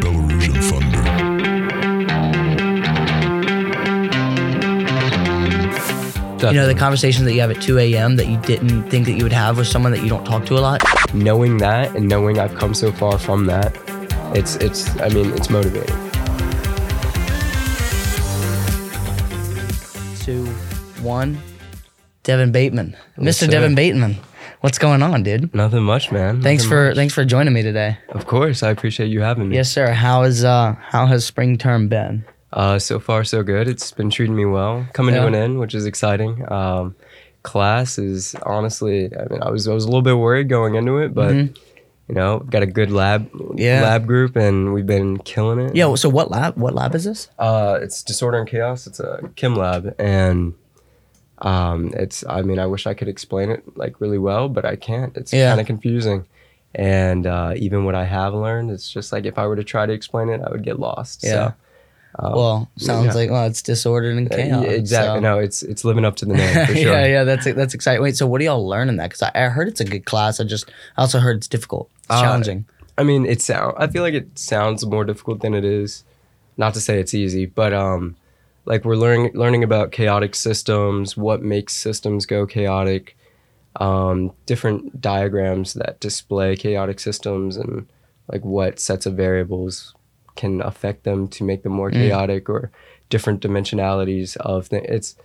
Belarusian 0.00 0.56
You 6.46 6.52
know, 6.52 6.66
the 6.68 6.74
conversation 6.76 7.24
that 7.24 7.32
you 7.34 7.40
have 7.40 7.50
at 7.50 7.60
2 7.60 7.78
a.m. 7.78 8.16
that 8.16 8.28
you 8.28 8.36
didn't 8.42 8.88
think 8.88 9.06
that 9.06 9.12
you 9.14 9.24
would 9.24 9.32
have 9.32 9.58
with 9.58 9.66
someone 9.66 9.90
that 9.92 10.02
you 10.02 10.08
don't 10.08 10.24
talk 10.24 10.44
to 10.46 10.54
a 10.54 10.60
lot. 10.60 10.80
knowing 11.12 11.56
that 11.58 11.94
and 11.96 12.08
knowing 12.08 12.38
I've 12.38 12.54
come 12.54 12.72
so 12.72 12.92
far 12.92 13.18
from 13.18 13.46
that, 13.46 13.74
it's 14.36 14.54
it's 14.56 14.88
I 15.00 15.08
mean 15.08 15.32
it's 15.32 15.50
motivating. 15.50 15.96
Two, 20.20 20.46
one. 21.02 21.38
Devin 22.22 22.50
Bateman, 22.52 22.96
Yes, 23.18 23.36
Mr. 23.36 23.46
sir. 23.46 23.50
Devin 23.50 23.74
Bateman. 23.74 24.16
What's 24.66 24.78
going 24.78 25.00
on, 25.00 25.22
dude? 25.22 25.54
Nothing 25.54 25.84
much, 25.84 26.10
man. 26.10 26.42
Thanks 26.42 26.64
Nothing 26.64 26.70
for 26.76 26.86
much. 26.88 26.96
thanks 26.96 27.14
for 27.14 27.24
joining 27.24 27.54
me 27.54 27.62
today. 27.62 27.98
Of 28.08 28.26
course, 28.26 28.64
I 28.64 28.70
appreciate 28.70 29.06
you 29.06 29.20
having 29.20 29.48
me. 29.48 29.54
Yes, 29.54 29.70
sir. 29.70 29.92
How 29.92 30.24
is 30.24 30.42
uh 30.42 30.74
how 30.80 31.06
has 31.06 31.24
spring 31.24 31.56
term 31.56 31.86
been? 31.86 32.24
Uh, 32.52 32.76
so 32.80 32.98
far 32.98 33.22
so 33.22 33.44
good. 33.44 33.68
It's 33.68 33.92
been 33.92 34.10
treating 34.10 34.34
me 34.34 34.44
well. 34.44 34.84
Coming 34.92 35.14
Yeah. 35.14 35.20
to 35.20 35.26
an 35.28 35.36
end, 35.36 35.60
which 35.60 35.72
is 35.72 35.86
exciting. 35.86 36.50
Um, 36.50 36.96
class 37.44 37.96
is 37.96 38.34
honestly, 38.42 39.04
I 39.16 39.32
mean, 39.32 39.40
I 39.40 39.50
was 39.50 39.68
I 39.68 39.72
was 39.72 39.84
a 39.84 39.86
little 39.86 40.02
bit 40.02 40.18
worried 40.18 40.48
going 40.48 40.74
into 40.74 40.98
it, 40.98 41.14
but 41.14 41.30
Mhm. 41.32 41.56
you 42.08 42.16
know, 42.16 42.40
got 42.40 42.64
a 42.64 42.66
good 42.66 42.90
lab 42.90 43.28
Yeah. 43.54 43.82
lab 43.82 44.04
group, 44.08 44.34
and 44.34 44.74
we've 44.74 44.84
been 44.84 45.18
killing 45.18 45.60
it. 45.60 45.76
Yeah. 45.76 45.94
So 45.94 46.08
what 46.08 46.28
lab? 46.32 46.56
What 46.56 46.74
lab 46.74 46.92
is 46.96 47.04
this? 47.04 47.28
Uh, 47.38 47.78
it's 47.80 48.02
disorder 48.02 48.38
and 48.38 48.48
chaos. 48.48 48.88
It's 48.88 48.98
a 48.98 49.30
chem 49.36 49.54
lab, 49.54 49.94
and 50.00 50.54
um, 51.38 51.92
it's. 51.94 52.24
I 52.28 52.42
mean, 52.42 52.58
I 52.58 52.66
wish 52.66 52.86
I 52.86 52.94
could 52.94 53.08
explain 53.08 53.50
it 53.50 53.62
like 53.76 54.00
really 54.00 54.18
well, 54.18 54.48
but 54.48 54.64
I 54.64 54.76
can't. 54.76 55.16
It's 55.16 55.32
Yeah. 55.32 55.50
kind 55.50 55.60
of 55.60 55.66
confusing, 55.66 56.26
and 56.74 57.26
uh, 57.26 57.52
even 57.56 57.84
what 57.84 57.94
I 57.94 58.04
have 58.04 58.34
learned, 58.34 58.70
it's 58.70 58.90
just 58.90 59.12
like 59.12 59.24
if 59.26 59.38
I 59.38 59.46
were 59.46 59.56
to 59.56 59.64
try 59.64 59.86
to 59.86 59.92
explain 59.92 60.28
it, 60.28 60.40
I 60.42 60.50
would 60.50 60.62
get 60.62 60.78
lost. 60.80 61.22
Yeah. 61.22 61.30
So, 61.30 61.54
um, 62.18 62.32
well, 62.32 62.70
sounds 62.76 63.06
yeah. 63.08 63.12
like 63.14 63.30
well, 63.30 63.44
it's 63.46 63.60
disordered 63.60 64.16
and 64.16 64.32
uh, 64.32 64.36
chaos. 64.36 64.64
yeah, 64.64 64.70
exactly. 64.70 65.16
so- 65.18 65.20
No, 65.20 65.38
it's 65.38 65.62
it's 65.62 65.84
living 65.84 66.04
up 66.06 66.16
to 66.16 66.24
the 66.24 66.34
name 66.34 66.66
for 66.66 66.74
sure. 66.74 66.92
yeah, 66.92 67.06
yeah, 67.06 67.24
that's 67.24 67.44
that's 67.52 67.74
exciting. 67.74 68.02
Wait, 68.02 68.16
so 68.16 68.26
what 68.26 68.38
do 68.38 68.46
y'all 68.46 68.66
learn 68.66 68.88
in 68.88 68.96
that? 68.96 69.10
Because 69.10 69.22
I, 69.22 69.32
I 69.34 69.48
heard 69.48 69.68
it's 69.68 69.80
a 69.80 69.84
good 69.84 70.06
class. 70.06 70.40
I 70.40 70.44
just 70.44 70.70
I 70.96 71.02
also 71.02 71.18
heard 71.18 71.36
it's 71.36 71.48
difficult, 71.48 71.90
it's 71.98 72.06
Uh, 72.10 72.22
challenging. 72.22 72.64
I 72.98 73.02
mean, 73.02 73.26
it 73.26 73.42
sound. 73.42 73.74
I 73.78 73.88
feel 73.88 74.02
like 74.02 74.14
it 74.14 74.38
sounds 74.38 74.86
more 74.86 75.04
difficult 75.04 75.40
than 75.40 75.52
it 75.52 75.66
is. 75.66 76.04
Not 76.56 76.72
to 76.72 76.80
say 76.80 76.98
it's 76.98 77.12
easy, 77.12 77.44
but 77.44 77.74
um, 77.74 78.16
like 78.66 78.84
we're 78.84 78.96
learning 78.96 79.30
learning 79.34 79.64
about 79.64 79.92
chaotic 79.92 80.34
systems, 80.34 81.16
what 81.16 81.42
makes 81.42 81.74
systems 81.74 82.26
go 82.26 82.46
chaotic, 82.46 83.16
um, 83.76 84.32
different 84.46 85.00
diagrams 85.00 85.74
that 85.74 86.00
display 86.00 86.56
chaotic 86.56 87.00
systems, 87.00 87.56
and 87.56 87.86
like 88.30 88.44
what 88.44 88.78
sets 88.78 89.06
of 89.06 89.14
variables 89.14 89.94
can 90.34 90.60
affect 90.60 91.04
them 91.04 91.28
to 91.28 91.44
make 91.44 91.62
them 91.62 91.72
more 91.72 91.90
Mm. 91.90 92.00
chaotic, 92.00 92.48
or 92.50 92.70
different 93.08 93.40
dimensionalities 93.40 94.36
of 94.38 94.66
things. 94.66 94.86
It's, 94.88 95.16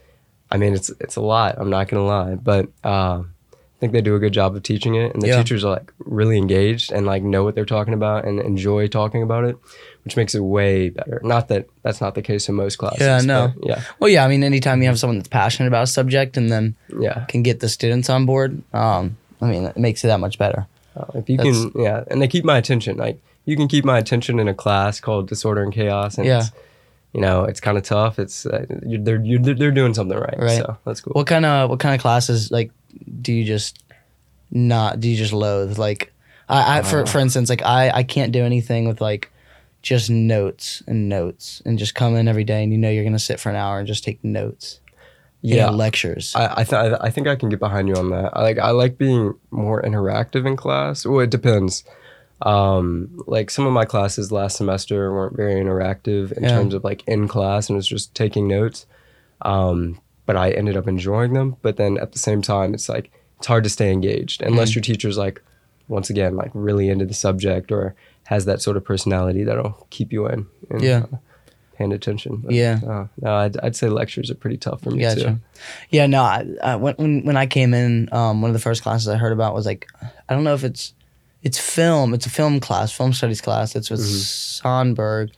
I 0.52 0.58
mean, 0.58 0.74
it's 0.74 0.90
it's 1.00 1.16
a 1.16 1.22
lot. 1.22 1.56
I'm 1.58 1.70
not 1.70 1.88
gonna 1.88 2.06
lie, 2.06 2.36
but. 2.36 2.68
Uh, 2.84 3.24
I 3.54 3.82
think 3.82 3.94
they 3.94 4.02
do 4.02 4.14
a 4.16 4.20
good 4.20 4.32
job 4.32 4.56
of 4.56 4.62
teaching 4.62 4.94
it, 4.94 5.12
and 5.12 5.24
the 5.24 5.28
Yeah. 5.30 5.38
teachers 5.38 5.66
are 5.66 5.72
like 5.72 5.92
really 6.06 6.38
engaged 6.38 6.92
and 6.92 7.08
like 7.08 7.24
know 7.24 7.44
what 7.44 7.56
they're 7.56 7.66
talking 7.66 7.96
about 7.96 8.26
and 8.26 8.40
enjoy 8.40 8.88
talking 8.88 9.24
about 9.24 9.44
it, 9.44 9.58
which 10.04 10.18
makes 10.18 10.34
it 10.36 10.40
way 10.42 10.90
better. 10.90 11.22
Not 11.24 11.48
that 11.50 11.68
that's 11.84 12.02
not 12.02 12.16
the 12.16 12.22
case 12.22 12.50
in 12.50 12.56
most 12.56 12.78
classes. 12.78 13.02
Yeah, 13.02 13.22
no. 13.22 13.54
Yeah, 13.64 13.84
Well, 14.00 14.10
yeah, 14.10 14.26
I 14.26 14.28
mean, 14.28 14.44
anytime 14.44 14.82
you 14.82 14.88
have 14.88 15.00
someone 15.00 15.18
that's 15.18 15.30
passionate 15.30 15.68
about 15.68 15.84
a 15.84 15.88
subject 15.88 16.38
and 16.38 16.52
then 16.52 16.76
yeah. 17.00 17.26
can 17.26 17.44
get 17.44 17.60
the 17.60 17.70
students 17.70 18.10
on 18.10 18.26
board, 18.26 18.62
um, 18.74 19.18
I 19.42 19.48
mean, 19.48 19.66
it 19.66 19.78
makes 19.78 20.04
it 20.04 20.08
that 20.08 20.20
much 20.20 20.38
better. 20.38 20.68
Uh, 20.96 21.06
if 21.16 21.30
you 21.30 21.38
can, 21.38 21.72
yeah, 21.76 22.04
and 22.10 22.22
they 22.22 22.28
keep 22.28 22.44
my 22.44 22.58
attention. 22.58 22.98
Like 22.98 23.22
you 23.46 23.56
can 23.56 23.68
keep 23.68 23.86
my 23.86 23.98
attention 23.98 24.40
in 24.40 24.48
a 24.48 24.54
class 24.54 25.00
called 25.00 25.28
Disorder 25.28 25.64
and 25.64 25.74
Chaos, 25.74 26.18
and 26.18 26.26
Yeah. 26.26 26.40
it's, 26.40 26.52
you 27.14 27.22
know, 27.22 27.44
it's 27.44 27.60
kind 27.60 27.78
of 27.78 27.84
tough. 27.84 28.20
It's 28.20 28.46
uh, 28.46 28.66
you 28.86 29.02
they're 29.02 29.24
you're, 29.24 29.40
they're 29.40 29.72
doing 29.72 29.94
something 29.94 30.18
right, 30.18 30.38
Right. 30.38 30.58
So 30.58 30.78
that's 30.86 31.02
cool. 31.02 31.14
What 31.14 31.28
kind 31.28 31.46
of 31.46 31.70
what 31.70 31.80
kind 31.80 31.96
of 31.96 32.02
classes 32.02 32.52
like 32.52 32.72
do 33.22 33.32
you 33.34 33.46
just 33.46 33.84
not 34.50 35.00
do 35.00 35.10
you 35.10 35.16
just 35.16 35.34
loathe? 35.34 35.78
Like, 35.78 36.12
I, 36.50 36.80
I 36.80 36.82
for 36.82 37.06
for 37.06 37.20
instance, 37.20 37.50
like 37.50 37.62
I 37.64 37.90
I 37.92 38.04
can't 38.04 38.32
do 38.32 38.44
anything 38.44 38.88
with 38.88 39.00
like 39.02 39.31
just 39.82 40.10
notes 40.10 40.84
and 40.88 41.10
notes 41.10 41.62
and 41.66 41.80
just 41.80 41.96
come 41.96 42.16
in 42.16 42.28
every 42.28 42.44
day 42.44 42.64
and 42.64 42.72
you 42.72 42.78
know 42.78 42.90
you're 42.90 43.04
gonna 43.04 43.18
sit 43.20 43.40
for 43.40 43.50
an 43.50 43.56
hour 43.56 43.80
and 43.80 43.88
just 43.88 44.04
take 44.04 44.24
notes. 44.24 44.80
You 45.44 45.56
yeah, 45.56 45.66
know, 45.68 45.72
lectures. 45.72 46.34
I 46.36 46.54
I, 46.62 46.64
th- 46.64 46.98
I 47.02 47.10
think 47.10 47.28
I 47.28 47.36
can 47.36 47.50
get 47.50 47.60
behind 47.60 47.88
you 47.88 47.96
on 47.96 48.12
that. 48.12 48.32
I 48.38 48.42
like 48.44 48.60
I 48.60 48.70
like 48.72 48.98
being 49.00 49.34
more 49.50 49.82
interactive 49.82 50.46
in 50.46 50.56
class. 50.56 51.04
Well, 51.06 51.20
it 51.22 51.32
depends. 51.32 51.84
Um, 52.44 53.10
like 53.28 53.50
some 53.50 53.66
of 53.68 53.74
my 53.74 53.86
classes 53.86 54.32
last 54.32 54.58
semester 54.58 55.12
weren't 55.14 55.36
very 55.36 55.56
interactive 55.62 56.32
in 56.34 56.44
Yeah. 56.44 56.50
terms 56.50 56.74
of 56.74 56.84
like 56.84 57.04
in 57.08 57.28
class 57.28 57.70
and 57.70 57.76
it 57.76 57.78
was 57.78 57.88
just 57.88 58.14
taking 58.16 58.48
notes. 58.48 58.86
Um, 59.42 60.00
but 60.26 60.36
I 60.38 60.52
ended 60.52 60.78
up 60.78 60.88
enjoying 60.88 61.34
them. 61.34 61.56
But 61.62 61.78
then 61.78 61.98
at 61.98 62.12
the 62.14 62.20
same 62.20 62.42
time, 62.42 62.74
it's 62.74 62.88
like 62.90 63.12
it's 63.38 63.48
hard 63.48 63.64
to 63.64 63.70
stay 63.70 63.92
engaged 63.92 64.42
unless 64.44 64.72
Mhm. 64.72 64.76
your 64.76 64.82
teacher's 64.84 65.18
like, 65.18 65.42
once 65.88 66.10
again, 66.12 66.36
like 66.36 66.52
really 66.54 66.90
into 66.90 67.06
the 67.06 67.14
subject 67.14 67.72
or 67.72 67.96
has 68.32 68.46
that 68.46 68.62
sort 68.62 68.78
of 68.78 68.84
personality 68.86 69.44
that'll 69.44 69.86
keep 69.90 70.14
you 70.14 70.26
in. 70.28 70.48
And, 70.70 70.82
Yeah. 70.82 71.04
uh, 71.12 71.18
paying 71.78 71.92
attention. 71.92 72.38
But, 72.38 72.54
Yeah. 72.54 72.80
Uh, 72.86 73.08
no, 73.22 73.36
I'd, 73.36 73.58
I'd 73.60 73.76
say 73.76 73.90
lectures 73.90 74.32
are 74.32 74.36
pretty 74.36 74.56
tough 74.58 74.82
for 74.82 74.92
me 74.92 75.02
Gotcha. 75.02 75.22
too. 75.22 75.40
Yeah, 75.90 76.08
no. 76.08 76.22
I, 76.24 76.46
I, 76.64 76.76
when 76.78 76.96
when 76.96 77.26
when 77.26 77.38
I 77.38 77.46
came 77.46 77.74
in, 77.74 78.08
um, 78.14 78.42
one 78.42 78.50
of 78.50 78.54
the 78.54 78.60
first 78.62 78.84
classes 78.84 79.08
I 79.10 79.18
heard 79.18 79.34
about 79.34 79.54
was 79.54 79.66
like, 79.66 79.88
I 80.30 80.34
don't 80.34 80.44
know 80.46 80.54
if 80.54 80.64
it's 80.64 80.94
it's 81.44 81.60
film. 81.60 82.14
It's 82.14 82.26
a 82.26 82.30
film 82.30 82.60
class, 82.60 82.92
film 82.92 83.12
studies 83.14 83.42
class. 83.42 83.76
It's 83.76 83.90
with 83.90 84.00
Sandberg, 84.02 85.32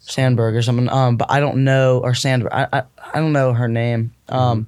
Sandberg 0.00 0.54
or 0.56 0.62
something. 0.62 0.88
Um, 0.88 1.16
but 1.16 1.30
I 1.30 1.38
don't 1.38 1.64
know 1.64 2.00
or 2.02 2.14
Sandberg. 2.14 2.52
I 2.52 2.66
I, 2.72 2.82
I 3.14 3.20
don't 3.20 3.32
know 3.32 3.52
her 3.52 3.68
name. 3.68 4.12
Um, 4.28 4.66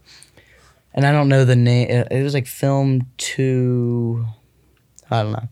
and 0.95 1.07
I 1.07 1.13
don't 1.13 1.29
know 1.31 1.45
the 1.47 1.57
name. 1.57 1.89
It, 1.89 2.09
it 2.11 2.23
was 2.23 2.35
like 2.35 2.47
film 2.47 3.07
two. 3.17 4.25
I 5.11 5.23
don't 5.23 5.33
know, 5.33 5.49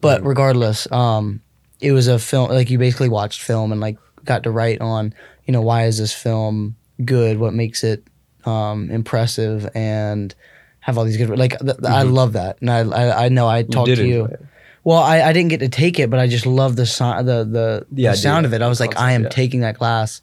but 0.00 0.24
regardless, 0.24 0.90
um, 0.92 1.40
it 1.82 1.92
was 1.92 2.08
a 2.08 2.18
film. 2.18 2.50
Like 2.50 2.70
you 2.70 2.78
basically 2.78 3.08
watched 3.08 3.42
film 3.42 3.72
and 3.72 3.80
like 3.80 3.98
got 4.24 4.44
to 4.44 4.50
write 4.50 4.80
on, 4.80 5.14
you 5.46 5.52
know, 5.52 5.60
why 5.62 5.84
is 5.86 5.98
this 5.98 6.12
film 6.12 6.76
good? 7.04 7.38
What 7.38 7.52
makes 7.54 7.82
it 7.84 8.04
um, 8.44 8.90
impressive 8.90 9.68
and 9.74 10.34
have 10.80 10.98
all 10.98 11.04
these 11.04 11.16
good 11.16 11.28
like 11.38 11.58
th- 11.58 11.76
th- 11.76 11.84
I 11.84 12.02
love 12.02 12.32
that 12.32 12.58
and 12.60 12.68
I 12.70 12.80
I, 12.80 13.24
I 13.26 13.28
know 13.28 13.48
I 13.48 13.62
talked 13.62 13.94
to 13.94 14.06
you. 14.06 14.24
it. 14.26 14.44
Well, 14.84 14.98
I, 14.98 15.22
I 15.22 15.32
didn't 15.32 15.50
get 15.50 15.60
to 15.60 15.68
take 15.68 16.00
it, 16.00 16.10
but 16.10 16.18
I 16.18 16.26
just 16.26 16.44
love 16.44 16.74
the 16.74 16.86
so- 16.86 17.22
the 17.22 17.44
the, 17.44 17.86
The 17.92 18.02
the 18.08 18.14
sound 18.16 18.46
of 18.46 18.52
it. 18.54 18.62
I 18.62 18.68
was 18.68 18.80
like, 18.80 18.96
I 18.98 19.12
am 19.12 19.22
yeah. 19.24 19.28
taking 19.28 19.60
that 19.60 19.76
class 19.78 20.22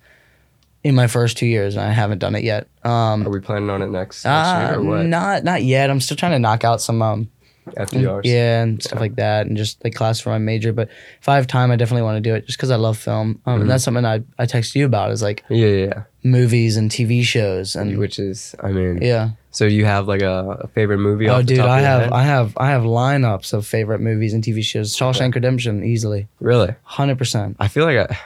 in 0.83 0.95
my 0.95 1.07
first 1.07 1.37
two 1.37 1.45
years, 1.45 1.75
and 1.75 1.83
I 1.85 1.91
haven't 1.91 2.19
done 2.19 2.35
it 2.35 2.43
yet. 2.43 2.67
Um, 2.83 3.25
Are 3.25 3.29
we 3.29 3.39
planning 3.39 3.69
on 3.69 3.81
it 3.81 3.87
next, 3.89 4.25
next 4.25 4.27
uh, 4.27 4.73
or 4.75 4.81
what? 4.83 5.05
not 5.05 5.43
not 5.45 5.63
yet. 5.63 5.89
I'm 5.89 6.01
still 6.01 6.17
trying 6.17 6.33
to 6.33 6.39
knock 6.39 6.63
out 6.65 6.81
some 6.81 7.01
um 7.01 7.29
FDRs. 7.75 8.21
yeah 8.25 8.61
and 8.63 8.81
stuff 8.83 8.99
like 8.99 9.15
that, 9.15 9.47
and 9.47 9.55
just 9.57 9.83
like 9.83 9.93
class 9.95 10.19
for 10.19 10.29
my 10.29 10.37
major. 10.37 10.73
But 10.73 10.89
if 11.21 11.27
I 11.29 11.35
have 11.35 11.47
time, 11.47 11.71
I 11.71 11.75
definitely 11.75 12.03
want 12.03 12.17
to 12.23 12.29
do 12.29 12.35
it 12.35 12.45
just 12.45 12.57
because 12.57 12.71
I 12.71 12.75
love 12.75 12.97
film. 12.97 13.41
Um, 13.45 13.53
Mm-hmm. 13.53 13.61
and 13.61 13.69
that's 13.69 13.83
something 13.83 14.05
I 14.05 14.21
I 14.37 14.45
text 14.45 14.75
you 14.75 14.85
about 14.85 15.11
is 15.11 15.21
like 15.21 15.43
Yeah, 15.49 15.67
yeah, 15.67 16.03
movies 16.23 16.77
and 16.77 16.89
TV 16.91 17.23
shows 17.23 17.75
and. 17.75 17.97
Which 17.97 18.19
is, 18.19 18.55
I 18.63 18.71
mean, 18.71 18.99
yeah. 19.01 19.31
so 19.51 19.65
you 19.65 19.85
have 19.85 20.07
like 20.07 20.21
a, 20.21 20.59
a 20.61 20.67
favorite 20.67 20.99
movie? 20.99 21.27
Oh, 21.29 21.41
dude, 21.41 21.59
I 21.59 21.81
have 21.81 22.01
head? 22.03 22.11
I 22.13 22.23
have 22.23 22.53
I 22.57 22.67
have 22.69 22.83
lineups 22.83 23.53
of 23.53 23.65
favorite 23.65 23.99
movies 24.01 24.33
and 24.33 24.43
TV 24.43 24.63
shows. 24.63 24.95
Shawshank 24.95 25.35
Redemption, 25.35 25.83
easily, 25.83 26.27
really. 26.39 26.75
hundred 26.83 27.17
percent. 27.17 27.57
I 27.59 27.67
feel 27.67 27.85
like 27.85 27.97
I. 28.09 28.17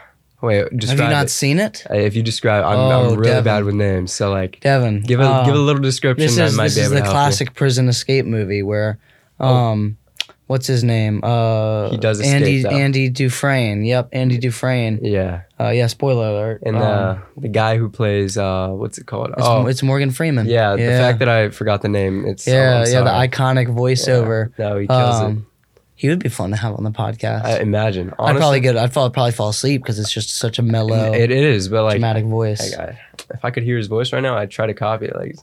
Wait, 0.42 0.66
describe 0.78 1.00
Have 1.00 1.08
you 1.10 1.16
not 1.16 1.26
it. 1.28 1.30
seen 1.30 1.58
it, 1.58 1.86
Uh, 1.90 1.94
If 1.94 2.18
you 2.18 2.22
describe, 2.22 2.66
I'm, 2.66 2.76
Oh, 2.78 2.90
I'm 3.12 3.16
really 3.16 3.30
Devin. 3.30 3.44
bad 3.46 3.64
with 3.64 3.76
names. 3.76 4.12
So 4.12 4.30
like, 4.30 4.60
Devin? 4.60 5.00
give 5.00 5.22
a 5.22 5.44
give 5.46 5.56
a 5.56 5.58
little 5.58 5.82
description. 5.82 6.26
This 6.28 6.38
is 6.38 6.58
might 6.58 6.66
this 6.66 6.76
be 6.76 6.82
is 6.82 6.92
able 6.92 7.02
the 7.02 7.10
classic 7.10 7.54
prison 7.54 7.88
escape 7.88 8.26
movie 8.26 8.62
where, 8.62 9.00
um, 9.40 9.98
what's 10.48 10.68
his 10.68 10.84
name? 10.84 11.22
Uh, 11.24 11.90
He 11.90 11.98
does 11.98 12.22
Andy 12.22 12.62
though. 12.62 12.70
Andy 12.70 13.10
Dufresne. 13.10 13.84
Yep, 13.84 14.10
Andy 14.14 14.38
Dufresne. 14.38 15.00
Yeah, 15.02 15.42
Uh, 15.60 15.70
yeah, 15.70 15.88
spoiler 15.88 16.28
alert. 16.30 16.62
and 16.66 16.76
Um, 16.76 16.82
uh, 16.84 17.18
the 17.38 17.48
guy 17.50 17.78
who 17.78 17.90
plays 17.90 18.38
uh, 18.38 18.70
what's 18.70 18.98
it 18.98 19.06
called? 19.06 19.30
it's, 19.32 19.48
oh, 19.48 19.68
it's 19.68 19.84
Morgan 19.84 20.12
Freeman. 20.12 20.48
yeah, 20.48 20.76
yeah, 20.76 20.92
The 20.92 20.98
fact 21.04 21.20
that 21.20 21.30
I 21.30 21.50
forgot 21.50 21.82
the 21.82 21.90
name. 21.90 22.26
It's 22.26 22.48
oh, 22.48 22.52
yeah, 22.52 22.82
I'm 22.86 22.92
yeah, 22.92 23.02
the 23.02 23.28
iconic 23.28 23.68
voiceover. 23.68 24.52
No, 24.58 24.78
he 24.78 24.88
kills 24.88 25.20
it. 25.22 25.24
Um, 25.26 25.48
He 25.96 26.10
would 26.10 26.20
be 26.20 26.28
fun 26.30 26.50
to 26.50 26.58
have 26.58 26.74
on 26.76 26.84
the 26.84 26.92
podcast. 26.92 27.46
I 27.46 27.60
imagine. 27.60 28.14
I'd 28.20 28.36
probably 28.36 28.60
get. 28.60 28.76
I'd 28.76 28.92
probably, 28.92 29.14
probably 29.14 29.32
fall 29.32 29.50
asleep 29.50 29.82
because 29.84 30.00
it's 30.00 30.12
just 30.12 30.32
such 30.36 30.60
a 30.60 30.62
mellow, 30.62 31.14
It, 31.14 31.32
it 31.32 31.44
is, 31.44 31.70
but 31.70 31.84
like, 31.84 31.94
dramatic 31.94 32.26
voice. 32.26 32.76
like, 32.78 32.90
I, 32.90 33.00
if 33.34 33.46
I 33.46 33.52
could 33.52 33.64
hear 33.64 33.78
his 33.78 33.88
voice 33.88 34.12
right 34.12 34.20
now, 34.22 34.36
I'd 34.36 34.52
try 34.52 34.66
to 34.66 34.74
copy 34.74 35.06
it. 35.06 35.16
Like, 35.16 35.36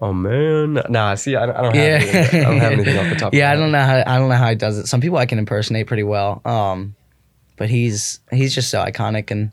oh 0.00 0.12
man, 0.12 0.74
nah. 0.88 1.14
See, 1.14 1.36
I, 1.36 1.46
don't- 1.46 1.56
I 1.56 1.62
don't 1.62 1.74
have. 1.74 1.84
yeah, 2.02 2.08
Anything, 2.18 2.40
I 2.40 2.44
don't 2.44 2.58
have 2.60 2.72
anything 2.72 2.98
off 2.98 3.08
the 3.08 3.14
top. 3.16 3.34
yeah, 3.34 3.50
I 3.50 3.54
of 3.54 3.60
my 3.60 3.64
don't 3.66 3.74
head. 3.74 3.78
know 3.98 4.04
how 4.04 4.14
I 4.14 4.18
don't 4.18 4.28
know 4.28 4.34
how 4.36 4.48
he 4.50 4.54
does 4.54 4.78
it. 4.78 4.86
Some 4.86 5.00
people 5.00 5.18
I 5.18 5.26
can 5.26 5.38
impersonate 5.38 5.86
pretty 5.86 6.02
well. 6.02 6.42
Um, 6.44 6.94
but 7.56 7.70
he's 7.70 8.20
he's 8.30 8.54
just 8.54 8.70
so 8.70 8.84
iconic 8.84 9.30
and 9.30 9.50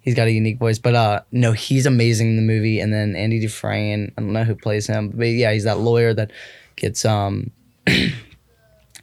he's 0.00 0.14
got 0.14 0.26
a 0.28 0.30
unique 0.32 0.58
voice. 0.58 0.78
But 0.78 0.94
uh, 0.94 1.20
no, 1.32 1.52
he's 1.52 1.86
amazing 1.86 2.28
in 2.28 2.36
the 2.36 2.42
movie. 2.42 2.80
And 2.80 2.92
then 2.92 3.16
Andy 3.16 3.40
Dufresne, 3.40 4.12
I 4.16 4.20
don't 4.20 4.32
know 4.32 4.44
who 4.44 4.54
plays 4.54 4.86
him, 4.86 5.08
but 5.14 5.24
yeah, 5.28 5.52
he's 5.52 5.64
that 5.64 5.78
lawyer 5.78 6.12
that 6.14 6.30
gets 6.76 7.04
um 7.04 7.50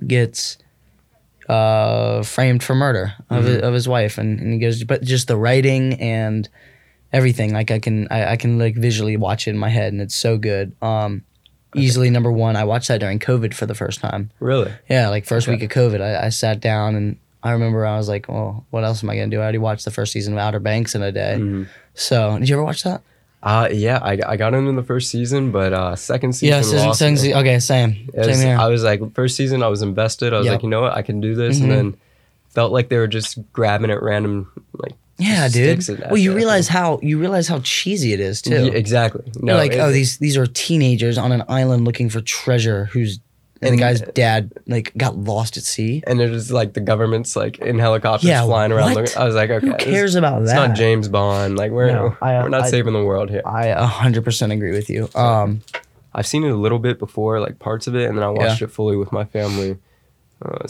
gets 0.05 0.57
uh, 1.49 2.23
framed 2.23 2.63
for 2.63 2.75
murder 2.75 3.13
of, 3.29 3.43
his, 3.45 3.61
of 3.61 3.73
his 3.73 3.87
wife, 3.87 4.17
and, 4.17 4.39
and 4.39 4.53
he 4.53 4.59
goes, 4.59 4.83
but 4.83 5.01
just 5.03 5.27
the 5.27 5.35
writing 5.37 5.93
and 5.95 6.47
everything, 7.13 7.53
like 7.53 7.71
I 7.71 7.79
can 7.79 8.07
I, 8.11 8.31
I 8.31 8.35
can 8.35 8.57
like 8.59 8.75
visually 8.75 9.15
watch 9.15 9.47
it 9.47 9.51
in 9.51 9.57
my 9.57 9.69
head, 9.69 9.93
and 9.93 10.01
it's 10.01 10.15
so 10.15 10.37
good. 10.37 10.75
Um, 10.81 11.23
easily 11.75 12.09
number 12.09 12.31
one. 12.31 12.55
I 12.55 12.65
watched 12.65 12.87
that 12.89 12.99
during 12.99 13.19
COVID 13.19 13.53
for 13.53 13.65
the 13.65 13.75
first 13.75 13.99
time. 13.99 14.31
Really? 14.39 14.71
Yeah, 14.89 15.09
like 15.09 15.25
first 15.25 15.47
Okay. 15.47 15.55
week 15.55 15.63
of 15.63 15.69
COVID, 15.75 16.01
I, 16.01 16.25
I 16.25 16.29
sat 16.29 16.59
down 16.59 16.95
and 16.95 17.17
I 17.41 17.51
remember 17.51 17.85
I 17.85 17.97
was 17.97 18.07
like, 18.07 18.27
well, 18.29 18.65
what 18.69 18.83
else 18.83 19.03
am 19.03 19.09
I 19.09 19.15
gonna 19.15 19.29
do? 19.29 19.39
I 19.39 19.43
already 19.43 19.57
watched 19.57 19.85
the 19.85 19.91
first 19.91 20.11
season 20.13 20.33
of 20.33 20.39
Outer 20.39 20.59
Banks 20.59 20.93
in 20.95 21.01
a 21.01 21.11
day. 21.11 21.35
Mm-hmm. 21.37 21.63
So, 21.93 22.37
did 22.39 22.47
you 22.49 22.55
ever 22.55 22.63
watch 22.63 22.83
that? 22.83 23.01
Uh, 23.41 23.67
yeah, 23.73 23.99
I, 24.01 24.17
I 24.25 24.37
got 24.37 24.53
into 24.53 24.71
the 24.71 24.83
first 24.83 25.09
season, 25.09 25.51
but 25.51 25.73
uh, 25.73 25.95
second 25.97 26.31
season. 26.33 26.47
Yeah, 26.55 26.61
season, 26.61 26.87
lost 26.87 26.99
season, 26.99 27.33
okay, 27.33 27.59
same, 27.59 28.09
was- 28.13 28.37
same 28.37 28.47
here. 28.47 28.57
I 28.57 28.67
was 28.67 28.83
like, 28.83 29.13
first 29.13 29.35
season, 29.35 29.61
I 29.61 29.67
was 29.67 29.81
invested. 29.81 30.33
I 30.33 30.37
was 30.37 30.45
Yep. 30.45 30.53
like, 30.53 30.63
you 30.63 30.69
know 30.69 30.81
what, 30.81 30.93
I 30.93 31.01
can 31.01 31.19
do 31.19 31.35
this, 31.35 31.59
Mhm. 31.59 31.63
and 31.63 31.71
then 31.71 31.95
felt 32.51 32.71
like 32.71 32.87
they 32.87 32.97
were 32.97 33.07
just 33.07 33.37
grabbing 33.51 33.91
at 33.91 34.01
random, 34.01 34.49
like 34.77 34.93
yeah, 35.17 35.47
dude. 35.47 35.87
Well, 36.07 36.17
you 36.17 36.33
realize 36.35 36.67
how 36.67 36.99
you 37.01 37.19
realize 37.19 37.47
how 37.47 37.59
cheesy 37.59 38.13
it 38.13 38.19
is 38.19 38.41
too. 38.41 38.65
Yeah, 38.65 38.71
exactly. 38.73 39.23
You're 39.41 39.55
like, 39.55 39.73
it- 39.73 39.79
oh, 39.79 39.91
these 39.91 40.17
these 40.17 40.37
are 40.37 40.45
teenagers 40.47 41.17
on 41.17 41.31
an 41.31 41.43
island 41.47 41.85
looking 41.85 42.09
for 42.09 42.19
treasure. 42.21 42.85
Who's 42.85 43.19
and, 43.61 43.69
the 43.79 43.83
And- 43.83 43.97
guy's 43.99 44.01
dad 44.13 44.51
like 44.67 44.91
got 44.97 45.15
lost 45.15 45.55
at 45.55 45.63
sea. 45.63 46.03
and 46.05 46.19
it 46.19 46.29
was 46.29 46.51
like 46.51 46.73
the 46.73 46.81
government's 46.81 47.35
like 47.37 47.59
in 47.59 47.79
helicopters 47.79 48.27
Yeah, 48.27 48.43
flying 48.43 48.71
around. 48.73 48.93
looking- 48.95 49.17
I 49.17 49.23
was 49.23 49.35
like, 49.35 49.49
okay, 49.49 49.65
Who 49.65 49.73
this- 49.73 49.83
cares 49.83 50.15
about 50.15 50.39
that? 50.39 50.43
It's 50.45 50.53
not 50.53 50.75
James 50.75 51.07
Bond. 51.07 51.57
Like 51.57 51.71
we're 51.71 51.91
No, 51.91 52.17
I, 52.21 52.35
uh, 52.35 52.43
we're 52.43 52.49
not 52.49 52.63
I- 52.63 52.69
saving 52.69 52.91
the 52.93 53.03
world 53.03 53.29
here. 53.29 53.41
I 53.45 53.67
a 53.67 53.85
hundred 53.85 54.25
percent 54.25 54.51
agree 54.51 54.71
with 54.71 54.89
you. 54.89 55.07
Um, 55.15 55.61
I've 56.13 56.27
seen 56.27 56.43
it 56.43 56.49
a 56.49 56.55
little 56.55 56.77
bit 56.79 56.99
before, 56.99 57.39
like 57.39 57.57
parts 57.59 57.87
of 57.87 57.95
it, 57.95 58.09
and 58.09 58.17
then 58.17 58.23
I 58.25 58.29
watched 58.29 58.61
it 58.61 58.67
fully 58.67 58.97
with 58.97 59.11
my 59.13 59.23
family. 59.25 59.77
Uh, 60.43 60.67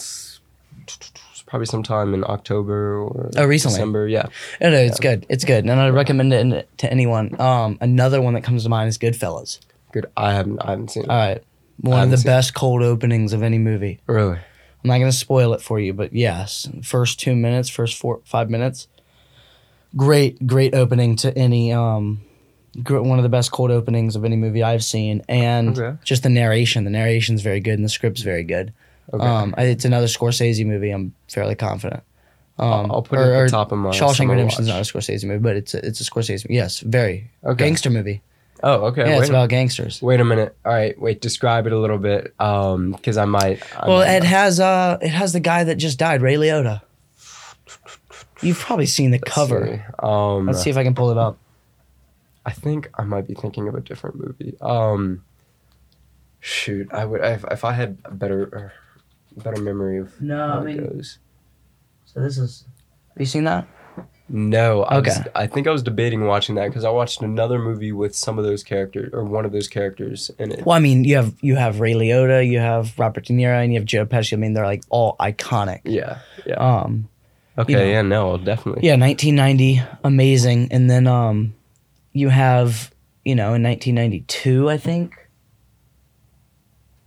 probably 1.54 1.68
sometime 1.68 2.16
in 2.16 2.24
October 2.28 2.98
or 3.00 3.30
Oh, 3.38 3.46
recently? 3.46 3.76
December. 3.76 4.08
Yeah, 4.08 4.26
no, 4.60 4.72
no, 4.72 4.78
it's 4.78 5.00
good. 5.00 5.24
It's 5.30 5.46
good, 5.46 5.66
and 5.66 5.72
I 5.80 5.90
recommend 5.90 6.34
it 6.34 6.68
to 6.80 6.92
anyone. 6.92 7.40
Um, 7.40 7.78
another 7.80 8.24
one 8.24 8.34
that 8.34 8.44
comes 8.44 8.64
to 8.64 8.70
mind 8.70 8.90
is 8.90 8.98
Goodfellas. 8.98 9.60
good. 9.92 10.08
I 10.18 10.34
haven't 10.34 10.60
I 10.66 10.72
haven't 10.72 10.90
seen 10.90 11.04
it. 11.04 11.10
All 11.12 11.16
right, 11.16 11.44
one 11.80 12.02
of 12.02 12.10
the 12.10 12.26
best 12.26 12.56
cold 12.56 12.82
openings 12.82 13.34
of 13.34 13.44
any 13.44 13.60
movie. 13.60 14.00
really. 14.08 14.38
I'm 14.84 14.88
not 14.90 14.98
gonna 14.98 15.12
spoil 15.12 15.54
it 15.54 15.62
for 15.62 15.80
you, 15.80 15.94
but 15.94 16.12
yes, 16.14 16.68
first 16.82 17.20
two 17.20 17.36
minutes, 17.36 17.70
first 17.70 17.98
four 18.00 18.22
five 18.26 18.50
minutes, 18.50 18.88
great, 19.96 20.48
great 20.48 20.74
opening 20.74 21.16
to 21.18 21.38
any 21.38 21.72
um, 21.72 22.22
one 22.88 23.20
of 23.20 23.24
the 23.24 23.30
best 23.30 23.52
cold 23.52 23.70
openings 23.70 24.16
of 24.16 24.26
any 24.26 24.36
movie 24.36 24.64
I've 24.64 24.84
seen, 24.84 25.22
and 25.30 25.78
Okay. 25.78 25.98
just 26.04 26.24
the 26.24 26.30
narration. 26.30 26.84
The 26.84 26.90
narration's 26.90 27.44
very 27.44 27.60
good, 27.60 27.76
and 27.76 27.86
the 27.86 27.90
script's 27.90 28.24
very 28.24 28.44
good. 28.44 28.74
Okay. 29.12 29.26
Um, 29.26 29.54
it's 29.58 29.86
another 29.86 30.08
Scorsese 30.08 30.66
movie. 30.66 30.92
I'm 30.92 31.14
fairly 31.28 31.56
confident. 31.56 32.04
Um, 32.60 32.92
I'll 32.92 33.02
put 33.02 33.20
it 33.20 33.24
at 33.24 33.46
the 33.46 33.50
top 33.52 33.72
of 33.72 33.80
my 33.80 33.90
Shawshank 33.90 34.30
Redemption's 34.30 34.68
watch. 34.68 34.76
not 34.76 34.90
a 34.90 34.98
Scorsese 34.98 35.26
movie, 35.26 35.40
but 35.40 35.56
it's 35.56 35.74
a, 35.74 35.86
it's 35.86 36.00
a 36.02 36.04
Scorsese. 36.04 36.46
Yes, 36.50 36.80
very 36.82 37.32
Okay. 37.44 37.66
gangster 37.66 37.90
movie. 37.90 38.22
Oh, 38.66 38.86
okay. 38.86 39.10
yeah, 39.10 39.20
it's 39.20 39.28
about 39.30 39.50
gangsters. 39.50 40.02
wait 40.02 40.20
a 40.22 40.24
minute. 40.24 40.56
All 40.64 40.72
right, 40.72 40.98
wait. 41.02 41.20
Describe 41.20 41.66
it 41.68 41.74
a 41.74 41.78
little 41.78 41.98
bit, 41.98 42.34
um, 42.40 42.92
because 42.92 43.18
I 43.18 43.26
might. 43.26 43.62
I 43.78 43.88
Well, 43.90 43.98
might 44.00 44.14
it 44.18 44.24
has 44.24 44.60
uh, 44.60 44.98
it 45.02 45.10
has 45.10 45.34
the 45.34 45.42
guy 45.42 45.66
that 45.66 45.76
just 45.76 46.00
died, 46.00 46.22
Ray 46.22 46.36
Liotta. 46.36 46.82
You've 48.42 48.60
probably 48.60 48.86
seen 48.86 49.12
the 49.12 49.20
let's 49.20 49.34
cover. 49.34 49.68
see. 49.68 49.94
Um, 50.06 50.46
Let's 50.48 50.62
see 50.62 50.70
if 50.70 50.78
I 50.78 50.84
can 50.84 50.96
pull 50.96 51.12
it 51.12 51.18
up. 51.18 51.38
I 52.46 52.52
think 52.52 52.90
I 52.96 53.04
might 53.04 53.26
be 53.28 53.34
thinking 53.34 53.68
of 53.68 53.76
a 53.76 53.82
different 53.82 54.16
movie. 54.18 54.56
Um, 54.62 55.24
shoot, 56.40 56.88
I 56.94 57.06
would 57.06 57.22
if, 57.22 57.46
if 57.52 57.64
I 57.64 57.72
had 57.74 57.98
a 58.06 58.12
better, 58.12 58.74
better 59.38 59.62
memory 59.62 59.98
of 59.98 60.20
No, 60.22 60.38
how 60.38 60.66
I 60.66 60.70
it 60.70 60.78
goes. 60.78 61.20
So 62.06 62.22
this 62.22 62.38
is. 62.38 62.66
Have 63.10 63.20
you 63.20 63.26
seen 63.26 63.44
that? 63.46 63.68
No, 64.30 64.84
I 64.84 65.00
was, 65.00 65.20
Okay. 65.20 65.30
I 65.36 65.48
think 65.48 65.68
I 65.68 65.72
was 65.72 65.84
debating 65.84 66.26
watching 66.26 66.56
that 66.56 66.68
because 66.70 66.86
I 66.86 66.90
watched 66.90 67.22
another 67.22 67.60
movie 67.60 67.92
with 67.92 68.16
some 68.16 68.40
of 68.40 68.46
those 68.46 68.64
characters 68.64 69.12
or 69.14 69.24
one 69.24 69.46
of 69.46 69.52
those 69.52 69.68
characters 69.68 70.32
in 70.40 70.52
it. 70.52 70.66
Well, 70.66 70.76
I 70.78 70.80
mean, 70.80 71.04
you 71.04 71.18
have 71.18 71.36
you 71.42 71.56
have 71.58 71.80
Ray 71.82 71.94
Liotta, 71.94 72.48
you 72.50 72.60
have 72.60 72.98
Robert 72.98 73.26
De 73.26 73.34
Niro, 73.34 73.62
and 73.62 73.74
you 73.74 73.80
have 73.80 73.86
Joe 73.86 74.06
Pesci. 74.06 74.34
I 74.34 74.38
mean, 74.38 74.54
they're 74.54 74.66
like 74.66 74.84
all 74.90 75.16
iconic. 75.20 75.82
Yeah, 75.84 76.20
yeah. 76.46 76.56
Um, 76.56 77.10
okay, 77.58 77.74
you 77.74 77.78
know. 77.80 77.86
yeah, 77.86 78.02
no, 78.02 78.38
definitely. 78.38 78.88
yeah, 78.88 78.96
1990, 78.96 79.82
amazing, 80.04 80.70
and 80.72 80.90
then 80.90 81.06
um, 81.06 81.54
you 82.14 82.30
have 82.30 82.92
you 83.26 83.36
know 83.36 83.54
in 83.54 83.62
1992, 83.64 84.70
I 84.70 84.78
think. 84.78 85.16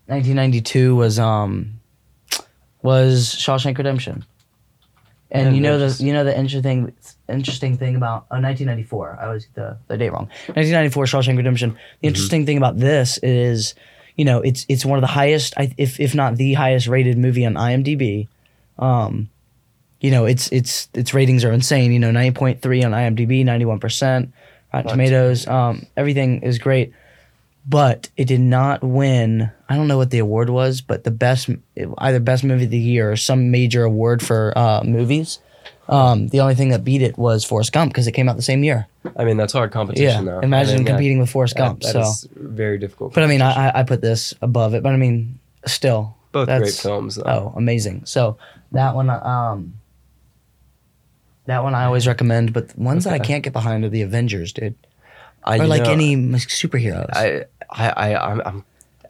1992 0.08 0.94
was 0.94 1.18
um, 1.18 1.80
was 2.86 3.34
Shawshank 3.34 3.76
Redemption, 3.76 4.24
and 5.30 5.54
you 5.54 5.60
know 5.60 5.76
the 5.78 5.84
interesting. 5.84 6.06
you 6.06 6.12
know 6.12 6.24
the 6.24 6.38
interesting 6.38 6.94
interesting 7.28 7.76
thing 7.76 7.96
about 7.96 8.26
oh 8.30 8.40
1994. 8.40 9.18
I 9.20 9.26
always 9.26 9.44
get 9.46 9.54
the 9.54 9.78
the 9.88 9.98
date 9.98 10.10
wrong. 10.10 10.28
1994 10.54 11.04
Shawshank 11.04 11.36
Redemption. 11.36 11.70
Mm-hmm. 11.70 11.98
The 12.00 12.08
interesting 12.08 12.46
thing 12.46 12.56
about 12.56 12.78
this 12.78 13.18
is, 13.18 13.74
you 14.14 14.24
know, 14.24 14.40
it's 14.40 14.64
it's 14.68 14.86
one 14.86 14.96
of 14.96 15.02
the 15.02 15.08
highest, 15.08 15.54
if 15.76 16.00
if 16.00 16.14
not 16.14 16.36
the 16.36 16.54
highest 16.54 16.86
rated 16.86 17.18
movie 17.18 17.44
on 17.44 17.54
IMDb. 17.54 18.28
Um, 18.78 19.28
you 20.00 20.10
know, 20.10 20.24
its 20.24 20.48
its 20.52 20.88
its 20.94 21.12
ratings 21.12 21.44
are 21.44 21.52
insane. 21.52 21.92
You 21.92 21.98
know, 21.98 22.12
9.3 22.12 22.84
on 22.84 22.92
IMDb, 22.92 23.44
91 23.44 23.80
percent. 23.80 24.32
Rotten 24.72 24.90
Tomatoes, 24.90 25.46
um, 25.46 25.86
everything 25.96 26.42
is 26.42 26.58
great, 26.58 26.92
but 27.68 28.08
it 28.16 28.26
did 28.26 28.40
not 28.40 28.82
win. 28.82 29.50
I 29.68 29.76
don't 29.76 29.88
know 29.88 29.98
what 29.98 30.10
the 30.10 30.18
award 30.18 30.50
was, 30.50 30.80
but 30.80 31.04
the 31.04 31.10
best, 31.10 31.50
either 31.98 32.20
best 32.20 32.44
movie 32.44 32.64
of 32.64 32.70
the 32.70 32.78
year 32.78 33.12
or 33.12 33.16
some 33.16 33.50
major 33.50 33.82
award 33.84 34.24
for 34.24 34.56
uh, 34.56 34.82
movies. 34.84 35.40
Um, 35.88 36.28
the 36.28 36.40
only 36.40 36.54
thing 36.56 36.70
that 36.70 36.82
beat 36.84 37.02
it 37.02 37.16
was 37.16 37.44
Forrest 37.44 37.72
Gump 37.72 37.92
because 37.92 38.06
it 38.08 38.12
came 38.12 38.28
out 38.28 38.34
the 38.36 38.42
same 38.42 38.64
year. 38.64 38.86
I 39.16 39.24
mean, 39.24 39.36
that's 39.36 39.52
hard 39.52 39.70
Yeah, 39.70 39.72
competition, 39.72 40.24
though. 40.24 40.40
imagine 40.40 40.74
I 40.74 40.76
mean, 40.78 40.84
that- 40.84 40.90
competing 40.92 41.18
with 41.20 41.30
Forrest 41.30 41.54
that- 41.56 41.60
Gump. 41.62 41.80
that 41.82 41.92
so, 41.92 42.00
is 42.00 42.28
very 42.34 42.78
difficult. 42.78 43.14
but 43.14 43.22
I 43.22 43.26
mean. 43.28 43.40
I, 43.42 43.80
I 43.80 43.82
put 43.84 44.00
this 44.00 44.34
above 44.42 44.74
it. 44.74 44.82
But 44.82 44.92
I 44.94 44.96
mean, 44.96 45.38
still, 45.64 46.16
both 46.32 46.48
great 46.48 46.72
films. 46.74 47.16
Though. 47.16 47.22
Oh, 47.26 47.52
amazing! 47.56 48.04
So 48.04 48.36
that 48.72 48.94
one, 48.96 49.10
um, 49.10 49.74
that 51.46 51.62
one 51.62 51.74
I 51.74 51.84
always 51.84 52.06
recommend. 52.06 52.52
But 52.52 52.70
the 52.70 52.80
ones 52.82 53.04
that 53.04 53.12
I 53.12 53.18
can't 53.20 53.44
get 53.44 53.52
behind 53.52 53.84
are 53.84 53.88
the 53.88 54.02
Avengers, 54.02 54.52
dude, 54.52 54.74
I, 55.44 55.60
or 55.60 55.66
like 55.68 55.84
know, 55.84 55.92
any 55.92 56.16
superheroes. 56.16 57.10
I, 57.12 57.44
I, 57.70 57.90
I, 57.90 58.30
I'm, 58.32 58.40
I'm, 58.44 58.64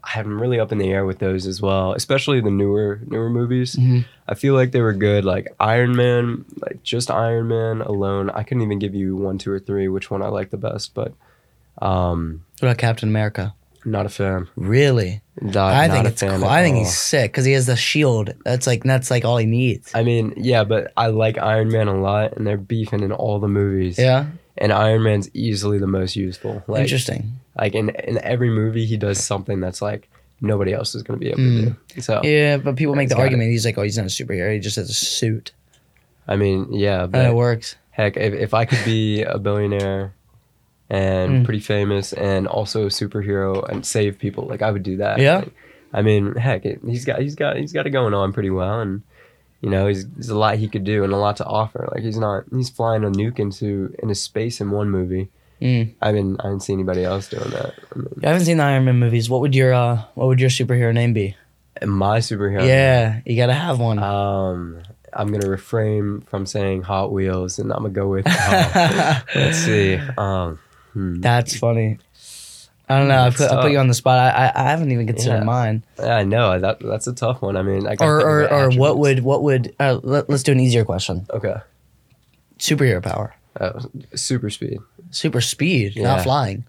I'm 0.05 0.41
really 0.41 0.61
up 0.61 0.71
in 0.73 0.79
the 0.79 0.91
air 0.93 1.05
with 1.05 1.19
those 1.19 1.47
as 1.47 1.61
well, 1.61 1.93
especially 1.93 2.41
the 2.41 2.51
newer, 2.51 3.01
newer 3.07 3.29
movies. 3.29 3.75
Mhm. 3.77 4.05
I 4.29 4.35
feel 4.35 4.55
like 4.55 4.71
they 4.73 4.81
were 4.81 4.93
good. 4.93 5.25
Like 5.25 5.55
Iron 5.61 5.97
Man, 5.97 6.45
like 6.61 6.83
just 6.83 7.11
Iron 7.11 7.49
Man 7.49 7.81
alone. 7.81 8.31
I 8.31 8.43
couldn't 8.45 8.63
even 8.63 8.79
give 8.79 8.95
you 8.95 9.17
one, 9.17 9.39
two, 9.39 9.51
or 9.51 9.59
three 9.59 9.89
which 9.89 10.11
one 10.11 10.23
I 10.23 10.29
like 10.29 10.51
the 10.51 10.57
best, 10.57 10.95
but 10.95 11.13
um, 11.83 12.45
what 12.61 12.69
about 12.69 12.79
Captain 12.79 13.09
America? 13.09 13.55
not 13.85 14.05
a 14.05 14.09
fan. 14.09 14.49
Really, 14.57 15.23
Not, 15.41 15.73
I 15.73 15.87
not 15.87 15.95
think 15.95 16.07
it's 16.09 16.21
cool. 16.21 16.45
I 16.45 16.63
think 16.65 16.77
he's 16.77 16.97
sick 16.99 17.31
because 17.31 17.45
he 17.45 17.53
has 17.53 17.67
the 17.67 17.77
shield. 17.77 18.35
That's 18.45 18.67
like 18.67 18.83
that's 18.83 19.13
like 19.13 19.25
all 19.25 19.37
he 19.37 19.47
needs. 19.47 19.93
I 19.95 20.03
mean, 20.03 20.35
yeah, 20.37 20.65
but 20.65 20.93
I 20.97 21.07
like 21.07 21.39
Iron 21.39 21.69
Man 21.69 21.87
a 21.87 21.99
lot, 22.01 22.37
and 22.37 22.45
they're 22.45 22.57
beefing 22.57 23.05
in 23.05 23.13
all 23.13 23.39
the 23.39 23.47
movies. 23.49 23.97
Yeah, 23.97 24.27
and 24.59 24.73
Iron 24.73 25.05
Man's 25.05 25.31
easily 25.35 25.79
the 25.79 25.87
most 25.87 26.17
useful. 26.17 26.65
Like, 26.67 26.83
interesting. 26.83 27.39
Like 27.59 27.75
in 27.75 27.91
in 27.91 28.19
every 28.19 28.51
movie, 28.51 28.85
he 28.87 28.97
does 28.97 29.23
something 29.23 29.61
that's 29.61 29.81
like 29.83 30.09
nobody 30.41 30.73
else 30.73 30.95
is 30.95 31.03
going 31.03 31.19
to 31.19 31.25
be 31.25 31.31
able 31.31 31.41
Mm. 31.41 31.77
to 31.89 31.95
do. 31.95 32.01
So 32.03 32.21
Yeah, 32.23 32.59
but 32.59 32.77
people 32.77 32.95
make 32.95 33.09
the 33.09 33.17
argument. 33.17 33.51
He's 33.51 33.65
like, 33.65 33.79
oh, 33.79 33.83
he's 33.83 33.97
not 33.97 34.07
a 34.07 34.11
superhero. 34.11 34.53
He 34.53 34.59
just 34.61 34.77
has 34.77 34.91
a 34.91 34.95
suit, 34.95 35.53
I 36.29 36.37
mean, 36.37 36.73
yeah, 36.73 37.05
and 37.05 37.15
it 37.17 37.35
works. 37.35 37.77
heck, 37.91 38.17
if, 38.19 38.35
if 38.35 38.53
I 38.55 38.67
could 38.67 38.85
be 38.85 39.23
a 39.23 39.39
billionaire 39.39 40.13
and 40.91 41.33
Mm. 41.43 41.45
pretty 41.45 41.61
famous 41.61 42.13
and 42.13 42.47
also 42.47 42.85
a 42.85 42.91
superhero 42.91 43.67
and 43.69 43.85
save 43.85 44.19
people, 44.19 44.45
like 44.47 44.63
I 44.63 44.71
would 44.71 44.83
do 44.83 44.99
that. 44.99 45.19
Yeah. 45.19 45.39
Like, 45.39 45.53
I 45.93 46.03
mean, 46.03 46.35
heck, 46.35 46.65
it, 46.67 46.81
he's 46.85 47.05
got 47.05 47.21
he's 47.21 47.35
got 47.35 47.57
he's 47.57 47.73
got 47.73 47.87
it 47.87 47.91
going 47.91 48.13
on 48.15 48.33
pretty 48.33 48.51
well, 48.51 48.81
and 48.81 49.03
you 49.63 49.71
know, 49.71 49.87
he's 49.87 50.07
there's 50.11 50.29
a 50.29 50.37
lot 50.39 50.57
he 50.59 50.69
could 50.69 50.85
do 50.85 51.03
and 51.03 51.13
a 51.13 51.17
lot 51.17 51.37
to 51.39 51.45
offer. 51.47 51.89
Like 51.95 52.03
he's 52.03 52.19
not 52.19 52.45
he's 52.55 52.69
flying 52.69 53.05
a 53.05 53.09
nuke 53.09 53.39
into 53.39 53.95
into 54.03 54.15
space 54.15 54.61
in 54.61 54.71
one 54.71 54.91
movie. 54.91 55.29
Mm. 55.61 55.95
I 56.03 56.13
mean, 56.13 56.37
I 56.41 56.49
didn't 56.49 56.63
see 56.63 56.73
anybody 56.75 57.05
else 57.05 57.29
doing 57.29 57.49
that. 57.51 57.75
I 57.95 57.99
mean, 57.99 58.09
I 58.23 58.29
haven't 58.29 58.45
seen 58.45 58.59
the 58.59 58.65
Iron 58.65 58.85
Man 58.85 58.99
movies. 58.99 59.31
What 59.31 59.41
would 59.41 59.55
your 59.55 59.73
uh, 59.73 60.03
what 60.15 60.27
would 60.29 60.41
your 60.41 60.51
superhero 60.51 60.93
name 60.93 61.13
be? 61.13 61.35
my 61.85 62.19
superhero. 62.21 62.67
Yeah, 62.67 63.21
you 63.27 63.37
gotta 63.37 63.55
have 63.55 63.79
one. 63.79 63.99
Um, 63.99 64.83
I'm 65.13 65.31
gonna 65.33 65.49
refrain 65.49 66.21
from 66.23 66.47
saying 66.47 66.83
Hot 66.83 67.13
Wheels, 67.13 67.59
and 67.59 67.71
I'm 67.73 67.79
gonna 67.83 67.91
go 67.91 68.09
with. 68.09 68.27
uh, 68.29 69.21
let's 69.35 69.59
see. 69.59 69.97
Um, 70.19 70.59
hmm. 70.93 71.21
That's 71.21 71.57
funny. 71.59 71.99
I 72.89 72.99
don't 72.99 73.09
know. 73.09 73.19
I 73.25 73.31
put, 73.31 73.51
I 73.51 73.63
put 73.63 73.73
you 73.73 73.79
on 73.79 73.89
the 73.89 73.95
spot. 73.95 74.19
I 74.19 74.47
I, 74.47 74.53
I 74.67 74.71
haven't 74.71 74.93
even 74.93 75.07
considered 75.07 75.39
Yeah. 75.39 75.45
mine. 75.45 75.83
I 75.99 76.23
know 76.25 76.59
that 76.61 76.79
that's 76.81 77.07
a 77.09 77.13
tough 77.15 77.43
one. 77.43 77.57
I 77.57 77.63
mean, 77.63 77.87
I 77.87 77.97
Or 78.01 78.21
or, 78.21 78.53
or 78.53 78.71
what 78.71 78.99
would 78.99 79.21
what 79.25 79.43
would 79.43 79.75
uh, 79.81 79.99
let, 80.03 80.29
let's 80.31 80.43
do 80.45 80.53
an 80.53 80.61
easier 80.61 80.85
question. 80.85 81.27
Okay. 81.31 81.57
Superhero 82.59 83.03
power, 83.03 83.35
Uh, 83.61 83.83
super 84.15 84.51
speed. 84.51 84.79
Super 85.11 85.41
speed, 85.41 85.97
Yeah. 85.97 86.05
not 86.05 86.23
flying. 86.23 86.65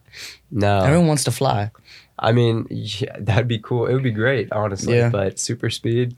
No, 0.52 0.80
Everyone 0.80 1.08
wants 1.08 1.24
to 1.26 1.32
fly. 1.32 1.72
I 2.20 2.32
mean, 2.32 2.66
yeah, 2.70 3.16
that'd 3.20 3.48
be 3.48 3.60
cool. 3.60 3.86
It 3.88 3.94
would 3.94 4.04
be 4.04 4.12
great, 4.12 4.52
honestly. 4.52 4.98
Yeah. 4.98 5.10
But 5.10 5.40
super 5.40 5.70
speed, 5.70 6.16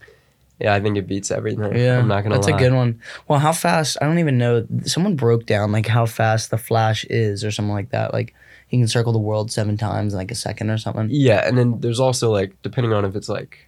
Yeah, 0.59 0.73
I 0.73 0.81
think 0.81 0.97
it 0.97 1.07
beats 1.07 1.31
everything. 1.31 1.75
Yeah, 1.75 1.99
I'm 1.99 2.07
not 2.09 2.23
gonna 2.23 2.35
lie. 2.35 2.41
That's 2.41 2.49
lie. 2.49 2.57
a 2.57 2.59
good 2.59 2.73
one. 2.73 2.99
Well, 3.27 3.39
how 3.39 3.53
fast? 3.53 3.97
I 4.01 4.05
don't 4.05 4.19
even 4.19 4.37
know. 4.37 4.65
Someone 4.83 5.15
broke 5.15 5.45
down 5.45 5.71
like 5.71 5.87
how 5.87 6.05
fast 6.05 6.51
the 6.51 6.57
Flash 6.57 7.05
is, 7.05 7.43
or 7.45 7.51
something 7.51 7.73
like 7.73 7.91
that. 7.91 8.13
Like 8.13 8.33
he 8.67 8.77
can 8.77 8.87
circle 8.87 9.13
the 9.13 9.19
world 9.19 9.51
seven 9.51 9.77
times 9.77 10.13
in 10.13 10.19
like 10.19 10.31
a 10.31 10.35
second 10.35 10.69
or 10.69 10.77
something. 10.77 11.07
Yeah, 11.11 11.47
and 11.47 11.57
then 11.57 11.79
there's 11.79 11.99
also 12.01 12.29
like 12.31 12.53
depending 12.61 12.91
on 12.93 13.05
if 13.05 13.15
it's 13.15 13.29
like 13.29 13.67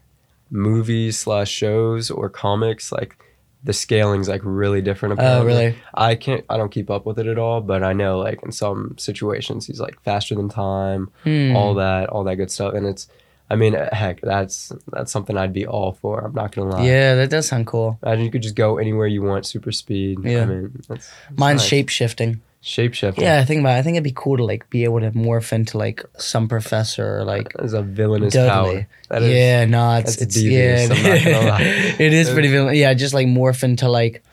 movies 0.50 1.18
slash 1.18 1.50
shows 1.50 2.12
or 2.12 2.30
comics, 2.30 2.92
like 2.92 3.16
the 3.64 3.74
scaling's 3.74 4.28
like 4.28 4.42
really 4.44 4.82
different. 4.82 5.14
Oh, 5.14 5.24
Apparently. 5.24 5.54
really? 5.54 5.76
I 5.94 6.16
can't. 6.16 6.44
I 6.50 6.58
don't 6.58 6.72
keep 6.72 6.90
up 6.90 7.06
with 7.06 7.20
it 7.20 7.28
at 7.28 7.38
all, 7.38 7.62
but 7.62 7.84
I 7.84 7.94
know 7.94 8.20
like 8.20 8.42
in 8.44 8.52
some 8.52 8.96
situations 8.98 9.68
he's 9.68 9.80
like 9.80 10.02
faster 10.02 10.34
than 10.36 10.50
time, 10.50 11.10
Hmm. 11.24 11.56
all 11.56 11.74
that, 11.76 12.10
all 12.10 12.24
that 12.26 12.36
good 12.38 12.52
stuff, 12.52 12.74
and 12.74 12.86
it's. 12.86 13.08
I 13.50 13.56
mean, 13.58 13.74
heck, 13.74 14.22
that's 14.22 14.72
that's 14.94 15.12
something 15.12 15.38
I'd 15.38 15.52
be 15.52 15.68
all 15.68 15.92
for. 15.92 16.22
I'm 16.22 16.34
not 16.34 16.54
gonna 16.54 16.70
lie. 16.70 16.86
Yeah, 16.86 17.16
that 17.16 17.30
does 17.30 17.48
sound 17.50 17.68
cool. 17.68 18.00
Imagine 18.02 18.24
you 18.24 18.32
could 18.32 18.42
just 18.44 18.56
go 18.56 18.78
anywhere 18.78 19.08
you 19.08 19.22
want, 19.22 19.46
super 19.46 19.74
speed. 19.74 20.20
Yeah. 20.24 20.44
I 20.44 20.46
mean, 20.46 20.72
that's, 20.74 20.88
that's 20.88 21.12
Mine's 21.36 21.60
nice. 21.60 21.68
shape 21.68 21.90
shifting. 21.90 22.42
Shape 22.62 22.94
shifting. 22.94 23.24
Yeah, 23.24 23.40
I 23.40 23.46
think 23.46 23.62
about. 23.62 23.76
It. 23.76 23.80
I 23.80 23.82
think 23.82 23.96
it'd 23.96 24.04
be 24.04 24.14
cool 24.16 24.38
to 24.38 24.44
like 24.44 24.70
be 24.70 24.84
able 24.84 25.00
to 25.02 25.12
morph 25.12 25.52
into 25.52 25.78
like 25.78 26.04
some 26.18 26.48
professor 26.48 27.18
or 27.20 27.24
like 27.24 27.52
That 27.54 27.66
is 27.66 27.74
a 27.74 27.82
villainous 27.82 28.34
Dudley. 28.34 28.50
power. 28.50 28.88
That 29.10 29.24
is, 29.24 29.34
yeah, 29.34 29.66
no, 29.66 29.98
it's 29.98 30.18
it's 30.22 30.36
devious, 30.36 30.90
yeah, 30.90 30.96
I'm 30.96 31.04
not 31.04 31.24
gonna 31.24 31.48
lie. 31.50 31.62
it 32.00 32.14
is 32.14 32.30
pretty 32.30 32.50
villain. 32.50 32.76
Yeah, 32.76 32.94
just 32.94 33.14
like 33.14 33.28
morph 33.28 33.64
into 33.64 33.90
like 33.90 34.24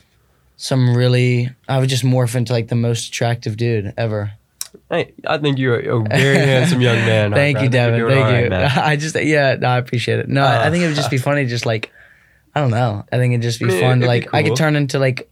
some 0.56 0.94
really. 0.96 1.50
I 1.68 1.78
would 1.78 1.88
just 1.88 2.04
morph 2.04 2.34
into 2.34 2.52
like 2.52 2.68
the 2.68 2.74
most 2.76 3.08
attractive 3.08 3.56
dude 3.56 3.94
ever. 3.96 4.32
Hey, 4.90 5.12
I 5.26 5.38
think 5.38 5.58
you're 5.58 5.78
a 5.78 6.00
very 6.08 6.36
handsome 6.36 6.80
young 6.80 6.96
man. 6.96 7.32
Thank 7.34 7.56
Harper. 7.58 7.64
you, 7.64 7.70
Devin. 7.70 8.08
Thank 8.08 8.24
all 8.26 8.40
you. 8.40 8.50
man. 8.50 8.70
I 8.78 8.96
just 8.96 9.14
yeah, 9.20 9.56
no, 9.58 9.68
I 9.68 9.78
appreciate 9.78 10.18
it. 10.20 10.28
No, 10.28 10.42
I- 10.42 10.56
I 10.64 10.66
Uh, 10.66 10.70
think 10.70 10.84
it 10.84 10.86
would 10.88 10.96
just 10.96 11.10
be 11.10 11.18
funny, 11.18 11.46
just 11.46 11.66
like 11.66 11.90
I 12.54 12.60
don't 12.60 12.70
know. 12.70 13.04
I 13.12 13.16
think 13.18 13.32
it'd 13.34 13.42
just 13.42 13.60
be 13.60 13.66
I 13.66 13.68
mean, 13.68 13.80
fun. 13.80 14.00
be 14.00 14.06
like 14.06 14.34
I 14.34 14.42
could 14.42 14.56
turn 14.56 14.76
into 14.76 14.98
like 14.98 15.30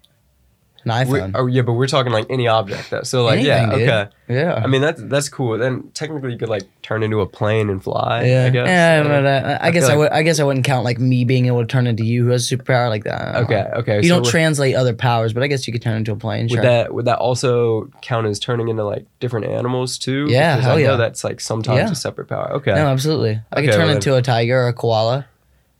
an 0.86 1.08
We're- 1.08 1.30
oh 1.34 1.46
yeah, 1.46 1.62
but 1.62 1.72
we're 1.72 1.86
talking 1.86 2.12
like 2.12 2.26
any 2.30 2.46
object 2.48 2.90
though. 2.90 3.02
So 3.02 3.24
like 3.24 3.42
yeah, 3.44 3.70
dude. 3.70 3.88
okay. 3.88 4.10
yeah. 4.28 4.54
I 4.62 4.66
mean 4.66 4.80
that's 4.80 5.02
that's 5.04 5.28
cool. 5.28 5.58
Then 5.58 5.90
technically 5.94 6.32
you 6.32 6.38
could 6.38 6.48
like 6.48 6.62
turn 6.82 7.02
into 7.02 7.20
a 7.20 7.26
plane 7.26 7.68
and 7.70 7.82
fly. 7.82 8.24
yeah, 8.24 8.44
I 8.46 8.50
guess. 8.50 8.68
yeah, 8.68 9.02
but, 9.02 9.26
uh, 9.26 9.58
I, 9.60 9.66
I 9.68 9.70
guess 9.72 9.84
I 9.84 9.88
like- 9.88 9.98
would. 9.98 10.12
I 10.12 10.22
guess 10.22 10.40
I 10.40 10.44
wouldn't 10.44 10.64
count 10.64 10.84
like 10.84 10.98
me 10.98 11.24
being 11.24 11.46
able 11.46 11.60
to 11.60 11.66
turn 11.66 11.86
into 11.86 12.04
you 12.04 12.24
who 12.24 12.30
has 12.30 12.50
a 12.50 12.56
superpower 12.56 12.88
like 12.88 13.04
that. 13.04 13.36
I 13.36 13.40
okay, 13.40 13.66
okay. 13.76 13.96
You 13.98 14.08
so 14.08 14.16
don't 14.20 14.26
translate 14.26 14.74
other 14.76 14.94
powers, 14.94 15.32
but 15.32 15.42
I 15.42 15.48
guess 15.48 15.66
you 15.66 15.72
could 15.72 15.82
turn 15.82 15.96
into 15.96 16.12
a 16.12 16.16
plane. 16.16 16.44
Would 16.44 16.52
Sure. 16.52 16.62
that 16.62 16.94
would 16.94 17.04
that 17.06 17.18
also 17.18 17.90
count 18.02 18.26
as 18.26 18.38
turning 18.38 18.68
into 18.68 18.84
like 18.84 19.06
different 19.20 19.46
animals 19.46 19.98
too? 19.98 20.26
Yeah, 20.28 20.56
Because 20.56 20.64
hell 20.66 20.76
I 20.78 20.82
know 20.82 20.90
yeah. 20.92 20.96
that's 20.96 21.24
like 21.24 21.40
sometimes 21.40 21.78
Yeah. 21.78 21.90
a 21.90 21.94
separate 21.94 22.28
power. 22.28 22.52
Okay. 22.54 22.74
no, 22.74 22.86
absolutely. 22.86 23.40
I 23.52 23.62
could 23.62 23.72
turn 23.72 23.86
well 23.86 23.96
into 23.96 24.14
a 24.14 24.22
tiger 24.22 24.62
or 24.62 24.68
a 24.68 24.72
koala 24.72 25.26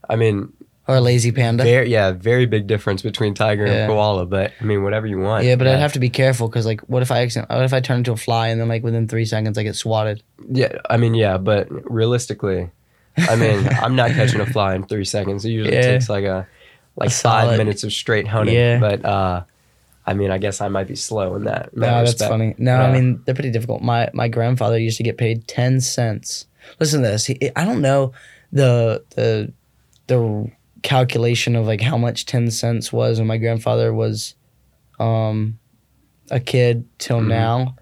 I 0.08 0.14
mean, 0.14 0.52
or 0.88 0.96
a 0.96 1.00
lazy 1.00 1.32
panda. 1.32 1.64
very 1.64 1.90
yeah, 1.90 2.12
very 2.12 2.46
big 2.46 2.66
difference 2.66 3.02
between 3.02 3.34
tiger 3.34 3.66
Yeah. 3.66 3.72
and 3.84 3.90
koala. 3.90 4.26
But 4.26 4.52
I 4.60 4.64
mean, 4.64 4.82
whatever 4.84 5.06
you 5.06 5.18
want. 5.18 5.44
yeah, 5.44 5.56
but 5.56 5.66
I'd 5.66 5.78
have 5.80 5.92
to 5.94 5.98
be 5.98 6.10
careful 6.10 6.48
because 6.48 6.64
like, 6.66 6.80
what 6.82 7.02
if 7.02 7.10
I 7.10 7.20
accident- 7.20 7.50
what 7.50 7.62
if 7.64 7.72
I 7.72 7.80
turn 7.80 7.98
into 7.98 8.12
a 8.12 8.16
fly 8.16 8.48
and 8.48 8.60
then 8.60 8.68
like 8.68 8.82
within 8.82 9.08
three 9.08 9.24
seconds 9.24 9.58
I 9.58 9.62
get 9.64 9.74
swatted? 9.76 10.22
Yeah, 10.48 10.72
I 10.88 10.96
mean, 10.96 11.14
yeah, 11.14 11.38
but 11.38 11.68
realistically, 11.90 12.70
I 13.16 13.34
mean, 13.36 13.66
I'm 13.82 13.96
not 13.96 14.10
catching 14.12 14.40
a 14.40 14.46
fly 14.46 14.74
in 14.74 14.84
three 14.86 15.04
seconds. 15.04 15.44
It 15.44 15.50
usually 15.50 15.74
Yeah. 15.74 15.82
takes 15.92 16.08
like 16.08 16.24
a 16.24 16.46
like 16.96 17.08
A 17.08 17.12
five 17.12 17.44
solid- 17.44 17.58
minutes 17.58 17.82
of 17.84 17.92
straight 17.92 18.26
hunting. 18.28 18.54
Yeah. 18.54 18.78
But 18.78 19.04
uh, 19.04 19.42
I 20.06 20.14
mean, 20.14 20.30
I 20.30 20.38
guess 20.38 20.60
I 20.60 20.68
might 20.68 20.86
be 20.86 20.94
slow 20.94 21.34
in 21.34 21.44
that. 21.44 21.70
in 21.74 21.80
No, 21.80 21.86
that 21.86 21.92
that's 21.98 22.12
respect. 22.12 22.30
funny. 22.30 22.54
No, 22.58 22.76
I 22.76 22.92
mean 22.92 23.20
they're 23.24 23.34
pretty 23.34 23.50
difficult. 23.50 23.82
My 23.82 24.08
my 24.14 24.28
grandfather 24.28 24.78
used 24.78 24.98
to 24.98 25.02
get 25.02 25.18
paid 25.18 25.48
ten 25.48 25.80
cents. 25.80 26.46
Listen 26.78 27.02
to 27.02 27.08
this. 27.08 27.26
He, 27.26 27.38
I 27.56 27.64
don't 27.64 27.80
know 27.82 28.12
the 28.52 29.02
the 29.16 29.52
the 30.06 30.50
calculation 30.86 31.56
of 31.56 31.66
like 31.66 31.80
how 31.80 31.98
much 31.98 32.26
ten 32.26 32.48
cents 32.50 32.92
was 32.92 33.18
when 33.18 33.26
my 33.26 33.36
grandfather 33.38 33.92
was 33.92 34.34
um 35.00 35.58
a 36.30 36.38
kid 36.40 36.84
till 36.98 37.20
Mhm. 37.20 37.26
now, 37.28 37.76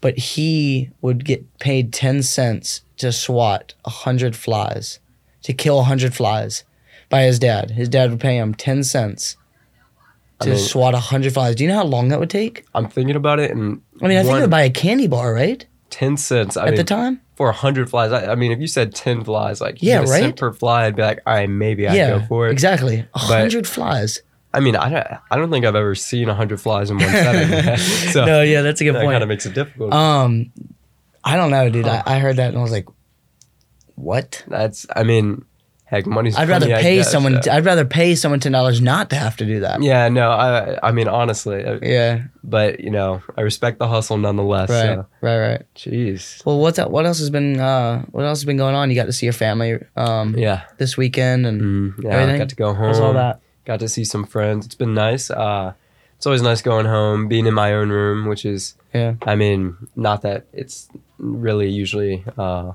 but 0.00 0.16
he 0.18 0.90
would 1.02 1.24
get 1.24 1.42
paid 1.58 1.92
ten 1.92 2.22
cents 2.22 2.80
to 2.96 3.12
swat 3.12 3.74
a 3.84 3.90
hundred 3.90 4.34
flies, 4.34 4.98
to 5.42 5.52
kill 5.52 5.80
a 5.80 5.84
hundred 5.84 6.14
flies, 6.14 6.64
by 7.10 7.22
his 7.24 7.38
dad. 7.38 7.72
His 7.72 7.88
dad 7.90 8.10
would 8.10 8.20
pay 8.20 8.36
him 8.38 8.54
ten 8.54 8.82
cents. 8.84 9.36
I 10.40 10.44
To 10.44 10.50
mean- 10.50 10.58
swat 10.58 10.94
a 10.94 10.98
hundred 11.12 11.32
flies. 11.34 11.54
Do 11.56 11.62
you 11.64 11.68
know 11.70 11.76
how 11.76 11.84
long 11.84 12.08
that 12.08 12.18
would 12.20 12.30
take? 12.30 12.64
I'm 12.74 12.88
thinking 12.88 13.16
about 13.16 13.38
it, 13.38 13.50
and 13.50 13.80
I 14.02 14.08
mean, 14.08 14.16
I 14.18 14.22
think 14.22 14.30
one- 14.32 14.38
it 14.38 14.44
would 14.44 14.50
buy 14.50 14.62
a 14.62 14.70
candy 14.70 15.06
bar, 15.06 15.32
right? 15.34 15.64
ten 15.90 16.16
cents. 16.16 16.56
I 16.56 16.62
At 16.62 16.70
mean, 16.70 16.76
the 16.76 16.84
time? 16.84 17.20
For 17.36 17.48
a 17.48 17.52
hundred 17.52 17.90
flies. 17.90 18.12
I, 18.12 18.32
I 18.32 18.34
mean, 18.34 18.52
if 18.52 18.60
you 18.60 18.66
said 18.66 18.94
ten 18.94 19.24
flies, 19.24 19.60
like 19.60 19.82
Yeah, 19.82 19.98
right? 19.98 20.06
cent 20.08 20.36
per 20.36 20.52
fly, 20.52 20.86
I'd 20.86 20.96
be 20.96 21.02
like, 21.02 21.20
all 21.26 21.34
right, 21.34 21.48
maybe 21.50 21.86
I'd 21.88 21.96
yeah, 21.96 22.18
go 22.18 22.26
for 22.26 22.48
it. 22.48 22.52
exactly. 22.52 23.00
A 23.00 23.06
But- 23.14 23.40
hundred 23.40 23.66
flies. 23.66 24.20
I 24.52 24.60
mean, 24.60 24.76
I 24.76 24.88
don't, 24.88 25.06
I 25.32 25.36
don't 25.36 25.50
think 25.50 25.64
I've 25.66 25.74
ever 25.74 25.96
seen 25.96 26.28
a 26.28 26.34
hundred 26.34 26.60
flies 26.60 26.88
in 26.88 26.98
one 26.98 27.08
setting. 27.08 27.76
so 28.12 28.24
no, 28.24 28.40
yeah, 28.42 28.62
that's 28.62 28.80
a 28.80 28.84
good 28.84 28.92
point. 28.92 29.00
that 29.00 29.04
kind 29.06 29.12
point. 29.14 29.22
of 29.24 29.28
makes 29.28 29.46
it 29.46 29.54
difficult. 29.54 29.92
um, 29.92 30.52
I 31.24 31.34
don't 31.34 31.50
know, 31.50 31.68
dude. 31.70 31.88
I, 31.88 32.04
I 32.06 32.18
heard 32.20 32.36
that 32.36 32.50
and 32.50 32.58
I 32.58 32.62
was 32.62 32.70
like, 32.70 32.86
what? 33.96 34.44
That's, 34.46 34.86
I 34.94 35.02
mean, 35.02 35.44
heck, 35.94 36.06
money's. 36.06 36.36
I'd 36.36 36.48
rather 36.48 36.66
pay 36.66 36.96
guess, 36.96 37.10
someone. 37.10 37.40
I'd 37.48 37.64
rather 37.64 37.84
pay 37.84 38.14
someone 38.14 38.40
ten 38.40 38.52
dollars 38.52 38.80
not 38.80 39.10
to 39.10 39.16
have 39.16 39.36
to 39.38 39.46
do 39.46 39.60
that. 39.60 39.82
Yeah, 39.82 40.08
no, 40.08 40.30
I 40.30 40.78
I 40.82 40.92
mean 40.92 41.08
honestly, 41.08 41.64
uh, 41.64 41.78
Yeah. 41.82 42.22
but 42.42 42.80
you 42.80 42.90
know, 42.90 43.22
I 43.36 43.42
respect 43.42 43.78
the 43.78 43.88
hustle 43.88 44.18
nonetheless. 44.18 44.70
Right. 44.70 44.82
So, 44.96 45.06
Right. 45.20 45.38
Right. 45.38 45.62
jeez. 45.76 46.44
Well, 46.44 46.58
what's 46.58 46.76
that? 46.76 46.90
What 46.90 47.06
else 47.06 47.18
has 47.20 47.30
been? 47.30 47.60
Uh, 47.60 48.02
what 48.10 48.24
else 48.24 48.38
has 48.40 48.44
been 48.44 48.56
going 48.58 48.74
on? 48.74 48.90
You 48.90 48.96
got 48.96 49.06
to 49.06 49.12
see 49.12 49.26
your 49.26 49.32
family 49.32 49.78
um 49.96 50.34
Yeah. 50.36 50.62
this 50.78 50.96
weekend 50.96 51.46
and 51.46 51.60
Mm, 51.62 52.04
yeah, 52.04 52.10
Everything? 52.10 52.38
got 52.38 52.48
to 52.50 52.56
go 52.56 52.74
home. 52.74 52.86
how's 52.88 53.00
all 53.00 53.12
that? 53.14 53.40
Got 53.64 53.80
to 53.80 53.88
see 53.88 54.04
some 54.04 54.24
friends. 54.24 54.66
It's 54.66 54.74
been 54.74 54.92
nice. 54.94 55.30
Uh, 55.30 55.72
it's 56.16 56.26
always 56.26 56.42
nice 56.42 56.62
going 56.62 56.86
home, 56.86 57.28
being 57.28 57.46
in 57.46 57.54
my 57.54 57.72
own 57.72 57.88
room, 57.90 58.26
which 58.28 58.44
is, 58.44 58.74
Yeah. 58.94 59.14
I 59.26 59.34
mean, 59.36 59.76
not 59.96 60.22
that 60.22 60.44
it's 60.52 60.88
really 61.18 61.68
usually 61.70 62.24
uh, 62.38 62.72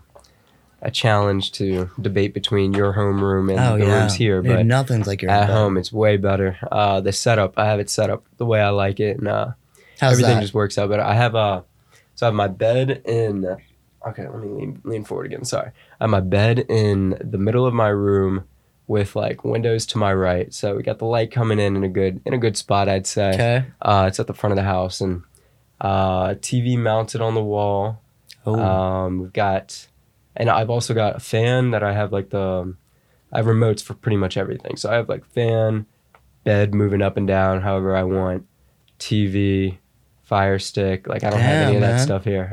a 0.82 0.90
challenge 0.92 1.52
to 1.54 1.90
debate 2.02 2.34
between 2.34 2.74
your 2.74 2.94
home 2.94 3.24
room 3.24 3.50
and 3.50 3.60
Oh 3.60 3.78
the 3.78 3.86
yeah. 3.86 4.00
rooms 4.00 4.16
here, 4.16 4.42
Dude, 4.42 4.52
but 4.56 4.66
nothing's 4.66 5.08
like 5.08 5.22
your 5.22 5.32
at 5.32 5.48
bed. 5.48 5.54
home 5.54 5.78
it's 5.78 5.92
way 5.92 6.18
better. 6.18 6.58
Uh, 6.72 7.02
the 7.02 7.12
setup, 7.12 7.54
I 7.58 7.66
have 7.66 7.80
it 7.80 7.90
set 7.90 8.10
up 8.10 8.24
the 8.38 8.46
way 8.46 8.62
I 8.62 8.70
like 8.70 9.00
it, 9.00 9.18
and 9.18 9.28
uh, 9.28 9.52
everything 10.02 10.36
that? 10.36 10.42
just 10.42 10.54
works 10.54 10.78
out 10.78 10.90
better. 10.90 11.04
I 11.04 11.16
have 11.16 11.36
a 11.36 11.64
so 12.16 12.26
I 12.26 12.28
have 12.28 12.36
my 12.36 12.48
bed 12.48 13.02
in 13.06 13.46
okay, 14.08 14.28
let 14.28 14.40
me 14.40 14.48
lean 14.48 14.82
lean 14.84 15.04
forward 15.04 15.26
again. 15.26 15.44
Sorry. 15.46 15.72
I 16.00 16.04
have 16.06 16.10
my 16.10 16.22
bed 16.22 16.60
in 16.70 17.18
the 17.20 17.38
middle 17.38 17.66
of 17.66 17.74
my 17.74 17.90
room 17.90 18.46
with 18.88 19.16
like 19.16 19.44
windows 19.44 19.86
to 19.88 19.98
my 19.98 20.14
right. 20.14 20.54
So 20.54 20.76
we 20.76 20.84
got 20.84 20.98
the 21.00 21.06
light 21.06 21.32
coming 21.32 21.60
in 21.60 21.76
in 21.76 21.84
a 21.84 21.90
good 21.90 22.22
in 22.26 22.34
a 22.34 22.38
good 22.38 22.56
spot, 22.58 22.88
I'd 22.90 23.06
say. 23.06 23.30
okay. 23.34 23.66
Uh, 23.82 24.06
it's 24.08 24.20
at 24.20 24.28
the 24.28 24.34
front 24.34 24.52
of 24.54 24.56
the 24.58 24.64
house 24.64 25.02
and 25.02 25.24
uh, 25.82 26.30
TV 26.36 26.78
mounted 26.78 27.22
on 27.22 27.36
the 27.36 27.44
wall. 27.44 28.02
Oh. 28.46 28.58
Um, 28.60 29.20
we've 29.20 29.34
got 29.34 29.88
and 30.36 30.50
I've 30.50 30.70
also 30.70 30.94
got 30.94 31.16
a 31.16 31.20
fan 31.20 31.72
that 31.72 31.84
I 31.84 31.94
have 31.94 32.12
like 32.12 32.30
the 32.30 32.76
I 33.32 33.38
have 33.38 33.46
remotes 33.46 33.84
for 33.84 33.94
pretty 33.94 34.18
much 34.18 34.38
everything. 34.38 34.76
So 34.76 34.90
I 34.92 34.96
have 34.96 35.08
like 35.10 35.26
fan, 35.26 35.86
bed 36.44 36.74
moving 36.74 37.02
up 37.02 37.16
and 37.18 37.28
down 37.28 37.62
however 37.62 37.96
I 37.96 38.04
want, 38.04 38.46
TV, 39.00 39.78
fire 40.24 40.60
stick. 40.60 41.08
Like 41.08 41.24
I 41.24 41.30
don't 41.30 41.40
have 41.40 41.62
any 41.62 41.74
Damn, 41.74 41.76
of 41.76 41.82
that 41.82 41.96
man. 41.98 42.06
stuff 42.06 42.24
here 42.24 42.50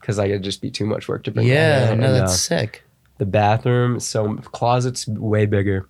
because 0.00 0.18
like 0.18 0.30
it'd 0.30 0.42
just 0.42 0.62
be 0.62 0.70
too 0.70 0.86
much 0.86 1.08
work 1.08 1.24
to 1.24 1.30
bring. 1.30 1.46
yeah. 1.46 1.94
No, 1.94 2.12
that's 2.12 2.32
uh, 2.32 2.36
sick. 2.36 2.82
the 3.18 3.26
bathroom. 3.26 4.00
So 4.00 4.34
closet's 4.36 5.06
way 5.06 5.46
bigger. 5.46 5.88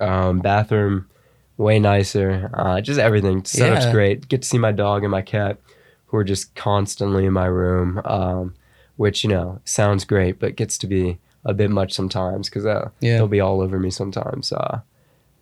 Um, 0.00 0.40
bathroom 0.40 1.08
way 1.56 1.78
nicer. 1.78 2.50
Uh, 2.54 2.80
just 2.80 2.98
everything. 2.98 3.42
Setup's 3.44 3.84
Yeah. 3.86 3.92
great. 3.92 4.28
Get 4.28 4.42
to 4.42 4.48
see 4.48 4.58
my 4.58 4.72
dog 4.72 5.02
and 5.04 5.10
my 5.10 5.22
cat, 5.22 5.58
who 6.06 6.16
are 6.16 6.24
just 6.24 6.54
constantly 6.56 7.24
in 7.26 7.32
my 7.32 7.46
room. 7.46 8.00
Um, 8.04 8.54
which 8.96 9.24
you 9.24 9.30
know 9.30 9.60
sounds 9.64 10.04
great, 10.04 10.38
but 10.38 10.56
gets 10.56 10.78
to 10.78 10.86
be 10.86 11.18
a 11.44 11.52
bit 11.54 11.70
much 11.70 11.92
sometimes 11.92 12.48
because 12.48 12.64
uh, 12.66 12.88
Yeah. 13.00 13.16
they'll 13.16 13.26
be 13.28 13.40
all 13.40 13.60
over 13.60 13.78
me 13.78 13.90
sometimes. 13.90 14.52
Uh, 14.52 14.80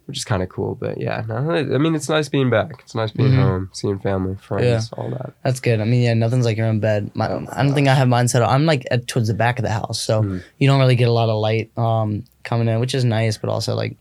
which 0.07 0.19
is 0.19 0.25
kind 0.25 0.43
of 0.43 0.49
cool. 0.49 0.75
But 0.75 0.99
yeah, 1.01 1.23
no, 1.29 1.37
I 1.53 1.63
mean 1.79 1.95
it's 1.95 2.09
nice 2.09 2.29
being 2.29 2.51
back. 2.51 2.73
It's 2.81 2.97
nice 2.97 3.13
being 3.13 3.31
Mhm. 3.31 3.37
home, 3.43 3.71
seeing 3.73 4.01
family, 4.01 4.35
friends, 4.41 4.91
all 4.95 5.09
that. 5.11 5.35
That's 5.45 5.61
good. 5.61 5.81
I 5.81 5.85
mean, 5.85 6.03
yeah, 6.03 6.15
nothing's 6.15 6.45
like 6.45 6.57
your 6.57 6.67
own 6.67 6.81
bed. 6.81 7.13
My, 7.15 7.27
I 7.27 7.63
don't 7.63 7.75
think 7.75 7.87
I 7.87 7.95
have 7.95 8.09
mine 8.09 8.27
set 8.27 8.43
up. 8.43 8.51
I'm 8.51 8.67
like 8.67 8.85
at, 8.91 9.07
towards 9.07 9.29
the 9.29 9.35
back 9.35 9.61
of 9.61 9.63
the 9.65 9.71
house, 9.71 10.01
so 10.01 10.23
Mhm. 10.25 10.43
you 10.59 10.67
don't 10.67 10.81
really 10.81 10.97
get 10.97 11.07
a 11.07 11.13
lot 11.13 11.29
of 11.29 11.39
light 11.39 11.71
um, 11.79 12.25
coming 12.43 12.67
in, 12.67 12.81
which 12.81 12.93
is 12.93 13.05
nice, 13.05 13.39
but 13.39 13.51
also 13.51 13.77
like 13.77 13.97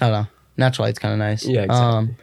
I 0.00 0.10
don't 0.10 0.22
know, 0.22 0.26
natural 0.58 0.86
light's 0.86 1.00
kind 1.00 1.12
of 1.14 1.18
nice. 1.18 1.44
Yeah, 1.44 1.62
exactly. 1.62 1.96
Um, 1.96 2.16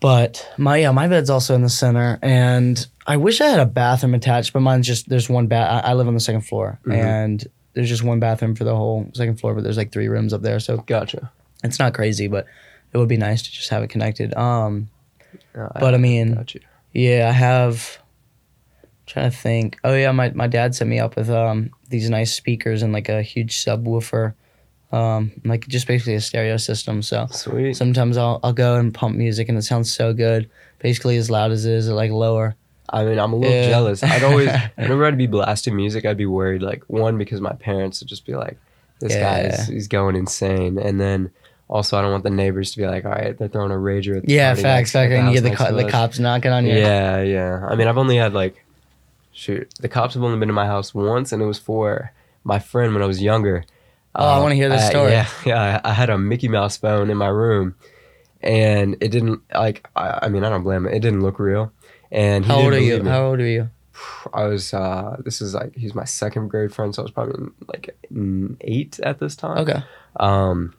but 0.00 0.46
my 0.58 0.76
yeah, 0.76 0.90
my 0.90 1.08
bed's 1.08 1.30
also 1.30 1.54
in 1.54 1.62
the 1.62 1.70
center, 1.70 2.18
and 2.22 2.86
I 3.06 3.16
wish 3.16 3.40
I 3.40 3.46
had 3.48 3.60
a 3.60 3.66
bathroom 3.66 4.14
attached, 4.14 4.52
but 4.52 4.60
mine's 4.60 4.86
just 4.86 5.08
there's 5.08 5.28
one 5.28 5.46
bath. 5.46 5.84
I, 5.84 5.90
I 5.90 5.94
live 5.94 6.08
on 6.08 6.14
the 6.14 6.20
second 6.20 6.42
floor, 6.42 6.78
Mhm. 6.86 6.94
and 6.94 7.44
there's 7.74 7.88
just 7.88 8.02
one 8.02 8.18
bathroom 8.20 8.54
for 8.54 8.64
the 8.64 8.74
whole 8.74 9.08
second 9.14 9.38
floor, 9.38 9.54
but 9.54 9.62
there's 9.64 9.76
like 9.76 9.92
three 9.92 10.08
rooms 10.08 10.32
up 10.32 10.42
there, 10.42 10.58
so 10.60 10.78
Gotcha. 10.78 11.30
it's 11.62 11.78
not 11.78 11.94
crazy, 11.94 12.26
but 12.26 12.46
it 12.92 12.98
would 12.98 13.08
be 13.08 13.16
nice 13.18 13.42
to 13.42 13.52
just 13.52 13.68
have 13.70 13.82
it 13.82 13.90
connected. 13.90 14.34
Um, 14.34 14.88
But, 15.52 15.94
I 15.94 15.98
mean- 15.98 16.44
yeah, 16.92 17.28
I 17.28 17.32
have. 17.32 17.98
trying 19.06 19.30
to 19.30 19.36
think. 19.36 19.78
Oh 19.84 19.94
yeah, 19.94 20.10
my, 20.12 20.30
my 20.30 20.46
dad 20.48 20.74
set 20.74 20.88
me 20.88 20.98
up 20.98 21.14
with 21.16 21.30
um 21.30 21.70
these 21.90 22.10
nice 22.10 22.34
speakers 22.34 22.82
and 22.82 22.92
like 22.92 23.08
a 23.08 23.22
huge 23.22 23.54
subwoofer. 23.64 24.34
um, 24.92 25.32
like 25.44 25.66
just 25.68 25.86
basically 25.86 26.14
a 26.14 26.20
stereo 26.20 26.56
system. 26.56 27.02
So 27.02 27.26
Sweet. 27.30 27.74
sometimes 27.76 28.16
I'll 28.16 28.40
I'll 28.42 28.52
go 28.52 28.76
and 28.76 28.92
pump 28.94 29.16
music, 29.16 29.48
and 29.48 29.56
it 29.58 29.62
sounds 29.62 29.92
so 29.92 30.12
good. 30.12 30.48
Basically 30.80 31.16
as 31.18 31.28
loud 31.30 31.50
as 31.52 31.66
it 31.66 31.72
is, 31.72 31.88
like 31.88 32.10
lower. 32.10 32.54
I 32.88 33.04
mean, 33.04 33.18
I'm 33.18 33.32
a 33.32 33.36
little 33.36 33.54
Yeah. 33.54 33.68
jealous. 33.68 34.02
I'd 34.02 34.22
always, 34.22 34.50
whenever 34.76 35.06
I'd 35.06 35.18
be 35.18 35.26
blasting 35.26 35.74
music, 35.76 36.04
I'd 36.04 36.16
be 36.16 36.26
worried. 36.26 36.62
Like 36.62 36.82
one, 36.88 37.18
because 37.18 37.40
my 37.40 37.52
parents 37.52 38.00
would 38.00 38.08
just 38.08 38.24
be 38.26 38.34
like, 38.34 38.58
"This 39.00 39.14
guy 39.14 39.40
Yeah. 39.42 39.60
is 39.60 39.66
he's 39.68 39.88
going 39.88 40.16
insane," 40.16 40.78
and 40.78 41.00
then 41.00 41.30
also 41.68 41.98
I 41.98 42.02
don't 42.02 42.12
want 42.12 42.24
the 42.24 42.30
neighbors 42.30 42.70
to 42.72 42.78
be 42.78 42.86
like, 42.86 43.04
"All 43.04 43.10
right, 43.12 43.36
they're 43.36 43.48
throwing 43.48 43.72
a 43.72 43.74
rager." 43.74 44.16
At 44.18 44.26
the 44.26 44.32
Yeah, 44.32 44.50
party 44.50 44.62
facts, 44.62 44.92
facts. 44.92 45.12
And 45.12 45.28
you 45.28 45.34
get 45.40 45.50
the 45.50 45.56
co- 45.56 45.74
the 45.74 45.88
cops 45.90 46.18
knocking 46.18 46.52
on 46.52 46.64
you. 46.66 46.74
Yeah, 46.76 47.22
yeah. 47.22 47.66
I 47.68 47.74
mean, 47.74 47.88
I've 47.88 47.98
only 47.98 48.16
had 48.16 48.32
like, 48.34 48.64
shoot, 49.32 49.68
the 49.80 49.88
cops 49.88 50.14
have 50.14 50.22
only 50.22 50.38
been 50.38 50.48
to 50.48 50.54
my 50.54 50.66
house 50.66 50.94
once, 50.94 51.32
and 51.32 51.42
it 51.42 51.46
was 51.46 51.58
for 51.58 52.12
my 52.44 52.58
friend 52.58 52.94
when 52.94 53.02
I 53.02 53.06
was 53.06 53.20
younger. 53.22 53.64
Oh, 54.14 54.24
I 54.24 54.38
wanna 54.38 54.54
hear 54.54 54.68
this 54.68 54.82
I- 54.84 54.88
story. 54.90 55.10
Yeah, 55.12 55.26
yeah. 55.44 55.80
I 55.84 55.90
I 55.90 55.92
had 55.92 56.08
a 56.10 56.16
Mickey 56.16 56.48
Mouse 56.48 56.76
phone 56.76 57.10
in 57.10 57.16
my 57.16 57.28
room, 57.28 57.74
and 58.42 58.96
it 59.00 59.08
didn't 59.10 59.40
like. 59.54 59.86
I, 59.96 60.20
I 60.22 60.28
mean, 60.28 60.44
I 60.44 60.48
don't 60.50 60.62
blame 60.62 60.86
it. 60.86 60.94
It 60.94 61.00
didn't 61.00 61.20
look 61.22 61.38
real. 61.38 61.72
And 62.10 62.44
he 62.44 62.50
How 62.50 62.60
old 62.60 62.72
are 62.72 62.78
you? 62.80 63.02
me. 63.02 63.10
How 63.10 63.26
old 63.26 63.40
are 63.40 63.46
you? 63.46 63.70
I 64.32 64.44
was. 64.44 64.74
uh 64.74 65.16
This 65.24 65.40
is 65.40 65.54
like 65.54 65.74
he's 65.74 65.94
my 65.94 66.04
second 66.04 66.48
grade 66.48 66.72
friend, 66.74 66.94
so 66.94 67.02
I 67.02 67.04
was 67.04 67.12
probably 67.12 67.50
like 67.66 67.96
eight 68.60 69.00
at 69.00 69.18
this 69.18 69.36
time. 69.36 69.58
Okay. 69.58 69.82
Um, 70.18 70.74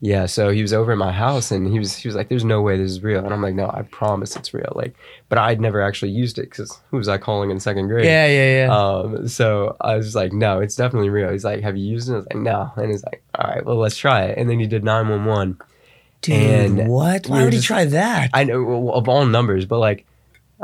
yeah, 0.00 0.26
so 0.26 0.50
he 0.50 0.60
was 0.60 0.74
over 0.74 0.92
at 0.92 0.98
my 0.98 1.12
house 1.12 1.50
and 1.50 1.66
he 1.66 1.78
was 1.78 1.96
he 1.96 2.06
was 2.08 2.14
like, 2.14 2.28
"There's 2.28 2.44
no 2.44 2.60
way 2.60 2.76
this 2.76 2.90
is 2.90 3.02
real," 3.02 3.24
and 3.24 3.32
I'm 3.32 3.40
like, 3.40 3.54
"No, 3.54 3.70
I 3.72 3.82
promise 3.90 4.36
it's 4.36 4.52
real." 4.52 4.70
Like, 4.74 4.94
but 5.30 5.38
I'd 5.38 5.60
never 5.62 5.80
actually 5.80 6.10
used 6.10 6.38
it 6.38 6.50
because 6.50 6.78
who 6.90 6.98
was 6.98 7.08
I 7.08 7.16
calling 7.16 7.50
in 7.50 7.58
second 7.58 7.88
grade? 7.88 8.04
Yeah, 8.04 8.26
yeah, 8.26 8.66
yeah. 8.66 8.76
Um, 8.76 9.28
so 9.28 9.76
I 9.80 9.96
was 9.96 10.14
like, 10.14 10.32
"No, 10.32 10.60
it's 10.60 10.76
definitely 10.76 11.08
real." 11.08 11.30
He's 11.30 11.44
like, 11.44 11.62
"Have 11.62 11.78
you 11.78 11.86
used 11.86 12.10
it?" 12.10 12.12
I 12.12 12.16
was 12.16 12.26
like, 12.26 12.36
"No," 12.36 12.70
and 12.76 12.90
he's 12.90 13.02
like, 13.04 13.22
"All 13.34 13.48
right, 13.50 13.64
well, 13.64 13.76
let's 13.76 13.96
try 13.96 14.24
it." 14.24 14.36
And 14.36 14.50
then 14.50 14.60
he 14.60 14.66
did 14.66 14.84
nine 14.84 15.08
one 15.08 15.24
one. 15.24 15.58
Dude, 16.20 16.34
and 16.36 16.88
what? 16.88 17.26
Why 17.26 17.42
would 17.44 17.54
he 17.54 17.60
try 17.60 17.86
that? 17.86 18.28
I 18.34 18.44
know 18.44 18.62
well, 18.62 18.94
of 18.94 19.08
all 19.08 19.24
numbers, 19.24 19.64
but 19.64 19.78
like, 19.78 20.04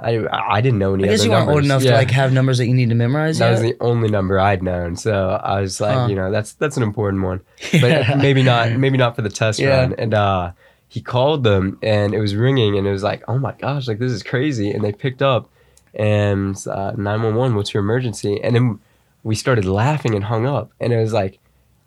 I 0.02 0.56
I 0.56 0.60
didn't 0.60 0.78
know 0.78 0.94
any 0.94 1.04
I 1.04 1.08
guess 1.08 1.24
you 1.24 1.30
weren't 1.30 1.48
old 1.48 1.64
numbers. 1.64 1.64
enough 1.66 1.82
to 1.82 1.92
like 1.92 2.10
have 2.10 2.32
numbers 2.32 2.58
that 2.58 2.66
you 2.66 2.74
need 2.74 2.88
to 2.88 2.94
memorize 2.94 3.38
That 3.38 3.46
yet. 3.46 3.52
was 3.52 3.60
the 3.60 3.76
only 3.80 4.08
number 4.08 4.38
I'd 4.40 4.62
known, 4.62 4.96
so 4.96 5.40
I 5.42 5.60
was 5.60 5.80
like, 5.80 5.96
Huh. 5.96 6.06
you 6.08 6.14
know, 6.16 6.30
that's 6.30 6.52
that's 6.54 6.76
an 6.76 6.82
important 6.82 7.22
one, 7.22 7.40
but 7.80 8.16
maybe 8.18 8.42
not, 8.42 8.72
maybe 8.72 8.96
not 8.98 9.16
for 9.16 9.22
the 9.22 9.28
test 9.30 9.58
Yeah. 9.58 9.68
run. 9.80 9.94
And 9.98 10.14
uh, 10.14 10.52
he 10.88 11.00
called 11.00 11.44
them, 11.44 11.78
and 11.82 12.14
it 12.14 12.20
was 12.20 12.34
ringing, 12.34 12.76
and 12.78 12.86
it 12.86 12.90
was 12.92 13.02
like, 13.02 13.22
oh 13.28 13.38
my 13.38 13.52
gosh, 13.52 13.86
like 13.88 13.98
this 13.98 14.10
is 14.12 14.22
crazy. 14.22 14.70
And 14.72 14.82
they 14.82 14.92
picked 14.92 15.22
up, 15.22 15.48
and 15.94 16.56
uh, 16.66 16.92
nine 16.96 17.22
one 17.22 17.34
one, 17.34 17.54
what's 17.54 17.72
your 17.74 17.82
emergency? 17.82 18.40
And 18.42 18.54
then 18.54 18.80
we 19.22 19.34
started 19.34 19.64
laughing 19.66 20.14
and 20.14 20.24
hung 20.24 20.46
up, 20.46 20.70
and 20.80 20.92
it 20.92 20.96
was 21.00 21.12
like, 21.12 21.38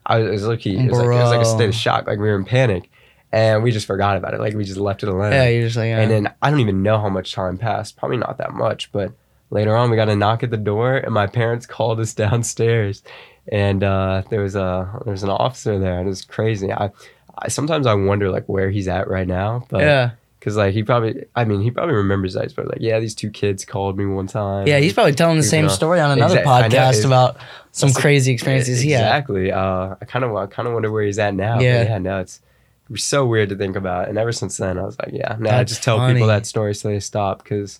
I 0.05 0.19
was, 0.19 0.27
it 0.27 0.31
was 0.31 0.43
lucky, 0.47 0.77
it 0.77 0.89
was 0.89 0.97
like 0.99 1.07
it 1.07 1.21
was 1.21 1.29
like 1.31 1.41
a 1.41 1.45
state 1.45 1.69
of 1.69 1.75
shock, 1.75 2.07
like 2.07 2.19
we 2.19 2.27
were 2.29 2.35
in 2.35 2.45
panic, 2.45 2.89
and 3.33 3.63
we 3.63 3.71
just 3.71 3.87
forgot 3.87 4.15
about 4.15 4.33
it, 4.33 4.39
like 4.39 4.53
we 4.53 4.63
just 4.63 4.79
left 4.79 5.03
it 5.03 5.09
alone. 5.09 5.31
yeah, 5.33 5.49
you're 5.49 5.63
just 5.65 5.75
like, 5.75 5.87
And 5.87 6.09
then 6.09 6.33
I 6.41 6.49
don't 6.51 6.59
even 6.61 6.83
know 6.83 6.99
how 6.99 7.09
much 7.09 7.33
time 7.33 7.57
passed. 7.57 7.97
Probably 7.97 8.17
not 8.17 8.37
that 8.37 8.53
much, 8.53 8.91
but 8.93 9.11
later 9.49 9.75
on 9.75 9.89
we 9.89 9.95
got 9.97 10.07
a 10.09 10.15
knock 10.15 10.43
at 10.43 10.51
the 10.51 10.57
door, 10.57 10.95
and 10.97 11.13
my 11.13 11.27
parents 11.27 11.65
called 11.75 11.99
us 11.99 12.13
downstairs, 12.13 13.03
and 13.51 13.83
uh, 13.83 14.23
there 14.29 14.41
was 14.41 14.55
a 14.55 15.01
there 15.03 15.11
was 15.11 15.23
an 15.23 15.29
officer 15.29 15.77
there, 15.79 15.97
and 15.97 16.05
it 16.07 16.09
was 16.09 16.23
crazy. 16.23 16.71
I, 16.71 16.91
I 17.37 17.47
sometimes 17.49 17.87
I 17.87 17.93
wonder 17.95 18.29
like 18.29 18.45
where 18.45 18.69
he's 18.69 18.87
at 18.87 19.07
right 19.09 19.27
now, 19.27 19.65
but 19.69 19.81
yeah, 19.81 20.11
because 20.39 20.55
like 20.55 20.73
he 20.75 20.83
probably, 20.83 21.25
I 21.35 21.45
mean, 21.45 21.61
he 21.61 21.71
probably 21.71 21.95
remembers 21.95 22.35
that. 22.35 22.43
He's 22.43 22.53
probably 22.53 22.73
like, 22.73 22.81
yeah, 22.81 22.99
these 22.99 23.15
two 23.15 23.31
kids 23.31 23.65
called 23.65 23.97
me 23.97 24.05
one 24.05 24.27
time. 24.27 24.67
yeah. 24.67 24.77
He's 24.77 24.93
probably 24.93 25.13
telling 25.13 25.37
the 25.37 25.43
same 25.43 25.67
story 25.69 25.99
on 25.99 26.11
another 26.11 26.39
Exact- 26.39 26.47
I 26.65 26.67
know, 26.67 26.75
podcast 26.77 27.05
about 27.05 27.37
some 27.71 27.91
crazy 27.93 28.31
experiences 28.33 28.79
he 28.81 28.91
had. 28.91 29.01
exactly. 29.01 29.51
Uh, 29.51 29.95
I 29.99 30.05
kind 30.05 30.23
of 30.23 30.35
I 30.35 30.45
kind 30.45 30.67
of 30.67 30.73
wonder 30.75 30.91
where 30.91 31.03
he's 31.03 31.17
at 31.17 31.33
now. 31.33 31.55
but 31.55 31.63
Yeah. 31.63 31.83
yeah, 31.83 31.97
no, 31.97 32.19
it's. 32.19 32.39
It 32.85 32.91
was 32.91 33.03
so 33.03 33.25
weird 33.25 33.49
to 33.49 33.55
think 33.55 33.75
about, 33.75 34.09
and 34.09 34.17
ever 34.17 34.31
since 34.31 34.57
then, 34.57 34.77
I 34.77 34.83
was 34.83 34.97
like, 34.99 35.11
"Yeah, 35.13 35.37
no." 35.39 35.49
I 35.49 35.63
just 35.63 35.83
tell 35.83 35.97
funny. 35.97 36.15
people 36.15 36.27
that 36.27 36.45
story 36.45 36.75
so 36.75 36.89
they 36.89 36.99
stop 36.99 37.41
because 37.43 37.79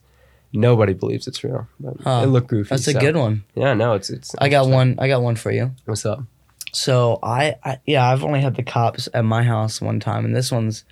nobody 0.54 0.94
believes 0.94 1.28
it's 1.28 1.44
real. 1.44 1.68
But 1.80 1.96
Huh. 2.02 2.22
It 2.24 2.28
looked 2.28 2.48
goofy. 2.48 2.70
That's 2.70 2.88
a 2.88 2.94
so- 2.94 3.00
good 3.00 3.16
one. 3.18 3.44
Yeah, 3.56 3.74
no, 3.74 3.94
it's 3.94 4.10
it's. 4.10 4.34
I 4.40 4.50
got 4.50 4.68
one. 4.68 4.96
I 5.00 5.08
got 5.08 5.22
one 5.22 5.36
for 5.36 5.52
you. 5.52 5.72
What's 5.86 6.06
up? 6.06 6.24
So 6.72 7.20
I, 7.22 7.56
I 7.64 7.80
yeah, 7.86 8.10
I've 8.10 8.24
only 8.24 8.42
had 8.42 8.56
the 8.56 8.64
cops 8.64 9.08
at 9.14 9.26
my 9.26 9.44
house 9.44 9.82
one 9.82 10.00
time, 10.00 10.26
and 10.26 10.36
this 10.36 10.52
one's 10.52 10.86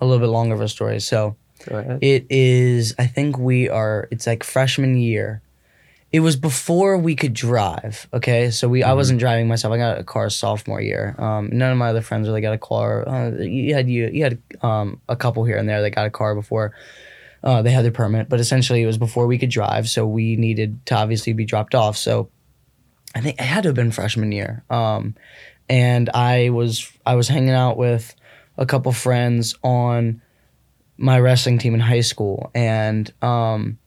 a 0.00 0.06
little 0.06 0.20
bit 0.20 0.32
longer 0.32 0.54
of 0.54 0.60
a 0.60 0.68
story. 0.68 0.98
So 1.00 1.36
it 1.68 2.26
is. 2.30 2.94
I 2.98 3.06
think 3.06 3.38
we 3.38 3.68
are. 3.68 4.08
It's 4.10 4.26
like 4.26 4.42
freshman 4.42 4.96
year. 4.96 5.42
It 6.12 6.20
was 6.20 6.34
before 6.34 6.98
we 6.98 7.14
could 7.14 7.34
drive. 7.34 8.08
Okay, 8.12 8.50
so 8.50 8.68
we 8.68 8.82
I 8.82 8.90
Mhm. 8.90 8.96
wasn't 8.96 9.20
driving 9.20 9.46
myself. 9.46 9.72
I 9.72 9.76
got 9.78 9.98
a 9.98 10.04
car 10.04 10.28
sophomore 10.28 10.80
year. 10.80 11.14
Um, 11.18 11.50
none 11.52 11.70
of 11.70 11.78
my 11.78 11.88
other 11.90 12.00
friends 12.00 12.26
really 12.26 12.40
got 12.40 12.52
a 12.52 12.58
car. 12.58 13.08
Uh, 13.08 13.30
you 13.42 13.74
had 13.74 13.88
you 13.88 14.08
you 14.12 14.24
had 14.24 14.38
um 14.62 15.00
a 15.08 15.14
couple 15.16 15.44
here 15.44 15.56
and 15.56 15.68
there 15.68 15.82
that 15.82 15.90
got 15.90 16.06
a 16.06 16.10
car 16.10 16.34
before. 16.34 16.72
Uh, 17.42 17.62
they 17.62 17.70
had 17.70 17.84
their 17.84 17.92
permit, 17.92 18.28
but 18.28 18.38
essentially 18.40 18.82
it 18.82 18.86
was 18.86 18.98
before 18.98 19.26
we 19.26 19.38
could 19.38 19.48
drive, 19.50 19.88
so 19.88 20.06
we 20.06 20.36
needed 20.36 20.84
to 20.86 20.94
obviously 20.94 21.32
be 21.32 21.44
dropped 21.44 21.74
off. 21.74 21.96
So 21.96 22.28
I 23.14 23.20
think 23.20 23.40
it 23.40 23.44
had 23.44 23.62
to 23.62 23.68
have 23.70 23.76
been 23.76 23.90
freshman 23.92 24.30
year. 24.32 24.62
Um, 24.68 25.14
and 25.68 26.10
I 26.12 26.50
was 26.50 26.90
I 27.06 27.14
was 27.14 27.28
hanging 27.28 27.50
out 27.54 27.76
with 27.76 28.14
a 28.58 28.66
couple 28.66 28.92
friends 28.92 29.54
on 29.62 30.20
my 30.98 31.18
wrestling 31.18 31.56
team 31.58 31.72
in 31.72 31.80
high 31.80 32.02
school, 32.02 32.50
and 32.54 33.10
um, 33.22 33.78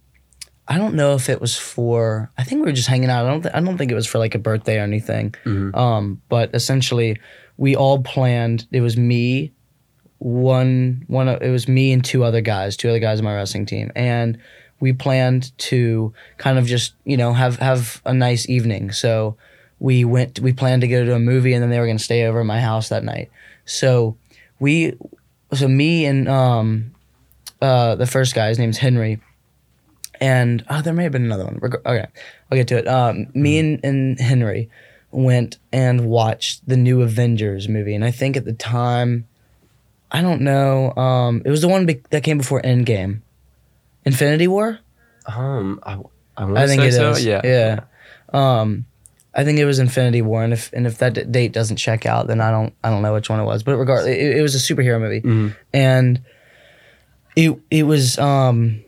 I 0.68 0.78
don't 0.78 0.96
know 0.96 1.14
if 1.16 1.30
it 1.30 1.42
was 1.42 1.58
for. 1.58 2.32
I 2.38 2.44
think 2.44 2.62
we 2.62 2.68
were 2.68 2.76
just 2.76 2.88
hanging 2.88 3.10
out. 3.10 3.26
I 3.26 3.30
don't. 3.30 3.42
Th- 3.42 3.54
I 3.54 3.60
don't 3.60 3.78
think 3.78 3.92
it 3.92 3.96
was 3.96 4.08
for 4.08 4.18
like 4.20 4.34
a 4.36 4.40
birthday 4.40 4.78
or 4.80 4.84
anything. 4.84 5.36
Mhm. 5.46 5.76
Um, 5.76 6.22
but 6.30 6.52
essentially, 6.54 7.20
we 7.58 7.76
all 7.76 8.02
planned. 8.02 8.66
It 8.72 8.82
was 8.82 8.96
me, 8.98 9.52
one 10.20 11.04
one. 11.08 11.28
It 11.28 11.50
was 11.50 11.68
me 11.68 11.92
and 11.92 12.04
two 12.04 12.24
other 12.24 12.42
guys, 12.42 12.78
two 12.78 12.90
other 12.90 13.00
guys 13.00 13.20
in 13.20 13.26
my 13.26 13.36
wrestling 13.36 13.66
team, 13.66 13.92
and 13.96 14.38
we 14.80 14.94
planned 14.94 15.58
to 15.58 16.14
kind 16.38 16.58
of 16.58 16.66
just 16.66 16.94
you 17.06 17.18
know 17.18 17.34
have 17.34 17.58
have 17.58 18.02
a 18.06 18.14
nice 18.14 18.48
evening. 18.50 18.92
So 18.92 19.36
we 19.80 20.06
went. 20.06 20.40
We 20.40 20.54
planned 20.54 20.82
to 20.82 20.88
go 20.88 21.04
to 21.04 21.14
a 21.16 21.20
movie, 21.20 21.54
and 21.54 21.62
then 21.62 21.70
they 21.70 21.80
were 21.80 21.86
going 21.88 21.98
to 21.98 22.04
stay 22.04 22.24
over 22.26 22.40
at 22.40 22.46
my 22.46 22.62
house 22.62 22.90
that 22.90 23.04
night. 23.04 23.30
So 23.66 24.18
we, 24.60 24.94
so 25.54 25.68
me 25.68 26.06
and 26.06 26.28
um, 26.30 26.94
uh, 27.62 27.96
the 27.96 28.06
first 28.08 28.34
guy, 28.36 28.48
his 28.50 28.60
name's 28.60 28.78
Henry, 28.78 29.22
and 30.24 30.64
oh, 30.70 30.82
there 30.82 30.94
may 30.94 31.04
have 31.04 31.12
been 31.12 31.26
another 31.26 31.44
one. 31.46 31.60
Okay, 31.64 32.06
I'll 32.50 32.58
get 32.58 32.68
to 32.70 32.78
it. 32.78 32.88
Um, 32.88 33.28
me 33.34 33.60
and, 33.60 33.84
and 33.84 34.20
Henry 34.20 34.70
went 35.12 35.58
and 35.72 36.06
watched 36.08 36.68
the 36.68 36.78
new 36.78 37.02
Avengers 37.02 37.68
movie, 37.68 37.94
and 37.96 38.06
I 38.06 38.12
think 38.12 38.38
at 38.38 38.46
the 38.46 38.54
time, 38.54 39.28
I 40.12 40.22
don't 40.22 40.42
know, 40.42 40.94
um, 40.96 41.42
it 41.46 41.50
was 41.50 41.62
the 41.62 41.68
one 41.68 41.86
be- 41.86 42.02
that 42.12 42.24
came 42.24 42.38
before 42.38 42.62
Endgame, 42.62 43.22
Infinity 44.06 44.48
War. 44.48 44.80
Um, 45.26 45.80
I 45.84 46.00
I, 46.38 46.64
I 46.64 46.68
think 46.68 46.82
it 46.84 46.94
so. 46.94 47.12
is. 47.12 47.26
Yeah. 47.26 47.42
yeah. 47.44 47.80
Um, 48.34 48.86
I 49.36 49.44
think 49.44 49.58
it 49.60 49.66
was 49.66 49.80
Infinity 49.80 50.22
War, 50.22 50.44
and 50.44 50.54
if 50.54 50.72
and 50.74 50.86
if 50.88 50.98
that 51.00 51.14
d- 51.14 51.24
date 51.26 51.52
doesn't 51.54 51.78
check 51.78 52.06
out, 52.06 52.28
then 52.28 52.40
I 52.42 52.50
don't 52.52 52.74
I 52.84 52.90
don't 52.90 53.02
know 53.02 53.14
which 53.14 53.30
one 53.30 53.40
it 53.40 53.46
was. 53.46 53.64
But 53.64 53.78
regardless, 53.78 54.16
it, 54.16 54.38
it 54.38 54.42
was 54.42 54.56
a 54.56 54.60
superhero 54.60 55.00
movie, 55.02 55.22
Mhm. 55.22 55.56
and 55.74 56.22
it 57.36 57.60
it 57.72 57.84
was 57.84 58.18
um 58.20 58.84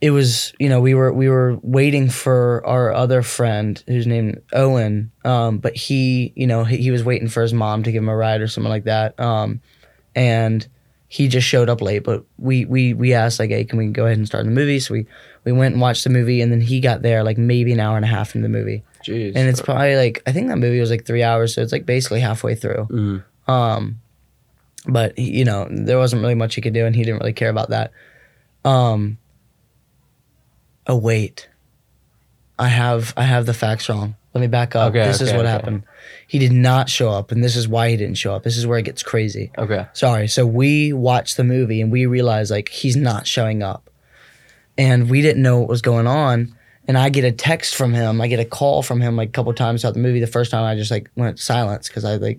it 0.00 0.10
was 0.10 0.52
you 0.58 0.68
know 0.68 0.80
we 0.80 0.94
were 0.94 1.12
we 1.12 1.28
were 1.28 1.58
waiting 1.62 2.08
for 2.10 2.64
our 2.66 2.92
other 2.92 3.22
friend 3.22 3.82
who's 3.86 4.06
named 4.06 4.42
Owen, 4.52 5.10
um, 5.24 5.58
but 5.58 5.74
he 5.76 6.32
you 6.36 6.46
know 6.46 6.64
he, 6.64 6.76
he 6.78 6.90
was 6.90 7.02
waiting 7.04 7.28
for 7.28 7.42
his 7.42 7.52
mom 7.54 7.82
to 7.84 7.92
give 7.92 8.02
him 8.02 8.08
a 8.08 8.16
ride 8.16 8.40
or 8.40 8.48
something 8.48 8.70
like 8.70 8.84
that, 8.84 9.18
um, 9.18 9.60
and 10.14 10.66
he 11.08 11.28
just 11.28 11.46
showed 11.46 11.68
up 11.70 11.80
late. 11.80 12.00
But 12.00 12.24
we 12.38 12.64
we 12.64 12.92
we 12.92 13.14
asked 13.14 13.38
like, 13.38 13.50
hey, 13.50 13.64
can 13.64 13.78
we 13.78 13.86
go 13.86 14.04
ahead 14.06 14.18
and 14.18 14.26
start 14.26 14.44
the 14.44 14.50
movie? 14.50 14.80
So 14.80 14.92
we 14.94 15.06
we 15.44 15.52
went 15.52 15.74
and 15.74 15.80
watched 15.80 16.04
the 16.04 16.10
movie, 16.10 16.40
and 16.42 16.50
then 16.52 16.60
he 16.60 16.80
got 16.80 17.02
there 17.02 17.22
like 17.24 17.38
maybe 17.38 17.72
an 17.72 17.80
hour 17.80 17.96
and 17.96 18.04
a 18.04 18.08
half 18.08 18.34
into 18.34 18.44
the 18.46 18.52
movie, 18.52 18.82
Jeez. 19.04 19.32
and 19.34 19.48
it's 19.48 19.62
probably 19.62 19.96
like 19.96 20.22
I 20.26 20.32
think 20.32 20.48
that 20.48 20.58
movie 20.58 20.80
was 20.80 20.90
like 20.90 21.06
three 21.06 21.22
hours, 21.22 21.54
so 21.54 21.62
it's 21.62 21.72
like 21.72 21.86
basically 21.86 22.20
halfway 22.20 22.54
through. 22.54 22.86
Mhm. 22.90 23.24
Um, 23.48 24.00
but 24.88 25.18
you 25.18 25.44
know, 25.44 25.66
there 25.70 25.98
wasn't 25.98 26.20
really 26.22 26.34
much 26.34 26.54
he 26.54 26.60
could 26.60 26.74
do, 26.74 26.84
and 26.84 26.94
he 26.94 27.02
didn't 27.02 27.20
really 27.20 27.32
care 27.32 27.50
about 27.50 27.70
that. 27.70 27.92
Um. 28.64 29.18
Oh 30.86 30.96
wait, 30.96 31.48
I 32.58 32.68
have 32.68 33.12
I 33.16 33.22
have 33.22 33.46
the 33.46 33.54
facts 33.54 33.88
wrong. 33.88 34.16
Let 34.34 34.40
me 34.40 34.48
back 34.48 34.76
up. 34.76 34.90
Okay, 34.90 35.06
this 35.06 35.20
is 35.20 35.32
what 35.32 35.40
okay. 35.40 35.48
happened. 35.48 35.84
He 36.26 36.38
did 36.38 36.52
not 36.52 36.90
show 36.90 37.10
up, 37.10 37.32
and 37.32 37.42
this 37.42 37.56
is 37.56 37.66
why 37.66 37.90
he 37.90 37.96
didn't 37.96 38.18
show 38.18 38.34
up. 38.34 38.42
This 38.42 38.58
is 38.58 38.66
where 38.66 38.78
it 38.78 38.84
gets 38.84 39.02
crazy. 39.02 39.50
Okay. 39.56 39.86
Sorry. 39.94 40.28
So 40.28 40.46
we 40.46 40.92
watched 40.92 41.36
the 41.36 41.44
movie 41.44 41.80
and 41.80 41.90
we 41.90 42.04
realized 42.04 42.50
like 42.50 42.68
he's 42.68 42.96
not 42.96 43.26
showing 43.26 43.62
up. 43.62 43.88
And 44.78 45.08
we 45.08 45.22
didn't 45.22 45.42
know 45.42 45.60
what 45.60 45.68
was 45.68 45.82
going 45.82 46.06
on. 46.06 46.54
And 46.88 46.96
I 46.98 47.08
get 47.08 47.24
a 47.24 47.32
text 47.32 47.74
from 47.74 47.94
him. 47.94 48.20
I 48.20 48.28
get 48.28 48.38
a 48.38 48.44
call 48.44 48.82
from 48.82 49.00
him 49.00 49.16
like 49.16 49.30
a 49.30 49.32
couple 49.32 49.52
times 49.54 49.80
throughout 49.80 49.94
the 49.94 50.00
movie. 50.00 50.20
The 50.20 50.26
first 50.26 50.50
time 50.50 50.64
I 50.64 50.74
just 50.74 50.90
like 50.90 51.10
went 51.16 51.38
silence 51.38 51.88
because 51.88 52.04
I 52.04 52.16
like, 52.16 52.38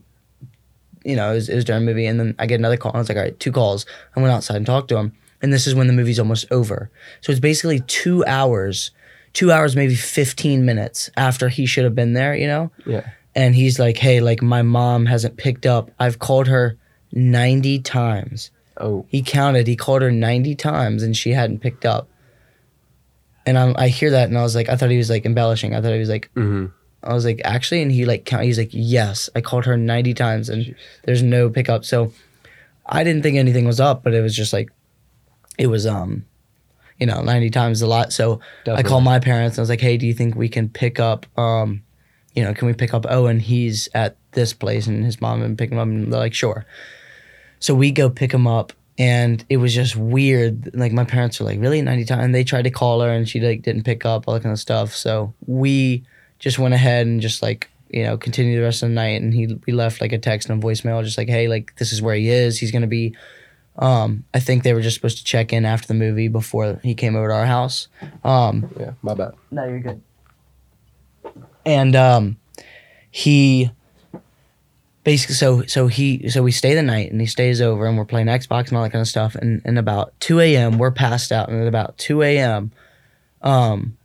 you 1.04 1.16
know, 1.16 1.32
it 1.32 1.36
was, 1.36 1.50
it 1.50 1.56
was 1.56 1.66
during 1.66 1.84
the 1.84 1.92
movie. 1.92 2.06
And 2.06 2.20
then 2.20 2.36
I 2.40 2.46
get 2.46 2.60
another 2.60 2.78
call. 2.78 2.92
And 2.92 2.98
I 2.98 3.00
was 3.00 3.10
like, 3.10 3.18
all 3.18 3.24
right, 3.24 3.40
two 3.40 3.52
calls. 3.52 3.86
I 4.16 4.22
went 4.22 4.32
outside 4.32 4.58
and 4.58 4.66
talked 4.66 4.90
to 4.90 4.98
him. 4.98 5.14
And 5.42 5.54
this 5.54 5.68
is 5.68 5.76
when 5.76 5.88
the 5.88 5.94
movie's 5.94 6.20
almost 6.20 6.46
over. 6.52 6.90
So 7.22 7.32
it's 7.32 7.40
basically 7.40 7.80
two 7.82 8.26
hours, 8.26 8.92
two 9.34 9.52
hours, 9.52 9.76
maybe 9.76 9.96
15 9.96 10.66
minutes 10.66 11.10
after 11.16 11.48
he 11.50 11.66
should 11.66 11.84
have 11.84 11.94
been 11.96 12.14
there, 12.14 12.36
you 12.36 12.48
know? 12.48 12.72
Yeah. 12.86 13.10
and 13.36 13.54
he's 13.54 13.78
like, 13.78 13.98
"Hey, 13.98 14.20
like 14.20 14.42
my 14.42 14.64
mom 14.64 15.06
hasn't 15.06 15.38
picked 15.38 15.68
up. 15.68 15.92
I've 16.00 16.18
called 16.18 16.48
her 16.48 16.76
90 17.12 17.80
times." 17.82 18.50
Oh, 18.80 19.06
He 19.10 19.22
counted. 19.22 19.68
He 19.68 19.76
called 19.76 20.02
her 20.02 20.12
90 20.12 20.56
times 20.56 21.04
and 21.04 21.16
she 21.16 21.32
hadn't 21.32 21.60
picked 21.60 21.86
up. 21.86 22.08
And 23.46 23.58
I'm, 23.58 23.76
I 23.78 23.88
hear 23.88 24.12
that 24.12 24.28
and 24.30 24.38
I 24.38 24.42
was 24.44 24.56
like, 24.56 24.70
I 24.70 24.76
thought 24.76 24.90
he 24.90 24.98
was 24.98 25.10
like 25.10 25.26
embellishing. 25.26 25.74
I 25.74 25.82
thought 25.82 25.94
he 25.94 26.00
was 26.00 26.10
like, 26.10 26.30
mm-hmm. 26.36 26.68
I 27.04 27.14
was 27.14 27.26
like, 27.26 27.42
actually, 27.44 27.82
and 27.82 27.92
he 27.92 28.06
like 28.06 28.26
count. 28.26 28.44
He's 28.44 28.58
like, 28.58 28.70
yes, 28.72 29.30
I 29.36 29.42
called 29.42 29.66
her 29.66 29.78
90 29.78 30.14
times 30.14 30.50
and 30.50 30.76
there's 31.06 31.24
no 31.24 31.50
pickup. 31.50 31.86
So 31.86 32.12
I 32.86 33.04
didn't 33.04 33.24
think 33.24 33.38
anything 33.38 33.66
was 33.66 33.80
up, 33.80 34.04
but 34.04 34.14
it 34.14 34.22
was 34.22 34.36
just 34.36 34.52
like, 34.54 34.70
it 35.58 35.68
was 35.68 35.86
um, 35.86 36.26
you 37.00 37.06
know, 37.06 37.22
90 37.22 37.50
times 37.52 37.82
a 37.82 37.88
lot. 37.88 38.12
So 38.12 38.40
I 38.68 38.84
called 38.84 39.04
my 39.04 39.20
parents 39.20 39.58
and 39.58 39.62
I 39.62 39.64
was 39.64 39.70
like, 39.70 39.82
hey, 39.82 39.98
do 39.98 40.08
you 40.08 40.14
think 40.14 40.36
we 40.36 40.50
can 40.50 40.68
pick 40.70 41.00
up 41.00 41.26
um, 41.38 41.84
you 42.38 42.44
know, 42.44 42.54
can 42.54 42.68
we 42.68 42.74
pick 42.74 42.94
up 42.94 43.08
Owen? 43.10 43.40
He's 43.40 43.90
at 43.96 44.16
this 44.34 44.54
place 44.54 44.86
and 44.86 45.04
his 45.04 45.20
mom 45.20 45.42
and 45.42 45.58
pick 45.58 45.72
him 45.72 45.80
up 45.80 45.88
and 45.88 46.14
they're 46.14 46.20
like, 46.20 46.36
sure. 46.36 46.68
So 47.60 47.74
we 47.74 47.90
go 47.90 48.12
pick 48.12 48.32
him 48.32 48.46
up 48.46 48.74
and 49.00 49.44
it 49.50 49.58
was 49.58 49.74
just 49.74 49.96
weird. 49.96 50.70
Like 50.76 50.92
my 50.92 51.04
parents 51.04 51.40
were 51.40 51.48
like, 51.48 51.60
really 51.60 51.82
90 51.82 52.06
times? 52.06 52.24
And 52.24 52.36
they 52.36 52.44
tried 52.44 52.62
to 52.66 52.70
call 52.70 53.02
her 53.02 53.10
and 53.10 53.28
she 53.28 53.40
like 53.40 53.64
didn't 53.64 53.86
pick 53.86 54.06
up, 54.06 54.26
all 54.28 54.36
that 54.36 54.44
kind 54.44 54.54
of 54.54 54.60
stuff. 54.60 54.94
So 54.94 55.34
we 55.48 56.06
just 56.38 56.60
went 56.60 56.76
ahead 56.76 57.08
and 57.08 57.22
just 57.22 57.42
like, 57.42 57.72
you 57.90 58.04
know, 58.04 58.18
continued 58.18 58.60
the 58.60 58.64
rest 58.64 58.84
of 58.84 58.90
the 58.90 58.94
night 58.94 59.20
and 59.20 59.34
he 59.34 59.48
we 59.66 59.74
left 59.74 60.00
like 60.00 60.14
a 60.14 60.20
text 60.20 60.48
and 60.48 60.64
a 60.64 60.68
voicemail 60.68 61.04
just 61.04 61.18
like, 61.18 61.30
hey, 61.30 61.48
like 61.48 61.76
this 61.78 61.92
is 61.92 62.04
where 62.04 62.14
he 62.14 62.30
is. 62.30 62.60
He's 62.60 62.72
gonna 62.72 62.86
be 62.86 63.16
um 63.78 64.24
I 64.34 64.40
think 64.40 64.64
they 64.64 64.74
were 64.74 64.82
just 64.82 64.96
supposed 64.96 65.18
to 65.20 65.24
check 65.24 65.54
in 65.54 65.66
after 65.66 65.88
the 65.88 65.94
movie 65.94 66.28
before 66.28 66.80
he 66.84 66.96
came 66.96 67.16
over 67.16 67.28
to 67.28 67.34
our 67.34 67.46
house. 67.46 67.88
Um 68.24 68.70
yeah, 68.80 68.92
my 69.02 69.14
bad. 69.14 69.34
no, 69.52 69.66
you're 69.66 69.80
good. 69.80 70.02
And 71.66 71.96
um, 71.98 72.38
he 73.12 73.72
basically 75.04 75.36
so 75.36 75.64
so 75.64 75.88
he 75.88 76.30
so 76.30 76.42
we 76.44 76.52
stay 76.52 76.76
the 76.76 76.82
night 76.84 77.12
and 77.12 77.20
he 77.20 77.28
stays 77.28 77.62
over 77.62 77.86
and 77.86 77.98
we're 77.98 78.06
playing 78.06 78.28
Xbox 78.28 78.70
and 78.70 78.78
all 78.78 78.84
that 78.84 78.92
kind 78.92 79.02
of 79.02 79.08
stuff. 79.08 79.36
And 79.36 79.62
and 79.66 79.78
about 79.78 80.18
two 80.20 80.40
a.m. 80.40 80.78
we're 80.78 80.92
passed 80.92 81.32
out 81.32 81.50
and 81.50 81.62
at 81.62 81.68
about 81.68 81.98
two 81.98 82.22
a.m. 82.22 82.72
Um, 83.42 83.98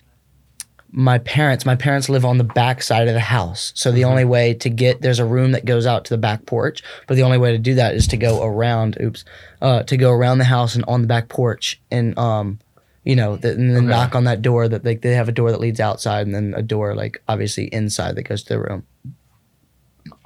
my 0.95 1.17
parents 1.19 1.65
my 1.65 1.75
parents 1.75 2.11
live 2.11 2.25
on 2.25 2.37
the 2.37 2.45
back 2.45 2.83
side 2.83 3.09
of 3.09 3.15
the 3.15 3.21
house 3.21 3.73
so 3.75 3.91
the 3.91 4.05
only 4.05 4.27
way 4.27 4.53
to 4.53 4.69
get 4.69 5.01
there's 5.01 5.19
a 5.19 5.25
room 5.25 5.53
that 5.53 5.65
goes 5.65 5.87
out 5.87 6.05
to 6.05 6.13
the 6.13 6.19
back 6.19 6.45
porch 6.45 6.83
but 7.09 7.15
the 7.15 7.23
only 7.23 7.39
way 7.39 7.51
to 7.51 7.57
do 7.59 7.75
that 7.75 7.95
is 7.95 8.07
to 8.07 8.17
go 8.19 8.43
around 8.45 8.99
oops 9.01 9.25
uh, 9.63 9.83
to 9.85 9.97
go 9.97 10.11
around 10.11 10.37
the 10.37 10.45
house 10.45 10.75
and 10.75 10.85
on 10.87 11.01
the 11.01 11.07
back 11.09 11.31
porch 11.31 11.81
and 11.91 12.17
um 12.19 12.59
you 13.05 13.17
know 13.17 13.39
th- 13.39 13.57
and 13.57 13.71
then 13.71 13.85
Okay. 13.85 13.87
knock 13.87 14.15
on 14.15 14.25
that 14.25 14.43
door 14.43 14.69
that 14.69 14.85
like 14.85 15.01
they 15.01 15.13
have 15.15 15.31
a 15.31 15.33
door 15.33 15.51
that 15.51 15.61
leads 15.61 15.81
outside 15.81 16.27
and 16.27 16.35
then 16.35 16.53
a 16.55 16.63
door 16.63 16.95
like 16.95 17.23
obviously 17.27 17.65
inside 17.73 18.15
that 18.17 18.25
goes 18.25 18.43
to 18.43 18.51
the 18.51 18.61
room 18.61 18.85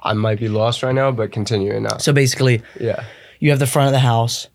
I 0.01 0.13
might 0.13 0.39
be 0.39 0.47
lost 0.49 0.83
right 0.83 0.93
now, 0.95 1.11
but 1.11 1.31
continuing 1.31 1.83
now. 1.83 1.97
so 1.97 2.11
basically 2.13 2.61
yeah. 2.79 3.03
you 3.39 3.49
have 3.51 3.59
the 3.59 3.67
front 3.67 3.87
of 3.87 3.93
the 3.93 3.99
house 3.99 4.47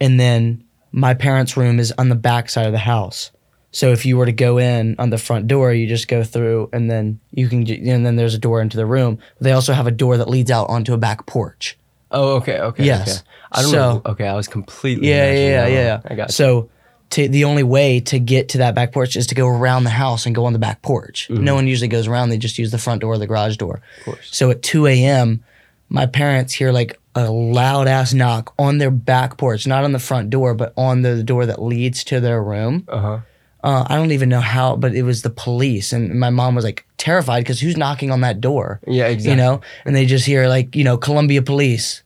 and 0.00 0.18
then 0.18 0.64
my 0.92 1.12
parents 1.14 1.56
room 1.58 1.78
is 1.78 1.92
on 1.98 2.08
the 2.08 2.14
back 2.14 2.48
side 2.48 2.66
of 2.66 2.72
the 2.72 2.78
house 2.78 3.30
so 3.72 3.92
if 3.92 4.04
you 4.04 4.16
were 4.16 4.26
to 4.26 4.32
go 4.32 4.58
in 4.58 4.96
on 4.98 5.10
the 5.10 5.18
front 5.18 5.46
door 5.46 5.72
you 5.72 5.86
just 5.86 6.08
go 6.08 6.22
through 6.24 6.68
and 6.72 6.90
then 6.90 7.20
you 7.32 7.48
can 7.48 7.60
and 7.68 8.04
then 8.04 8.16
there's 8.16 8.34
a 8.34 8.38
door 8.38 8.60
into 8.60 8.76
the 8.76 8.86
room 8.86 9.18
they 9.40 9.52
also 9.52 9.72
have 9.72 9.86
a 9.86 9.90
door 9.90 10.16
that 10.16 10.28
leads 10.28 10.50
out 10.50 10.68
onto 10.68 10.92
a 10.92 10.98
back 10.98 11.26
porch 11.26 11.76
Oh, 12.12 12.36
okay, 12.38 12.58
okay. 12.58 12.84
Yes. 12.84 13.18
Okay. 13.20 13.28
I 13.52 13.62
don't 13.62 13.70
So- 13.70 13.76
know. 13.78 14.02
Okay, 14.04 14.26
I 14.26 14.34
was 14.34 14.48
completely. 14.48 15.08
yeah 15.08 15.30
yeah 15.32 15.66
yeah 15.66 15.66
yeah 15.68 16.00
I 16.04 16.14
got 16.16 16.28
you. 16.30 16.32
so 16.32 16.68
to, 17.10 17.28
the 17.28 17.44
only 17.44 17.62
way 17.62 18.00
to 18.00 18.18
get 18.18 18.48
to 18.50 18.58
that 18.58 18.74
back 18.74 18.90
porch 18.92 19.14
is 19.16 19.28
to 19.28 19.34
go 19.36 19.46
around 19.46 19.84
the 19.84 19.90
house 19.90 20.26
and 20.26 20.34
go 20.34 20.44
on 20.44 20.52
the 20.52 20.58
back 20.58 20.82
porch 20.82 21.28
no 21.30 21.54
one 21.54 21.66
usually 21.68 21.88
goes 21.88 22.06
around 22.08 22.30
they 22.30 22.38
just 22.38 22.58
use 22.58 22.70
the 22.72 22.78
front 22.78 23.00
door 23.00 23.12
or 23.14 23.18
the 23.18 23.26
garage 23.28 23.56
door 23.56 23.80
Of 23.98 24.04
course. 24.04 24.28
So 24.32 24.50
at 24.50 24.62
2 24.62 24.86
a.m., 24.88 25.44
my 25.88 26.06
parents 26.06 26.52
hear 26.52 26.70
like 26.72 26.98
a 27.16 27.30
loud 27.30 27.88
ass 27.88 28.12
knock 28.14 28.54
on 28.58 28.78
their 28.78 28.92
back 28.92 29.36
porch, 29.36 29.66
not 29.66 29.82
on 29.82 29.90
the 29.90 29.98
front 29.98 30.30
door, 30.30 30.54
but 30.54 30.72
on 30.76 31.02
the 31.02 31.22
door 31.24 31.46
that 31.46 31.60
leads 31.60 32.04
to 32.04 32.20
their 32.20 32.40
room. 32.42 32.84
Uh 32.88 33.00
huh. 33.00 33.18
Uh, 33.62 33.84
I 33.88 33.96
don't 33.96 34.12
even 34.12 34.28
know 34.28 34.40
how, 34.40 34.76
but 34.76 34.94
it 34.94 35.02
was 35.02 35.22
the 35.22 35.30
police. 35.30 35.92
And 35.92 36.18
my 36.18 36.30
mom 36.30 36.54
was 36.54 36.64
like 36.64 36.86
terrified 36.96 37.44
because 37.44 37.60
who's 37.60 37.76
knocking 37.76 38.10
on 38.10 38.22
that 38.22 38.40
door? 38.40 38.80
Yeah, 38.86 39.06
exactly. 39.08 39.30
You 39.32 39.36
know? 39.36 39.60
And 39.84 39.94
they 39.94 40.06
just 40.06 40.24
hear 40.24 40.48
like, 40.48 40.74
you 40.74 40.84
know, 40.84 40.96
Columbia 40.96 41.42
police 41.42 42.02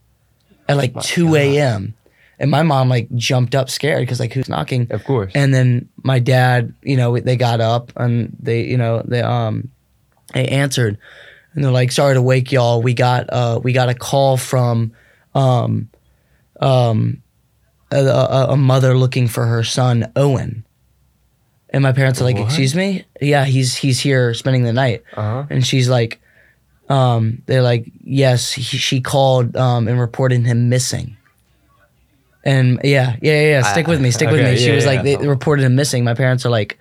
at 0.69 0.77
like 0.77 1.01
2 1.01 1.37
a.m. 1.37 1.95
And 2.39 2.51
my 2.51 2.63
mom 2.63 2.89
like 2.89 3.09
jumped 3.15 3.55
up 3.55 3.71
scared 3.71 4.01
because 4.01 4.19
like 4.19 4.33
who's 4.33 4.49
knocking? 4.49 4.89
Of 4.91 5.05
course. 5.05 5.33
And 5.35 5.55
then 5.55 5.89
my 6.03 6.19
dad, 6.19 6.75
you 6.83 6.97
know, 6.97 7.19
they 7.19 7.37
got 7.37 7.61
up 7.61 7.93
and 7.97 8.37
they, 8.41 8.65
you 8.65 8.77
know, 8.77 9.03
they 9.05 9.23
um 9.23 9.69
they 10.33 10.49
answered 10.49 10.99
and 11.55 11.63
they're 11.63 11.71
like, 11.71 11.93
"Sorry 11.93 12.15
to 12.15 12.23
wake 12.23 12.51
y'all. 12.51 12.83
We 12.83 12.95
got 12.95 13.31
uh 13.31 13.61
we 13.63 13.73
got 13.73 13.89
a 13.89 13.95
call 13.95 14.37
from 14.37 14.93
um 15.35 15.89
um 16.61 17.23
a, 17.93 18.05
a, 18.05 18.47
a 18.51 18.57
mother 18.57 18.99
looking 18.99 19.29
for 19.29 19.47
her 19.47 19.63
son 19.63 20.11
Owen." 20.17 20.65
And 21.75 21.83
my 21.83 21.91
parents 21.93 22.21
are 22.21 22.25
like, 22.25 22.37
What? 22.37 22.45
"Excuse 22.47 22.75
me? 22.75 23.05
Yeah, 23.21 23.45
he's 23.45 23.75
he's 23.75 23.99
here 23.99 24.33
spending 24.33 24.63
the 24.63 24.73
night." 24.73 25.03
Uh 25.17 25.23
huh. 25.23 25.47
And 25.51 25.67
she's 25.67 25.89
like, 25.89 26.21
um, 26.89 27.43
they're 27.47 27.63
like, 27.63 27.91
yes, 28.05 28.53
he, 28.53 28.63
she 28.63 29.01
called 29.01 29.57
um, 29.57 29.89
and 29.89 29.99
reported 29.99 30.45
him 30.47 30.69
missing. 30.69 31.17
And 32.45 32.79
yeah, 32.85 33.17
yeah, 33.23 33.41
yeah, 33.41 33.49
yeah. 33.51 33.63
Stick 33.63 33.89
I- 33.89 33.91
with 33.91 34.01
me, 34.01 34.11
stick 34.11 34.31
with 34.31 34.41
okay, 34.41 34.53
me. 34.53 34.57
She 34.59 34.69
yeah, 34.69 34.75
was 34.77 34.87
like, 34.87 35.03
yeah. 35.05 35.17
they 35.17 35.27
reported 35.27 35.65
him 35.65 35.75
missing. 35.75 36.05
My 36.05 36.15
parents 36.15 36.45
are 36.47 36.51
like, 36.51 36.79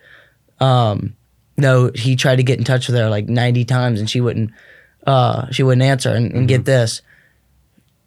um, 0.60 1.16
no, 1.58 1.90
he 1.96 2.16
tried 2.18 2.36
to 2.36 2.44
get 2.44 2.60
in 2.60 2.66
touch 2.66 2.88
with 2.88 2.98
her 2.98 3.10
like 3.10 3.28
90 3.30 3.64
times 3.66 4.00
and 4.00 4.10
she 4.10 4.20
wouldn't, 4.22 4.52
uh, 5.08 5.50
she 5.52 5.64
wouldn't 5.64 5.84
answer. 5.84 6.10
And, 6.10 6.26
and 6.28 6.34
Mm-hmm. 6.36 6.46
get 6.48 6.66
this, 6.66 7.02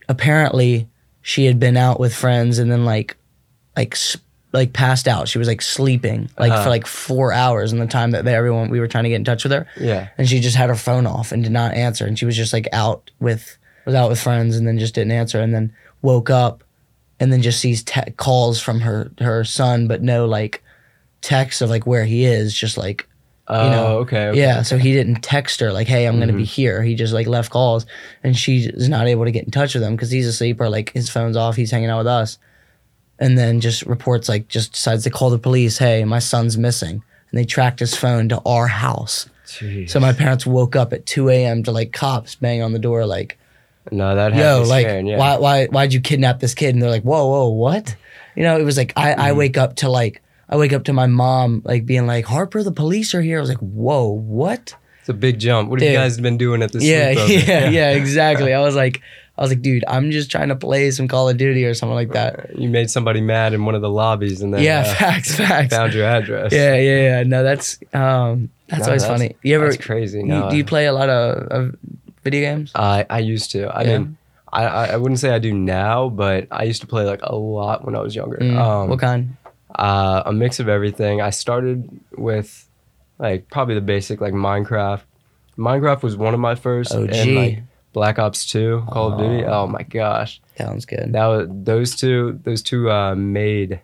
apparently 0.08 0.88
she 1.22 1.46
had 1.46 1.58
been 1.58 1.76
out 1.76 1.98
with 1.98 2.14
friends 2.14 2.58
and 2.58 2.70
then 2.70 2.84
like, 2.84 3.16
like, 3.76 3.96
like 4.56 4.72
passed 4.72 5.06
out. 5.06 5.28
She 5.28 5.38
was 5.38 5.46
like 5.48 5.62
sleeping 5.62 6.28
like 6.38 6.50
Uh-huh. 6.52 6.64
for 6.64 6.70
like 6.70 6.86
four 6.86 7.32
hours 7.32 7.72
in 7.72 7.78
the 7.78 7.86
time 7.86 8.10
that 8.12 8.24
they, 8.24 8.34
everyone 8.34 8.70
we 8.70 8.80
were 8.80 8.88
trying 8.88 9.04
to 9.04 9.10
get 9.10 9.16
in 9.16 9.24
touch 9.24 9.44
with 9.44 9.52
her 9.52 9.66
Yeah. 9.78 10.08
and 10.18 10.28
she 10.28 10.40
just 10.40 10.56
had 10.56 10.68
her 10.68 10.74
phone 10.76 11.06
off 11.06 11.32
and 11.32 11.42
did 11.42 11.52
not 11.52 11.74
answer 11.74 12.06
and 12.06 12.18
she 12.18 12.24
was 12.24 12.36
just 12.36 12.52
like 12.52 12.68
out 12.72 13.10
with 13.20 13.56
was 13.84 13.94
out 13.94 14.08
with 14.10 14.20
friends 14.20 14.56
and 14.56 14.66
then 14.66 14.78
just 14.78 14.94
didn't 14.94 15.12
answer 15.12 15.40
and 15.40 15.54
then 15.54 15.72
woke 16.02 16.30
up 16.30 16.64
and 17.20 17.32
then 17.32 17.40
just 17.42 17.60
sees 17.60 17.82
te- 17.82 18.10
calls 18.16 18.60
from 18.60 18.80
her 18.80 19.10
her 19.20 19.44
son 19.44 19.86
but 19.88 20.02
no 20.02 20.26
like 20.26 20.62
text 21.22 21.62
of 21.62 21.70
like 21.70 21.86
where 21.86 22.04
he 22.04 22.24
is 22.24 22.54
just 22.54 22.76
like 22.78 23.08
Oh, 23.48 23.70
know, 23.70 23.86
okay, 23.98 24.26
okay. 24.28 24.40
yeah 24.40 24.62
so 24.62 24.76
he 24.76 24.92
didn't 24.92 25.22
text 25.22 25.60
her 25.60 25.72
like 25.72 25.86
hey 25.86 26.06
i'm 26.06 26.18
gonna 26.18 26.32
be 26.32 26.42
Mhm. 26.42 26.46
here 26.58 26.82
he 26.82 26.96
just 26.96 27.12
like 27.12 27.28
left 27.28 27.50
calls 27.52 27.86
and 28.24 28.36
she 28.36 28.64
is 28.66 28.88
not 28.88 29.06
able 29.06 29.24
to 29.24 29.30
get 29.30 29.44
in 29.44 29.52
touch 29.52 29.74
with 29.74 29.84
him 29.84 29.94
because 29.94 30.10
he's 30.10 30.26
asleep 30.26 30.60
or 30.60 30.68
like 30.68 30.92
his 30.94 31.08
phone's 31.08 31.36
off 31.36 31.54
he's 31.54 31.70
hanging 31.70 31.88
out 31.88 31.98
with 31.98 32.08
us 32.08 32.38
and 33.18 33.36
then 33.38 33.60
just 33.60 33.82
reports 33.82 34.28
like 34.28 34.48
just 34.48 34.72
decides 34.72 35.04
to 35.04 35.10
call 35.10 35.30
the 35.30 35.38
police 35.38 35.78
hey 35.78 36.04
my 36.04 36.18
son's 36.18 36.56
missing 36.58 37.02
and 37.30 37.38
they 37.38 37.44
tracked 37.44 37.80
his 37.80 37.94
phone 37.96 38.28
to 38.28 38.40
our 38.46 38.66
house 38.66 39.28
Jeez. 39.46 39.90
so 39.90 40.00
my 40.00 40.12
parents 40.12 40.44
woke 40.46 40.74
up 40.76 40.92
at 40.92 41.06
2 41.06 41.28
a.m. 41.30 41.62
to 41.64 41.70
like 41.72 41.92
cops 41.92 42.34
bang 42.34 42.62
on 42.62 42.72
the 42.72 42.78
door, 42.80 43.06
like, 43.06 43.38
no, 43.92 44.16
that 44.16 44.34
"Yo, 44.34 44.64
like, 44.66 44.86
scared, 44.86 45.06
yeah. 45.06 45.16
why, 45.16 45.38
why, 45.38 45.66
why'd 45.66 45.92
you 45.92 46.00
kidnap 46.00 46.40
this 46.40 46.52
kid?" 46.54 46.74
And 46.74 46.82
they're 46.82 46.90
like, 46.90 47.04
"Whoa, 47.04 47.24
whoa, 47.26 47.48
what?" 47.50 47.94
You 48.34 48.42
know, 48.42 48.58
it 48.58 48.64
was 48.64 48.76
like 48.76 48.92
I, 48.96 49.12
I 49.12 49.16
Mm-hmm. 49.30 49.38
wake 49.38 49.56
up 49.56 49.76
to 49.76 49.88
like 49.88 50.20
I 50.48 50.56
wake 50.56 50.72
up 50.72 50.82
to 50.84 50.92
my 50.92 51.06
mom 51.06 51.62
like 51.64 51.86
being 51.86 52.08
like, 52.08 52.24
"Harper, 52.24 52.64
the 52.64 52.72
police 52.72 53.14
are 53.14 53.22
here." 53.22 53.38
I 53.38 53.40
was 53.40 53.48
like, 53.48 53.58
"Whoa, 53.58 54.08
what?" 54.08 54.74
It's 54.98 55.08
a 55.08 55.14
big 55.14 55.38
jump. 55.38 55.70
What 55.70 55.80
have 55.80 55.88
you 55.88 55.96
guys 55.96 56.20
been 56.20 56.36
doing 56.36 56.60
at 56.64 56.72
this? 56.72 56.82
yeah, 56.82 57.14
sleepover? 57.14 57.46
yeah, 57.46 57.68
yeah, 57.70 57.90
exactly. 57.92 58.52
I 58.60 58.60
was 58.60 58.74
like, 58.74 59.00
I 59.38 59.42
was 59.42 59.50
like, 59.50 59.60
dude, 59.62 59.84
I'm 59.86 60.10
just 60.10 60.30
trying 60.30 60.48
to 60.48 60.56
play 60.56 60.90
some 60.90 61.08
Call 61.08 61.28
of 61.28 61.36
Duty 61.36 61.64
or 61.66 61.74
something 61.74 61.94
like 61.94 62.12
that. 62.12 62.58
You 62.58 62.68
made 62.70 62.90
somebody 62.90 63.20
mad 63.20 63.52
in 63.52 63.64
one 63.66 63.74
of 63.74 63.82
the 63.82 63.90
lobbies, 63.90 64.40
and 64.40 64.54
then 64.54 64.62
yeah, 64.62 64.80
uh, 64.80 64.94
facts, 64.94 65.34
facts. 65.36 65.74
found 65.74 65.92
your 65.92 66.06
address. 66.06 66.52
Yeah, 66.52 66.74
yeah, 66.76 66.96
yeah. 67.18 67.22
No, 67.24 67.42
that's 67.42 67.78
um, 67.92 68.50
that's 68.68 68.80
No, 68.82 68.86
always 68.88 69.02
that's- 69.02 69.20
funny. 69.20 69.36
You 69.42 69.56
ever? 69.56 69.76
Crazy. 69.76 70.20
you- 70.20 70.50
do 70.50 70.56
you 70.56 70.64
play 70.64 70.86
a 70.86 70.92
lot 70.92 71.08
of, 71.10 71.48
of 71.48 71.76
video 72.24 72.40
games? 72.40 72.72
I 72.74 73.04
I 73.10 73.18
used 73.18 73.50
to. 73.52 73.66
I 73.68 73.82
Yeah. 73.82 73.98
mean, 73.98 74.16
I, 74.52 74.64
I 74.64 74.96
wouldn't 74.96 75.20
say 75.20 75.30
I 75.30 75.38
do 75.38 75.52
now, 75.52 76.08
but 76.08 76.46
I 76.50 76.62
used 76.62 76.80
to 76.80 76.86
play 76.86 77.04
like 77.04 77.20
a 77.22 77.36
lot 77.36 77.84
when 77.84 77.94
I 77.94 78.00
was 78.00 78.16
younger. 78.16 78.38
Mm, 78.38 78.56
Um, 78.56 78.88
what 78.88 79.00
kind? 79.00 79.36
uh, 79.74 80.22
a 80.24 80.32
mix 80.32 80.60
of 80.60 80.68
everything. 80.70 81.20
I 81.20 81.28
started 81.28 81.90
with 82.16 82.66
like 83.18 83.50
probably 83.50 83.74
the 83.74 83.82
basic 83.82 84.22
like 84.22 84.32
Minecraft. 84.32 85.02
Minecraft 85.58 86.02
was 86.02 86.16
one 86.16 86.32
of 86.32 86.40
my 86.40 86.54
first, 86.54 86.94
OG. 86.94 87.10
and 87.12 87.34
like 87.34 87.62
Black 87.96 88.18
Ops 88.18 88.44
Two, 88.44 88.84
Call 88.90 89.14
of 89.14 89.18
Duty. 89.18 89.42
Oh. 89.46 89.62
Oh 89.62 89.66
my 89.66 89.82
gosh, 89.82 90.42
that 90.58 90.66
Sounds 90.66 90.84
good. 90.84 91.14
that 91.14 91.24
was 91.24 91.48
those 91.50 91.96
two. 91.96 92.38
Those 92.44 92.60
two 92.62 92.90
uh, 92.90 93.14
made 93.14 93.80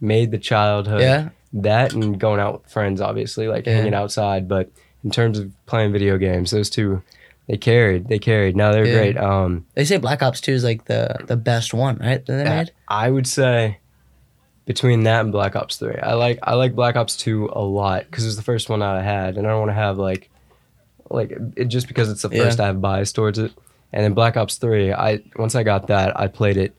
made 0.00 0.30
the 0.30 0.38
childhood. 0.38 1.00
Yeah. 1.00 1.30
That 1.52 1.92
and 1.92 2.16
going 2.20 2.38
out 2.38 2.62
with 2.62 2.70
friends, 2.70 3.00
obviously, 3.00 3.48
like 3.48 3.66
Yeah. 3.66 3.74
hanging 3.78 3.92
outside. 3.92 4.46
But 4.46 4.70
in 5.02 5.10
terms 5.10 5.36
of 5.40 5.50
playing 5.66 5.90
video 5.90 6.16
games, 6.16 6.52
those 6.52 6.70
two, 6.70 7.02
they 7.48 7.56
carried. 7.56 8.06
They 8.06 8.20
carried. 8.20 8.54
No, 8.54 8.70
they're 8.72 8.84
great. 8.84 9.16
Um, 9.16 9.66
They 9.74 9.84
say 9.84 9.96
Black 9.96 10.22
Ops 10.22 10.40
2 10.40 10.52
is 10.52 10.62
like 10.62 10.84
the 10.84 11.16
the 11.26 11.36
best 11.36 11.74
one, 11.74 11.96
right? 11.98 12.24
That 12.24 12.36
they 12.36 12.44
made? 12.44 12.70
I 12.86 13.10
would 13.10 13.26
say 13.26 13.78
between 14.64 15.02
that 15.04 15.22
and 15.22 15.32
Black 15.32 15.56
Ops 15.56 15.76
Three, 15.76 15.98
I 16.00 16.12
like 16.14 16.38
I 16.44 16.54
like 16.54 16.76
Black 16.76 16.94
Ops 16.94 17.16
Two 17.16 17.50
a 17.52 17.62
lot 17.62 18.04
because 18.04 18.22
it 18.22 18.28
was 18.28 18.36
the 18.36 18.42
first 18.42 18.68
one 18.68 18.78
that 18.78 18.94
I 18.94 19.02
had, 19.02 19.36
and 19.36 19.44
I 19.44 19.50
don't 19.50 19.58
want 19.60 19.70
to 19.70 19.74
have 19.74 19.98
like 19.98 20.30
like 21.10 21.32
it, 21.56 21.66
just 21.66 21.88
because 21.88 22.10
it's 22.10 22.22
the 22.22 22.28
Yeah. 22.30 22.44
first 22.44 22.60
I 22.60 22.66
have 22.66 22.80
bias 22.80 23.12
towards 23.12 23.38
it. 23.38 23.52
And 23.92 24.02
then 24.04 24.14
Black 24.14 24.36
Ops 24.36 24.56
Three, 24.56 24.92
I 24.92 25.20
once 25.36 25.54
I 25.54 25.62
got 25.62 25.86
that, 25.88 26.18
I 26.18 26.26
played 26.28 26.56
it 26.56 26.74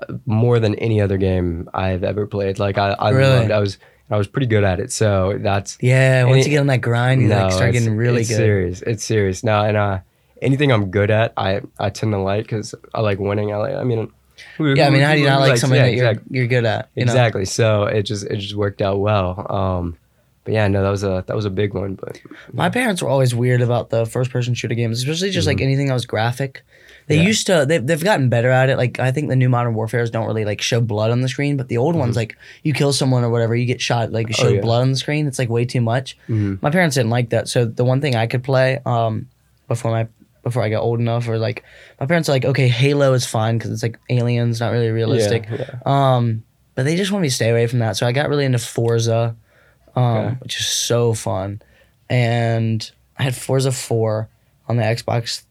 uh, 0.00 0.14
more 0.26 0.58
than 0.60 0.74
any 0.76 1.00
other 1.00 1.16
game 1.16 1.68
I've 1.74 2.04
ever 2.04 2.26
played. 2.26 2.58
Like 2.58 2.78
I, 2.78 2.90
I 2.90 3.10
Really? 3.10 3.38
loved. 3.40 3.50
I 3.50 3.58
was 3.58 3.78
I 4.10 4.16
was 4.18 4.26
pretty 4.28 4.46
good 4.46 4.62
at 4.64 4.78
it. 4.78 4.92
So 4.92 5.38
that's 5.40 5.78
Yeah, 5.80 6.24
once 6.24 6.36
Any- 6.36 6.44
you 6.44 6.50
get 6.50 6.60
on 6.60 6.66
that 6.66 6.80
grind, 6.82 7.22
you 7.22 7.28
like 7.28 7.52
start 7.52 7.72
getting 7.72 7.96
really 7.96 8.20
it's 8.20 8.28
good. 8.30 8.36
serious. 8.36 8.82
It's 8.82 9.04
serious. 9.04 9.42
No, 9.42 9.62
and 9.64 9.76
uh, 9.76 9.98
anything 10.42 10.70
I'm 10.70 10.90
good 10.90 11.10
at, 11.10 11.32
I 11.36 11.62
I 11.78 11.88
tend 11.90 12.12
to 12.12 12.18
like 12.18 12.44
because 12.44 12.74
I 12.94 13.00
like 13.00 13.18
winning. 13.18 13.52
I 13.52 13.56
like. 13.56 13.74
I 13.74 13.84
mean, 13.84 14.10
Yeah, 14.58 14.86
I 14.86 14.90
mean, 14.90 15.02
how 15.02 15.14
do 15.14 15.20
you 15.20 15.26
not 15.26 15.40
like 15.40 15.50
likes- 15.50 15.60
something 15.62 15.78
yeah, 15.78 15.86
that 15.86 15.94
you're 15.94 16.10
exact- 16.10 16.26
you're 16.30 16.46
good 16.46 16.64
at? 16.66 16.90
You 16.94 17.04
know? 17.06 17.12
exactly. 17.12 17.46
So 17.46 17.84
it 17.84 18.02
just 18.02 18.26
it 18.26 18.36
just 18.36 18.54
worked 18.54 18.82
out 18.82 18.98
well. 19.00 19.46
Um, 19.50 19.96
but 20.44 20.54
yeah, 20.54 20.66
no, 20.68 20.82
that 20.82 20.90
was 20.90 21.02
a 21.04 21.24
that 21.26 21.36
was 21.36 21.44
a 21.44 21.50
big 21.50 21.74
one. 21.74 21.94
But 21.94 22.20
My 22.52 22.68
parents 22.70 23.02
were 23.02 23.08
always 23.08 23.34
weird 23.34 23.60
about 23.62 23.90
the 23.90 24.06
first 24.06 24.30
person 24.30 24.54
shooter 24.54 24.74
games, 24.74 24.98
especially 24.98 25.30
just 25.30 25.46
like 25.46 25.60
anything 25.60 25.86
that 25.86 25.94
was 25.94 26.06
graphic. 26.06 26.62
They 27.08 27.16
Mm-hmm. 27.16 27.22
Yeah. 27.22 27.26
used 27.28 27.46
to 27.48 27.64
they've, 27.66 27.84
they've 27.86 28.02
gotten 28.04 28.28
better 28.28 28.50
at 28.50 28.68
it. 28.70 28.76
Like 28.76 28.98
I 29.00 29.10
think 29.12 29.28
the 29.28 29.36
new 29.36 29.48
modern 29.48 29.74
warfares 29.74 30.10
don't 30.10 30.26
really 30.26 30.44
like 30.44 30.60
show 30.62 30.80
blood 30.80 31.10
on 31.10 31.20
the 31.20 31.28
screen, 31.28 31.56
but 31.56 31.68
the 31.68 31.78
old 31.78 31.96
ones 31.96 32.14
like 32.16 32.36
you 32.62 32.72
kill 32.72 32.92
someone 32.92 33.24
or 33.24 33.30
whatever, 33.30 33.54
you 33.56 33.66
get 33.66 33.80
shot, 33.80 34.12
like 34.12 34.28
you 34.28 34.34
show 34.34 34.44
Mm-hmm. 34.44 34.52
Oh, 34.52 34.54
yeah. 34.56 34.60
blood 34.62 34.82
on 34.82 34.90
the 34.92 34.96
screen. 34.96 35.26
It's 35.26 35.38
like 35.38 35.48
way 35.48 35.64
too 35.64 35.80
much. 35.80 36.16
Mhm. 36.28 36.62
My 36.62 36.70
parents 36.70 36.94
didn't 36.96 37.10
like 37.10 37.30
that. 37.30 37.48
So 37.48 37.64
the 37.64 37.84
one 37.84 38.00
thing 38.00 38.14
I 38.14 38.26
could 38.26 38.42
play 38.44 38.78
um 38.86 39.28
before 39.68 39.90
my 39.90 40.06
before 40.44 40.62
I 40.62 40.70
got 40.70 40.82
old 40.82 40.98
enough 40.98 41.28
or 41.28 41.38
like 41.38 41.62
my 42.00 42.06
parents 42.06 42.28
are 42.28 42.32
like, 42.32 42.44
okay, 42.44 42.66
Halo 42.68 43.12
is 43.12 43.24
fine 43.26 43.58
because 43.58 43.70
it's 43.70 43.82
like 43.82 43.98
aliens, 44.10 44.58
not 44.58 44.72
really 44.72 44.90
realistic. 44.90 45.46
Yeah. 45.50 45.78
Um, 45.86 46.42
but 46.74 46.84
they 46.84 46.96
just 46.96 47.12
want 47.12 47.22
me 47.22 47.28
to 47.28 47.34
stay 47.34 47.50
away 47.50 47.66
from 47.68 47.78
that. 47.80 47.96
So 47.96 48.06
I 48.08 48.12
got 48.12 48.28
really 48.28 48.44
into 48.44 48.58
Forza, 48.58 49.36
um, 49.96 50.02
Okay. 50.04 50.36
which 50.40 50.58
is 50.60 50.66
so 50.66 51.14
fun. 51.14 51.60
And 52.10 52.90
I 53.18 53.22
had 53.24 53.34
Forza 53.34 53.72
4 53.72 54.28
on 54.68 54.76
the 54.76 54.82
Xbox 54.82 55.42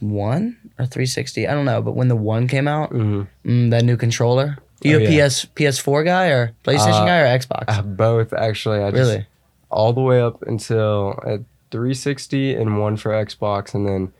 One 0.00 0.56
or 0.78 0.86
360. 0.86 1.48
I 1.48 1.54
don't 1.54 1.64
know. 1.64 1.82
But 1.82 1.92
when 1.96 2.08
the 2.08 2.16
one 2.16 2.46
came 2.48 2.68
out, 2.68 2.92
Mhm. 2.92 3.26
mm, 3.44 3.70
that 3.70 3.84
new 3.84 3.96
controller. 3.96 4.58
Do 4.80 4.88
you 4.88 4.96
Oh, 4.96 5.00
a 5.00 5.02
yeah. 5.10 5.26
PS 5.28 5.44
PS4 5.56 6.04
guy 6.04 6.28
or 6.28 6.52
PlayStation 6.64 7.02
Uh, 7.02 7.06
guy 7.06 7.18
or 7.20 7.38
Xbox? 7.38 7.64
Uh, 7.66 7.82
both 7.82 8.32
actually. 8.32 8.78
I 8.78 8.90
just, 8.92 9.00
really? 9.10 9.26
all 9.70 9.92
the 9.92 10.00
way 10.00 10.20
up 10.20 10.40
until 10.42 11.18
at 11.26 11.40
360 11.72 12.54
and 12.54 12.78
one 12.80 12.96
for 12.96 13.10
Xbox, 13.10 13.74
and 13.74 13.86
then 13.88 14.12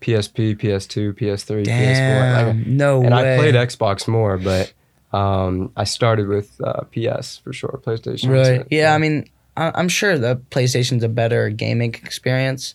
PSP, 0.00 0.54
PS2, 0.56 1.12
PS3, 1.12 1.64
PS4. 1.64 2.32
Like, 2.32 2.46
Damn. 2.46 2.76
no 2.76 3.00
and 3.02 3.14
way. 3.14 3.34
I 3.34 3.38
played 3.38 3.54
Xbox 3.54 4.08
more, 4.08 4.36
but 4.36 4.72
um, 5.12 5.72
I 5.76 5.84
started 5.84 6.28
with 6.28 6.60
uh, 6.62 6.82
PS 6.92 7.38
for 7.38 7.52
sure. 7.52 7.80
PlayStation. 7.84 8.30
Really? 8.30 8.58
so- 8.58 8.64
Yeah, 8.70 8.94
I 8.94 8.98
mean, 8.98 9.28
I, 9.56 9.72
I'm 9.74 9.88
sure 9.88 10.18
the 10.18 10.36
PlayStation's 10.50 11.02
a 11.04 11.08
better 11.08 11.48
gaming 11.50 11.94
experience. 11.94 12.74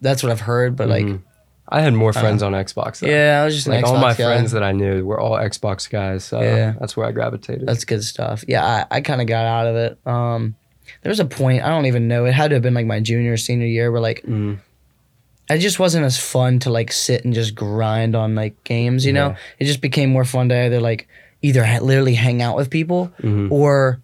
That's 0.00 0.22
what 0.22 0.30
I've 0.30 0.40
heard, 0.40 0.76
but 0.76 0.88
like, 0.88 1.04
Mhm. 1.06 1.22
I 1.72 1.80
had 1.82 1.94
more 1.94 2.12
friends 2.12 2.42
on 2.42 2.52
Xbox. 2.52 2.98
Though. 2.98 3.06
yeah, 3.08 3.40
I 3.40 3.44
was 3.44 3.54
just 3.54 3.68
like 3.68 3.84
all 3.84 3.94
my 3.98 4.08
guy. 4.14 4.24
friends 4.24 4.50
that 4.52 4.62
I 4.64 4.72
knew 4.72 5.04
were 5.04 5.20
all 5.20 5.32
Xbox 5.38 5.88
guys, 5.88 6.24
so 6.24 6.40
Yeah. 6.40 6.74
that's 6.80 6.96
where 6.96 7.06
I 7.06 7.12
gravitated. 7.12 7.66
That's 7.66 7.84
good 7.84 8.02
stuff. 8.02 8.44
Yeah, 8.48 8.64
I, 8.90 8.96
I 8.96 9.00
kind 9.02 9.20
of 9.20 9.28
got 9.28 9.46
out 9.46 9.66
of 9.68 9.76
it. 9.76 9.98
Um, 10.04 10.56
there 11.02 11.10
was 11.10 11.20
a 11.20 11.24
point 11.24 11.62
I 11.62 11.68
don't 11.68 11.86
even 11.86 12.08
know. 12.08 12.24
It 12.24 12.32
had 12.34 12.48
to 12.48 12.56
have 12.56 12.62
been 12.62 12.74
like 12.74 12.86
my 12.86 12.98
junior 12.98 13.34
or 13.34 13.36
senior 13.36 13.68
year 13.68 13.92
where 13.92 14.00
like 14.00 14.22
Mm. 14.26 14.58
It 15.50 15.58
just 15.58 15.78
wasn't 15.78 16.04
as 16.04 16.18
fun 16.18 16.58
to 16.60 16.70
like 16.70 16.92
sit 16.92 17.24
and 17.24 17.34
just 17.34 17.54
grind 17.54 18.14
on 18.16 18.34
like 18.34 18.62
games. 18.64 19.04
You 19.04 19.12
know, 19.12 19.28
Yeah. 19.30 19.36
it 19.58 19.64
just 19.66 19.80
became 19.80 20.10
more 20.10 20.24
fun 20.24 20.48
to 20.50 20.56
either 20.56 20.80
like 20.80 21.08
either 21.42 21.64
ha- 21.64 21.80
literally 21.82 22.14
hang 22.14 22.40
out 22.42 22.56
with 22.56 22.70
people 22.70 23.10
Mhm. 23.22 23.50
or 23.50 24.00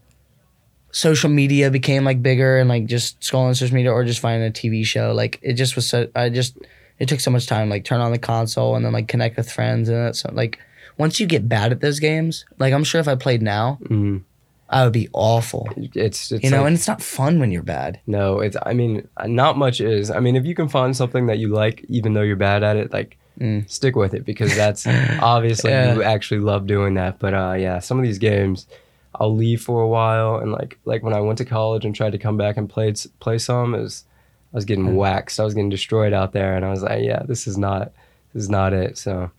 social 0.91 1.29
media 1.29 1.71
became 1.71 2.05
like 2.05 2.23
bigger 2.23 2.59
and 2.59 2.69
like 2.69 2.87
just 2.87 3.21
scrolling 3.21 3.55
social 3.57 3.75
media 3.75 3.93
or 3.93 4.05
just 4.05 4.21
finding 4.21 4.49
a 4.49 4.53
TV 4.53 4.85
show. 4.85 5.13
Like 5.13 5.39
it 5.43 5.55
just 5.55 5.77
was 5.77 5.87
so 5.87 6.09
I 6.15 6.29
just 6.31 6.57
it 6.99 7.09
took 7.09 7.21
so 7.21 7.31
much 7.31 7.47
time 7.47 7.69
like 7.69 7.85
turn 7.85 8.01
on 8.01 8.13
the 8.13 8.19
console 8.19 8.75
and 8.77 8.85
then 8.85 8.93
like 8.93 9.09
connect 9.09 9.37
with 9.37 9.51
friends 9.51 9.89
and 9.89 9.99
that's 9.99 10.25
like 10.33 10.59
once 10.99 11.21
you 11.21 11.27
get 11.27 11.47
bad 11.49 11.73
at 11.73 11.81
those 11.83 12.01
games, 12.01 12.47
like 12.59 12.73
I'm 12.73 12.85
sure 12.85 13.01
if 13.01 13.09
I 13.09 13.15
played 13.17 13.43
now, 13.43 13.79
Mhm. 13.85 14.23
I 14.69 14.83
would 14.85 14.93
be 14.93 15.09
awful. 15.13 15.69
It's, 15.77 16.33
it's 16.33 16.43
You 16.45 16.51
know, 16.51 16.59
like- 16.59 16.67
and 16.67 16.77
it's 16.77 16.89
not 16.89 17.01
fun 17.03 17.39
when 17.39 17.53
you're 17.53 17.63
bad. 17.63 18.01
No, 18.07 18.41
it's. 18.41 18.57
I 18.65 18.73
mean, 18.75 19.07
not 19.25 19.57
much 19.57 19.81
is. 19.81 20.11
I 20.11 20.19
mean, 20.21 20.35
if 20.37 20.45
you 20.45 20.55
can 20.57 20.69
find 20.69 20.97
something 20.97 21.27
that 21.27 21.39
you 21.39 21.49
like, 21.49 21.85
even 21.89 22.15
though 22.15 22.23
you're 22.23 22.37
bad 22.37 22.63
at 22.63 22.77
it, 22.77 22.93
like 22.93 23.17
Mm. 23.39 23.69
stick 23.69 23.97
with 23.97 24.15
it 24.15 24.25
because 24.25 24.57
that's 24.63 24.87
obviously 24.87 25.71
Yeah. 25.71 25.95
you 25.95 26.03
actually 26.03 26.41
love 26.41 26.67
doing 26.67 26.95
that. 26.95 27.19
But 27.19 27.35
uh, 27.35 27.53
yeah, 27.59 27.81
some 27.81 27.99
of 27.99 28.03
these 28.05 28.17
games, 28.19 28.67
I'll 29.15 29.35
leave 29.37 29.61
for 29.63 29.83
a 29.83 29.89
while, 29.89 30.37
and 30.39 30.53
like 30.53 30.79
like 30.87 31.03
when 31.03 31.13
I 31.13 31.21
went 31.21 31.37
to 31.39 31.45
college 31.45 31.85
and 31.85 31.95
tried 31.95 32.13
to 32.13 32.19
come 32.19 32.37
back 32.39 32.57
and 32.57 32.69
play 32.69 32.93
play 33.21 33.37
some, 33.39 33.73
was, 33.73 34.05
I 34.53 34.57
was 34.57 34.65
getting 34.65 34.97
waxed. 34.97 35.39
I 35.39 35.45
was 35.45 35.53
getting 35.55 35.69
destroyed 35.69 36.13
out 36.15 36.33
there, 36.33 36.57
and 36.57 36.65
I 36.65 36.71
was 36.71 36.83
like, 36.83 37.05
yeah, 37.05 37.23
this 37.25 37.47
is 37.47 37.57
not 37.59 37.93
this 38.33 38.43
is 38.45 38.51
not 38.51 38.73
it. 38.73 38.97
So, 38.99 39.31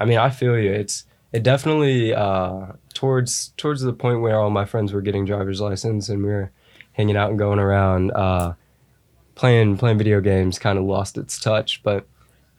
I 0.00 0.04
mean, 0.06 0.18
I 0.18 0.30
feel 0.30 0.56
you. 0.58 0.72
It's 0.72 1.04
it 1.32 1.42
definitely 1.42 2.14
uh, 2.14 2.66
towards 3.02 3.48
towards 3.56 3.80
the 3.82 3.92
point 3.92 4.20
where 4.20 4.38
all 4.38 4.48
my 4.48 4.64
friends 4.64 4.92
were 4.92 5.00
getting 5.00 5.24
driver's 5.24 5.60
license 5.60 6.08
and 6.08 6.22
we 6.22 6.28
were 6.28 6.52
hanging 6.92 7.16
out 7.16 7.30
and 7.30 7.38
going 7.38 7.58
around 7.58 8.12
uh, 8.12 8.52
playing 9.34 9.76
playing 9.76 9.98
video 9.98 10.20
games 10.20 10.56
kind 10.56 10.78
of 10.78 10.84
lost 10.84 11.18
its 11.18 11.40
touch 11.40 11.82
but 11.82 12.06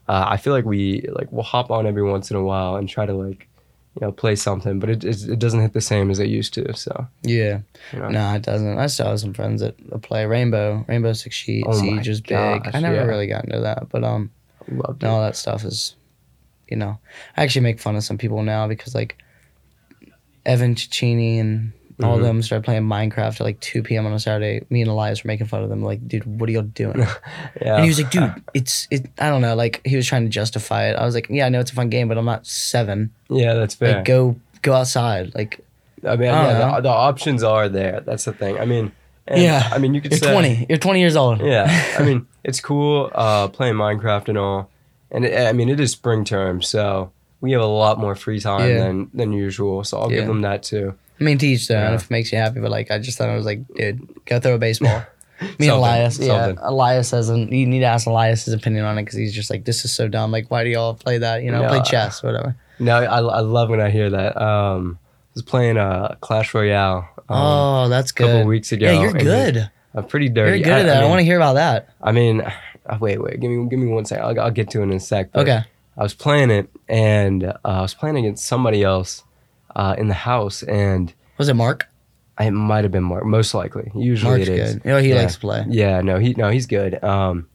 uh, 0.09 0.25
i 0.27 0.35
feel 0.35 0.51
like 0.51 0.65
we 0.65 1.07
like 1.13 1.31
we'll 1.31 1.43
hop 1.43 1.71
on 1.71 1.87
every 1.87 2.03
once 2.03 2.29
in 2.29 2.35
a 2.35 2.43
while 2.43 2.75
and 2.75 2.89
try 2.89 3.05
to 3.05 3.13
like 3.13 3.47
you 3.95 4.01
know 4.05 4.11
play 4.11 4.35
something 4.35 4.79
but 4.81 4.89
it, 4.89 5.05
it, 5.05 5.23
it 5.29 5.39
doesn't 5.39 5.61
hit 5.61 5.71
the 5.71 5.79
same 5.79 6.11
as 6.11 6.19
it 6.19 6.27
used 6.27 6.53
to 6.53 6.73
so 6.75 7.07
Yeah. 7.21 7.59
you 7.93 7.99
know 7.99 8.09
No, 8.09 8.33
it 8.35 8.41
doesn't. 8.41 8.77
I 8.77 8.87
still 8.87 9.05
have 9.07 9.21
some 9.21 9.33
friends 9.33 9.61
that 9.61 9.75
play 10.01 10.25
Rainbow. 10.25 10.83
Rainbow 10.89 11.13
Six 11.13 11.41
Siege, 11.45 11.63
Oh 11.65 11.79
Siege 11.79 12.09
is 12.09 12.19
big. 12.19 12.63
gosh, 12.63 12.71
I 12.73 12.81
never 12.81 12.95
yeah. 12.95 13.03
really 13.03 13.27
got 13.27 13.45
into 13.45 13.61
that, 13.61 13.87
but 13.89 14.03
um, 14.03 14.29
loved 14.67 15.03
it. 15.03 15.07
all 15.07 15.21
that 15.21 15.37
stuff 15.37 15.63
is, 15.63 15.95
you 16.67 16.75
know, 16.75 16.97
I 17.37 17.43
actually 17.43 17.61
make 17.61 17.79
fun 17.79 17.95
of 17.95 18.03
some 18.03 18.17
people 18.17 18.41
now 18.43 18.67
because 18.67 18.93
like 18.95 19.15
Evan 20.45 20.75
Ciccini 20.75 21.39
and 21.39 21.71
all 22.03 22.15
of 22.15 22.21
Mhm. 22.21 22.23
them 22.23 22.41
started 22.41 22.65
playing 22.65 22.83
Minecraft 22.83 23.35
at 23.35 23.41
like 23.41 23.59
2 23.59 23.83
p.m. 23.83 24.05
on 24.05 24.13
a 24.13 24.19
Saturday. 24.19 24.65
Me 24.69 24.81
and 24.81 24.89
Elias 24.89 25.23
were 25.23 25.27
making 25.27 25.47
fun 25.47 25.63
of 25.63 25.69
them. 25.69 25.83
Like, 25.83 26.05
dude, 26.07 26.25
what 26.39 26.49
are 26.49 26.51
y'all 26.51 26.63
doing? 26.63 26.99
yeah 27.61 27.75
And 27.75 27.83
he 27.83 27.89
was 27.89 27.99
like, 28.01 28.11
dude, 28.11 28.33
it's 28.53 28.87
it. 28.91 29.09
I 29.19 29.29
don't 29.29 29.41
know. 29.41 29.55
Like 29.55 29.81
he 29.85 29.95
was 29.95 30.05
trying 30.07 30.23
to 30.23 30.29
justify 30.29 30.89
it. 30.89 30.95
I 30.95 31.05
was 31.05 31.13
like, 31.15 31.27
yeah, 31.29 31.45
I 31.45 31.49
know 31.49 31.59
it's 31.59 31.71
a 31.71 31.75
fun 31.75 31.89
game, 31.89 32.07
but 32.07 32.17
I'm 32.17 32.25
not 32.25 32.45
seven. 32.47 33.11
yeah 33.29 33.53
that's 33.53 33.75
fair 33.75 33.97
Like 33.97 34.05
go 34.05 34.35
go 34.63 34.73
outside. 34.73 35.33
Like 35.35 35.59
i 36.05 36.17
mean 36.17 36.29
I 36.29 36.43
yeah 36.51 36.75
the, 36.75 36.81
the 36.81 36.89
options 36.89 37.43
are 37.43 37.69
there 37.69 38.01
that's 38.01 38.25
the 38.25 38.33
thing 38.33 38.59
i 38.59 38.65
mean 38.65 38.91
and, 39.25 39.41
Yeah. 39.41 39.69
i 39.71 39.77
mean 39.77 39.93
you 39.93 40.01
could 40.01 40.11
you're 40.11 40.19
say 40.19 40.33
20. 40.33 40.65
You're 40.67 40.77
20 40.77 40.99
years 40.99 41.15
old. 41.15 41.39
yeah 41.39 41.95
i 41.97 42.03
mean 42.07 42.27
it's 42.43 42.59
cool 42.59 43.09
uh 43.15 43.47
playing 43.47 43.75
minecraft 43.75 44.27
and 44.27 44.37
all 44.37 44.69
and 45.11 45.23
it, 45.23 45.47
i 45.47 45.53
mean 45.53 45.69
it 45.69 45.79
is 45.79 45.91
spring 45.91 46.25
term 46.25 46.61
so 46.61 47.12
we 47.43 47.51
have 47.51 47.61
a 47.61 47.65
lot 47.83 47.99
more 47.99 48.15
free 48.15 48.39
time 48.39 48.67
Yeah. 48.69 48.77
than 48.83 49.09
than 49.13 49.33
usual 49.33 49.83
so 49.83 49.97
i'll 49.99 50.11
Yeah. 50.11 50.19
give 50.19 50.27
them 50.27 50.41
that 50.41 50.63
too 50.63 50.95
I 51.19 51.23
mean, 51.25 51.37
to 51.37 51.47
each 51.47 51.67
their 51.67 51.77
own 51.85 51.91
Yeah. 51.91 51.95
if 51.95 52.05
it 52.05 52.09
makes 52.11 52.31
you 52.33 52.39
happy. 52.39 52.59
But 52.59 52.71
like, 52.71 52.89
I 52.89 52.97
just 52.97 53.17
thought 53.19 53.29
I 53.29 53.35
was 53.35 53.45
like, 53.45 53.61
dude, 53.75 54.01
go 54.25 54.39
throw 54.39 54.55
a 54.55 54.57
baseball. 54.57 55.03
Me 55.59 55.67
and 55.67 55.77
Elias, 55.77 56.17
yeah, 56.17 56.27
something. 56.47 56.57
Elias 56.65 57.11
hasn't. 57.11 57.51
You 57.51 57.65
need 57.67 57.79
to 57.81 57.85
ask 57.85 58.07
Elias 58.07 58.45
his 58.45 58.53
opinion 58.55 58.83
on 58.83 58.97
it 58.97 59.03
because 59.03 59.17
he's 59.19 59.33
just 59.33 59.49
like, 59.51 59.63
this 59.63 59.85
is 59.85 59.91
so 59.93 60.07
dumb. 60.07 60.31
Like, 60.31 60.49
why 60.49 60.63
do 60.63 60.71
y'all 60.71 60.95
play 60.95 61.19
that? 61.19 61.43
You 61.43 61.51
know, 61.51 61.61
No, 61.61 61.67
play 61.69 61.81
chess, 61.83 62.23
whatever. 62.23 62.55
No, 62.79 62.97
I, 62.97 63.21
I 63.21 63.39
love 63.41 63.69
when 63.69 63.79
I 63.79 63.89
hear 63.91 64.09
that. 64.09 64.35
Um, 64.41 64.97
I 64.99 65.29
was 65.35 65.43
playing 65.43 65.77
uh, 65.77 66.15
Clash 66.19 66.53
Royale 66.53 67.07
um, 67.29 67.37
oh, 67.37 67.89
that's 67.89 68.09
a 68.11 68.13
couple 68.15 68.39
good. 68.39 68.47
weeks 68.47 68.71
ago. 68.71 68.87
yeah, 68.87 68.99
you're 68.99 69.11
and 69.11 69.19
good. 69.19 69.69
I'm 69.93 70.05
pretty 70.07 70.25
You're 70.25 70.33
dirty. 70.33 70.63
good 70.63 70.71
at 70.73 70.83
that. 70.87 71.03
I, 71.03 71.05
I, 71.05 71.09
want 71.09 71.19
to 71.19 71.25
hear 71.25 71.37
about 71.37 71.53
that. 71.53 71.89
I 72.01 72.11
mean, 72.11 72.41
uh, 72.41 72.97
wait, 72.99 73.21
wait. 73.21 73.39
Give 73.39 73.51
me, 73.51 73.69
give 73.69 73.79
me 73.79 73.87
one 73.87 74.03
second. 74.05 74.25
I'll, 74.25 74.39
I'll 74.45 74.51
get 74.51 74.71
to 74.71 74.79
it 74.79 74.83
in 74.83 74.93
a 74.93 74.99
sec. 74.99 75.31
but 75.31 75.41
Okay. 75.41 75.61
I 75.97 76.03
was 76.03 76.13
playing 76.13 76.49
it, 76.51 76.69
and 76.87 77.43
uh, 77.43 77.53
I 77.63 77.81
was 77.81 77.93
playing 77.93 78.17
against 78.17 78.45
somebody 78.45 78.83
else 78.83 79.23
uh, 79.75 79.95
in 79.97 80.07
the 80.07 80.13
house, 80.15 80.63
and 80.63 81.13
Was 81.37 81.49
it 81.49 81.55
Mark? 81.55 81.87
I 82.37 82.45
it 82.45 82.51
might 82.51 82.83
have 82.83 82.91
been 82.91 83.03
Mark. 83.03 83.25
Most 83.25 83.53
likely, 83.53 83.91
usually 83.95 84.29
Mark's 84.31 84.47
it 84.47 84.59
is. 84.59 84.73
good. 84.75 84.81
You 84.85 84.91
know, 84.91 84.97
he 84.99 85.09
Yeah. 85.09 85.15
likes 85.21 85.33
to 85.35 85.39
play. 85.39 85.65
Yeah, 85.69 86.01
no, 86.01 86.17
he 86.17 86.33
no, 86.33 86.49
he's 86.49 86.65
good. 86.65 87.03
Um, 87.03 87.47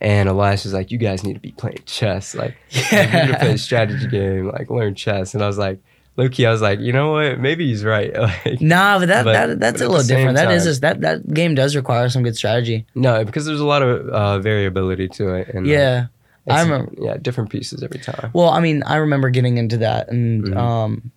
and 0.00 0.28
Elias 0.28 0.64
was 0.64 0.72
like, 0.74 0.90
"You 0.90 0.98
guys 0.98 1.22
need 1.24 1.34
to 1.34 1.40
be 1.40 1.52
playing 1.52 1.78
chess. 1.86 2.34
Like, 2.34 2.56
like, 2.92 2.92
you 3.12 3.20
need 3.20 3.32
to 3.32 3.38
play 3.38 3.52
a 3.52 3.58
strategy 3.58 4.06
game. 4.08 4.48
Like, 4.50 4.70
learn 4.70 4.94
chess." 4.96 5.34
And 5.34 5.42
I 5.42 5.46
was 5.46 5.58
like, 5.58 5.78
Loki, 6.16 6.46
I 6.46 6.50
was 6.50 6.60
like, 6.60 6.80
you 6.80 6.92
know 6.92 7.12
what? 7.12 7.38
Maybe 7.38 7.68
he's 7.68 7.84
right. 7.84 8.12
Like, 8.44 8.60
Nah, 8.60 8.98
but 8.98 9.06
that, 9.06 9.24
But- 9.24 9.32
that 9.32 9.60
that's 9.60 9.78
but 9.80 9.86
a 9.86 9.88
little 9.88 10.04
different. 10.06 10.34
That 10.36 10.50
is 10.50 10.64
just, 10.64 10.80
that 10.80 11.00
that 11.02 11.32
game 11.32 11.54
does 11.54 11.76
require 11.76 12.08
some 12.08 12.24
good 12.24 12.34
strategy. 12.36 12.86
no, 12.96 13.24
because 13.24 13.46
there's 13.46 13.60
a 13.60 13.64
lot 13.64 13.82
of 13.82 14.08
uh, 14.08 14.38
variability 14.40 15.06
to 15.10 15.34
it. 15.34 15.48
And 15.54 15.64
uh, 15.66 15.70
Yeah. 15.70 16.06
I 16.50 16.62
remember- 16.62 16.92
Yeah, 17.00 17.16
different 17.20 17.50
pieces 17.50 17.82
every 17.82 18.00
time. 18.00 18.30
Well, 18.32 18.48
I 18.50 18.60
mean, 18.60 18.82
I 18.84 18.96
remember 18.96 19.30
getting 19.30 19.58
into 19.58 19.78
that, 19.78 20.10
and 20.10 20.44
Mhm. 20.44 20.56
um, 20.56 21.12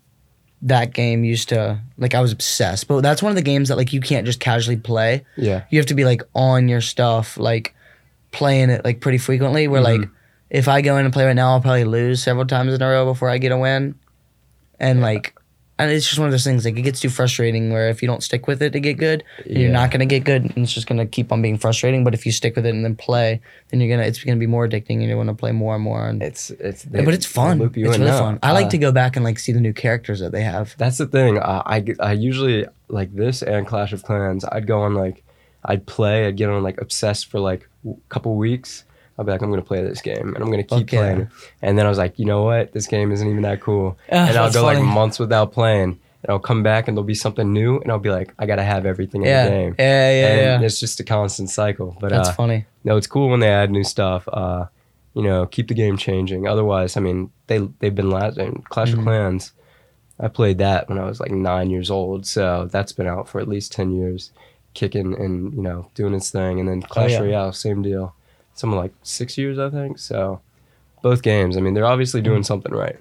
that 0.64 0.94
game 0.94 1.24
used 1.24 1.50
to 1.50 1.80
like 1.98 2.14
I 2.14 2.20
was 2.22 2.32
obsessed. 2.32 2.88
But 2.88 3.02
that's 3.02 3.24
one 3.24 3.32
of 3.32 3.36
the 3.36 3.42
games 3.42 3.70
that 3.70 3.78
like 3.78 3.94
you 3.94 4.02
can't 4.02 4.26
just 4.26 4.40
casually 4.40 4.78
play. 4.78 5.24
Yeah. 5.36 5.64
You 5.72 5.80
have 5.80 5.88
to 5.88 5.96
be 5.96 6.06
like 6.06 6.22
on 6.36 6.68
your 6.68 6.82
stuff, 6.82 7.38
like 7.38 7.74
playing 8.32 8.70
it 8.70 8.86
like 8.86 9.00
pretty 9.02 9.18
frequently. 9.18 9.68
Where 9.68 9.82
like 9.82 10.02
Mhm. 10.02 10.10
if 10.52 10.68
I 10.68 10.82
go 10.82 10.98
in 10.98 11.06
and 11.06 11.14
play 11.14 11.26
right 11.26 11.36
now, 11.36 11.52
I'll 11.54 11.62
probably 11.62 11.84
lose 11.86 12.22
several 12.22 12.46
times 12.46 12.74
in 12.74 12.82
a 12.82 12.88
row 12.88 13.06
before 13.06 13.28
I 13.30 13.38
get 13.40 13.52
a 13.52 13.58
win, 13.58 13.96
and 14.80 15.02
like 15.02 15.34
and 15.82 15.92
it's 15.92 16.06
just 16.08 16.20
one 16.20 16.28
of 16.28 16.32
those 16.32 16.44
things 16.44 16.66
like 16.66 16.78
it 16.78 16.82
gets 16.84 17.00
too 17.00 17.10
frustrating 17.10 17.72
where 17.72 17.90
if 17.90 18.02
you 18.02 18.08
don't 18.08 18.24
stick 18.24 18.48
with 18.48 18.62
it 18.62 18.72
to 18.74 18.80
get 18.80 18.94
good, 18.98 19.24
then 19.46 19.58
you're 19.58 19.72
not 19.72 19.92
gonna 19.92 20.06
get 20.06 20.24
good, 20.24 20.44
and 20.44 20.58
it's 20.58 20.74
just 20.74 20.88
gonna 20.88 21.06
keep 21.06 21.32
on 21.32 21.42
being 21.42 21.58
frustrating. 21.58 22.04
But 22.04 22.14
if 22.14 22.26
you 22.26 22.32
stick 22.32 22.56
with 22.56 22.66
it 22.66 22.74
and 22.74 22.84
then 22.86 22.96
play, 22.96 23.42
then 23.70 23.82
you're 23.82 23.90
gonna 23.96 24.08
it's 24.08 24.24
gonna 24.24 24.38
be 24.38 24.48
more 24.48 24.68
addicting, 24.68 24.98
and 25.00 25.04
you're 25.04 25.18
gonna 25.18 25.34
play 25.34 25.52
more 25.52 25.76
and 25.76 25.84
more. 25.84 26.08
And 26.08 26.22
It's 26.22 26.50
it's 26.52 26.86
Yeah, 26.92 27.04
but 27.04 27.14
it's 27.14 27.26
fun. 27.26 27.60
you 27.60 27.66
It's 27.68 27.76
really 27.76 28.00
No, 28.12 28.18
fun. 28.20 28.40
I 28.44 28.52
like 28.52 28.68
uh, 28.68 28.70
to 28.70 28.78
go 28.78 28.92
back 28.92 29.16
and 29.16 29.26
like 29.26 29.40
see 29.40 29.52
the 29.52 29.60
new 29.62 29.74
characters 29.74 30.20
that 30.20 30.32
they 30.32 30.44
have. 30.44 30.76
That's 30.78 30.98
the 30.98 31.08
thing. 31.08 31.38
Uh, 31.38 31.64
I 31.66 31.84
I 32.00 32.14
usually 32.14 32.66
like 32.88 33.14
this 33.16 33.42
and 33.42 33.66
Clash 33.68 33.94
of 33.94 34.04
Clans. 34.04 34.46
I'd 34.52 34.68
go 34.68 34.82
on 34.82 34.94
like, 34.94 35.24
I'd 35.66 35.86
play. 35.86 36.26
I'd 36.28 36.38
get 36.38 36.50
on 36.50 36.62
like 36.64 36.80
obsessed 36.82 37.30
for 37.30 37.40
like 37.40 37.68
a 37.88 37.94
couple 38.10 38.36
weeks. 38.36 38.84
I'll 39.22 39.26
be 39.26 39.32
like, 39.32 39.44
I'm 39.44 39.52
gonna 39.52 39.62
play 39.62 39.84
this 39.84 40.02
game 40.02 40.34
and 40.34 40.38
I'm 40.44 40.50
gonna 40.50 40.64
keep 40.64 40.92
yeah. 40.92 41.00
playing. 41.00 41.30
And 41.62 41.78
then 41.78 41.86
I 41.86 41.90
was 41.90 42.00
like, 42.00 42.18
you 42.18 42.26
know 42.26 42.42
what? 42.42 42.74
This 42.74 42.88
game 42.88 43.12
isn't 43.12 43.30
even 43.30 43.44
that 43.44 43.62
cool. 43.62 44.00
Ah, 44.12 44.28
and 44.28 44.36
I'll 44.36 44.52
go 44.52 44.64
like 44.64 44.82
months 44.84 45.20
without 45.20 45.52
playing. 45.52 46.00
And 46.24 46.30
I'll 46.30 46.40
come 46.40 46.64
back 46.64 46.88
and 46.88 46.98
there'll 46.98 47.06
be 47.06 47.14
something 47.16 47.52
new, 47.54 47.80
and 47.80 47.92
I'll 47.92 48.00
be 48.00 48.10
like, 48.10 48.34
I 48.40 48.48
gotta 48.48 48.64
have 48.64 48.88
everything 48.88 49.22
in 49.24 49.28
the 49.28 49.50
game. 49.50 49.76
yeah, 49.78 50.12
yeah, 50.12 50.28
and 50.28 50.62
yeah. 50.62 50.66
It's 50.66 50.80
just 50.80 51.00
a 51.00 51.04
constant 51.04 51.50
cycle. 51.52 51.96
But 52.00 52.10
That's 52.10 52.30
uh, 52.30 52.34
funny. 52.34 52.66
no, 52.84 52.98
it's 52.98 53.08
cool 53.08 53.30
when 53.30 53.40
they 53.42 53.50
add 53.50 53.70
new 53.72 53.84
stuff. 53.84 54.28
Uh, 54.32 54.66
you 55.14 55.22
know, 55.24 55.46
keep 55.46 55.68
the 55.68 55.74
game 55.76 55.98
changing. 55.98 56.48
Otherwise, 56.48 56.98
I 56.98 57.00
mean, 57.02 57.32
they 57.48 57.60
they've 57.80 57.94
been 57.94 58.10
lasting. 58.10 58.64
Clash 58.70 58.92
Mhm. 58.92 59.00
of 59.00 59.04
Clans, 59.04 59.52
I 60.20 60.28
played 60.30 60.58
that 60.60 60.88
when 60.90 60.98
I 61.00 61.06
was 61.06 61.20
like 61.20 61.32
nine 61.32 61.70
years 61.70 61.90
old, 61.92 62.26
so 62.26 62.68
that's 62.72 62.92
been 62.92 63.08
out 63.08 63.28
for 63.28 63.40
at 63.42 63.48
least 63.48 63.72
ten 63.72 63.92
years, 63.92 64.32
kicking 64.76 65.16
and 65.20 65.54
you 65.56 65.62
know 65.62 65.88
doing 65.96 66.14
its 66.14 66.30
thing. 66.30 66.60
And 66.60 66.70
then 66.70 66.82
Clash 66.84 67.12
Oh, 67.12 67.14
yeah. 67.14 67.20
Royale, 67.22 67.52
same 67.52 67.82
deal. 67.82 68.14
Something 68.54 68.78
like 68.78 68.94
six 69.04 69.38
years, 69.38 69.58
I 69.60 69.70
think. 69.70 69.98
So, 70.00 70.42
both 71.02 71.22
games. 71.24 71.58
I 71.58 71.62
mean, 71.62 71.74
they're 71.74 71.86
obviously 71.86 72.22
doing 72.22 72.44
something 72.44 72.72
right. 72.74 72.98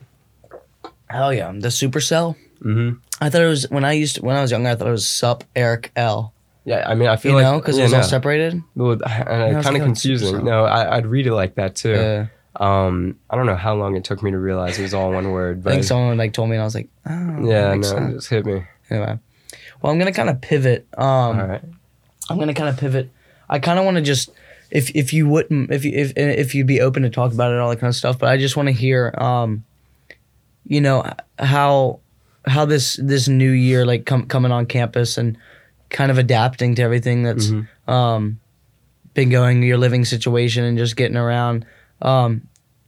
Hell 1.08 1.32
yeah, 1.34 1.50
the 1.52 1.68
Supercell. 1.68 2.36
hmm 2.62 2.92
I 3.20 3.28
thought 3.28 3.42
it 3.42 3.46
was 3.46 3.68
when 3.68 3.84
I 3.84 3.92
used 3.92 4.16
to, 4.16 4.22
when 4.22 4.36
I 4.36 4.40
was 4.42 4.50
younger. 4.50 4.70
I 4.70 4.74
thought 4.76 4.88
it 4.88 4.92
was 4.92 5.06
Sup 5.06 5.44
Eric 5.54 5.92
L. 5.96 6.32
Yeah, 6.64 6.84
I 6.88 6.94
mean, 6.94 7.08
I 7.08 7.16
feel 7.16 7.32
You 7.32 7.36
like 7.38 7.44
know, 7.44 7.58
because 7.58 7.76
yeah, 7.76 7.82
it 7.82 7.86
was 7.86 7.94
all 7.94 8.02
separated. 8.02 8.62
Well, 8.74 8.92
and 8.92 9.56
I 9.56 9.62
kind 9.62 9.76
of 9.76 9.82
confusing. 9.82 10.36
Supercell. 10.36 10.44
No, 10.44 10.64
I, 10.64 10.96
I'd 10.96 11.06
read 11.06 11.26
it 11.26 11.34
like 11.34 11.56
that 11.56 11.74
too. 11.74 11.92
Yeah. 11.92 12.26
Um, 12.56 13.16
I 13.28 13.36
don't 13.36 13.46
know 13.46 13.56
how 13.56 13.74
long 13.74 13.96
it 13.96 14.04
took 14.04 14.22
me 14.22 14.30
to 14.30 14.38
realize 14.38 14.78
it 14.78 14.82
was 14.82 14.92
all 14.94 15.12
one 15.12 15.30
word, 15.30 15.58
I 15.58 15.60
but 15.62 15.70
think 15.70 15.84
someone 15.84 16.16
like 16.18 16.32
told 16.32 16.48
me, 16.50 16.56
and 16.56 16.62
I 16.62 16.64
was 16.64 16.74
like, 16.74 16.88
oh, 17.08 17.46
yeah, 17.46 17.74
no, 17.74 17.80
it 17.80 17.84
sense. 17.84 18.14
just 18.14 18.28
hit 18.28 18.44
me. 18.44 18.64
Anyway, 18.90 19.18
well, 19.80 19.92
I'm 19.92 19.98
gonna 19.98 20.12
kind 20.12 20.28
of 20.30 20.40
pivot. 20.40 20.86
Um, 20.96 21.04
all 21.06 21.46
right. 21.46 21.62
I'm 22.28 22.38
gonna 22.38 22.54
kind 22.54 22.68
of 22.68 22.76
pivot. 22.76 23.10
I 23.48 23.58
kind 23.60 23.78
of 23.78 23.84
want 23.84 23.96
to 23.96 24.02
just, 24.02 24.30
if 24.70 24.90
if 24.94 25.12
you 25.12 25.26
wouldn't, 25.28 25.70
if 25.72 25.84
you 25.84 25.92
if 25.94 26.12
if 26.16 26.54
you'd 26.54 26.66
be 26.66 26.80
open 26.80 27.02
to 27.02 27.10
talk 27.10 27.32
about 27.32 27.52
it, 27.52 27.58
all 27.58 27.70
that 27.70 27.80
kind 27.80 27.88
of 27.88 27.96
stuff. 27.96 28.18
But 28.18 28.28
I 28.30 28.36
just 28.36 28.56
want 28.56 28.68
to 28.68 28.72
hear, 28.72 29.14
um, 29.18 29.64
you 30.66 30.80
know, 30.80 31.04
how 31.38 32.00
how 32.46 32.64
this 32.64 32.96
this 33.02 33.28
new 33.28 33.50
year 33.50 33.84
like 33.84 34.06
com- 34.06 34.26
coming 34.26 34.52
on 34.52 34.66
campus 34.66 35.18
and 35.18 35.36
kind 35.90 36.10
of 36.10 36.18
adapting 36.18 36.74
to 36.76 36.82
everything 36.82 37.22
that's 37.24 37.48
Mhm. 37.48 37.66
um 37.88 38.40
been 39.12 39.28
going 39.28 39.60
your 39.64 39.76
living 39.76 40.04
situation 40.04 40.62
and 40.64 40.78
just 40.78 40.96
getting 40.96 41.16
around. 41.16 41.66
Um, 42.00 42.42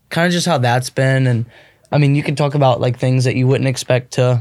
kind 0.08 0.26
of 0.26 0.32
just 0.32 0.46
how 0.46 0.58
that's 0.58 0.88
been, 0.88 1.26
and 1.26 1.46
I 1.90 1.98
mean, 1.98 2.14
you 2.14 2.22
can 2.22 2.36
talk 2.36 2.54
about 2.54 2.80
like 2.80 2.96
things 2.98 3.24
that 3.24 3.34
you 3.34 3.46
wouldn't 3.48 3.66
expect 3.68 4.12
to 4.12 4.40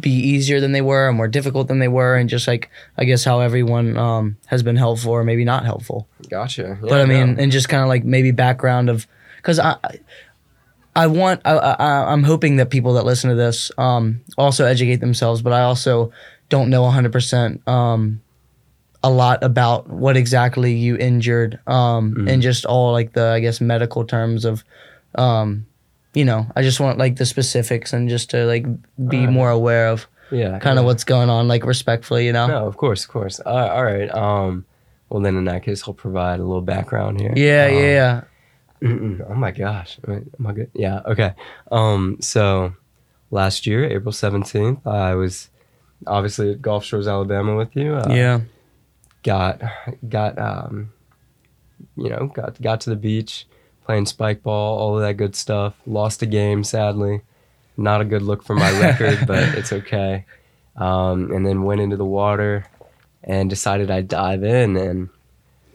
be 0.00 0.10
easier 0.10 0.60
than 0.60 0.72
they 0.72 0.82
were 0.82 1.08
or 1.08 1.12
more 1.12 1.28
difficult 1.28 1.68
than 1.68 1.78
they 1.78 1.88
were, 1.88 2.16
and 2.16 2.28
just 2.28 2.46
like 2.46 2.70
I 2.98 3.04
guess 3.04 3.24
how 3.24 3.40
everyone 3.40 3.96
um, 3.96 4.36
has 4.46 4.62
been 4.62 4.76
helpful 4.76 5.12
or 5.12 5.24
maybe 5.24 5.44
not 5.44 5.64
helpful. 5.64 6.06
Gotcha. 6.28 6.78
Yeah, 6.82 6.88
but 6.88 7.00
I 7.00 7.06
mean, 7.06 7.34
no. 7.36 7.42
and 7.42 7.50
just 7.52 7.68
kind 7.68 7.82
of 7.82 7.88
like 7.88 8.04
maybe 8.04 8.30
background 8.30 8.88
of 8.90 9.06
because 9.36 9.58
I. 9.58 9.76
I 10.96 11.06
want. 11.06 11.40
I, 11.44 11.52
I, 11.56 12.12
I'm 12.12 12.24
hoping 12.24 12.56
that 12.56 12.68
people 12.68 12.94
that 12.94 13.04
listen 13.04 13.30
to 13.30 13.36
this 13.36 13.70
um, 13.78 14.20
also 14.36 14.66
educate 14.66 14.96
themselves, 14.96 15.40
but 15.40 15.52
I 15.52 15.62
also 15.62 16.10
don't 16.48 16.68
know 16.68 16.82
100 16.82 17.12
percent 17.12 17.66
um, 17.68 18.20
a 19.02 19.08
lot 19.08 19.42
about 19.44 19.88
what 19.88 20.16
exactly 20.16 20.74
you 20.74 20.96
injured 20.96 21.60
um, 21.68 22.14
Mm. 22.16 22.28
and 22.32 22.42
just 22.42 22.64
all 22.66 22.90
like 22.90 23.12
the 23.12 23.28
I 23.28 23.38
guess 23.38 23.60
medical 23.60 24.04
terms 24.04 24.44
of, 24.44 24.64
um, 25.14 25.64
you 26.14 26.24
know. 26.24 26.46
I 26.56 26.62
just 26.62 26.80
want 26.80 26.98
like 26.98 27.16
the 27.16 27.26
specifics 27.26 27.92
and 27.92 28.08
just 28.08 28.30
to 28.30 28.44
like 28.46 28.64
be 29.08 29.18
Alright. 29.18 29.32
more 29.32 29.50
aware 29.50 29.88
of 29.88 30.06
yeah, 30.30 30.58
kind 30.58 30.78
of 30.78 30.82
yeah. 30.84 30.86
what's 30.86 31.04
going 31.04 31.28
on, 31.30 31.48
like 31.48 31.64
respectfully, 31.64 32.26
you 32.26 32.32
know. 32.32 32.46
No, 32.46 32.66
of 32.66 32.76
course, 32.76 33.04
of 33.04 33.10
course. 33.10 33.40
Uh, 33.44 33.48
all 33.72 33.84
right. 33.84 34.08
Um, 34.14 34.64
well, 35.08 35.20
then 35.20 35.36
in 35.36 35.44
that 35.46 35.64
case, 35.64 35.82
I'll 35.86 35.94
provide 35.94 36.38
a 36.38 36.44
little 36.44 36.62
background 36.62 37.20
here. 37.20 37.32
Yeah, 37.34 37.66
Um, 37.66 37.74
yeah, 37.74 37.80
yeah. 37.80 38.20
Mm-mm. 38.82 39.30
Oh 39.30 39.34
my 39.34 39.50
gosh. 39.50 39.98
Am 40.06 40.46
I 40.46 40.52
good? 40.52 40.70
Yeah. 40.72 41.00
Okay. 41.04 41.34
Um, 41.70 42.16
so 42.20 42.72
last 43.30 43.66
year, 43.66 43.84
April 43.84 44.12
17th, 44.12 44.86
I 44.86 45.14
was 45.14 45.50
obviously 46.06 46.52
at 46.52 46.62
Gulf 46.62 46.84
Shores, 46.84 47.08
Alabama 47.08 47.56
with 47.56 47.74
you. 47.76 47.94
Uh, 47.96 48.06
yeah. 48.08 48.40
Got, 49.22 49.60
got, 50.08 50.38
um, 50.38 50.92
you 51.96 52.08
know, 52.08 52.30
got, 52.32 52.60
got 52.62 52.80
to 52.82 52.90
the 52.90 52.96
beach, 52.96 53.46
playing 53.84 54.06
spike 54.06 54.42
ball, 54.42 54.78
all 54.78 54.96
of 54.96 55.02
that 55.02 55.14
good 55.14 55.34
stuff. 55.34 55.74
Lost 55.86 56.22
a 56.22 56.26
game, 56.26 56.64
sadly. 56.64 57.22
Not 57.76 58.00
a 58.00 58.04
good 58.04 58.22
look 58.22 58.42
for 58.42 58.54
my 58.54 58.70
record, 58.80 59.24
but 59.26 59.54
it's 59.54 59.72
okay. 59.72 60.24
Um, 60.76 61.32
and 61.32 61.46
then 61.46 61.62
went 61.62 61.80
into 61.80 61.96
the 61.96 62.04
water 62.04 62.66
and 63.24 63.50
decided 63.50 63.90
I'd 63.90 64.08
dive 64.08 64.42
in 64.42 64.76
and 64.76 65.08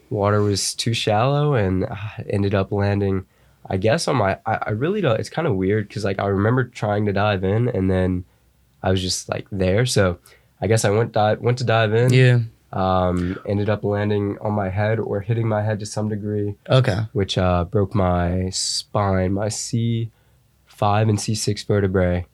water 0.09 0.41
was 0.41 0.73
too 0.73 0.93
shallow 0.93 1.53
and 1.53 1.85
I 1.85 2.25
ended 2.29 2.55
up 2.55 2.71
landing 2.71 3.25
I 3.67 3.77
guess 3.77 4.07
on 4.07 4.17
my 4.17 4.37
I, 4.45 4.59
I 4.61 4.69
really 4.71 5.01
don't 5.01 5.19
it's 5.19 5.29
kind 5.29 5.47
of 5.47 5.55
weird 5.55 5.87
because 5.87 6.03
like 6.03 6.19
I 6.19 6.27
remember 6.27 6.63
trying 6.63 7.05
to 7.05 7.13
dive 7.13 7.43
in 7.43 7.67
and 7.67 7.89
then 7.89 8.23
I 8.83 8.91
was 8.91 9.01
just 9.01 9.29
like 9.29 9.47
there 9.51 9.85
so 9.85 10.19
I 10.61 10.67
guess 10.67 10.85
I 10.85 10.89
went 10.89 11.11
dive 11.11 11.39
went 11.39 11.57
to 11.59 11.63
dive 11.63 11.93
in 11.93 12.13
Yeah. 12.13 12.39
Um 12.75 13.37
ended 13.47 13.69
up 13.69 13.83
landing 13.83 14.37
on 14.41 14.51
my 14.53 14.69
head 14.69 14.99
or 14.99 15.21
hitting 15.21 15.47
my 15.47 15.61
head 15.63 15.79
to 15.79 15.85
some 15.85 16.09
degree 16.09 16.55
Okay. 16.69 16.99
which 17.13 17.37
uh 17.37 17.63
broke 17.63 17.95
my 17.95 18.49
spine 18.51 19.31
my 19.33 19.47
C5 19.47 20.09
and 21.09 21.17
C6 21.17 21.65
vertebrae 21.65 22.25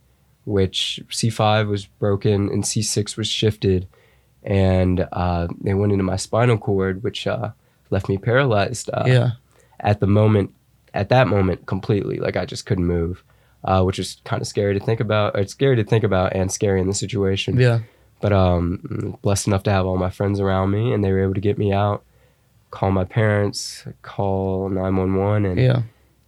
which 0.46 1.00
C5 1.10 1.68
was 1.70 1.86
broken 1.86 2.50
and 2.50 2.64
C6 2.64 3.16
was 3.18 3.28
shifted 3.28 3.88
and 4.44 5.08
uh, 5.12 5.48
they 5.62 5.76
went 5.76 5.92
into 5.92 6.04
my 6.04 6.16
spinal 6.16 6.58
cord, 6.58 7.04
which 7.04 7.28
uh, 7.28 7.52
left 7.92 8.10
me 8.10 8.18
paralyzed. 8.18 8.90
Uh, 8.92 9.04
yeah. 9.06 9.30
At 9.80 10.00
the 10.00 10.08
moment, 10.08 10.52
at 10.96 11.10
that 11.10 11.28
moment, 11.28 11.68
completely, 11.68 12.18
like 12.18 12.36
I 12.36 12.46
just 12.48 12.66
couldn't 12.66 12.88
move, 12.88 13.24
uh, 13.64 13.84
which 13.84 14.00
is 14.00 14.20
kind 14.26 14.42
of 14.42 14.48
scary 14.48 14.74
to 14.74 14.84
think 14.84 15.00
about. 15.00 15.36
It's 15.38 15.52
scary 15.52 15.76
to 15.76 15.84
think 15.84 16.04
about 16.04 16.34
and 16.36 16.52
scary 16.52 16.82
in 16.82 16.88
the 16.88 16.96
situation. 16.96 17.60
Yeah. 17.60 17.82
But 18.22 18.34
um, 18.34 19.18
blessed 19.22 19.48
enough 19.48 19.64
to 19.64 19.72
have 19.72 19.86
all 19.86 19.98
my 19.98 20.10
friends 20.12 20.40
around 20.40 20.72
me, 20.72 20.94
and 20.94 21.04
they 21.04 21.12
were 21.12 21.24
able 21.24 21.34
to 21.34 21.42
get 21.42 21.58
me 21.58 21.74
out, 21.74 22.04
call 22.70 22.92
my 22.92 23.04
parents, 23.04 23.84
call 24.04 24.70
nine 24.70 24.96
one 24.96 25.16
one, 25.16 25.46
and 25.46 25.60
Yeah. 25.60 25.82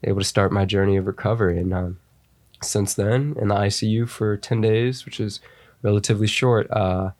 able 0.03 0.19
to 0.19 0.25
start 0.25 0.51
my 0.51 0.65
journey 0.65 0.97
of 0.97 1.05
recovery. 1.07 1.59
And 1.59 1.73
um, 1.73 1.99
since 2.63 2.93
then, 2.95 3.35
in 3.39 3.49
the 3.49 3.55
ICU 3.55 4.09
for 4.09 4.35
10 4.37 4.59
days, 4.61 5.05
which 5.05 5.19
is 5.19 5.39
relatively 5.83 6.27
short, 6.27 6.69
uh, 6.71 7.11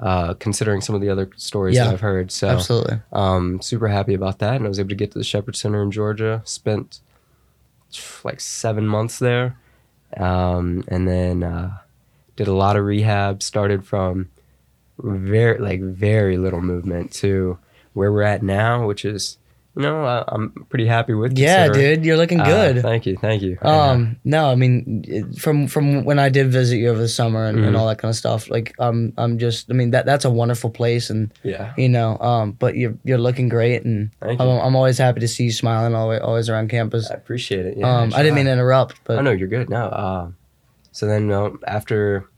uh, 0.00 0.34
considering 0.34 0.80
some 0.80 0.94
of 0.94 1.00
the 1.00 1.08
other 1.08 1.30
stories 1.36 1.76
Yeah, 1.76 1.84
that 1.84 1.92
I've 1.94 2.00
heard. 2.00 2.30
So, 2.30 2.48
Absolutely. 2.48 2.98
um, 3.12 3.62
super 3.62 3.88
happy 3.88 4.12
about 4.12 4.38
that. 4.40 4.56
And 4.56 4.66
I 4.66 4.68
was 4.68 4.78
able 4.78 4.88
to 4.90 4.94
get 4.96 5.12
to 5.12 5.18
the 5.18 5.24
Shepherd 5.24 5.56
Center 5.56 5.82
in 5.82 5.90
Georgia, 5.90 6.42
spent 6.44 7.00
like 8.24 8.40
seven 8.40 8.86
months 8.86 9.18
there. 9.18 9.56
Um, 10.16 10.84
and 10.88 11.08
then 11.08 11.42
uh, 11.42 11.78
did 12.36 12.48
a 12.48 12.52
lot 12.54 12.76
of 12.76 12.84
rehab, 12.84 13.42
started 13.42 13.86
from 13.86 14.28
very, 14.98 15.58
like, 15.58 15.80
very 15.80 16.36
little 16.36 16.60
movement 16.60 17.12
to 17.12 17.58
where 17.94 18.12
we're 18.12 18.22
at 18.22 18.42
now, 18.42 18.86
which 18.86 19.04
is, 19.04 19.38
you 19.76 19.82
know, 19.82 20.04
I, 20.04 20.22
I'm 20.28 20.50
pretty 20.68 20.86
happy 20.86 21.14
with. 21.14 21.36
Yeah, 21.36 21.68
dude, 21.68 22.04
you're 22.04 22.16
looking 22.16 22.40
uh, 22.40 22.44
good. 22.44 22.82
thank 22.82 23.06
you, 23.06 23.16
thank 23.16 23.42
you. 23.42 23.58
Um, 23.62 24.16
no, 24.24 24.48
I 24.50 24.54
mean, 24.54 25.04
it- 25.06 25.36
from 25.38 25.66
from 25.66 26.04
when 26.04 26.20
I 26.20 26.28
did 26.28 26.48
visit 26.48 26.76
you 26.76 26.90
over 26.90 27.00
the 27.00 27.08
summer 27.08 27.44
and, 27.44 27.58
and 27.58 27.74
Mhm. 27.74 27.78
all 27.78 27.88
that 27.88 27.98
kind 27.98 28.10
of 28.10 28.14
stuff, 28.16 28.48
like, 28.50 28.72
I'm 28.78 28.88
um, 28.88 29.12
I'm 29.16 29.38
just, 29.38 29.68
I 29.70 29.74
mean, 29.74 29.90
that 29.90 30.06
that's 30.06 30.24
a 30.24 30.30
wonderful 30.30 30.70
place, 30.70 31.10
and 31.10 31.32
yeah, 31.42 31.72
you 31.76 31.88
know, 31.88 32.16
um, 32.18 32.52
but 32.52 32.76
you're 32.76 32.94
you're 33.02 33.18
looking 33.18 33.48
great, 33.48 33.84
and 33.84 34.10
I'm. 34.22 34.40
I'm 34.40 34.76
always 34.76 34.96
happy 34.98 35.18
to 35.20 35.28
see 35.28 35.44
you 35.44 35.52
smiling 35.52 35.92
always 35.96 36.20
always 36.20 36.48
around 36.48 36.68
campus. 36.70 37.10
I 37.10 37.14
appreciate 37.14 37.66
it. 37.66 37.76
Yeah, 37.78 37.98
um, 38.02 38.12
I 38.14 38.22
didn't 38.22 38.36
mean 38.36 38.46
to 38.46 38.52
interrupt, 38.52 39.00
but 39.04 39.18
Oh 39.18 39.22
no, 39.22 39.32
you're 39.32 39.48
good. 39.48 39.68
No. 39.70 39.90
Um, 39.90 40.36
so 40.94 41.06
then 41.06 41.30
um, 41.30 41.58
after 41.66 42.28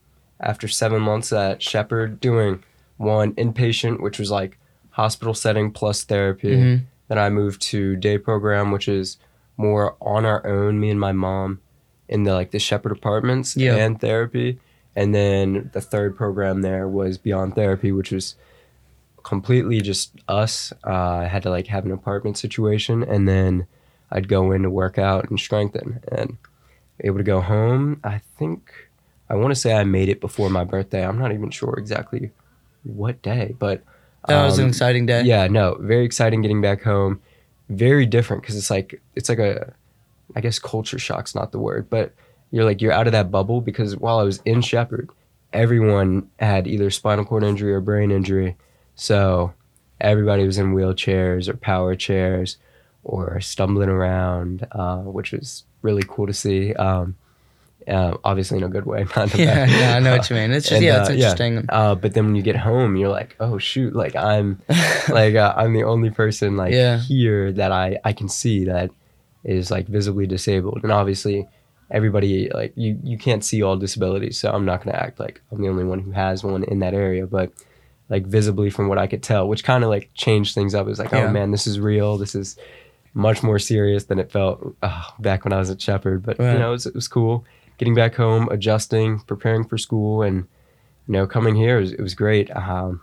after 0.41 0.67
seven 0.69 1.01
months 1.01 1.33
at 1.33 1.63
Shepherd, 1.63 2.21
doing 2.21 2.63
one 2.97 3.33
inpatient, 3.35 4.01
which 4.01 4.19
was 4.19 4.31
like 4.31 4.59
hospital 4.91 5.35
setting 5.35 5.71
plus 5.71 6.03
therapy. 6.05 6.57
Mhm. 6.57 6.81
Then 7.09 7.19
I 7.19 7.29
moved 7.31 7.61
to 7.71 7.95
day 7.97 8.19
program, 8.19 8.73
which 8.73 8.89
is 8.89 9.19
more 9.57 9.95
on 10.01 10.25
our 10.25 10.45
own, 10.47 10.81
me 10.81 10.91
and 10.91 10.99
my 11.01 11.13
mom, 11.13 11.61
in 12.09 12.25
the 12.25 12.33
like 12.35 12.51
the 12.51 12.59
Shepherd 12.59 12.93
apartments 12.93 13.57
Yeah. 13.57 13.77
and 13.77 14.01
therapy. 14.01 14.59
And 14.95 15.15
then 15.15 15.69
the 15.75 15.81
third 15.83 16.17
program 16.17 16.63
there 16.63 16.89
was 16.89 17.19
Beyond 17.19 17.55
Therapy, 17.55 17.93
which 17.93 18.11
was 18.11 18.35
completely 19.23 19.81
just 19.81 20.13
us. 20.29 20.73
Uh, 20.87 20.91
I 20.91 21.25
had 21.25 21.43
to 21.45 21.51
like 21.51 21.67
have 21.69 21.85
an 21.85 21.93
apartment 21.93 22.39
situation, 22.39 23.03
and 23.03 23.29
then 23.29 23.67
I'd 24.11 24.29
go 24.29 24.53
in 24.53 24.63
to 24.63 24.71
work 24.71 24.99
out 24.99 25.29
and 25.29 25.39
strengthen, 25.39 26.01
and 26.11 26.39
able 27.01 27.19
to 27.19 27.25
go 27.25 27.41
home. 27.41 28.01
I 28.05 28.21
think 28.39 28.73
I 29.29 29.35
want 29.35 29.53
to 29.53 29.61
say 29.61 29.75
I 29.75 29.85
made 29.85 30.09
it 30.09 30.21
before 30.21 30.51
my 30.51 30.65
birthday. 30.65 31.05
I'm 31.07 31.19
not 31.19 31.33
even 31.33 31.51
sure 31.51 31.75
exactly 31.79 32.31
what 32.85 33.21
day, 33.23 33.55
but 33.59 33.83
That 34.29 34.45
was 34.45 34.59
an 34.59 34.65
um, 34.65 34.69
exciting 34.71 35.07
day. 35.07 35.23
yeah, 35.23 35.47
no, 35.49 35.77
very 35.81 36.05
exciting 36.05 36.43
getting 36.43 36.61
back 36.61 36.83
home. 36.83 37.21
Very 37.69 38.07
different 38.07 38.43
because 38.43 38.57
it's 38.57 38.71
like 38.71 39.01
it's 39.17 39.29
like 39.29 39.41
a, 39.41 39.73
I 40.37 40.41
guess 40.41 40.59
culture 40.59 40.99
shock's 40.99 41.35
not 41.35 41.51
the 41.51 41.59
word, 41.59 41.91
but 41.91 42.13
you're 42.53 42.65
like 42.65 42.81
you're 42.81 42.93
out 42.93 43.07
of 43.09 43.13
that 43.13 43.31
bubble 43.31 43.61
because 43.61 43.97
while 43.97 44.21
I 44.21 44.23
was 44.23 44.41
in 44.45 44.63
Shepherd, 44.63 45.11
everyone 45.53 46.31
had 46.39 46.69
either 46.69 46.91
spinal 46.91 47.25
cord 47.25 47.43
injury 47.43 47.73
or 47.73 47.81
brain 47.81 48.13
injury, 48.13 48.57
so 48.95 49.53
everybody 50.01 50.47
was 50.47 50.59
in 50.59 50.75
wheelchairs 50.75 51.49
or 51.49 51.57
power 51.57 51.97
chairs 51.97 52.59
or 53.09 53.41
stumbling 53.41 53.89
around, 53.89 54.67
uh, 54.73 54.99
which 54.99 55.33
was 55.33 55.65
really 55.83 56.03
cool 56.07 56.27
to 56.27 56.33
see. 56.33 56.75
Um, 56.75 57.17
uh, 57.87 58.17
obviously 58.25 58.59
in 58.59 58.65
a 58.65 58.69
good 58.69 58.85
way, 58.85 59.07
not 59.17 59.33
Yeah, 59.39 59.65
yeah, 59.67 59.95
I 59.97 60.01
know 60.01 60.17
what 60.17 60.29
you 60.29 60.35
mean. 60.35 60.51
It's 60.51 60.67
just 60.69 60.77
And, 60.77 60.85
yeah, 60.85 60.97
uh, 60.97 61.01
it's 61.03 61.11
interesting. 61.11 61.65
uh, 61.69 61.95
but 61.95 62.15
then 62.15 62.25
when 62.27 62.35
you 62.35 62.43
get 62.43 62.57
home, 62.57 62.97
you're 62.97 63.11
like, 63.21 63.37
oh 63.39 63.59
shoot, 63.59 63.95
like 63.95 64.17
I'm, 64.17 64.61
like 65.09 65.37
uh, 65.37 65.55
I'm 65.57 65.73
the 65.73 65.85
only 65.85 66.11
person 66.11 66.57
like 66.57 66.73
Yeah. 66.73 66.99
here 66.99 67.53
that 67.53 67.71
I 67.71 67.99
I 68.05 68.13
can 68.13 68.29
see 68.29 68.65
that 68.65 68.91
is 69.45 69.71
like 69.71 69.87
visibly 69.87 70.27
disabled, 70.27 70.81
and 70.83 70.91
obviously 70.91 71.47
everybody 71.89 72.51
like 72.51 72.73
you 72.75 72.99
you 73.05 73.17
can't 73.17 73.45
see 73.45 73.63
all 73.63 73.77
disabilities, 73.77 74.37
so 74.37 74.51
I'm 74.51 74.65
not 74.65 74.83
gonna 74.83 74.97
act 74.99 75.21
like 75.21 75.41
I'm 75.53 75.63
the 75.63 75.69
only 75.69 75.85
one 75.85 76.01
who 76.01 76.11
has 76.11 76.43
one 76.43 76.65
in 76.65 76.81
that 76.81 76.93
area, 76.95 77.25
but 77.29 77.53
like 78.09 78.27
visibly 78.27 78.71
from 78.71 78.89
what 78.89 78.99
I 78.99 79.07
could 79.07 79.23
tell, 79.23 79.47
which 79.47 79.63
kind 79.63 79.85
of 79.85 79.91
like 79.91 80.11
changed 80.15 80.57
things 80.57 80.75
up. 80.75 80.87
It 80.87 80.91
was 80.91 80.99
like, 80.99 81.13
Yeah. 81.13 81.29
oh 81.29 81.31
man, 81.31 81.53
this 81.53 81.69
is 81.69 81.79
real. 81.79 82.19
This 82.19 82.35
is 82.35 82.57
much 83.17 83.43
more 83.43 83.59
serious 83.59 84.05
than 84.05 84.19
it 84.19 84.31
felt 84.31 84.77
uh, 84.83 85.03
back 85.19 85.45
when 85.45 85.53
I 85.53 85.59
was 85.59 85.71
at 85.71 85.81
Shepherd. 85.81 86.23
But 86.23 86.39
you 86.39 86.45
know, 86.45 86.69
it 86.69 86.73
was, 86.73 86.87
it 86.87 86.95
was 86.95 87.09
cool 87.09 87.45
getting 87.79 87.95
back 87.95 88.15
home, 88.15 88.49
adjusting, 88.51 89.19
preparing 89.21 89.65
for 89.65 89.77
school, 89.79 90.23
and 90.23 90.47
you 91.09 91.13
know, 91.13 91.27
coming 91.27 91.55
here 91.57 91.79
it 91.79 91.81
was, 91.81 91.93
it 91.93 92.01
was 92.01 92.15
great. 92.15 92.55
Um, 92.55 93.01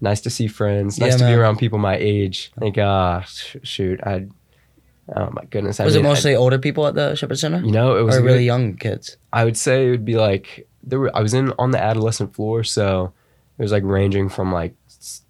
nice 0.00 0.20
to 0.22 0.30
see 0.30 0.46
friends. 0.46 0.98
Nice 0.98 1.12
Yeah, 1.12 1.18
to 1.18 1.32
be 1.32 1.34
around 1.40 1.56
people 1.58 1.78
my 1.78 1.96
age. 1.96 2.52
Like, 2.60 2.78
ah, 2.78 3.20
sh- 3.22 3.56
shoot, 3.62 4.00
I. 4.02 4.26
Oh 5.14 5.30
my 5.32 5.44
goodness! 5.50 5.78
I 5.78 5.84
was 5.84 5.94
mean, 5.94 6.04
it 6.04 6.08
I- 6.08 6.10
mostly 6.12 6.34
older 6.36 6.58
people 6.58 6.86
at 6.86 6.94
the 6.94 7.14
Shepherd 7.14 7.38
Center, 7.38 7.60
you 7.64 7.70
know, 7.70 7.96
it 7.96 8.02
was 8.02 8.16
or 8.16 8.22
really 8.22 8.38
good- 8.38 8.44
young 8.52 8.76
kids? 8.76 9.16
I 9.32 9.44
would 9.44 9.56
say 9.56 9.86
it 9.86 9.90
would 9.90 10.04
be 10.04 10.16
like 10.16 10.66
there 10.82 10.98
were. 10.98 11.16
I 11.16 11.20
was 11.22 11.32
in 11.34 11.52
on 11.58 11.70
the 11.70 11.80
adolescent 11.80 12.34
floor, 12.34 12.64
so 12.64 13.12
it 13.58 13.62
was 13.62 13.70
like 13.72 13.84
ranging 13.84 14.28
from 14.28 14.52
like 14.52 14.74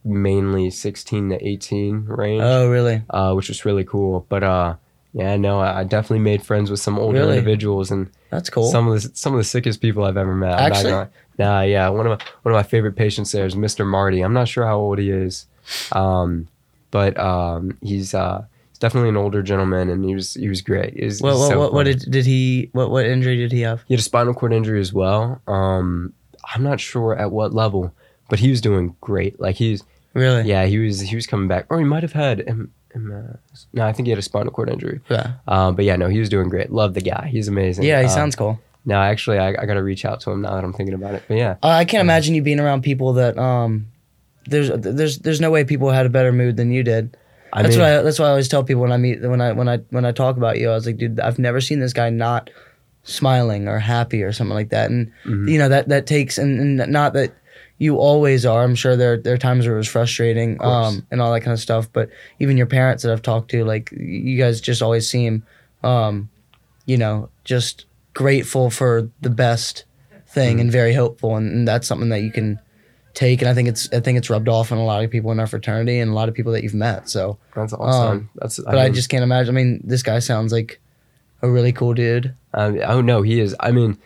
mainly 0.05 0.71
16 0.71 1.31
to 1.31 1.47
18 1.47 2.05
range, 2.07 2.43
Oh, 2.43 2.69
really? 2.69 3.03
uh, 3.11 3.33
which 3.35 3.49
was 3.49 3.65
really 3.65 3.85
cool. 3.85 4.27
But 4.29 4.43
uh, 4.43 4.75
yeah, 5.13 5.37
no, 5.37 5.61
I, 5.61 5.81
I 5.81 5.85
definitely 5.85 6.21
made 6.21 6.43
friends 6.43 6.71
with 6.71 6.81
some 6.81 6.99
older 6.99 7.21
Really? 7.21 7.39
individuals 7.39 7.91
and 7.91 8.11
That's 8.31 8.51
cool. 8.51 8.71
some 8.71 8.89
of 8.89 8.95
the 9.03 9.11
some 9.15 9.33
of 9.35 9.39
the 9.39 9.45
sickest 9.45 9.81
people 9.81 10.05
I've 10.05 10.17
ever 10.17 10.35
met. 10.35 10.53
I'm 10.55 10.69
not 10.69 10.73
Actually? 10.73 10.91
gonna- 10.93 11.11
nah, 11.39 11.61
yeah, 11.63 11.89
one 11.89 12.07
of 12.07 12.19
my 12.19 12.25
one 12.43 12.55
of 12.55 12.59
my 12.59 12.63
favorite 12.63 12.97
patients 12.97 13.33
there 13.33 13.47
is 13.47 13.55
Mr. 13.55 13.87
Marty. 13.87 14.21
I'm 14.23 14.33
not 14.35 14.49
sure 14.49 14.67
how 14.67 14.79
old 14.79 14.99
he 14.99 15.11
is, 15.11 15.47
um, 15.93 16.49
but 16.91 17.19
um, 17.19 17.77
he's 17.83 18.15
uh, 18.15 18.45
he's 18.71 18.79
definitely 18.79 19.09
an 19.11 19.17
older 19.17 19.43
gentleman, 19.43 19.89
and 19.91 20.05
he 20.05 20.15
was 20.15 20.35
he 20.35 20.49
was 20.49 20.63
great. 20.63 20.95
He 20.95 21.05
was, 21.05 21.21
what 21.23 21.37
what, 21.39 21.49
so 21.51 21.59
what, 21.59 21.73
what 21.73 21.87
funny. 21.87 21.95
did 21.99 22.11
did 22.11 22.27
he 22.27 22.71
what 22.73 22.91
what 22.91 23.07
injury 23.07 23.37
did 23.37 23.53
he 23.53 23.61
have? 23.63 23.85
He 23.89 23.95
had 23.95 24.01
a 24.01 24.03
spinal 24.03 24.35
cord 24.35 24.53
injury 24.53 24.81
as 24.81 24.93
well. 24.93 25.41
Um, 25.47 26.13
I'm 26.55 26.63
not 26.63 26.79
sure 26.81 27.17
at 27.17 27.31
what 27.33 27.53
level, 27.55 27.93
but 28.29 28.39
he 28.39 28.51
was 28.51 28.61
doing 28.61 28.95
great. 29.01 29.39
Like 29.41 29.57
he's 29.57 29.83
Really? 30.15 30.45
yeah, 30.49 30.65
he 30.67 30.79
was 30.79 31.01
he 31.01 31.15
was 31.17 31.27
coming 31.27 31.49
back, 31.49 31.67
or 31.69 31.79
he 31.79 31.85
might 31.85 32.03
have 32.03 32.13
had 32.13 32.41
M- 32.47 32.73
MS. 32.95 33.67
No, 33.75 33.87
I 33.87 33.93
think 33.93 34.07
he 34.07 34.11
had 34.11 34.19
a 34.19 34.23
spinal 34.23 34.53
cord 34.53 34.71
injury. 34.71 35.01
Yeah. 35.11 35.33
Um, 35.47 35.75
but 35.77 35.85
yeah, 35.85 35.97
no, 35.97 36.09
he 36.09 36.19
was 36.19 36.29
doing 36.29 36.49
great. 36.49 36.71
Love 36.73 36.95
the 36.95 37.03
guy. 37.03 37.29
He's 37.31 37.49
amazing. 37.49 37.85
Yeah, 37.85 37.99
he 38.01 38.07
Um, 38.07 38.11
sounds 38.11 38.35
cool. 38.37 38.59
No, 38.87 38.95
actually, 39.03 39.39
I, 39.39 39.49
I 39.49 39.67
got 39.67 39.75
to 39.75 39.83
reach 39.83 40.05
out 40.05 40.21
to 40.21 40.31
him 40.31 40.43
now 40.43 40.55
that 40.55 40.65
I'm 40.65 40.73
thinking 40.73 40.95
about 40.95 41.15
it. 41.15 41.25
But 41.29 41.37
yeah, 41.37 41.57
Uh, 41.63 41.69
I 41.69 41.85
can't 41.85 42.01
imagine 42.01 42.35
you 42.35 42.41
being 42.43 42.61
around 42.61 42.83
people 42.83 43.13
that 43.15 43.37
um, 43.39 43.89
there's 44.47 44.71
there's 44.71 45.19
there's 45.19 45.41
no 45.41 45.51
way 45.51 45.65
people 45.65 45.91
had 45.91 46.07
a 46.07 46.09
better 46.09 46.33
mood 46.33 46.57
than 46.57 46.71
you 46.71 46.83
did. 46.83 47.17
I 47.53 47.63
that's 47.63 47.75
mean, 47.75 47.83
what 47.85 47.93
I 47.93 48.03
that's 48.03 48.19
what 48.19 48.27
I 48.27 48.31
always 48.31 48.49
tell 48.49 48.65
people 48.65 48.83
when 48.83 48.93
I 48.93 48.97
meet 48.97 49.21
when 49.23 49.41
I 49.43 49.53
when 49.53 49.69
I 49.69 49.79
when 49.91 50.05
I 50.07 50.13
talk 50.13 50.37
about 50.39 50.59
you. 50.59 50.71
I 50.71 50.75
was 50.75 50.87
like, 50.87 50.97
dude, 50.99 51.21
I've 51.21 51.39
never 51.39 51.61
seen 51.61 51.81
this 51.81 51.93
guy 51.93 52.09
not 52.11 52.49
smiling 53.03 53.69
or 53.69 53.79
happy 53.79 54.23
or 54.23 54.33
something 54.33 54.55
like 54.55 54.71
that. 54.71 54.91
And 54.91 55.13
Mhm. 55.25 55.51
you 55.51 55.59
know 55.59 55.69
that 55.69 55.89
that 55.89 56.07
takes 56.07 56.39
and, 56.39 56.79
and 56.79 56.91
not 56.93 57.13
that 57.13 57.33
you 57.79 57.97
always 57.99 58.47
are. 58.47 58.63
I'm 58.65 58.75
sure 58.75 58.97
there 58.97 59.17
there 59.17 59.35
are 59.35 59.39
times 59.39 59.67
where 59.67 59.75
it 59.75 59.79
was 59.79 59.89
frustrating 59.89 60.63
um, 60.63 61.07
and 61.11 61.21
all 61.21 61.33
that 61.33 61.41
kind 61.41 61.53
of 61.53 61.61
stuff. 61.61 61.89
But 61.93 62.09
even 62.39 62.57
your 62.57 62.67
parents 62.67 63.03
that 63.03 63.13
I've 63.13 63.23
talked 63.23 63.51
to, 63.51 63.65
like 63.65 63.91
you 63.93 64.39
guys 64.39 64.61
just 64.61 64.81
always 64.83 65.09
seem, 65.09 65.43
um, 65.83 66.29
you 66.87 66.97
know, 66.97 67.29
just 67.45 67.85
grateful 68.15 68.71
for 68.71 69.11
the 69.21 69.31
best 69.31 69.85
thing 70.29 70.57
Mhm. 70.57 70.61
and 70.63 70.73
very 70.73 70.95
hopeful. 70.95 71.37
And, 71.37 71.51
and 71.53 71.69
that's 71.69 71.87
something 71.87 72.09
that 72.09 72.23
you 72.23 72.31
can 72.33 72.59
take. 73.15 73.43
And 73.43 73.49
I 73.51 73.55
think 73.55 73.69
it's 73.69 73.93
I 73.93 74.01
think 74.01 74.17
it's 74.19 74.31
rubbed 74.31 74.49
off 74.49 74.73
on 74.73 74.79
a 74.79 74.85
lot 74.85 75.05
of 75.05 75.11
people 75.11 75.31
in 75.33 75.39
our 75.41 75.47
fraternity 75.47 75.99
and 75.99 76.11
a 76.11 76.15
lot 76.15 76.29
of 76.29 76.35
people 76.35 76.53
that 76.53 76.63
you've 76.63 76.75
met. 76.75 77.09
So. 77.11 77.39
that's 77.55 77.73
awesome. 77.75 78.11
um, 78.11 78.31
that's 78.37 78.59
But 78.59 78.79
I, 78.79 78.85
mean, 78.85 78.95
just 78.95 79.09
can't 79.11 79.23
imagine. 79.23 79.55
I 79.55 79.57
mean, 79.63 79.81
this 79.85 80.03
guy 80.03 80.19
sounds 80.19 80.51
like 80.53 80.81
a 81.43 81.51
really 81.51 81.73
cool 81.73 81.93
dude. 81.93 82.35
Um, 82.55 82.81
oh 82.87 83.03
no, 83.03 83.21
he 83.23 83.41
is. 83.41 83.55
I 83.61 83.71
mean, 83.71 83.99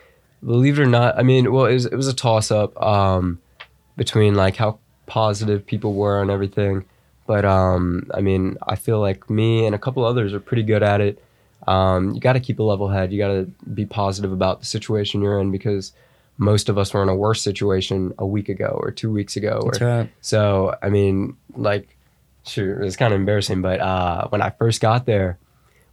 believe 0.45 0.79
it 0.79 0.83
or 0.83 0.87
not, 0.87 1.17
I 1.19 1.23
mean, 1.23 1.53
well, 1.53 1.67
it 1.67 1.75
was, 1.75 1.87
it 1.87 1.95
was 1.95 2.09
a 2.09 2.15
toss 2.15 2.51
up 2.51 2.81
um, 2.83 3.39
between 4.01 4.35
like 4.35 4.57
how 4.57 4.79
positive 5.05 5.67
people 5.67 5.93
were 5.93 6.23
and 6.23 6.31
everything. 6.31 6.87
But 7.27 7.45
um, 7.45 8.09
I 8.15 8.23
mean, 8.23 8.57
I 8.67 8.77
feel 8.77 8.99
like 8.99 9.29
me 9.29 9.67
and 9.67 9.75
a 9.75 9.79
couple 9.79 10.07
others 10.07 10.33
are 10.33 10.41
pretty 10.41 10.63
good 10.63 10.83
at 10.83 11.03
it. 11.03 11.23
Um, 11.69 12.15
you 12.15 12.21
got 12.21 12.33
to 12.33 12.41
keep 12.41 12.61
a 12.61 12.63
level 12.63 12.89
head. 12.89 13.13
You 13.13 13.19
got 13.19 13.29
to 13.29 13.51
be 13.75 13.85
positive 13.85 14.33
about 14.33 14.61
the 14.61 14.65
situation 14.65 15.21
you're 15.21 15.39
in 15.39 15.51
because 15.51 15.93
most 16.39 16.71
of 16.71 16.79
us 16.79 16.95
were 16.95 17.03
in 17.03 17.11
a 17.11 17.15
worse 17.15 17.43
situation 17.43 18.15
a 18.19 18.27
week 18.27 18.49
ago 18.49 18.79
or 18.83 18.91
two 18.91 19.13
weeks 19.13 19.37
ago. 19.37 19.61
Or, 19.63 19.73
That's 19.73 19.83
right. 19.83 20.11
so 20.23 20.75
I 20.83 20.89
mean, 20.89 21.37
like, 21.55 21.95
sure, 22.47 22.81
it's 22.81 22.97
kind 22.97 23.13
of 23.13 23.21
embarrassing, 23.21 23.61
but 23.61 23.81
uh, 23.81 24.29
when 24.29 24.41
I 24.41 24.49
first 24.49 24.81
got 24.81 25.05
there, 25.05 25.39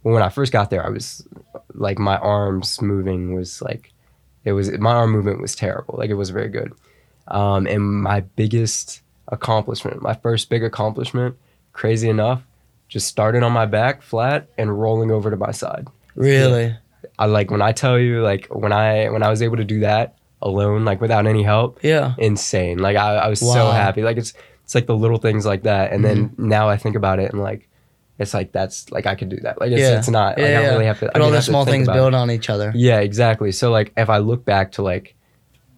when 0.00 0.22
I 0.22 0.30
first 0.30 0.50
got 0.50 0.70
there, 0.70 0.82
I 0.82 0.88
was 0.88 1.28
like, 1.74 1.98
my 1.98 2.16
arms 2.16 2.80
moving 2.80 3.34
was 3.34 3.60
like, 3.60 3.92
it 4.46 4.52
was 4.52 4.70
my 4.78 4.94
arm 4.94 5.10
movement 5.10 5.42
was 5.42 5.54
terrible. 5.54 5.96
Like, 5.98 6.08
it 6.08 6.14
was 6.14 6.30
very 6.30 6.48
good. 6.48 6.72
Um, 7.30 7.66
and 7.66 7.82
my 8.02 8.20
biggest 8.20 9.02
accomplishment, 9.28 10.02
my 10.02 10.14
first 10.14 10.48
big 10.48 10.64
accomplishment, 10.64 11.36
crazy 11.72 12.08
enough, 12.08 12.42
just 12.88 13.06
started 13.06 13.42
on 13.42 13.52
my 13.52 13.66
back 13.66 14.02
flat 14.02 14.48
and 14.56 14.80
rolling 14.80 15.10
over 15.10 15.30
to 15.30 15.36
my 15.36 15.50
side. 15.50 15.86
Really. 16.14 16.74
I 17.18 17.26
like 17.26 17.50
when 17.50 17.62
I 17.62 17.72
tell 17.72 17.98
you, 17.98 18.22
like 18.22 18.46
when 18.50 18.72
I 18.72 19.08
when 19.10 19.22
I 19.22 19.28
was 19.30 19.42
able 19.42 19.56
to 19.58 19.64
do 19.64 19.80
that 19.80 20.16
alone, 20.40 20.84
like 20.84 21.00
without 21.00 21.26
any 21.26 21.42
help, 21.42 21.80
Yeah. 21.82 22.14
insane. 22.18 22.78
Like 22.78 22.96
I, 22.96 23.16
I 23.16 23.28
was 23.28 23.40
so 23.40 23.70
happy. 23.70 24.02
Like 24.02 24.16
it's 24.16 24.32
it's 24.64 24.74
like 24.74 24.86
the 24.86 24.96
little 24.96 25.18
things 25.18 25.44
like 25.46 25.62
that. 25.64 25.92
And 25.92 26.04
then 26.04 26.34
now 26.38 26.68
I 26.68 26.76
think 26.76 26.96
about 26.96 27.18
it 27.18 27.32
and 27.32 27.42
like 27.42 27.68
it's 28.18 28.34
like 28.34 28.52
that's 28.52 28.90
like 28.90 29.06
I 29.06 29.14
could 29.14 29.28
do 29.28 29.36
that. 29.42 29.60
Like 29.60 29.70
it's, 29.70 29.80
Yeah. 29.80 29.98
it's 29.98 30.08
not 30.08 30.38
Yeah, 30.38 30.44
like 30.44 30.54
I 30.56 30.62
don't 30.62 30.72
really 30.74 30.86
have 30.86 30.98
to. 31.00 31.06
I 31.08 31.12
But 31.12 31.22
all 31.22 31.30
the 31.30 31.42
small 31.42 31.64
things 31.64 31.86
build 31.88 32.14
it. 32.14 32.16
on 32.16 32.30
each 32.30 32.48
other. 32.50 32.72
Yeah, 32.74 33.00
exactly. 33.00 33.52
So 33.52 33.70
like 33.70 33.92
if 33.96 34.08
I 34.10 34.18
look 34.18 34.44
back 34.44 34.72
to 34.72 34.82
like 34.82 35.14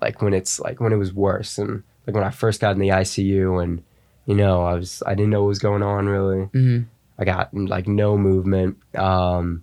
like 0.00 0.22
when 0.22 0.34
it's 0.34 0.60
like 0.60 0.80
when 0.80 0.92
it 0.92 0.96
was 0.96 1.12
worse 1.12 1.58
and 1.58 1.82
like 2.06 2.14
when 2.14 2.24
I 2.24 2.30
first 2.30 2.60
got 2.60 2.72
in 2.72 2.78
the 2.78 2.88
ICU 2.88 3.62
and 3.62 3.82
you 4.26 4.34
know 4.34 4.62
I 4.62 4.74
was 4.74 5.02
I 5.06 5.14
didn't 5.14 5.30
know 5.30 5.42
what 5.42 5.48
was 5.48 5.58
going 5.58 5.82
on 5.82 6.06
really. 6.06 6.44
hmm 6.46 6.80
I 7.18 7.24
got 7.24 7.52
like 7.52 7.86
no 7.86 8.16
movement. 8.16 8.78
Um, 8.96 9.62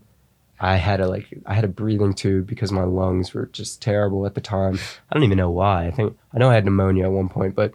I 0.59 0.75
had 0.75 0.99
a 0.99 1.07
like 1.07 1.25
I 1.47 1.55
had 1.55 1.63
a 1.63 1.67
breathing 1.67 2.13
tube 2.13 2.45
because 2.45 2.71
my 2.71 2.83
lungs 2.83 3.33
were 3.33 3.47
just 3.47 3.81
terrible 3.81 4.25
at 4.27 4.35
the 4.35 4.41
time. 4.41 4.77
I 5.09 5.15
don't 5.15 5.23
even 5.23 5.37
know 5.39 5.49
why. 5.49 5.87
I 5.87 5.91
think 5.91 6.15
I 6.33 6.37
know 6.37 6.49
I 6.49 6.53
had 6.53 6.65
pneumonia 6.65 7.05
at 7.05 7.11
one 7.11 7.29
point, 7.29 7.55
but 7.55 7.73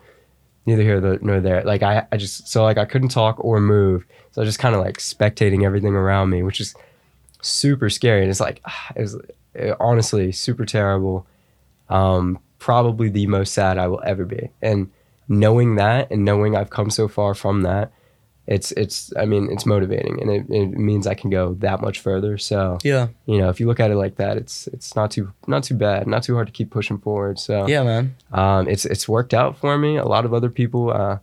neither 0.66 0.82
here 0.82 1.18
nor 1.20 1.40
there. 1.40 1.64
Like 1.64 1.82
I, 1.82 2.06
I 2.12 2.16
just 2.16 2.46
so 2.48 2.62
like 2.62 2.78
I 2.78 2.84
couldn't 2.84 3.08
talk 3.08 3.44
or 3.44 3.60
move, 3.60 4.04
so 4.30 4.40
I 4.40 4.44
was 4.44 4.48
just 4.48 4.60
kind 4.60 4.74
of 4.76 4.80
like 4.80 4.98
spectating 4.98 5.64
everything 5.64 5.94
around 5.96 6.30
me, 6.30 6.42
which 6.44 6.60
is 6.60 6.74
super 7.40 7.90
scary. 7.90 8.22
And 8.22 8.30
it's 8.30 8.40
like 8.40 8.60
it 8.94 9.00
was 9.00 9.16
uh, 9.58 9.74
honestly 9.80 10.30
super 10.32 10.64
terrible. 10.64 11.26
Um, 11.88 12.38
probably 12.68 13.08
the 13.10 13.26
most 13.26 13.52
sad 13.52 13.76
I 13.78 13.86
will 13.88 14.02
ever 14.12 14.24
be, 14.24 14.50
and 14.62 14.90
knowing 15.28 15.76
that 15.76 16.10
and 16.12 16.24
knowing 16.24 16.56
I've 16.56 16.70
come 16.70 16.90
so 16.90 17.08
far 17.08 17.34
from 17.34 17.62
that 17.62 17.92
it's 18.46 18.72
it's 18.72 19.12
I 19.16 19.24
mean 19.24 19.48
it's 19.52 19.64
motivating 19.64 20.20
and 20.20 20.28
it, 20.36 20.42
it 20.50 20.66
means 20.90 21.06
I 21.06 21.14
can 21.14 21.30
go 21.30 21.54
that 21.60 21.80
much 21.80 22.00
further. 22.00 22.36
So 22.38 22.78
Yeah. 22.82 23.06
you 23.24 23.38
know 23.38 23.48
if 23.50 23.60
you 23.60 23.66
look 23.68 23.78
at 23.78 23.90
it 23.92 23.96
like 24.04 24.16
that, 24.16 24.36
it's 24.36 24.66
it's 24.76 24.96
not 24.96 25.12
too 25.12 25.32
not 25.46 25.62
too 25.62 25.76
bad, 25.76 26.06
not 26.08 26.24
too 26.24 26.34
hard 26.34 26.48
to 26.48 26.52
keep 26.52 26.68
pushing 26.70 26.98
forward. 26.98 27.38
So 27.38 27.68
Yeah, 27.68 27.84
man. 27.84 28.16
um, 28.32 28.66
it's 28.68 28.84
it's 28.84 29.08
worked 29.08 29.32
out 29.32 29.56
for 29.58 29.78
me. 29.78 29.96
A 29.96 30.04
lot 30.14 30.24
of 30.24 30.34
other 30.34 30.50
people. 30.50 30.90
Uh, 30.90 31.18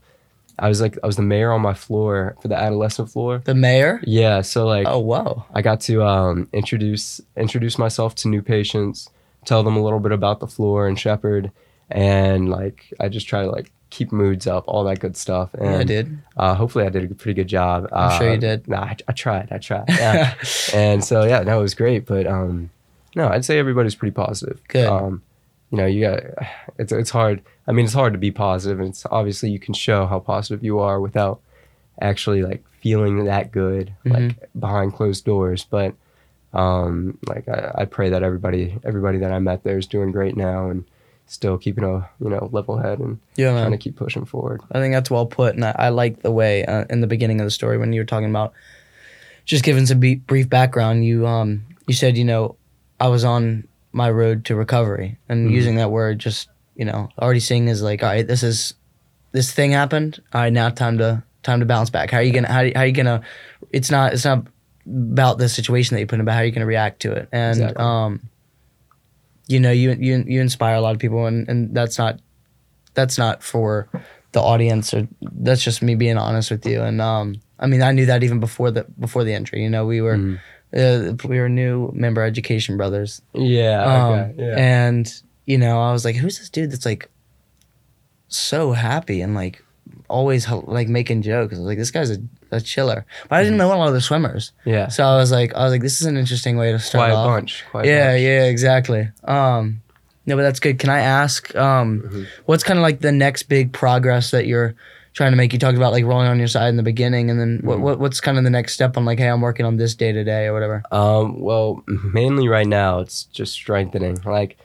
I 0.58 0.68
was 0.70 0.80
like 0.82 0.98
I 1.04 1.08
was 1.08 1.18
the 1.18 1.22
mayor 1.34 1.52
on 1.52 1.62
my 1.62 1.74
floor 1.74 2.36
for 2.42 2.48
the 2.48 2.56
adolescent 2.58 3.10
floor. 3.12 3.42
The 3.44 3.54
mayor. 3.56 4.00
Yeah, 4.06 4.42
so 4.42 4.66
like 4.66 4.88
Oh 4.88 5.00
wow. 5.00 5.46
I 5.54 5.62
got 5.62 5.82
to 5.90 5.94
um, 6.04 6.48
introduce 6.54 7.20
introduce 7.36 7.78
myself 7.78 8.16
to 8.22 8.30
new 8.30 8.42
patients, 8.42 9.10
tell 9.46 9.64
them 9.64 9.76
a 9.78 9.84
little 9.84 10.00
bit 10.00 10.12
about 10.12 10.40
the 10.40 10.48
floor 10.48 10.88
and 10.88 10.98
Shepherd, 11.00 11.52
and 11.90 12.50
like 12.50 12.94
I 13.00 13.10
just 13.10 13.28
try 13.28 13.44
to 13.44 13.50
like 13.52 13.72
keep 13.90 14.12
moods 14.12 14.46
up, 14.46 14.64
all 14.68 14.84
that 14.84 15.00
good 15.00 15.18
stuff. 15.18 15.54
And 15.56 15.66
Yeah, 15.66 15.78
I 15.80 15.84
did. 15.84 16.18
uh, 16.38 16.54
hopefully, 16.56 16.86
I 16.86 16.90
did 16.90 17.10
a 17.12 17.16
pretty 17.16 17.34
good 17.34 17.48
job. 17.48 17.88
I'm 17.92 18.20
sure 18.20 18.28
you 18.30 18.38
Uh, 18.38 18.40
did. 18.40 18.68
Nah, 18.68 18.84
I, 18.84 18.96
I 19.08 19.12
tried. 19.14 19.48
I 19.52 19.58
tried. 19.58 19.86
Yeah. 19.90 20.36
and 20.74 21.04
so 21.04 21.24
yeah, 21.24 21.42
no, 21.42 21.60
it 21.60 21.62
was 21.64 21.74
great. 21.74 22.06
But 22.06 22.28
um, 22.28 22.70
no, 23.16 23.28
I'd 23.28 23.46
say 23.46 23.58
everybody's 23.58 23.96
pretty 23.96 24.14
positive. 24.14 24.60
Good. 24.68 24.86
Um, 24.88 25.24
you 25.72 25.78
know, 25.78 25.86
you 25.86 26.02
got 26.02 26.20
it's 26.78 26.92
it's 26.92 27.10
hard. 27.12 27.42
I 27.68 27.72
mean, 27.72 27.86
it's 27.86 27.94
hard 27.94 28.14
to 28.14 28.20
be 28.20 28.32
positive, 28.32 28.80
and 28.80 28.90
it's 28.90 29.06
obviously 29.10 29.50
you 29.52 29.60
can 29.60 29.74
show 29.74 30.06
how 30.06 30.20
positive 30.20 30.64
you 30.64 30.80
are 30.80 31.00
without 31.00 31.40
actually 32.02 32.42
like 32.44 32.64
feeling 32.82 33.26
that 33.26 33.52
good, 33.52 33.94
like 34.06 34.38
behind 34.60 34.94
closed 34.94 35.26
doors. 35.26 35.66
But 35.70 35.94
um, 36.54 37.18
like 37.28 37.48
I, 37.48 37.72
I 37.80 37.86
pray 37.86 38.10
that 38.10 38.24
everybody 38.24 38.78
everybody 38.84 39.18
that 39.20 39.32
I 39.32 39.40
met 39.40 39.64
there 39.64 39.78
is 39.78 39.88
doing 39.88 40.12
great 40.12 40.36
now 40.36 40.70
and 40.70 40.84
still 41.28 41.58
keeping 41.58 41.84
a 41.84 42.10
you 42.20 42.30
know 42.30 42.50
level 42.52 42.78
head 42.78 43.00
and 43.00 43.20
Yeah, 43.36 43.52
trying 43.52 43.72
to 43.72 43.78
keep 43.78 43.96
pushing 43.96 44.26
forward. 44.26 44.62
I 44.72 44.80
think 44.80 44.94
that's 44.94 45.12
well 45.12 45.26
put, 45.28 45.56
and 45.56 45.64
I, 45.66 45.76
I 45.78 45.90
like 45.90 46.22
the 46.22 46.32
way 46.32 46.66
uh, 46.66 46.86
in 46.90 47.02
the 47.02 47.08
beginning 47.08 47.40
of 47.40 47.46
the 47.46 47.52
story 47.52 47.78
when 47.78 47.94
you 47.94 48.02
were 48.02 48.06
talking 48.06 48.30
about 48.30 48.54
just 49.46 49.64
giving 49.64 49.86
some 49.86 50.00
be- 50.00 50.16
brief 50.16 50.50
background. 50.50 51.06
You 51.06 51.28
um 51.28 51.64
you 51.88 51.94
said 51.94 52.18
you 52.18 52.26
know 52.26 52.56
I 53.00 53.08
was 53.10 53.24
on 53.24 53.68
my 53.92 54.10
road 54.10 54.46
to 54.46 54.56
recovery, 54.56 55.18
and 55.30 55.50
Mhm. 55.50 55.54
using 55.54 55.76
that 55.76 55.92
word 55.92 56.20
just 56.20 56.50
you 56.76 56.86
know 56.86 57.10
already 57.22 57.40
seeing 57.40 57.68
is 57.68 57.82
like 57.82 58.02
all 58.04 58.10
right, 58.10 58.28
this 58.28 58.42
is 58.44 58.74
this 59.32 59.52
thing 59.52 59.72
happened. 59.72 60.20
All 60.34 60.42
right, 60.42 60.54
now 60.54 60.70
time 60.70 60.98
to 60.98 61.22
time 61.44 61.60
to 61.60 61.66
bounce 61.68 61.90
back. 61.92 62.10
How 62.12 62.18
are 62.18 62.24
you 62.24 62.34
gonna 62.34 62.48
how, 62.52 62.64
how 62.74 62.82
are 62.82 62.86
you 62.88 62.92
gonna? 62.94 63.22
It's 63.72 63.92
not 63.92 64.14
it's 64.14 64.26
not 64.26 64.48
about 64.90 65.38
the 65.38 65.48
situation 65.50 65.96
that 65.96 66.02
you 66.02 66.08
put 66.08 66.20
in, 66.20 66.26
but 66.26 66.34
how 66.34 66.42
you're 66.42 66.52
gonna 66.52 66.66
react 66.66 67.02
to 67.02 67.12
it? 67.14 67.30
And 67.32 67.52
Exactly. 67.60 67.84
um, 67.86 68.30
you 69.48 69.60
know 69.60 69.72
you 69.72 69.92
you 70.00 70.24
you 70.28 70.42
inspire 70.42 70.76
a 70.76 70.82
lot 70.82 70.94
of 70.94 71.00
people, 71.00 71.26
and 71.26 71.48
and 71.50 71.74
that's 71.76 71.98
not 71.98 72.20
that's 72.94 73.18
not 73.18 73.44
for 73.44 73.88
the 74.32 74.42
audience 74.42 74.94
or 74.94 75.08
that's 75.22 75.64
just 75.64 75.82
me 75.82 75.96
being 75.96 76.18
honest 76.18 76.52
with 76.52 76.64
you 76.66 76.82
and 76.84 77.02
um 77.02 77.42
i 77.60 77.66
mean 77.66 77.82
i 77.82 77.92
knew 77.92 78.06
that 78.06 78.24
even 78.24 78.40
before 78.40 78.70
the 78.70 78.86
before 79.00 79.24
the 79.24 79.34
entry 79.34 79.64
you 79.64 79.70
know 79.70 79.88
we 79.88 80.02
were 80.02 80.18
Mhm. 80.18 80.40
uh, 80.78 81.28
we 81.28 81.40
were 81.40 81.50
new 81.50 81.90
member 81.96 82.24
education 82.24 82.78
brothers 82.78 83.24
Yeah. 83.34 83.82
um, 83.84 84.12
okay. 84.14 84.34
Yeah. 84.38 84.56
and 84.58 85.22
you 85.48 85.58
know 85.58 85.82
i 85.82 85.92
was 85.92 86.06
like 86.06 86.16
who's 86.16 86.38
this 86.38 86.50
dude 86.52 86.70
that's 86.72 86.86
like 86.86 87.10
so 88.28 88.72
happy 88.74 89.22
and 89.22 89.34
like 89.34 89.64
always 90.10 90.48
like 90.50 90.88
making 90.88 91.24
jokes 91.24 91.56
i 91.56 91.58
was 91.58 91.66
like 91.66 91.78
this 91.80 91.90
guy's 91.92 92.12
a, 92.12 92.18
a 92.52 92.60
chiller 92.62 93.06
but 93.30 93.36
i 93.38 93.44
didn't 93.44 93.58
Mm-hmm. 93.60 93.70
know 93.70 93.76
a 93.76 93.78
lot 93.78 93.88
of 93.88 93.94
the 93.94 94.02
swimmers 94.02 94.52
yeah. 94.66 94.88
so 94.88 95.04
i 95.04 95.16
was 95.18 95.32
like 95.32 95.54
i 95.56 95.64
was 95.64 95.72
like 95.72 95.82
this 95.82 96.02
is 96.02 96.08
an 96.08 96.18
interesting 96.18 96.58
way 96.58 96.72
to 96.72 96.80
start 96.80 97.10
Quiet 97.12 97.16
off 97.16 97.28
bunch. 97.28 97.66
Quiet 97.72 97.86
yeah, 97.88 98.12
bunch. 98.14 98.22
yeah, 98.22 98.44
exactly. 98.46 99.10
Um, 99.24 99.82
no, 100.26 100.36
but 100.36 100.44
that's 100.44 100.60
good. 100.60 100.78
Can 100.78 100.92
I 100.92 101.00
ask, 101.00 101.56
um, 101.56 102.02
Mhm. 102.06 102.28
what's 102.46 102.64
kind 102.64 102.78
of 102.78 102.84
like 102.84 103.00
the 103.00 103.12
next 103.12 103.44
big 103.44 103.72
progress 103.74 104.30
that 104.30 104.46
you're 104.46 104.76
trying 105.14 105.32
to 105.32 105.38
make? 105.38 105.54
You 105.54 105.58
talked 105.60 105.76
about 105.78 105.92
like 105.92 106.06
rolling 106.06 106.28
on 106.28 106.38
your 106.38 106.48
side 106.48 106.70
in 106.70 106.78
the 106.78 106.84
beginning, 106.84 107.32
and 107.32 107.40
then 107.40 107.62
what, 107.64 107.80
Mhm. 107.80 107.82
what 107.82 108.00
what's 108.00 108.20
kind 108.22 108.38
of 108.38 108.44
the 108.44 108.52
next 108.52 108.74
step 108.74 108.96
on 108.96 109.06
like, 109.06 109.18
hey, 109.18 109.28
I'm 109.28 109.42
working 109.42 109.66
on 109.66 109.78
this 109.78 109.96
day 109.96 110.12
to 110.12 110.24
day 110.24 110.46
or 110.46 110.54
whatever. 110.54 110.84
Um, 110.92 111.40
well, 111.40 111.84
mainly 111.88 112.48
right 112.48 112.68
now 112.68 113.00
it's 113.00 113.24
just 113.24 113.54
strengthening. 113.54 114.20
Like, 114.24 114.58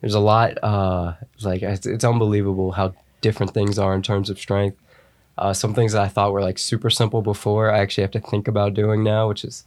there's 0.00 0.14
a 0.14 0.20
lot. 0.20 0.58
Uh, 0.60 1.12
like 1.42 1.62
it's, 1.62 1.86
it's 1.86 2.04
unbelievable 2.04 2.72
how 2.72 2.92
different 3.20 3.54
things 3.54 3.78
are 3.78 3.94
in 3.94 4.02
terms 4.02 4.28
of 4.28 4.40
strength. 4.40 4.76
Uh, 5.42 5.52
some 5.52 5.74
things 5.74 5.92
that 5.92 6.02
I 6.02 6.06
thought 6.06 6.32
were 6.32 6.40
like 6.40 6.56
super 6.56 6.88
simple 6.88 7.20
before, 7.20 7.72
I 7.72 7.80
actually 7.80 8.02
have 8.02 8.12
to 8.12 8.20
think 8.20 8.46
about 8.46 8.74
doing 8.74 9.02
now, 9.02 9.26
which 9.26 9.44
is 9.44 9.64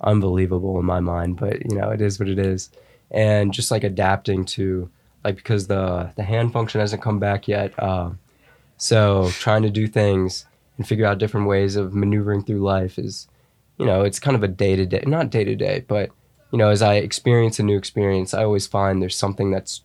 unbelievable 0.00 0.78
in 0.78 0.84
my 0.84 1.00
mind. 1.00 1.36
But 1.36 1.68
you 1.68 1.76
know, 1.76 1.90
it 1.90 2.00
is 2.00 2.20
what 2.20 2.28
it 2.28 2.38
is, 2.38 2.70
and 3.10 3.52
just 3.52 3.72
like 3.72 3.82
adapting 3.82 4.44
to 4.56 4.88
like 5.24 5.34
because 5.34 5.66
the 5.66 6.12
the 6.14 6.22
hand 6.22 6.52
function 6.52 6.80
hasn't 6.80 7.02
come 7.02 7.18
back 7.18 7.48
yet. 7.48 7.76
Uh, 7.76 8.10
so 8.76 9.28
trying 9.32 9.62
to 9.62 9.70
do 9.70 9.88
things 9.88 10.46
and 10.76 10.86
figure 10.86 11.06
out 11.06 11.18
different 11.18 11.48
ways 11.48 11.74
of 11.74 11.92
maneuvering 11.92 12.44
through 12.44 12.60
life 12.60 12.96
is 12.96 13.26
you 13.78 13.84
know, 13.84 14.02
it's 14.02 14.20
kind 14.20 14.36
of 14.36 14.44
a 14.44 14.48
day 14.48 14.76
to 14.76 14.86
day, 14.86 15.02
not 15.08 15.30
day 15.30 15.42
to 15.42 15.56
day, 15.56 15.84
but 15.88 16.10
you 16.52 16.58
know, 16.58 16.70
as 16.70 16.82
I 16.82 16.94
experience 16.94 17.58
a 17.58 17.64
new 17.64 17.76
experience, 17.76 18.32
I 18.32 18.44
always 18.44 18.68
find 18.68 19.02
there's 19.02 19.16
something 19.16 19.50
that's 19.50 19.82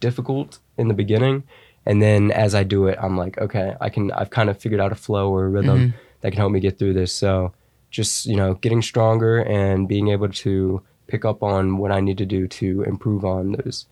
difficult 0.00 0.58
in 0.78 0.88
the 0.88 0.94
beginning, 0.94 1.44
and 1.90 2.00
then 2.00 2.30
as 2.44 2.52
I 2.54 2.62
do 2.74 2.80
it, 2.90 2.96
I'm 3.04 3.16
like, 3.22 3.34
okay, 3.46 3.68
I 3.80 3.88
can, 3.94 4.04
I've 4.20 4.30
kind 4.30 4.48
of 4.50 4.54
figured 4.62 4.80
out 4.84 4.92
a 4.92 5.00
flow 5.06 5.26
or 5.34 5.42
a 5.46 5.48
rhythm 5.56 5.78
that 6.20 6.30
can 6.32 6.38
help 6.42 6.52
me 6.52 6.60
get 6.60 6.78
through 6.78 6.94
this. 6.94 7.12
So, 7.12 7.52
just 7.98 8.26
you 8.30 8.36
know, 8.40 8.54
getting 8.64 8.82
stronger 8.82 9.32
and 9.60 9.88
being 9.88 10.08
able 10.08 10.28
to 10.44 10.82
pick 11.12 11.24
up 11.30 11.42
on 11.42 11.62
what 11.80 11.90
I 11.90 12.00
need 12.06 12.18
to 12.18 12.26
do 12.26 12.46
to 12.60 12.68
improve 12.92 13.24
on 13.24 13.42
those 13.58 13.86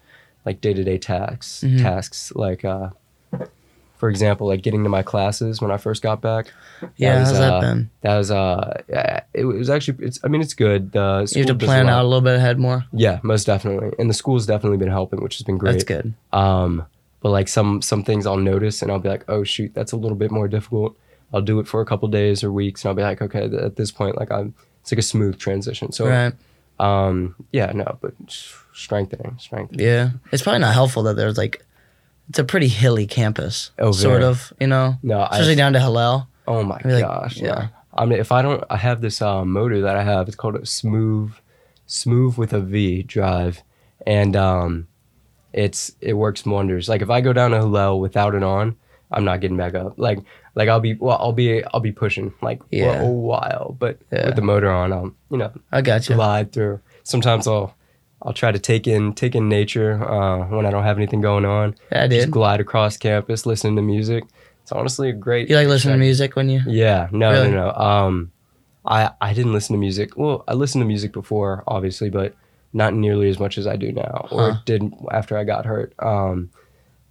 like 0.47 0.61
day 0.61 0.73
to 0.75 0.85
day 0.91 0.99
tasks, 0.99 1.65
Mhm. 1.67 1.83
tasks 1.83 2.21
like. 2.45 2.65
uh 2.65 2.89
for 3.97 4.09
example, 4.09 4.47
like 4.47 4.63
getting 4.63 4.85
to 4.85 4.89
my 4.89 5.03
classes 5.03 5.61
when 5.61 5.73
I 5.73 5.77
first 5.77 6.03
got 6.03 6.21
back. 6.21 6.53
Yeah, 6.97 7.19
was, 7.19 7.29
how's 7.31 7.39
that 7.39 7.53
uh, 7.55 7.61
been? 7.61 7.91
That 8.03 8.17
was 8.17 8.31
uh, 8.31 8.81
it 9.35 9.45
was 9.45 9.69
actually 9.69 10.07
it's. 10.07 10.21
I 10.23 10.29
mean, 10.29 10.41
it's 10.41 10.55
good. 10.55 10.93
The 10.93 11.29
You 11.35 11.45
have 11.45 11.59
to 11.59 11.67
plan 11.67 11.89
out 11.89 12.03
a 12.03 12.09
little 12.09 12.21
bit 12.21 12.37
ahead 12.37 12.61
more. 12.61 12.85
Yeah, 12.93 13.19
most 13.25 13.45
definitely, 13.53 13.91
and 13.99 14.09
the 14.09 14.15
school's 14.15 14.47
definitely 14.47 14.79
been 14.79 14.95
helping, 14.99 15.21
which 15.21 15.39
has 15.39 15.45
been 15.45 15.59
great. 15.59 15.73
That's 15.73 15.85
good. 15.85 16.15
Um, 16.33 16.87
but 17.21 17.31
like 17.31 17.49
some 17.49 17.83
some 17.83 18.03
things 18.05 18.27
I'll 18.27 18.37
notice 18.37 18.83
and 18.83 18.91
I'll 18.91 18.99
be 18.99 19.09
like, 19.09 19.25
oh 19.29 19.45
shoot, 19.45 19.73
that's 19.75 19.93
a 19.93 19.97
little 19.97 20.17
bit 20.17 20.31
more 20.31 20.49
difficult. 20.49 20.97
I'll 21.33 21.43
do 21.43 21.61
it 21.61 21.69
for 21.69 21.81
a 21.81 21.85
couple 21.85 22.09
days 22.09 22.43
or 22.43 22.51
weeks, 22.51 22.85
and 22.85 22.89
I'll 22.89 22.95
be 22.95 23.03
like, 23.03 23.21
okay, 23.21 23.45
at 23.45 23.77
this 23.77 23.91
point, 23.91 24.17
like 24.17 24.33
I'm, 24.33 24.55
it's 24.81 24.91
like 24.91 24.99
a 24.99 25.03
smooth 25.03 25.39
transition. 25.39 25.93
So, 25.93 26.09
right. 26.09 26.33
um, 26.81 27.35
yeah, 27.53 27.71
no, 27.75 27.99
but 28.01 28.15
strengthening, 28.73 29.37
strengthening. 29.39 29.87
Yeah. 29.87 30.11
It's 30.33 30.43
probably 30.43 30.61
not 30.61 30.73
helpful 30.73 31.03
that 31.03 31.17
there's 31.17 31.37
like, 31.37 31.63
it's 32.31 32.39
a 32.39 32.45
pretty 32.45 32.69
hilly 32.69 33.07
campus. 33.07 33.73
Oh, 33.79 33.93
sort 33.93 34.23
of. 34.23 34.55
You 34.59 34.69
know, 34.69 34.97
No, 35.03 35.23
especially 35.31 35.53
I, 35.53 35.57
down 35.57 35.75
to 35.75 35.81
Hillel. 35.81 36.29
oh 36.47 36.63
my 36.63 36.81
like, 36.83 37.03
gosh, 37.03 37.37
yeah. 37.37 37.47
yeah. 37.47 37.69
I 37.93 38.07
mean, 38.07 38.21
if 38.21 38.33
I 38.33 38.41
don't, 38.41 38.65
I 38.71 38.79
have 38.79 39.03
this 39.03 39.21
uh, 39.21 39.45
motor 39.45 39.83
that 39.83 39.97
I 39.97 40.05
have. 40.05 40.29
It's 40.29 40.37
called 40.37 40.57
a 40.57 40.65
smooth, 40.65 41.33
smooth 41.87 42.39
with 42.39 42.55
a 42.55 42.61
V 42.61 43.03
drive, 43.03 43.63
and 44.07 44.35
um, 44.35 44.88
it's 45.65 45.81
it 46.01 46.15
works 46.15 46.45
wonders. 46.47 46.89
Like 46.89 47.03
if 47.03 47.11
I 47.11 47.21
go 47.21 47.33
down 47.33 47.51
to 47.53 47.59
Hillel 47.59 48.01
without 48.01 48.35
it 48.35 48.43
on, 48.43 48.77
I'm 49.11 49.25
not 49.25 49.41
getting 49.41 49.57
back 49.57 49.75
up. 49.75 49.95
Like 49.99 50.19
like 50.55 50.69
I'll 50.69 50.81
be 50.89 50.95
well, 50.95 51.19
I'll 51.21 51.33
be 51.45 51.63
I'll 51.73 51.81
be 51.91 51.93
pushing 51.93 52.33
like 52.43 52.59
for 52.61 52.67
Yeah. 52.83 53.03
a 53.03 53.07
while, 53.31 53.77
but 53.79 53.95
Yeah. 54.13 54.27
with 54.27 54.37
the 54.37 54.43
motor 54.53 54.71
on, 54.71 54.93
I'll 54.93 55.13
you 55.31 55.39
know 55.39 55.53
I 55.73 55.81
got 55.83 56.09
you. 56.09 56.15
glide 56.15 56.53
through. 56.53 56.81
Sometimes 57.03 57.47
I'll 57.47 57.75
I'll 58.23 58.33
try 58.43 58.51
to 58.53 58.59
take 58.59 58.87
in 58.95 59.13
take 59.15 59.35
in 59.39 59.49
nature 59.49 59.93
uh, 60.17 60.47
when 60.57 60.67
I 60.67 60.71
don't 60.71 60.83
have 60.85 60.97
anything 60.99 61.21
going 61.23 61.45
on. 61.45 61.75
I 61.93 62.07
Just 62.09 62.27
did. 62.27 62.31
glide 62.31 62.61
across 62.61 62.97
campus, 62.97 63.47
listening 63.47 63.77
to 63.77 63.83
music. 63.83 64.25
It's 64.63 64.73
honestly 64.73 65.09
a 65.11 65.13
great. 65.27 65.49
You 65.49 65.57
like 65.57 65.69
listening 65.69 65.95
to 65.95 65.99
music 66.09 66.37
when 66.37 66.49
you? 66.51 66.61
Yeah, 66.67 67.09
no, 67.13 67.31
Really? 67.31 67.51
no, 67.51 67.67
no. 67.67 67.73
Um, 67.73 68.33
I 68.85 69.11
I 69.21 69.33
didn't 69.35 69.53
listen 69.55 69.75
to 69.75 69.81
music. 69.81 70.17
Well, 70.17 70.45
I 70.47 70.55
listened 70.55 70.83
to 70.83 70.87
music 70.87 71.13
before, 71.13 71.63
obviously, 71.67 72.11
but 72.11 72.35
not 72.73 72.95
nearly 72.95 73.29
as 73.29 73.39
much 73.39 73.59
as 73.59 73.67
I 73.67 73.77
do 73.77 73.93
now, 73.93 74.29
or 74.31 74.53
Huh. 74.53 74.59
did 74.65 74.93
after 75.11 75.37
I 75.39 75.45
got 75.45 75.65
hurt. 75.67 75.93
Um, 75.99 76.51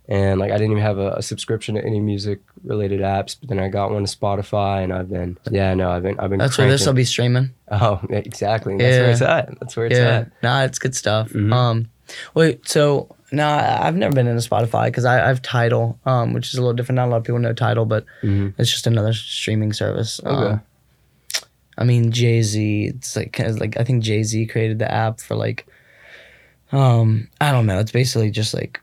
and 0.10 0.40
like 0.40 0.52
I 0.52 0.58
didn't 0.58 0.72
even 0.72 0.84
have 0.84 0.98
a, 1.00 1.12
a 1.14 1.22
subscription 1.22 1.76
to 1.76 1.84
any 1.84 2.00
music 2.00 2.40
related 2.64 3.02
apps, 3.02 3.36
but 3.38 3.50
then 3.50 3.60
I 3.60 3.68
got 3.68 3.92
one 3.92 4.06
to 4.06 4.18
Spotify, 4.18 4.84
and 4.84 4.94
I've 4.94 5.10
been 5.10 5.38
yeah, 5.52 5.74
no, 5.74 5.92
I've 5.92 6.04
been 6.04 6.18
I've 6.20 6.30
been. 6.30 6.40
That's 6.40 6.58
where 6.58 6.70
this 6.70 6.86
will 6.86 6.94
be 6.94 7.04
streaming. 7.04 7.52
Oh, 7.70 8.00
exactly. 8.10 8.78
That's 8.78 8.98
where 8.98 9.12
it's 9.12 9.22
at. 9.22 9.60
That's 9.60 9.76
where 9.76 9.86
it's 9.88 9.98
yeah, 9.98 10.08
at. 10.20 10.32
nah, 10.44 10.64
it's 10.64 10.80
good 10.80 10.96
stuff. 10.96 11.30
Mhm. 11.32 11.54
Um, 11.54 11.90
wait, 12.36 12.66
so 12.70 13.14
now 13.34 13.58
I've 13.84 13.98
never 13.98 14.16
been 14.16 14.28
into 14.28 14.48
Spotify 14.48 14.86
because 14.86 15.04
I, 15.04 15.22
I 15.26 15.28
have 15.28 15.42
Tidal, 15.42 16.00
um, 16.06 16.32
which 16.32 16.48
is 16.48 16.56
a 16.56 16.62
little 16.62 16.74
different. 16.74 16.96
Not 16.96 17.08
a 17.08 17.12
lot 17.12 17.18
of 17.18 17.24
people 17.26 17.40
know 17.40 17.52
Tidal, 17.52 17.86
but 17.86 18.06
Mhm. 18.24 18.54
it's 18.58 18.72
just 18.72 18.88
another 18.88 19.12
streaming 19.12 19.74
service. 19.74 20.22
Okay. 20.26 20.30
Um, 20.52 20.62
I 21.78 21.84
mean 21.84 22.12
Jay 22.12 22.42
Z. 22.42 22.86
It's 22.96 23.16
like 23.16 23.34
kind 23.34 23.50
of 23.50 23.60
like 23.60 23.78
I 23.78 23.84
think 23.84 24.04
Jay 24.04 24.24
Z 24.24 24.46
created 24.48 24.80
the 24.80 24.92
app 24.92 25.20
for 25.22 25.36
like, 25.36 25.68
um, 26.72 27.28
I 27.40 27.52
don't 27.52 27.66
know. 27.66 27.80
It's 27.80 27.92
basically 27.92 28.32
just 28.32 28.54
like 28.54 28.82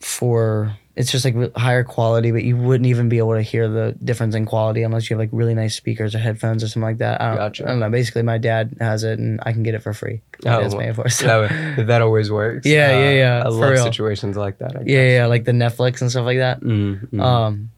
for 0.00 0.76
it's 0.96 1.12
just 1.12 1.24
like 1.24 1.36
higher 1.56 1.84
quality, 1.84 2.32
but 2.32 2.42
you 2.42 2.56
wouldn't 2.56 2.86
even 2.88 3.08
be 3.08 3.18
able 3.18 3.34
to 3.34 3.42
hear 3.42 3.68
the 3.68 3.96
difference 4.02 4.34
in 4.34 4.44
quality 4.46 4.82
unless 4.82 5.08
you 5.08 5.14
have 5.14 5.20
like 5.20 5.28
really 5.30 5.54
nice 5.54 5.76
speakers 5.76 6.12
or 6.12 6.18
headphones 6.18 6.64
or 6.64 6.66
something 6.66 6.82
like 6.82 6.98
that. 6.98 7.20
I 7.20 7.28
don't, 7.28 7.36
Gotcha. 7.36 7.64
I 7.64 7.68
don't 7.68 7.78
know. 7.78 7.88
Basically, 7.90 8.22
my 8.22 8.36
dad 8.36 8.76
has 8.80 9.04
it, 9.04 9.20
and 9.20 9.38
I 9.46 9.52
can 9.52 9.62
get 9.62 9.74
it 9.76 9.78
for 9.84 9.92
free. 9.92 10.22
My 10.44 10.56
Oh, 10.56 10.60
dad's 10.62 10.74
well, 10.74 10.82
paying 10.82 10.94
for 10.94 11.06
it. 11.06 11.10
So. 11.10 11.46
That, 11.46 11.86
that 11.86 12.02
always 12.02 12.32
works. 12.32 12.66
Uh, 12.66 12.70
Yeah, 12.70 12.98
yeah, 12.98 13.10
yeah, 13.12 13.40
I 13.40 13.44
for 13.44 13.50
love 13.50 13.70
real. 13.70 13.84
situations 13.84 14.36
like 14.36 14.58
that. 14.58 14.74
I 14.76 14.80
Yeah, 14.80 14.84
guess. 14.86 15.12
yeah, 15.12 15.26
like 15.26 15.44
the 15.44 15.52
Netflix 15.52 16.00
and 16.00 16.10
stuff 16.10 16.24
like 16.24 16.38
that. 16.38 16.62
Mm, 16.62 17.08
mm. 17.12 17.22
Um, 17.22 17.70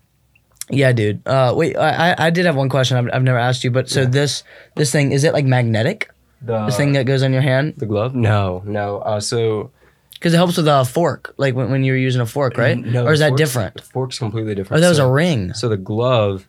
yeah, 0.71 0.93
dude. 0.93 1.27
Uh, 1.27 1.53
wait, 1.57 1.77
I 1.77 2.13
I- 2.13 2.27
I 2.27 2.31
did 2.31 2.47
have 2.47 2.57
one 2.57 2.69
question. 2.69 2.97
I've, 2.97 3.09
I've 3.13 3.23
never 3.23 3.39
asked 3.39 3.65
you, 3.65 3.71
but 3.71 3.89
so 3.89 4.01
Yeah. 4.03 4.07
this 4.09 4.43
this 4.77 4.91
thing 4.93 5.13
is 5.13 5.25
it 5.25 5.33
like 5.33 5.45
magnetic? 5.45 6.11
the 6.43 6.65
This 6.67 6.77
thing 6.77 6.93
that 6.93 7.05
goes 7.05 7.23
on 7.23 7.33
your 7.33 7.43
hand 7.43 7.75
the 7.77 7.87
glove? 7.87 8.15
No, 8.15 8.63
no. 8.65 8.99
Uh, 8.99 9.21
so 9.21 9.71
because 10.15 10.33
it 10.35 10.37
helps 10.37 10.57
with 10.57 10.69
a 10.69 10.85
fork, 10.85 11.35
like 11.39 11.55
when, 11.55 11.71
when 11.71 11.83
you're 11.85 11.97
using 11.97 12.21
a 12.21 12.27
fork, 12.27 12.57
right? 12.59 12.77
No, 12.79 13.07
or 13.07 13.13
is 13.13 13.21
that 13.21 13.29
fork's- 13.31 13.41
different? 13.41 13.75
The 13.77 13.83
fork's 13.83 14.19
completely 14.19 14.55
different. 14.55 14.81
that 14.83 14.89
was 14.89 14.99
so, 14.99 15.09
a 15.09 15.13
ring. 15.13 15.53
So 15.55 15.69
the 15.69 15.77
glove, 15.79 16.47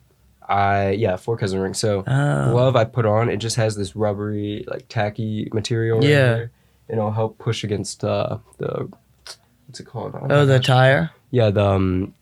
I 0.48 0.92
yeah, 0.92 1.16
fork 1.18 1.42
has 1.42 1.54
a 1.54 1.60
ring. 1.60 1.74
So 1.74 2.04
Oh. 2.08 2.52
glove 2.52 2.76
I 2.76 2.84
put 2.86 3.06
on, 3.06 3.30
it 3.30 3.38
just 3.38 3.56
has 3.58 3.76
this 3.76 3.96
rubbery, 3.96 4.64
like 4.68 4.88
tacky 4.90 5.50
material. 5.54 6.00
right 6.00 6.08
Yeah. 6.10 6.36
here. 6.36 6.52
It'll 6.90 7.12
help 7.12 7.38
push 7.38 7.64
against 7.64 8.04
uh, 8.04 8.38
the 8.58 8.90
what's 9.68 9.80
it 9.80 9.86
called? 9.86 10.16
Oh, 10.16 10.28
Oh, 10.30 10.46
the 10.46 10.58
gosh. 10.58 10.68
tire. 10.68 11.10
yeah 11.32 11.50
the 11.50 11.66
um. 11.66 12.14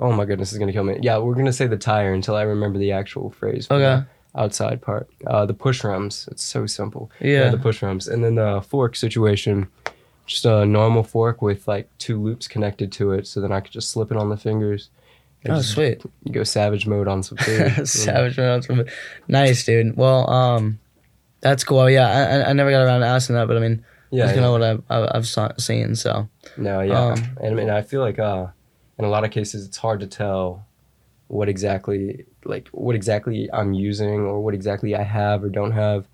Oh 0.00 0.12
my 0.12 0.24
goodness, 0.24 0.50
it's 0.50 0.58
gonna 0.58 0.72
kill 0.72 0.84
me. 0.84 0.98
Yeah, 1.02 1.18
we're 1.18 1.34
gonna 1.34 1.52
say 1.52 1.66
the 1.68 1.76
tire 1.76 2.12
until 2.14 2.34
I 2.34 2.42
remember 2.42 2.78
the 2.78 2.92
actual 2.92 3.30
phrase. 3.30 3.66
for 3.66 3.74
Okay. 3.74 3.82
the 4.02 4.06
Outside 4.40 4.80
part. 4.80 5.08
Uh, 5.26 5.44
the 5.44 5.54
push 5.54 5.82
rims. 5.84 6.28
It's 6.30 6.42
so 6.44 6.64
simple. 6.66 7.10
Yeah. 7.20 7.50
the 7.50 7.58
push 7.58 7.82
rims, 7.82 8.06
and 8.08 8.22
then 8.24 8.36
the 8.36 8.62
fork 8.66 8.94
situation. 8.96 9.68
just 10.26 10.44
a 10.44 10.64
normal 10.64 11.02
fork 11.02 11.42
with 11.42 11.66
like 11.66 11.88
two 11.98 12.22
loops 12.22 12.46
connected 12.46 12.92
to 12.92 13.10
it, 13.12 13.26
so 13.26 13.40
then 13.40 13.50
I 13.50 13.58
could 13.60 13.72
just 13.72 13.90
slip 13.90 14.10
it 14.12 14.16
on 14.16 14.28
the 14.30 14.36
fingers. 14.36 14.88
and 15.42 15.52
Oh, 15.52 15.56
just 15.56 15.72
sweet. 15.72 16.00
Go 16.30 16.44
savage 16.44 16.86
mode 16.86 17.08
on 17.08 17.24
some 17.24 17.36
food. 17.38 17.86
Savage 17.88 18.36
mode 18.38 18.44
on 18.46 18.50
rounds 18.52 18.66
from 18.66 18.84
Nice, 19.26 19.64
dude. 19.64 19.96
Well, 19.96 20.30
um, 20.30 20.78
that's 21.40 21.64
cool. 21.64 21.90
Yeah, 21.90 22.08
I, 22.08 22.20
I- 22.46 22.50
I 22.50 22.52
never 22.52 22.70
got 22.70 22.82
around 22.84 23.00
to 23.00 23.06
asking 23.06 23.34
that, 23.34 23.48
but 23.48 23.56
I 23.56 23.60
mean, 23.60 23.84
Yeah, 24.12 24.26
that's 24.26 24.36
kind 24.36 24.42
yeah. 24.44 24.46
of 24.46 24.52
what 24.52 24.62
I've, 24.62 24.82
I've, 24.88 25.10
I've 25.16 25.26
saw- 25.26 25.56
seen. 25.58 25.96
So 25.96 26.28
No, 26.56 26.80
yeah, 26.82 27.00
Um, 27.06 27.24
and 27.42 27.46
I 27.52 27.54
mean, 27.54 27.68
I 27.70 27.82
feel 27.82 28.00
like 28.00 28.20
uh, 28.20 28.46
in 29.00 29.04
a 29.06 29.10
lot 29.10 29.24
of 29.24 29.30
cases, 29.32 29.66
it's 29.66 29.76
hard 29.78 30.00
to 30.00 30.06
tell 30.06 30.66
what 31.26 31.48
exactly 31.48 32.24
like 32.44 32.68
what 32.68 32.94
exactly 32.96 33.48
I'm 33.52 33.72
using 33.72 34.08
or 34.20 34.40
what 34.40 34.54
exactly 34.54 34.94
I 34.94 35.02
have 35.02 35.42
or 35.44 35.48
don't 35.48 35.72
have, 35.72 36.06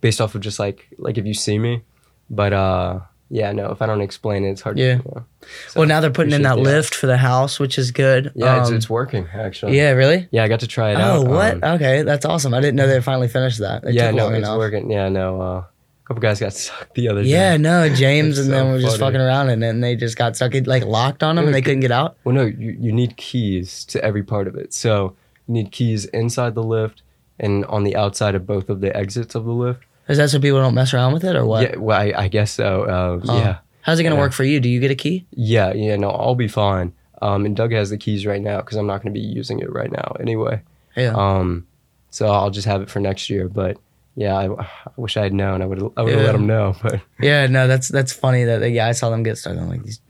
based 0.00 0.20
off 0.20 0.34
of 0.34 0.40
just 0.40 0.58
like 0.58 0.88
like 0.98 1.18
if 1.18 1.26
you 1.26 1.34
see 1.34 1.58
me, 1.58 1.82
but 2.30 2.52
uh, 2.52 3.00
yeah, 3.30 3.52
no, 3.52 3.70
if 3.70 3.82
I 3.82 3.86
don't 3.86 4.00
explain 4.00 4.44
it, 4.44 4.50
it's 4.50 4.62
hard. 4.62 4.78
Yeah. 4.78 4.98
To, 4.98 5.02
you 5.04 5.12
know. 5.14 5.24
So, 5.68 5.80
well, 5.80 5.88
now 5.88 6.00
they're 6.00 6.10
putting 6.10 6.32
in 6.32 6.42
that 6.42 6.58
lift 6.58 6.94
for 6.94 7.06
the 7.06 7.16
house, 7.18 7.60
which 7.60 7.78
is 7.78 7.90
good. 7.90 8.32
Yeah, 8.34 8.60
it's, 8.60 8.70
Um, 8.70 8.76
it's 8.76 8.88
working 8.90 9.28
actually. 9.34 9.76
yeah, 9.76 9.90
really. 9.90 10.28
Yeah, 10.30 10.44
I 10.44 10.48
got 10.48 10.60
to 10.60 10.66
try 10.66 10.90
it 10.92 10.96
Oh, 10.96 11.00
out. 11.00 11.16
Oh 11.18 11.22
what? 11.30 11.62
um, 11.62 11.74
okay, 11.76 12.02
that's 12.02 12.24
awesome. 12.24 12.52
I 12.54 12.60
didn't 12.60 12.76
know 12.76 12.86
they 12.86 13.00
finally 13.02 13.28
finished 13.28 13.58
that. 13.60 13.84
It 13.84 13.94
yeah, 13.94 14.10
no, 14.10 14.28
it's 14.30 14.38
enough. 14.38 14.58
working. 14.58 14.90
Yeah, 14.90 15.08
no, 15.08 15.40
uh, 15.40 15.64
couple 16.08 16.20
guys 16.20 16.40
got 16.40 16.52
sucked 16.54 16.94
the 16.94 17.08
other 17.08 17.22
Yeah, 17.22 17.56
day. 17.56 17.62
Yeah, 17.62 17.86
no, 17.88 17.88
James 17.94 18.38
and 18.38 18.46
so 18.48 18.52
them 18.52 18.72
were 18.72 18.78
just 18.80 18.98
funny. 18.98 19.12
fucking 19.14 19.20
around 19.26 19.50
and 19.50 19.62
then 19.62 19.80
they 19.80 19.94
just 19.94 20.16
got 20.16 20.34
stuck. 20.36 20.54
It 20.54 20.66
like 20.66 20.84
locked 20.84 21.22
on 21.22 21.36
them, 21.36 21.44
and 21.46 21.54
they 21.54 21.62
couldn't 21.62 21.80
get 21.80 21.92
out. 21.92 22.16
Well, 22.24 22.34
no, 22.34 22.44
you, 22.46 22.76
you 22.80 22.92
need 22.92 23.16
keys 23.16 23.84
to 23.86 24.02
every 24.04 24.22
part 24.22 24.48
of 24.48 24.54
it. 24.56 24.72
So 24.74 25.14
you 25.46 25.54
need 25.54 25.70
keys 25.70 26.06
inside 26.06 26.54
the 26.54 26.62
lift 26.62 27.02
and 27.38 27.64
on 27.66 27.84
the 27.84 27.94
outside 27.94 28.34
of 28.34 28.46
both 28.46 28.68
of 28.68 28.80
the 28.80 28.94
exits 28.96 29.34
of 29.34 29.44
the 29.44 29.52
lift. 29.52 29.84
Is 30.08 30.16
that 30.18 30.30
so 30.30 30.40
people 30.40 30.58
don't 30.60 30.74
mess 30.74 30.92
around 30.94 31.12
with 31.12 31.22
it, 31.24 31.36
or 31.36 31.44
what? 31.44 31.62
Yeah, 31.62 31.76
well, 31.76 32.00
I, 32.00 32.12
I 32.16 32.28
guess 32.28 32.50
so. 32.52 32.82
Uh, 32.84 33.20
Oh. 33.30 33.38
Yeah, 33.38 33.58
How's 33.82 33.98
it 34.00 34.02
gonna 34.04 34.14
Yeah. 34.16 34.20
work 34.22 34.32
for 34.32 34.44
you? 34.44 34.58
Do 34.60 34.68
you 34.68 34.80
get 34.80 34.90
a 34.90 34.94
key? 34.94 35.26
yeah, 35.32 35.72
yeah. 35.74 35.96
No, 35.96 36.10
I'll 36.10 36.34
be 36.34 36.48
fine. 36.48 36.92
Um, 37.20 37.44
and 37.44 37.54
Doug 37.56 37.72
has 37.72 37.90
the 37.90 37.98
keys 37.98 38.24
right 38.26 38.40
now 38.40 38.58
because 38.58 38.76
I'm 38.76 38.86
not 38.86 39.02
going 39.02 39.12
to 39.12 39.20
be 39.20 39.26
using 39.26 39.58
it 39.58 39.72
right 39.72 39.90
now 39.90 40.14
anyway. 40.20 40.62
Yeah. 40.96 41.14
Um, 41.16 41.66
so 42.10 42.28
I'll 42.28 42.50
just 42.50 42.66
have 42.68 42.80
it 42.80 42.88
for 42.88 43.00
next 43.00 43.28
year. 43.28 43.48
But 43.48 43.76
yeah, 44.18 44.34
I, 44.36 44.44
I 44.52 44.66
wish 44.96 45.16
I 45.16 45.22
had 45.22 45.32
known. 45.32 45.62
I 45.62 45.66
would 45.66 45.78
I 45.96 46.02
would 46.02 46.10
have 46.12 46.20
Yeah. 46.20 46.26
let 46.26 46.34
him 46.34 46.46
know. 46.46 46.74
But 46.82 47.00
Yeah, 47.20 47.46
no, 47.46 47.68
that's 47.68 47.86
that's 47.88 48.12
funny 48.12 48.42
that 48.44 48.58
yeah, 48.72 48.88
I 48.90 48.92
saw 48.92 49.10
them 49.10 49.22
get 49.22 49.38
stuck 49.38 49.56
on 49.56 49.68
like 49.68 49.84
these 49.84 50.00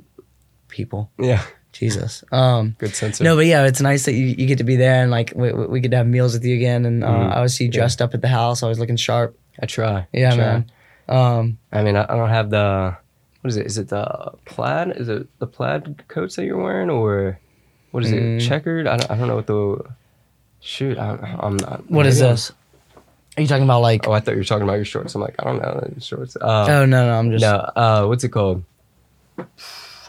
people. 0.69 1.11
yeah, 1.19 1.43
Jesus. 1.73 2.25
Um, 2.33 2.75
good 2.79 2.95
sense. 2.97 3.21
no, 3.21 3.37
but 3.37 3.47
yeah, 3.47 3.67
it's 3.67 3.81
nice 3.81 4.05
that 4.07 4.13
you, 4.15 4.27
you 4.39 4.47
get 4.47 4.59
to 4.59 4.65
be 4.65 4.77
there 4.77 5.03
and 5.03 5.11
like 5.11 5.33
we, 5.37 5.53
we 5.53 5.81
get 5.81 5.91
to 5.93 5.99
have 5.99 6.07
meals 6.07 6.33
with 6.35 6.45
you 6.45 6.55
again. 6.57 6.87
And 6.87 7.05
uh, 7.05 7.09
Mhm. 7.09 7.33
I 7.33 7.37
always 7.37 7.55
see 7.55 7.65
you 7.65 7.71
Yeah. 7.71 7.81
dressed 7.81 8.01
up 8.03 8.15
at 8.15 8.23
the 8.23 8.29
house, 8.29 8.63
always 8.63 8.79
looking 8.79 8.97
sharp. 8.97 9.37
I 9.61 9.67
try. 9.67 10.07
Yeah, 10.13 10.35
Try. 10.35 10.45
man. 10.45 10.71
Um, 11.09 11.59
I 11.73 11.83
mean, 11.83 11.97
I, 11.97 12.05
I 12.09 12.17
don't 12.17 12.29
have 12.31 12.51
the 12.51 12.97
what 13.41 13.49
is 13.51 13.57
it? 13.57 13.67
Is 13.67 13.79
it 13.79 13.89
the 13.89 14.33
plaid? 14.47 14.97
Is 14.97 15.09
it 15.09 15.27
the 15.39 15.47
plaid 15.47 16.05
coats 16.09 16.37
that 16.37 16.45
you're 16.45 16.61
wearing, 16.63 16.91
or 16.91 17.39
what 17.93 18.05
is 18.05 18.13
Mm. 18.13 18.37
it? 18.39 18.41
Checkered? 18.41 18.87
I 18.87 18.97
don't, 18.97 19.11
I 19.11 19.17
don't 19.17 19.29
know 19.29 19.37
what 19.37 19.47
the 19.47 19.85
shoot. 20.61 20.99
I, 20.99 21.37
I'm 21.41 21.57
not. 21.57 21.89
what 21.91 22.07
is 22.07 22.19
this? 22.19 22.53
Are 23.39 23.41
you 23.41 23.47
talking 23.47 23.63
about 23.63 23.83
like? 23.83 24.09
Oh, 24.09 24.11
I 24.13 24.19
thought 24.19 24.33
you 24.33 24.39
were 24.39 24.45
talking 24.45 24.65
about 24.65 24.75
your 24.75 24.85
shorts. 24.85 25.15
I'm 25.15 25.21
like, 25.21 25.37
I 25.39 25.45
don't 25.45 25.63
know 25.63 25.95
shorts. 26.01 26.35
Uh, 26.35 26.67
oh 26.69 26.85
no, 26.87 27.07
no, 27.07 27.13
I'm 27.17 27.31
just 27.31 27.41
no. 27.41 27.55
Uh, 27.77 28.05
what's 28.07 28.25
it 28.25 28.31
called? 28.31 28.65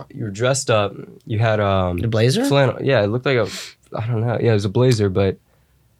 You 0.10 0.24
were 0.24 0.32
dressed 0.32 0.72
up. 0.72 0.96
You 1.28 1.38
had 1.38 1.60
um 1.60 1.98
the 2.00 2.08
blazer. 2.08 2.44
flannel. 2.46 2.78
Yeah, 2.82 3.04
it 3.04 3.08
looked 3.08 3.28
like 3.28 3.38
a. 3.38 3.48
I 3.96 4.08
don't 4.08 4.22
know. 4.22 4.40
Yeah, 4.42 4.50
it 4.50 4.54
was 4.54 4.66
a 4.66 4.70
blazer, 4.70 5.10
but 5.10 5.38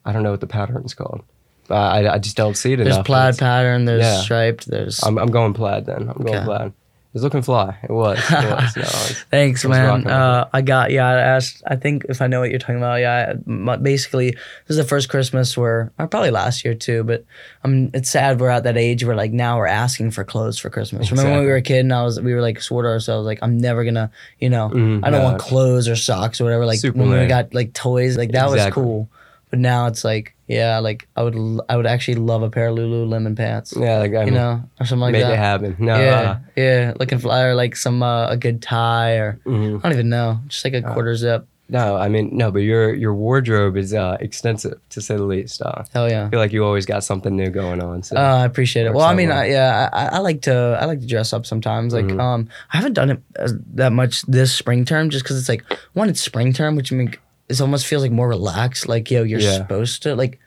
I 0.04 0.12
don't 0.12 0.24
know 0.24 0.32
what 0.32 0.40
the 0.42 0.48
pattern's 0.48 0.96
called. 0.96 1.22
I, 1.70 2.08
I 2.08 2.18
just 2.18 2.36
don't 2.36 2.58
see 2.58 2.74
it 2.74 2.78
There's 2.78 2.88
enough. 2.88 3.06
There's 3.06 3.06
plaid 3.06 3.38
pattern. 3.38 3.86
There's 3.86 4.02
Yeah. 4.02 4.22
striped. 4.22 4.66
There's. 4.66 5.04
I'm, 5.04 5.20
I'm 5.20 5.30
going 5.30 5.54
plaid 5.54 5.86
then. 5.86 6.10
I'm 6.10 6.24
going 6.24 6.38
Okay. 6.38 6.46
plaid. 6.46 6.74
It 7.10 7.14
was 7.16 7.24
looking 7.24 7.42
fly. 7.42 7.76
It 7.82 7.90
was. 7.92 8.20
It 8.20 8.32
was. 8.32 8.76
No, 8.78 8.82
it's- 8.84 9.26
Thanks, 9.32 9.64
was 9.66 9.76
man. 9.76 10.06
Uh, 10.06 10.48
I 10.54 10.62
got 10.62 10.92
yeah. 10.92 11.08
I 11.08 11.20
asked. 11.20 11.64
I 11.66 11.76
think 11.76 12.06
if 12.08 12.22
I 12.22 12.28
know 12.28 12.40
what 12.40 12.52
you're 12.52 12.60
talking 12.60 12.78
about, 12.78 13.00
yeah. 13.00 13.34
I- 13.34 13.50
my- 13.50 13.78
Basically, 13.78 14.30
this 14.32 14.40
is 14.70 14.76
the 14.78 14.84
first 14.84 15.10
Christmas 15.10 15.58
where, 15.58 15.92
or 15.98 16.08
probably 16.08 16.30
last 16.30 16.64
year 16.64 16.76
too. 16.76 17.04
But 17.04 17.26
um, 17.64 17.90
it's 17.96 18.12
sad 18.12 18.40
we're 18.40 18.50
at 18.50 18.64
that 18.66 18.78
age 18.78 19.04
where 19.04 19.16
like 19.16 19.32
now 19.32 19.58
we're 19.58 19.66
asking 19.66 20.12
for 20.12 20.24
clothes 20.24 20.60
for 20.60 20.70
Christmas. 20.70 21.10
Remember 21.10 21.32
when 21.32 21.40
we 21.40 21.48
were 21.48 21.56
a 21.56 21.64
kid 21.64 21.80
and 21.80 21.92
I 21.92 22.04
was 22.04 22.22
we 22.22 22.32
were 22.36 22.42
like 22.42 22.62
swore 22.62 22.84
to 22.84 22.90
ourselves 22.90 23.26
like 23.26 23.40
I'm 23.42 23.58
never 23.58 23.84
gonna 23.84 24.12
you 24.38 24.52
know 24.52 24.70
Mhm, 24.70 25.00
I 25.04 25.10
don't 25.10 25.22
no. 25.24 25.30
want 25.30 25.40
clothes 25.40 25.88
or 25.88 25.96
socks 25.96 26.40
or 26.40 26.44
whatever. 26.44 26.68
Like 26.68 26.78
Super 26.78 27.00
when 27.00 27.10
we 27.10 27.26
got 27.26 27.56
like 27.56 27.74
toys, 27.74 28.18
like 28.18 28.34
that 28.34 28.52
was 28.52 28.64
cool. 28.72 29.10
But 29.50 29.60
now 29.60 29.88
it's 29.88 30.04
like 30.04 30.36
yeah, 30.48 30.78
like 30.80 31.08
I 31.16 31.24
would 31.24 31.36
l- 31.36 31.66
I 31.70 31.76
would 31.78 31.88
actually 31.88 32.16
love 32.16 32.44
a 32.44 32.50
pair 32.50 32.68
of 32.68 32.76
Lululemon 32.78 33.36
pants. 33.36 33.74
Yeah, 33.76 33.98
like 33.98 34.14
I 34.14 34.20
You 34.22 34.26
mean, 34.26 34.34
know, 34.36 34.64
or 34.80 34.86
something 34.86 35.02
like 35.02 35.12
make 35.14 35.24
that. 35.24 35.34
it 35.34 35.38
happen. 35.38 35.76
No, 35.80 35.96
yeah, 36.00 36.40
yeah, 36.56 36.94
looking 37.00 37.18
fly 37.20 37.44
or 37.44 37.56
like 37.56 37.76
some 37.76 38.04
uh, 38.04 38.28
a 38.30 38.38
good 38.38 38.62
tie 38.62 39.18
or 39.18 39.40
uh, 39.46 39.50
mhm. 39.50 39.80
I 39.80 39.82
don't 39.84 39.94
even 39.94 40.10
know, 40.10 40.40
just 40.48 40.64
like 40.66 40.74
a 40.76 40.86
Uh, 40.88 40.94
quarter 40.94 41.16
zip. 41.16 41.48
no. 41.68 41.96
I 41.98 42.10
mean, 42.10 42.30
no. 42.38 42.52
But 42.52 42.60
your 42.60 42.94
your 42.94 43.14
wardrobe 43.16 43.76
is 43.78 43.94
uh, 43.94 44.18
extensive 44.20 44.80
to 44.90 45.02
say 45.02 45.16
the 45.18 45.24
least. 45.24 45.62
Uh, 45.62 45.84
Hell 45.94 46.10
yeah. 46.10 46.26
I 46.26 46.30
feel 46.30 46.40
like 46.40 46.54
you 46.54 46.64
always 46.66 46.86
got 46.86 47.04
something 47.04 47.36
new 47.36 47.50
going 47.50 47.82
on. 47.82 48.02
So. 48.04 48.16
Uh, 48.18 48.42
I 48.42 48.46
appreciate 48.46 48.86
it. 48.86 48.94
Well, 48.94 49.06
I 49.06 49.14
mean. 49.16 49.32
I, 49.32 49.50
yeah, 49.50 49.90
I, 49.94 50.18
I 50.18 50.20
like 50.20 50.42
to 50.44 50.78
I 50.82 50.86
like 50.86 51.00
to 51.02 51.08
dress 51.08 51.34
up 51.34 51.46
sometimes. 51.46 51.94
Like, 51.94 52.06
Mhm. 52.06 52.20
um, 52.22 52.50
I 52.74 52.78
haven't 52.78 52.94
done 52.94 53.10
it 53.12 53.20
as, 53.36 53.54
that 53.76 53.94
much 53.94 54.22
this 54.28 54.54
spring 54.54 54.86
term, 54.86 55.10
just 55.10 55.24
because 55.24 55.38
it's 55.40 55.50
like 55.50 55.64
one, 55.94 56.10
it's 56.10 56.22
spring 56.22 56.54
term, 56.54 56.76
which 56.76 56.92
I 56.94 56.96
mean, 56.96 57.14
it 57.50 57.60
almost 57.62 57.88
feels 57.88 58.04
like 58.04 58.12
more 58.12 58.30
relaxed. 58.30 58.88
Like, 58.88 59.10
yo, 59.12 59.24
you're 59.24 59.40
Yeah. 59.40 59.58
supposed 59.58 60.04
to 60.04 60.16
like, 60.16 60.40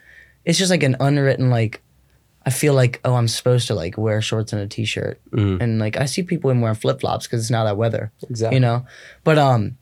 it's 0.45 0.59
just 0.59 0.71
like 0.71 0.83
an 0.83 0.97
unwritten 1.01 1.51
like. 1.51 1.83
I 2.45 2.51
feel 2.51 2.75
like 2.75 3.01
oh, 3.05 3.15
I'm 3.15 3.29
supposed 3.29 3.69
to 3.69 3.75
like 3.77 3.97
wear 3.97 4.21
shorts 4.21 4.53
and 4.53 4.61
a 4.61 4.67
t-shirt, 4.67 5.21
Mhm, 5.31 5.61
and 5.63 5.79
like 5.79 5.97
I 5.97 6.07
see 6.07 6.25
people 6.25 6.51
in 6.51 6.61
wearing 6.61 6.75
flip 6.75 6.99
flops 7.01 7.25
because 7.29 7.41
it's 7.43 7.51
now 7.53 7.63
that 7.63 7.77
weather. 7.77 8.11
exactly. 8.29 8.57
you 8.57 8.61
know 8.61 8.85
but 9.23 9.39
um 9.39 9.77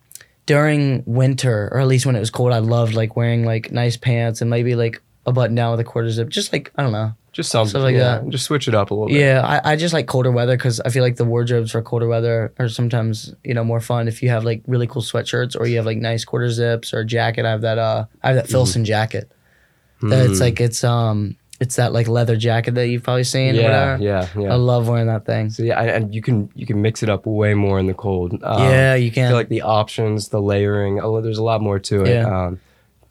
during 0.47 1.03
winter 1.07 1.69
or 1.73 1.81
at 1.81 1.87
least 1.87 2.05
when 2.07 2.17
it 2.17 2.21
was 2.21 2.31
cold 2.31 2.53
i 2.53 2.59
loved 2.59 2.95
like 2.95 3.15
wearing 3.17 3.45
like 3.45 3.71
nice 3.73 3.97
pants 3.97 4.41
and 4.41 4.51
maybe 4.51 4.75
like 4.75 5.01
a 5.27 5.33
button 5.33 5.55
down 5.55 5.71
with 5.71 5.81
a 5.81 5.85
quarter 5.85 6.11
zip 6.11 6.29
just 6.29 6.53
like 6.53 6.71
i 6.77 6.83
don't 6.83 6.93
know 6.93 7.15
just 7.33 7.51
something 7.51 7.71
Stuff 7.71 7.83
like 7.83 7.95
yeah, 7.95 8.19
that. 8.19 8.29
Just 8.29 8.45
switch 8.47 8.67
it 8.69 8.75
up 8.75 8.91
a 8.91 8.95
little 8.95 9.09
bit. 9.09 9.19
yeah 9.21 9.61
i, 9.65 9.73
I 9.73 9.77
just 9.77 9.95
like 9.95 10.07
colder 10.07 10.31
weather 10.33 10.57
because 10.57 10.81
i 10.81 10.89
feel 10.91 11.03
like 11.03 11.17
the 11.17 11.25
wardrobes 11.25 11.71
for 11.71 11.81
colder 11.83 12.09
weather 12.09 12.53
are 12.59 12.69
sometimes 12.69 13.35
you 13.45 13.55
know 13.55 13.63
more 13.65 13.81
fun 13.81 14.09
if 14.09 14.23
you 14.23 14.29
have 14.31 14.45
like 14.45 14.63
really 14.67 14.87
cool 14.87 15.03
sweatshirts 15.03 15.59
or 15.59 15.67
you 15.67 15.77
have 15.77 15.87
like 15.87 15.99
nice 15.99 16.25
quarter 16.25 16.51
zips 16.51 16.93
or 16.93 17.01
a 17.01 17.05
jacket 17.07 17.45
i 17.47 17.51
have 17.51 17.61
that 17.61 17.79
uh 17.79 18.05
i 18.23 18.29
have 18.29 18.37
that 18.37 18.49
filson 18.49 18.85
jacket 18.85 19.31
that 20.03 20.27
it's 20.31 20.39
Mm. 20.39 20.41
like 20.41 20.61
it's 20.61 20.83
um 20.83 21.37
it's 21.61 21.77
that 21.77 21.93
like 21.93 22.09
leather 22.09 22.37
jacket 22.37 22.75
that 22.75 22.89
you've 22.89 23.03
probably 23.03 23.23
seen 23.25 23.55
or 23.55 23.59
yeah, 23.61 23.65
whatever. 23.65 24.03
yeah, 24.03 24.29
yeah. 24.43 24.53
i 24.53 24.55
love 24.57 24.89
wearing 24.89 25.07
that 25.09 25.27
thing 25.27 25.51
So 25.51 25.63
yeah, 25.63 25.79
and- 25.81 25.91
and 26.05 26.15
you 26.15 26.23
can 26.23 26.49
you 26.55 26.65
can 26.67 26.81
mix 26.81 27.03
it 27.03 27.11
up 27.11 27.27
way 27.27 27.53
more 27.55 27.79
in 27.79 27.87
the 27.87 27.93
cold. 27.95 28.33
Um, 28.43 28.63
yeah 28.71 28.95
you 28.95 29.09
I 29.09 29.11
can 29.11 29.29
feel 29.29 29.37
like 29.37 29.51
the 29.51 29.61
options, 29.63 30.31
the 30.31 30.41
layering, 30.41 30.97
lo- 30.97 31.21
there's 31.21 31.37
a 31.39 31.43
lot 31.45 31.61
more 31.61 31.79
to 31.79 32.05
it. 32.05 32.09
Yeah. 32.15 32.47
Um, 32.47 32.61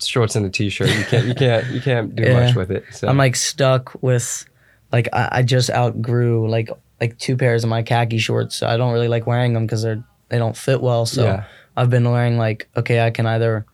shorts 0.01 0.35
and 0.35 0.45
a 0.45 0.49
t-shirt, 0.49 0.89
you 0.89 1.03
can't 1.05 1.25
you 1.27 1.33
can't 1.35 1.67
you 1.67 1.81
can't 1.81 2.15
do 2.15 2.23
Yeah. 2.23 2.45
much 2.45 2.55
with 2.55 2.71
it. 2.71 2.85
So 2.91 3.07
I'm 3.07 3.17
like 3.17 3.35
stuck 3.35 4.01
with 4.01 4.45
like 4.91 5.07
I, 5.13 5.29
I 5.31 5.41
just 5.43 5.69
outgrew 5.69 6.49
like 6.49 6.69
like 7.01 7.17
two 7.17 7.37
pairs 7.37 7.63
of 7.63 7.69
my 7.69 7.83
khaki 7.83 8.17
shorts. 8.17 8.55
So 8.55 8.67
I 8.67 8.77
don't 8.77 8.93
really 8.93 9.07
like 9.07 9.25
wearing 9.27 9.53
them 9.53 9.65
because 9.65 9.83
they're 9.83 10.03
they 10.29 10.37
don't 10.37 10.55
fit 10.57 10.81
well. 10.81 11.05
So 11.05 11.23
Yeah. 11.25 11.43
I've 11.77 11.89
been 11.89 12.09
wearing 12.09 12.37
like 12.37 12.67
okay, 12.77 13.01
I 13.05 13.11
can 13.11 13.25
either 13.25 13.65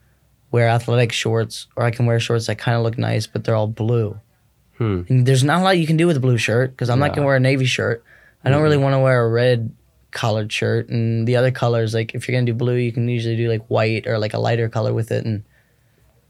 wear 0.51 0.67
athletic 0.69 1.11
shorts 1.11 1.67
or 1.75 1.83
I 1.83 1.91
can 1.91 2.05
wear 2.05 2.19
shorts 2.19 2.47
that 2.47 2.57
kind 2.57 2.77
of 2.77 2.83
look 2.83 2.97
nice, 2.97 3.27
but 3.27 3.43
they're 3.43 3.55
all 3.55 3.67
blue. 3.67 4.19
Hmm. 4.77 5.01
And 5.09 5.25
there's 5.25 5.43
not 5.43 5.61
a 5.61 5.63
lot 5.63 5.77
you 5.77 5.87
can 5.87 5.97
do 5.97 6.07
with 6.07 6.17
a 6.17 6.19
blue 6.21 6.37
shirt 6.37 6.71
because 6.71 6.89
I'm 6.89 6.99
not 6.99 7.13
gonna 7.13 7.25
wear 7.27 7.35
a 7.35 7.39
navy 7.39 7.65
shirt. 7.65 8.03
I 8.43 8.49
don't 8.49 8.61
really 8.61 8.77
want 8.77 8.93
to 8.93 8.99
wear 8.99 9.25
a 9.25 9.29
red 9.29 9.71
collared 10.11 10.49
shirt 10.51 10.87
and 10.87 11.27
the 11.27 11.35
other 11.35 11.51
colors 11.51 11.93
like 11.93 12.15
if 12.15 12.25
you're 12.27 12.37
gonna 12.37 12.45
do 12.45 12.53
blue 12.53 12.75
you 12.75 12.89
can 12.93 13.09
usually 13.09 13.35
do 13.35 13.49
like 13.49 13.65
white 13.67 14.07
or 14.07 14.17
like 14.17 14.33
a 14.33 14.37
lighter 14.37 14.69
color 14.69 14.93
with 14.93 15.11
it 15.11 15.25
and 15.25 15.43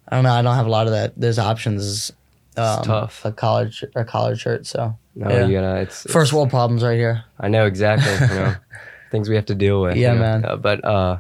I 0.08 0.16
don't 0.16 0.24
know 0.24 0.34
I 0.34 0.42
don't 0.42 0.56
have 0.56 0.68
a 0.68 0.70
lot 0.70 0.88
of 0.88 0.94
that 0.94 1.20
those 1.20 1.40
options 1.40 2.12
um, 2.58 2.84
tough. 2.84 3.26
a 3.26 3.32
collared 3.32 3.74
sh- 3.74 3.84
a 3.96 4.06
collared 4.06 4.40
shirt 4.40 4.66
so 4.66 4.98
no, 5.16 5.30
yeah. 5.30 5.46
you 5.46 5.54
gotta 5.60 5.82
it's, 5.82 6.04
first 6.04 6.30
it's- 6.30 6.34
world 6.34 6.50
problems 6.50 6.84
right 6.84 6.98
here 6.98 7.24
I 7.40 7.48
know 7.48 7.66
exactly. 7.66 8.12
You 8.28 8.34
know, 8.34 8.56
things 9.12 9.30
we 9.30 9.36
have 9.36 9.46
to 9.46 9.56
deal 9.56 9.82
with. 9.82 9.96
Yeah, 9.98 10.14
you 10.14 10.20
know? 10.20 10.22
man. 10.22 10.46
Uh, 10.46 10.56
but 10.56 10.84
uh, 10.84 11.20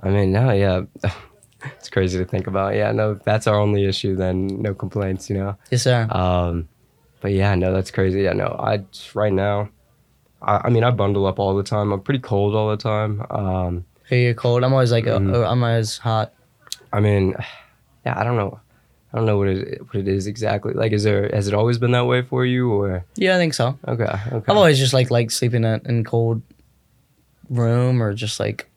I 0.00 0.08
mean, 0.10 0.32
no, 0.32 0.50
yeah, 0.52 0.82
it's 1.64 1.88
crazy 1.90 2.18
to 2.18 2.24
think 2.24 2.46
about. 2.46 2.74
Yeah, 2.74 2.92
no, 2.92 3.14
that's 3.14 3.46
our 3.46 3.58
only 3.58 3.86
issue. 3.86 4.14
Then 4.16 4.46
no 4.62 4.74
complaints. 4.74 5.28
You 5.30 5.36
know. 5.38 5.56
yes 5.70 5.82
sir 5.82 6.06
Um, 6.10 6.68
but 7.20 7.32
yeah, 7.32 7.54
no, 7.54 7.72
that's 7.72 7.90
crazy. 7.90 8.22
Yeah, 8.22 8.32
no, 8.32 8.56
I 8.58 8.84
right 9.14 9.32
now, 9.32 9.68
I, 10.42 10.62
I 10.64 10.68
mean, 10.70 10.84
I 10.84 10.90
bundle 10.90 11.26
up 11.26 11.38
all 11.38 11.54
the 11.56 11.62
time. 11.62 11.92
I'm 11.92 12.00
pretty 12.00 12.20
cold 12.20 12.54
all 12.54 12.70
the 12.70 12.76
time. 12.76 13.24
Um, 13.30 13.84
hey 14.08 14.24
you're 14.24 14.34
cold 14.34 14.62
I'm 14.64 14.72
always 14.72 14.90
like 14.92 15.06
uh, 15.06 15.16
I'm 15.16 15.62
always 15.62 15.96
hot 15.98 16.34
I 16.92 17.00
mean, 17.00 17.34
yeah, 18.04 18.18
I 18.18 18.24
don't 18.24 18.36
know. 18.36 18.60
I 19.12 19.18
don't 19.18 19.26
know 19.26 19.36
what 19.36 19.48
it 19.48 19.80
what 19.82 19.96
it 19.96 20.08
is 20.08 20.26
exactly. 20.26 20.72
Like, 20.72 20.92
is 20.92 21.02
there 21.04 21.28
has 21.32 21.46
it 21.46 21.54
always 21.54 21.78
been 21.78 21.90
that 21.92 22.06
way 22.06 22.22
for 22.22 22.46
you, 22.46 22.72
or 22.72 23.04
yeah 23.16 23.34
I 23.36 23.38
think 23.38 23.52
so 23.54 23.78
okay, 23.86 24.04
okay, 24.04 24.44
I've 24.48 24.56
always 24.56 24.78
just 24.78 24.94
like 24.94 25.10
like 25.10 25.30
sleeping 25.30 25.64
in, 25.64 25.80
in 25.84 26.04
cold 26.04 26.40
room 27.50 28.02
or 28.02 28.14
just 28.14 28.40
like 28.40 28.70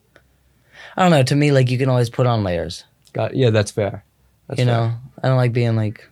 I 0.96 1.02
don't 1.02 1.10
know. 1.10 1.22
To 1.22 1.34
me, 1.36 1.52
like 1.52 1.70
you 1.70 1.78
can 1.78 1.88
always 1.88 2.10
put 2.10 2.26
on 2.26 2.44
layers. 2.44 2.84
got 3.12 3.34
yeah, 3.34 3.50
that's 3.50 3.70
fair. 3.70 4.04
That's 4.48 4.60
you 4.60 4.66
fair. 4.66 4.74
know, 4.74 4.94
I 5.22 5.28
don't 5.28 5.36
like 5.36 5.52
being 5.52 5.74
like 5.76 6.06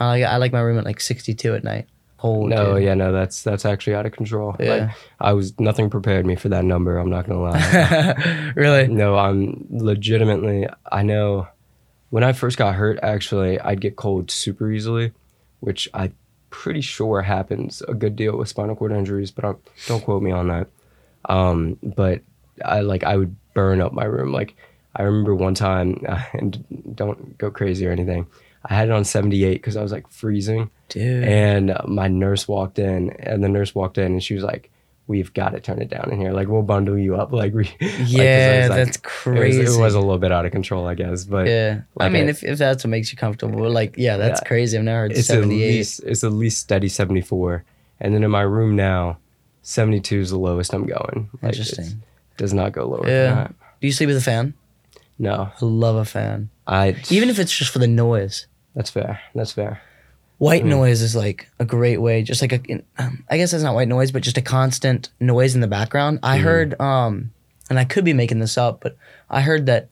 I 0.00 0.06
like 0.08 0.24
I 0.24 0.36
like 0.38 0.52
my 0.52 0.60
room 0.60 0.78
at 0.78 0.84
like 0.84 1.00
62 1.00 1.54
at 1.54 1.62
night. 1.64 1.86
cold. 2.18 2.50
No, 2.50 2.74
dude. 2.74 2.84
yeah, 2.84 2.94
no, 2.94 3.12
that's 3.12 3.42
that's 3.42 3.64
actually 3.64 3.94
out 3.94 4.06
of 4.06 4.12
control. 4.12 4.50
Like 4.58 4.60
Yeah. 4.68 4.92
I 5.20 5.32
was 5.34 5.58
nothing 5.60 5.88
prepared 5.88 6.26
me 6.26 6.34
for 6.34 6.48
that 6.48 6.64
number. 6.64 6.98
I'm 6.98 7.10
not 7.10 7.26
gonna 7.28 7.40
lie. 7.40 8.52
really? 8.56 8.88
no, 8.88 9.16
I'm 9.16 9.66
legitimately. 9.70 10.66
I 10.90 11.02
know 11.02 11.46
when 12.12 12.22
I 12.22 12.34
first 12.34 12.58
got 12.58 12.74
hurt, 12.74 12.98
actually, 13.02 13.58
I'd 13.58 13.80
get 13.80 13.96
cold 13.96 14.30
super 14.30 14.70
easily, 14.70 15.12
which 15.60 15.88
I'm 15.94 16.14
pretty 16.50 16.82
sure 16.82 17.22
happens 17.22 17.80
a 17.88 17.94
good 17.94 18.16
deal 18.16 18.36
with 18.36 18.50
spinal 18.50 18.76
cord 18.76 18.92
injuries. 18.92 19.30
But 19.30 19.46
I'm, 19.46 19.56
don't 19.86 20.04
quote 20.04 20.22
me 20.22 20.30
on 20.30 20.48
that. 20.48 20.66
Um, 21.24 21.78
but 21.82 22.20
I 22.62 22.82
like 22.82 23.02
I 23.02 23.16
would 23.16 23.34
burn 23.54 23.80
up 23.80 23.94
my 23.94 24.04
room. 24.04 24.30
Like 24.30 24.54
I 24.94 25.04
remember 25.04 25.34
one 25.34 25.54
time, 25.54 26.04
and 26.34 26.94
don't 26.94 27.38
go 27.38 27.50
crazy 27.50 27.86
or 27.86 27.92
anything. 27.92 28.26
I 28.62 28.74
had 28.74 28.88
it 28.88 28.92
on 28.92 29.04
78 29.04 29.54
because 29.54 29.78
I 29.78 29.82
was 29.82 29.90
like 29.90 30.06
freezing. 30.08 30.70
Dude. 30.90 31.24
And 31.24 31.74
my 31.86 32.08
nurse 32.08 32.46
walked 32.46 32.78
in, 32.78 33.08
and 33.20 33.42
the 33.42 33.48
nurse 33.48 33.74
walked 33.74 33.96
in, 33.96 34.12
and 34.12 34.22
she 34.22 34.34
was 34.34 34.44
like, 34.44 34.70
"We've 35.06 35.32
got 35.34 35.50
to 35.50 35.60
turn 35.60 35.80
it 35.82 35.88
down 35.90 36.10
in 36.12 36.18
here. 36.20 36.32
Like, 36.32 36.48
we'll 36.48 36.62
bundle 36.62 36.96
you 36.98 37.16
up. 37.16 37.32
Like, 37.32 37.52
we, 37.54 37.64
like, 37.80 37.92
yeah, 38.06 38.60
was, 38.60 38.68
like- 38.70 38.76
that's 38.86 38.96
it 38.96 39.02
crazy. 39.02 39.58
was, 39.60 39.76
it 39.76 39.80
was 39.80 39.94
a 39.94 40.00
little 40.00 40.18
bit 40.18 40.32
out 40.32 40.46
of 40.46 40.52
control, 40.52 40.86
I 40.86 40.94
guess. 40.94 41.24
But 41.24 41.46
yeah. 41.48 41.82
I 41.98 42.08
mean, 42.08 42.26
I- 42.26 42.30
if, 42.30 42.44
if 42.44 42.58
that's 42.58 42.84
what 42.84 42.90
makes 42.90 43.10
you 43.12 43.18
comfortable, 43.18 43.68
like, 43.70 43.96
yeah, 43.98 44.16
that's 44.16 44.40
Yeah. 44.42 44.48
crazy. 44.48 44.78
I've 44.78 44.84
never 44.84 45.00
heard 45.00 45.12
it's 45.12 45.28
at 45.30 45.34
78. 45.40 45.68
least 45.76 46.00
it's 46.04 46.24
at 46.24 46.32
least 46.32 46.58
steady 46.60 46.88
74, 46.88 47.64
and 48.00 48.14
then 48.14 48.22
in 48.24 48.30
my 48.30 48.42
room 48.42 48.76
now, 48.76 49.18
72 49.62 50.18
is 50.20 50.30
the 50.30 50.38
lowest 50.38 50.72
I'm 50.74 50.86
going. 50.86 51.30
Like, 51.42 51.52
Interesting. 51.52 52.02
does 52.36 52.52
not 52.54 52.72
go 52.72 52.86
lower 52.88 53.06
Yeah. 53.06 53.24
than 53.26 53.34
that. 53.36 53.54
Do 53.80 53.86
you 53.86 53.92
sleep 53.92 54.08
with 54.08 54.16
a 54.16 54.20
fan? 54.22 54.54
No, 55.18 55.50
I 55.60 55.64
love 55.64 55.96
a 55.96 56.04
fan. 56.04 56.48
I 56.66 56.96
Even 57.10 57.28
if 57.28 57.38
it's 57.38 57.56
just 57.56 57.70
for 57.72 57.78
the 57.78 57.86
noise. 57.86 58.46
that's 58.74 58.90
fair. 58.90 59.20
That's 59.34 59.52
fair. 59.52 59.80
White 60.42 60.64
Mm. 60.64 60.70
noise 60.70 61.02
is 61.02 61.14
like 61.14 61.46
a 61.60 61.64
great 61.64 61.98
way, 62.02 62.24
just 62.24 62.42
like 62.42 62.52
a, 62.52 62.82
um, 62.98 63.22
I 63.30 63.36
guess 63.36 63.52
it's 63.52 63.62
not 63.62 63.76
white 63.76 63.86
noise, 63.86 64.10
but 64.10 64.24
just 64.24 64.36
a 64.36 64.42
constant 64.42 65.08
noise 65.20 65.54
in 65.54 65.60
the 65.60 65.68
background. 65.68 66.18
I 66.20 66.38
Mm. 66.38 66.40
heard, 66.42 66.80
um, 66.80 67.30
and 67.70 67.78
I 67.78 67.84
could 67.84 68.04
be 68.04 68.12
making 68.12 68.40
this 68.40 68.58
up, 68.58 68.80
but 68.80 68.96
I 69.30 69.42
heard 69.42 69.66
that 69.66 69.88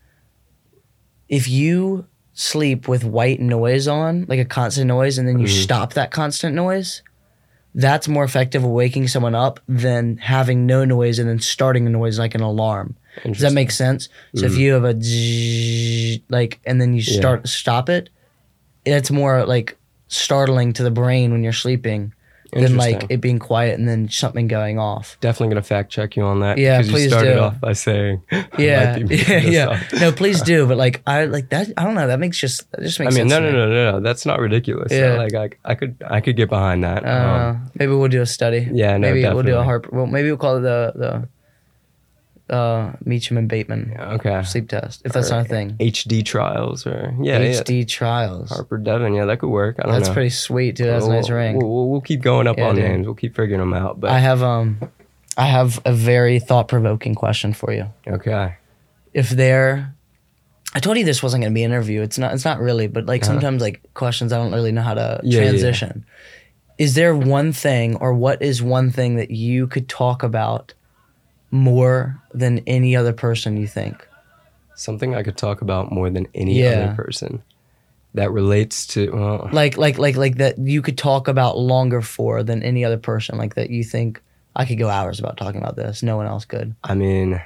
if 1.29 1.47
you 1.49 2.07
sleep 2.35 2.89
with 2.89 3.05
white 3.05 3.39
noise 3.39 3.87
on, 3.87 4.25
like 4.29 4.41
a 4.41 4.45
constant 4.45 4.89
noise, 4.89 5.19
and 5.19 5.29
then 5.29 5.39
you 5.39 5.47
Mhm. 5.47 5.63
stop 5.63 5.93
that 5.95 6.11
constant 6.11 6.57
noise, 6.57 7.03
that's 7.73 8.09
more 8.09 8.25
effective 8.25 8.65
of 8.65 8.71
waking 8.71 9.07
someone 9.07 9.37
up 9.37 9.61
than 9.69 10.17
having 10.17 10.67
no 10.67 10.85
noise 10.85 11.21
and 11.21 11.29
then 11.29 11.39
starting 11.39 11.87
a 11.87 11.91
noise 11.91 12.19
like 12.19 12.35
an 12.35 12.41
alarm. 12.41 12.97
Does 13.25 13.39
that 13.39 13.53
make 13.53 13.71
sense? 13.71 14.09
So 14.35 14.47
if 14.47 14.55
Mhm. 14.55 14.59
you 14.59 14.73
have 14.73 14.85
a 14.85 15.01
zzz, 15.01 16.23
like, 16.29 16.59
and 16.67 16.81
then 16.81 16.93
you 16.93 17.03
Yeah. 17.07 17.19
start 17.21 17.47
stop 17.47 17.89
it, 17.89 18.11
it's 18.85 19.13
more 19.13 19.47
like 19.47 19.77
startling 20.11 20.73
to 20.75 20.83
the 20.83 20.91
brain 20.91 21.33
when 21.33 21.43
you're 21.43 21.53
sleeping 21.55 22.13
than 22.53 22.77
like 22.77 23.07
it 23.11 23.21
being 23.21 23.39
quiet 23.39 23.79
and 23.79 23.89
then 23.89 24.09
something 24.09 24.49
going 24.49 24.77
off. 24.77 25.17
Definitely 25.21 25.55
gonna 25.55 25.63
fact 25.63 25.93
check 25.93 26.17
you 26.17 26.25
on 26.25 26.41
that. 26.41 26.59
Yeah, 26.59 26.83
please 26.83 27.05
you 27.05 27.09
started 27.11 27.35
do. 27.35 27.39
off 27.39 27.61
by 27.61 27.75
saying, 27.75 28.23
Yeah, 28.59 28.97
might 28.97 29.09
be 29.09 29.17
making 29.19 29.53
yeah, 29.53 29.69
yeah. 29.69 29.69
up. 29.69 30.01
No, 30.01 30.11
please 30.11 30.43
do. 30.43 30.67
But 30.67 30.77
like, 30.77 31.01
I 31.07 31.27
like 31.27 31.51
that. 31.51 31.69
I 31.77 31.85
don't 31.85 31.95
know. 31.95 32.09
That 32.09 32.19
makes 32.19 32.39
just 32.39 32.69
that 32.73 32.81
just 32.83 32.99
makes. 32.99 33.15
I 33.15 33.19
mean, 33.19 33.29
no, 33.29 33.39
no, 33.39 33.53
no, 33.53 33.69
no, 33.69 33.91
no. 33.93 34.01
That's 34.01 34.27
not 34.27 34.41
ridiculous. 34.41 34.91
Yeah. 34.91 35.15
Like, 35.15 35.33
I, 35.35 35.51
I 35.65 35.75
could, 35.77 35.95
I 36.05 36.21
could 36.21 36.37
get 36.37 36.49
behind 36.49 36.83
that. 36.83 37.05
Uh, 37.07 37.51
Um, 37.55 37.71
maybe 37.77 37.93
we'll 37.93 38.09
do 38.09 38.21
a 38.21 38.27
study. 38.27 38.69
yeah, 38.73 38.97
no, 38.97 39.07
maybe 39.07 39.23
we'll 39.23 39.35
do 39.35 39.39
a 39.39 39.43
definitely. 39.63 39.65
harp. 39.65 39.93
Well, 39.93 40.07
maybe 40.07 40.27
we'll 40.29 40.37
call 40.39 40.57
it 40.57 40.63
the 40.63 40.93
the 40.97 41.29
uh, 42.51 42.93
Meacham 43.05 43.39
and 43.39 43.49
Bateman 43.49 43.97
okay. 43.99 44.43
sleep 44.43 44.69
test 44.69 45.03
if 45.05 45.13
that's 45.13 45.31
not 45.31 45.47
a 45.47 45.49
thing. 45.49 45.77
HD 45.79 46.25
trials 46.25 46.87
or 46.87 47.15
yeah, 47.23 47.39
HD 47.41 47.87
trials. 47.87 48.51
Harper 48.51 48.77
Devin. 48.79 49.15
Yeah, 49.15 49.25
that 49.27 49.39
could 49.39 49.49
work. 49.51 49.77
I 49.79 49.83
don't 49.83 49.93
know. 49.93 49.99
That's 49.99 50.09
know. 50.09 50.15
pretty 50.15 50.31
sweet, 50.31 50.75
dude. 50.77 50.89
That's 50.89 51.07
a 51.07 51.09
nice 51.09 51.31
ring. 51.31 51.57
We'll, 51.57 51.89
we'll, 51.89 52.01
keep 52.01 52.23
going 52.23 52.47
up 52.47 52.59
Yeah, 52.59 52.69
on 52.69 52.75
dude. 52.75 52.85
names. 52.85 53.07
We'll 53.07 53.15
keep 53.15 53.37
figuring 53.37 53.61
them 53.61 53.73
out. 53.75 54.01
But 54.01 54.11
I 54.11 54.19
have 54.19 54.43
um, 54.43 54.81
I 55.37 55.47
have 55.47 55.81
a 55.85 55.93
very 55.93 56.39
thought 56.41 56.69
provoking 56.69 57.15
question 57.15 57.53
for 57.53 57.73
you. 57.73 57.87
okay. 58.07 58.57
If 59.15 59.31
there, 59.31 59.95
I 60.75 60.81
told 60.81 60.97
you 60.97 61.05
this 61.05 61.23
wasn't 61.23 61.43
going 61.43 61.53
to 61.53 61.55
be 61.55 61.65
an 61.65 61.73
interview. 61.73 62.03
It's 62.03 62.19
not. 62.19 62.35
It's 62.35 62.45
not 62.45 62.61
really. 62.61 62.87
But 62.89 63.07
like 63.07 63.23
Uh-huh. 63.23 63.33
sometimes 63.33 63.63
like 63.63 63.81
questions 63.95 64.33
I 64.33 64.37
don't 64.39 64.53
really 64.53 64.73
know 64.73 64.83
how 64.83 64.95
to 64.95 65.21
Yeah, 65.23 65.39
yeah, 65.39 65.45
yeah. 65.45 65.51
transition. 65.51 66.05
Is 66.79 66.95
there 66.95 67.15
one 67.15 67.53
thing, 67.53 67.97
or 67.97 68.15
what 68.15 68.41
is 68.41 68.63
one 68.63 68.91
thing 68.91 69.17
that 69.17 69.31
you 69.31 69.67
could 69.67 69.89
talk 69.89 70.23
about 70.23 70.73
more 71.51 72.21
than 72.33 72.61
any 72.67 72.95
other 72.97 73.13
person 73.13 73.57
you 73.57 73.67
think? 73.67 74.07
Something 74.75 75.15
I 75.15 75.23
could 75.23 75.37
talk 75.37 75.61
about 75.63 75.93
more 75.93 76.09
than 76.11 76.27
any 76.35 76.61
Yeah. 76.63 76.71
other 76.71 76.95
person 76.95 77.43
that 78.15 78.31
relates 78.33 78.87
to. 78.89 79.11
Well, 79.13 79.49
Like 79.53 79.77
like 79.77 79.99
like 79.99 80.17
like 80.17 80.37
that 80.37 80.59
you 80.59 80.83
could 80.83 80.97
talk 80.99 81.29
about 81.29 81.59
longer 81.59 82.01
for 82.03 82.43
than 82.43 82.63
any 82.63 82.85
other 82.85 82.97
person. 82.99 83.37
Like 83.39 83.55
that 83.57 83.71
you 83.71 83.85
think 83.85 84.23
I 84.57 84.65
could 84.65 84.79
go 84.79 84.89
hours 84.89 85.21
about 85.21 85.37
talking 85.37 85.61
about 85.61 85.77
this. 85.77 86.03
No 86.03 86.17
one 86.17 86.27
else 86.27 86.45
could. 86.45 86.75
I 86.83 86.95
mean, 86.95 87.41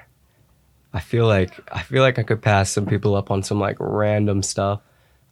I 0.93 1.01
feel 1.01 1.27
like 1.27 1.53
I 1.73 1.83
feel 1.83 2.03
like 2.03 2.19
I 2.19 2.23
could 2.23 2.41
pass 2.41 2.71
some 2.71 2.87
people 2.87 3.15
up 3.15 3.31
on 3.31 3.43
some 3.43 3.59
like 3.59 3.77
random 3.81 4.43
stuff. 4.43 4.81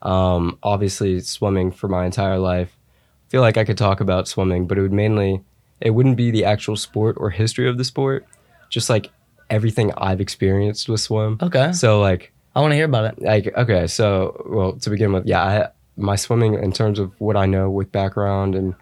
Um, 0.03 0.59
obviously, 0.62 1.20
swimming 1.20 1.70
for 1.70 1.87
my 1.89 2.05
entire 2.05 2.39
life. 2.39 2.77
I 2.77 3.31
feel 3.31 3.41
like 3.43 3.57
I 3.57 3.64
could 3.64 3.79
talk 3.79 4.01
about 4.01 4.27
swimming, 4.29 4.66
but 4.66 4.77
it 4.77 4.83
would 4.83 4.93
mainly 4.93 5.43
it 5.81 5.91
wouldn't 5.91 6.16
be 6.16 6.31
the 6.33 6.45
actual 6.45 6.77
sport 6.77 7.16
or 7.18 7.31
history 7.31 7.68
of 7.68 7.79
the 7.79 7.85
sport, 7.85 8.27
just 8.73 8.89
like 8.91 9.11
everything 9.51 9.93
I've 9.97 10.20
experienced 10.20 10.89
with 10.89 11.01
swim. 11.01 11.39
Okay, 11.41 11.73
So 11.73 12.01
like 12.01 12.33
I 12.57 12.61
want 12.61 12.73
to 12.73 12.77
hear 12.77 12.87
about 12.87 13.05
it. 13.12 13.23
like 13.23 13.47
okay, 13.57 13.87
so 13.87 14.45
well 14.49 14.73
to 14.73 14.91
begin 14.91 15.12
with, 15.12 15.27
yeah, 15.27 15.43
I, 15.45 15.68
my 15.97 16.16
swimming 16.16 16.55
in 16.55 16.73
terms 16.73 16.99
of 16.99 17.12
what 17.20 17.37
I 17.37 17.47
know 17.47 17.70
with 17.70 17.93
background 17.93 18.55
and 18.55 18.75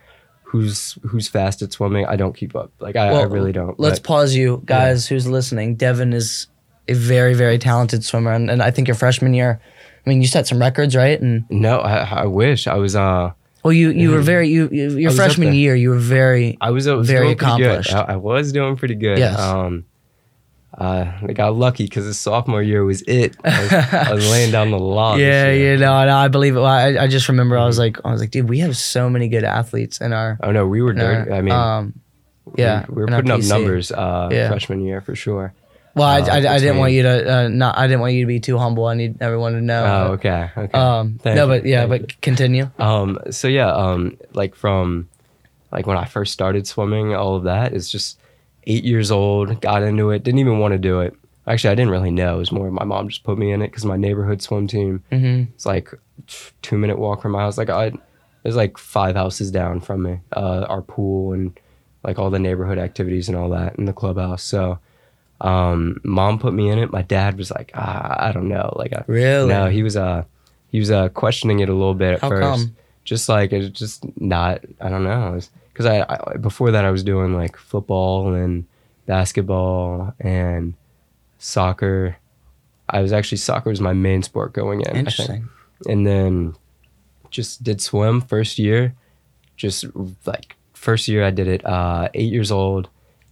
who's 0.45 0.97
who's 1.03 1.28
fast 1.28 1.61
at 1.62 1.72
swimming, 1.72 2.07
I 2.07 2.16
don't 2.16 2.34
keep 2.36 2.55
up. 2.57 2.70
Like 2.80 2.97
I, 2.97 3.09
I 3.09 3.22
really 3.24 3.53
don't. 3.53 3.78
Let's 3.78 3.99
but- 3.99 4.07
pause 4.07 4.34
you 4.34 4.62
guys 4.64 5.07
who's 5.09 5.26
listening. 5.26 5.74
Devin 5.76 6.12
is 6.12 6.47
a 6.88 6.95
very, 6.95 7.34
very 7.34 7.59
talented 7.59 8.05
swimmer. 8.05 8.32
And, 8.32 8.51
and 8.51 8.62
I 8.62 8.70
think 8.72 8.88
your 8.88 8.97
freshman 8.97 9.32
year, 9.34 9.61
I 10.05 10.09
mean, 10.09 10.20
you 10.22 10.26
set 10.26 10.47
some 10.49 10.59
records, 10.59 10.97
right? 10.97 11.20
And 11.20 11.45
no, 11.51 11.78
I, 11.80 12.22
I 12.22 12.26
wish 12.26 12.66
I 12.66 12.74
was. 12.76 12.97
Uh, 12.97 13.32
well, 13.62 13.72
you, 13.72 13.90
you 13.90 14.11
were 14.11 14.20
very, 14.22 14.48
you, 14.48 14.68
you 14.70 14.96
your 14.96 15.11
freshman 15.12 15.52
year, 15.54 15.74
you 15.74 15.90
were 15.90 15.98
very, 15.98 16.56
I 16.61 16.70
was, 16.70 16.86
I 16.86 16.94
was 16.94 17.06
Very 17.08 17.34
doing 17.34 17.36
pretty 17.38 17.56
good. 17.62 17.66
accomplished. 17.80 17.94
I, 17.94 18.12
I 18.14 18.16
was 18.16 18.52
doing 18.52 18.76
pretty 18.76 18.94
good. 18.94 19.18
Yes. 19.18 19.38
Um, 19.38 19.84
uh, 20.78 21.12
I 21.28 21.32
got 21.32 21.54
lucky 21.56 21.84
because 21.84 22.06
the 22.06 22.14
sophomore 22.14 22.62
year 22.62 22.84
was 22.84 23.02
it. 23.02 23.36
I 23.44 23.61
was, 23.62 23.72
I 23.72 24.12
was 24.14 24.30
laying 24.30 24.52
down 24.52 24.70
the 24.70 24.78
law. 24.98 25.16
yeah, 25.16 25.50
you 25.50 25.76
know, 25.76 25.92
and 25.98 26.08
I 26.11 26.28
believe 26.28 26.54
it. 26.56 26.61
Well, 26.61 26.66
I, 26.66 26.96
I 26.96 27.06
just 27.08 27.28
remember 27.28 27.58
I 27.58 27.66
was 27.66 27.78
like, 27.78 27.98
I 28.04 28.12
was 28.12 28.20
like, 28.20 28.30
dude, 28.30 28.48
we 28.48 28.61
have 28.61 28.76
so 28.76 29.11
many 29.11 29.28
good 29.28 29.44
athletes 29.44 30.00
in 30.00 30.12
our, 30.12 30.38
Oh 30.42 30.52
no, 30.52 30.66
we 30.66 30.80
were 30.80 30.92
in 30.92 31.00
our. 31.00 31.30
I 31.32 31.42
mean, 31.42 31.52
um, 31.52 32.00
yeah, 32.56 32.86
we, 32.88 32.94
we 32.94 33.00
were 33.02 33.08
putting 33.08 33.30
up 33.30 33.42
numbers 33.42 33.90
uh, 33.92 34.28
Yeah. 34.32 34.48
freshman 34.48 34.80
year 34.80 35.00
for 35.00 35.14
sure. 35.14 35.52
Well, 35.95 36.07
I, 36.07 36.20
uh, 36.20 36.26
I, 36.51 36.55
I 36.55 36.59
didn't 36.59 36.78
want 36.78 36.93
you 36.93 37.03
to 37.03 37.34
uh, 37.34 37.49
not. 37.49 37.76
I 37.76 37.86
didn't 37.86 38.01
want 38.01 38.14
you 38.14 38.22
to 38.22 38.26
be 38.26 38.41
too 38.41 38.59
humble. 38.59 38.86
I 38.86 38.95
need 38.95 39.20
everyone 39.20 39.53
to 39.53 39.61
know. 39.61 39.84
Oh, 39.84 40.12
okay, 40.12 40.51
okay. 40.57 40.78
Um, 40.78 41.18
Thank 41.22 41.36
no, 41.36 41.45
you, 41.45 41.49
but 41.61 41.66
yeah, 41.66 41.86
thank 41.86 42.03
but 42.03 42.20
continue. 42.20 42.70
Um, 42.78 43.18
so 43.30 43.49
yeah, 43.49 43.72
um, 43.72 44.16
like 44.32 44.55
from 44.55 45.09
like 45.72 45.86
when 45.86 45.97
I 45.97 46.05
first 46.05 46.32
started 46.32 46.66
swimming, 46.66 47.14
all 47.14 47.34
of 47.36 47.45
that 47.45 47.72
is 47.74 47.91
just 47.91 48.18
eight 48.64 48.84
years 48.84 49.11
old, 49.11 49.61
got 49.61 49.82
into 49.82 50.11
it, 50.11 50.22
didn't 50.22 50.38
even 50.41 50.59
want 50.59 50.72
to 50.72 50.78
do 50.78 51.01
it. 51.01 51.14
Actually, 51.47 51.70
I 51.70 51.74
didn't 51.74 51.91
really 51.91 52.11
know. 52.11 52.36
It 52.36 52.38
was 52.38 52.53
more 52.53 52.70
my 52.70 52.84
mom 52.84 53.09
just 53.09 53.24
put 53.24 53.38
me 53.38 53.51
in 53.51 53.62
it 53.62 53.68
because 53.68 53.84
my 53.84 53.97
neighborhood 53.97 54.43
swim 54.43 54.66
team, 54.68 55.03
Mm-hmm. 55.11 55.51
it's 55.55 55.66
like 55.66 55.93
two 56.62 56.78
minute 56.78 56.99
walk 56.99 57.22
from 57.22 57.32
my 57.32 57.41
house. 57.41 57.59
Like 57.59 57.70
I, 57.70 57.86
it 57.86 57.99
was 58.45 58.57
like 58.57 58.78
five 58.78 59.16
houses 59.16 59.51
down 59.51 59.80
from 59.80 60.03
me, 60.03 60.20
uh, 60.36 60.66
our 60.68 60.82
pool 60.82 61.32
and 61.32 61.59
like 62.05 62.18
all 62.18 62.30
the 62.30 62.38
neighborhood 62.38 62.78
activities 62.78 63.28
and 63.28 63.36
all 63.36 63.49
that 63.51 63.76
in 63.76 63.86
the 63.86 63.93
clubhouse. 63.93 64.43
So, 64.43 64.78
um, 65.41 66.01
mom 66.05 66.38
put 66.38 66.53
me 66.53 66.68
in 66.68 66.78
it. 66.78 66.91
My 66.93 67.03
dad 67.03 67.38
was 67.38 67.51
like, 67.51 67.70
ah, 67.74 68.16
I 68.18 68.32
don't 68.32 68.49
know. 68.49 68.72
Like, 68.76 68.93
I, 68.93 69.05
Really? 69.07 69.49
no, 69.49 69.68
he 69.68 69.82
was 69.82 69.97
uh 69.97 70.24
he 70.68 70.78
was 70.78 70.91
uh 70.91 71.09
questioning 71.11 71.61
it 71.61 71.68
a 71.68 71.72
little 71.74 71.95
bit 71.95 72.14
at 72.14 72.20
How 72.20 72.28
first. 72.28 72.43
come? 72.43 72.76
Just 73.05 73.28
like 73.28 73.53
it's 73.53 73.78
just 73.78 74.05
not 74.20 74.61
I 74.80 74.88
don't 74.88 75.05
know. 75.05 75.38
Because 75.72 75.86
I, 75.86 76.05
I 76.09 76.36
before 76.36 76.70
that 76.72 76.84
I 76.84 76.91
was 76.91 77.03
doing 77.03 77.34
like 77.34 77.57
football 77.57 78.34
and 78.34 78.66
basketball 79.07 80.14
and 80.20 80.74
soccer. 81.38 82.16
I 82.88 83.01
was 83.03 83.12
actually 83.12 83.38
soccer 83.38 83.70
was 83.70 83.80
my 83.80 83.93
main 83.93 84.22
sport 84.22 84.53
going 84.53 84.80
in. 84.80 84.86
I 84.88 84.93
think. 84.93 84.99
Interesting. 85.09 85.49
And 85.88 86.07
then 86.07 86.55
just 87.30 87.62
did 87.62 87.80
swim 87.80 88.20
first 88.20 88.59
year. 88.59 88.95
Just 89.57 89.84
like 90.26 90.57
first 90.74 91.09
year 91.09 91.24
I 91.24 91.30
did 91.30 91.47
it 91.49 91.64
uh 91.66 92.09
8 92.14 92.32
years 92.32 92.51
old 92.51 92.88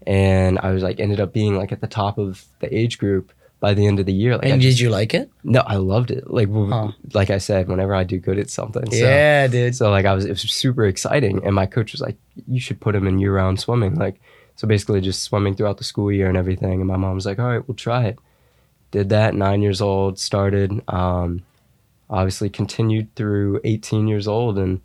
and 0.06 0.58
I 0.60 0.72
was 0.72 0.82
like 0.82 1.00
ended 1.00 1.20
up 1.20 1.32
being 1.32 1.56
like 1.56 1.72
at 1.72 1.80
the 1.80 1.86
top 1.86 2.18
of 2.18 2.44
the 2.60 2.74
age 2.76 2.98
group 2.98 3.32
by 3.60 3.74
the 3.74 3.86
end 3.86 3.98
of 3.98 4.06
the 4.06 4.12
year. 4.12 4.36
Like 4.36 4.46
I 4.46 4.48
And 4.50 4.62
just- 4.62 4.76
did 4.78 4.82
you 4.84 4.90
like 4.90 5.14
it? 5.14 5.28
no, 5.42 5.60
I 5.66 5.76
loved 5.76 6.10
it. 6.12 6.30
Like, 6.30 6.48
Huh. 6.52 6.92
like 7.12 7.30
I 7.30 7.38
said, 7.38 7.66
whenever 7.68 7.92
I 7.94 8.04
do 8.04 8.18
good 8.18 8.38
at 8.38 8.50
something, 8.50 8.88
so, 8.90 8.96
yeah, 8.96 9.46
dude. 9.48 9.74
So 9.74 9.90
like, 9.90 10.04
I 10.06 10.14
was, 10.14 10.24
it 10.24 10.30
was 10.30 10.42
super 10.42 10.86
exciting, 10.86 11.44
and 11.44 11.54
my 11.54 11.66
coach 11.66 11.90
was 11.92 12.00
like, 12.00 12.16
"You 12.46 12.60
should 12.60 12.80
put 12.80 12.94
him 12.94 13.06
in 13.08 13.18
year-round 13.18 13.58
swimming." 13.58 13.96
Like, 13.96 14.20
so 14.54 14.68
basically, 14.68 15.00
just 15.00 15.22
swimming 15.24 15.54
throughout 15.56 15.78
the 15.78 15.84
school 15.84 16.10
year 16.12 16.28
and 16.28 16.36
everything. 16.36 16.80
And 16.80 16.86
my 16.86 16.96
mom 16.96 17.14
was 17.16 17.26
like, 17.26 17.38
"All 17.40 17.46
right, 17.48 17.66
we'll 17.66 17.74
try 17.74 18.04
it." 18.06 18.18
Did 18.92 19.08
that. 19.10 19.34
Nine 19.34 19.60
years 19.60 19.80
old, 19.80 20.18
started. 20.20 20.80
Um, 20.88 21.42
obviously, 22.08 22.48
continued 22.50 23.12
through 23.16 23.60
18 23.64 24.06
years 24.08 24.26
old, 24.28 24.56
and 24.58 24.80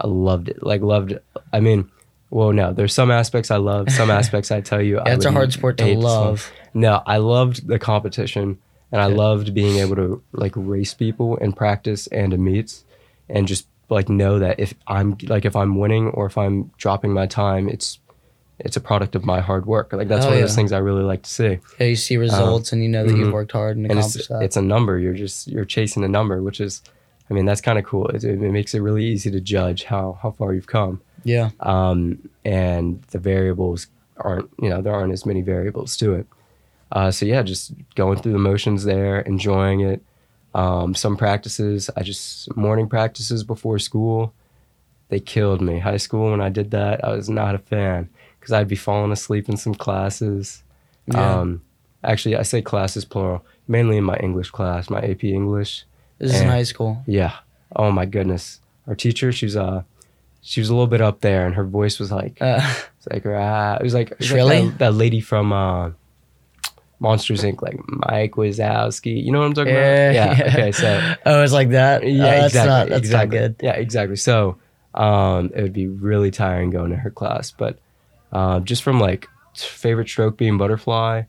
I 0.00 0.06
loved 0.06 0.48
it. 0.48 0.62
Like, 0.62 0.80
loved. 0.80 1.12
It. 1.12 1.24
I 1.52 1.60
mean, 1.60 1.90
Well, 2.34 2.52
no, 2.52 2.72
there's 2.72 2.92
some 2.92 3.12
aspects 3.12 3.52
I 3.52 3.58
love, 3.58 3.88
some 3.92 4.10
aspects 4.20 4.50
I 4.50 4.60
tell 4.60 4.82
you. 4.82 4.98
I 4.98 5.08
Yeah, 5.10 5.14
it's 5.14 5.24
a 5.24 5.30
hard 5.30 5.52
sport 5.52 5.78
to 5.78 5.94
love. 5.96 6.50
No, 6.74 7.00
I 7.06 7.18
loved 7.18 7.68
the 7.68 7.78
competition 7.78 8.58
and 8.90 9.00
I 9.00 9.08
Yeah. 9.08 9.14
loved 9.14 9.54
being 9.54 9.76
able 9.78 9.94
to 9.96 10.20
like 10.32 10.52
race 10.56 10.94
people 10.94 11.36
in 11.36 11.52
practice 11.52 12.08
and 12.08 12.32
in 12.34 12.42
meets 12.42 12.84
and 13.28 13.46
just 13.46 13.68
like 13.88 14.08
know 14.08 14.40
that 14.40 14.58
if 14.58 14.74
I'm 14.88 15.16
like 15.28 15.44
if 15.44 15.54
I'm 15.54 15.76
winning 15.78 16.08
or 16.08 16.26
if 16.26 16.36
I'm 16.36 16.72
dropping 16.76 17.12
my 17.12 17.26
time, 17.26 17.68
it's 17.68 18.00
it's 18.58 18.76
a 18.76 18.80
product 18.80 19.14
of 19.14 19.24
my 19.24 19.40
hard 19.40 19.66
work. 19.66 19.92
Like 19.92 20.08
that's 20.08 20.24
Oh, 20.24 20.30
one 20.30 20.38
of 20.38 20.40
those 20.42 20.56
things 20.56 20.72
I 20.72 20.78
really 20.78 21.04
like 21.04 21.22
to 21.22 21.30
see. 21.30 21.58
Yeah, 21.78 21.86
you 21.86 21.96
see 21.96 22.16
results 22.16 22.72
and 22.72 22.82
you 22.82 22.88
know 22.88 23.04
that 23.06 23.12
mhm. 23.14 23.18
you've 23.20 23.32
worked 23.32 23.52
hard 23.52 23.76
and 23.76 23.86
And 23.86 23.92
accomplished 23.98 24.16
it's 24.16 24.28
that. 24.28 24.42
it's 24.42 24.56
a 24.56 24.62
number. 24.62 24.98
You're 24.98 25.14
just 25.14 25.46
you're 25.46 25.64
chasing 25.64 26.02
a 26.02 26.08
number, 26.08 26.42
which 26.42 26.60
is 26.60 26.82
I 27.30 27.34
mean, 27.34 27.46
that's 27.46 27.60
kind 27.60 27.78
of 27.78 27.84
cool. 27.84 28.08
It, 28.08 28.24
it 28.24 28.38
makes 28.40 28.74
it 28.74 28.80
really 28.80 29.04
easy 29.04 29.30
to 29.30 29.40
judge 29.40 29.84
how 29.84 30.18
how 30.20 30.32
far 30.32 30.52
you've 30.52 30.66
come. 30.66 31.00
Yeah. 31.24 31.50
um, 31.60 32.18
and 32.44 33.02
the 33.10 33.18
variables 33.18 33.86
aren't 34.18 34.48
you 34.62 34.68
know 34.68 34.80
there 34.80 34.94
aren't 34.94 35.12
as 35.12 35.26
many 35.26 35.42
variables 35.42 35.96
to 35.96 36.14
it 36.14 36.26
uh, 36.92 37.10
so 37.10 37.26
yeah 37.26 37.42
just 37.42 37.72
going 37.96 38.16
through 38.20 38.32
the 38.32 38.38
motions 38.38 38.84
there 38.84 39.20
enjoying 39.20 39.80
it 39.80 40.02
um, 40.54 40.94
some 40.94 41.16
practices 41.16 41.90
i 41.96 42.02
just 42.02 42.54
morning 42.56 42.88
practices 42.88 43.42
before 43.42 43.78
school 43.78 44.32
they 45.08 45.18
killed 45.18 45.60
me 45.60 45.78
high 45.80 45.96
school 45.96 46.30
when 46.30 46.40
i 46.40 46.48
did 46.48 46.70
that 46.70 47.04
i 47.04 47.10
was 47.12 47.28
not 47.28 47.54
a 47.54 47.58
fan 47.58 48.08
because 48.38 48.52
i'd 48.52 48.68
be 48.68 48.76
falling 48.76 49.10
asleep 49.12 49.48
in 49.48 49.56
some 49.56 49.74
classes 49.74 50.62
Yeah. 51.06 51.40
um, 51.40 51.62
actually 52.04 52.36
i 52.36 52.42
say 52.42 52.62
classes 52.62 53.04
plural 53.04 53.44
mainly 53.66 53.96
in 53.96 54.04
my 54.04 54.16
english 54.18 54.50
class 54.50 54.88
my 54.90 55.00
ap 55.00 55.24
english 55.24 55.84
This 56.18 56.34
is 56.34 56.40
in 56.42 56.48
high 56.48 56.62
school. 56.64 57.02
yeah. 57.06 57.32
Oh 57.76 57.90
my 57.90 58.06
goodness. 58.06 58.60
Our 58.86 58.94
teacher, 58.94 59.32
she's 59.32 59.56
uh 59.56 59.82
she 60.46 60.60
was 60.60 60.68
a 60.68 60.74
little 60.74 60.86
bit 60.86 61.00
up 61.00 61.20
there 61.20 61.46
and 61.46 61.54
her 61.54 61.64
voice 61.64 61.98
was 61.98 62.12
like 62.12 62.36
Uh, 62.40 62.60
it's 62.98 63.08
like 63.10 63.24
ah, 63.26 63.76
it 63.76 63.82
was 63.82 63.94
like, 63.94 64.10
it 64.12 64.18
was 64.18 64.30
like 64.30 64.64
that, 64.64 64.78
that 64.78 64.94
lady 64.94 65.20
from 65.20 65.52
uh 65.52 65.90
Monsters 67.00 67.42
Inc. 67.42 67.60
like 67.60 67.78
Mike 67.88 68.32
Wazowski. 68.32 69.24
You 69.24 69.32
know 69.32 69.40
what 69.40 69.46
I'm 69.46 69.54
talking 69.54 69.74
yeah, 69.74 70.10
about? 70.10 70.38
Yeah. 70.38 70.52
Okay, 70.52 70.72
so 70.72 71.14
oh, 71.26 71.42
it's 71.42 71.52
like 71.52 71.70
that. 71.70 72.06
yeah, 72.06 72.12
Oh, 72.12 72.26
that's 72.26 72.46
exactly. 72.54 72.68
Not, 72.68 72.88
that's 72.88 72.98
exactly. 72.98 73.38
not 73.38 73.42
good. 73.42 73.56
Yeah, 73.62 73.72
exactly. 73.72 74.16
So 74.16 74.58
um 74.94 75.50
it 75.54 75.62
would 75.62 75.72
be 75.72 75.88
really 75.88 76.30
tiring 76.30 76.70
going 76.70 76.90
to 76.90 76.96
her 76.96 77.10
class. 77.10 77.50
But 77.50 77.78
uh, 78.32 78.60
just 78.60 78.82
from 78.82 79.00
like 79.00 79.28
favorite 79.54 80.08
stroke 80.08 80.36
being 80.36 80.58
butterfly, 80.58 81.22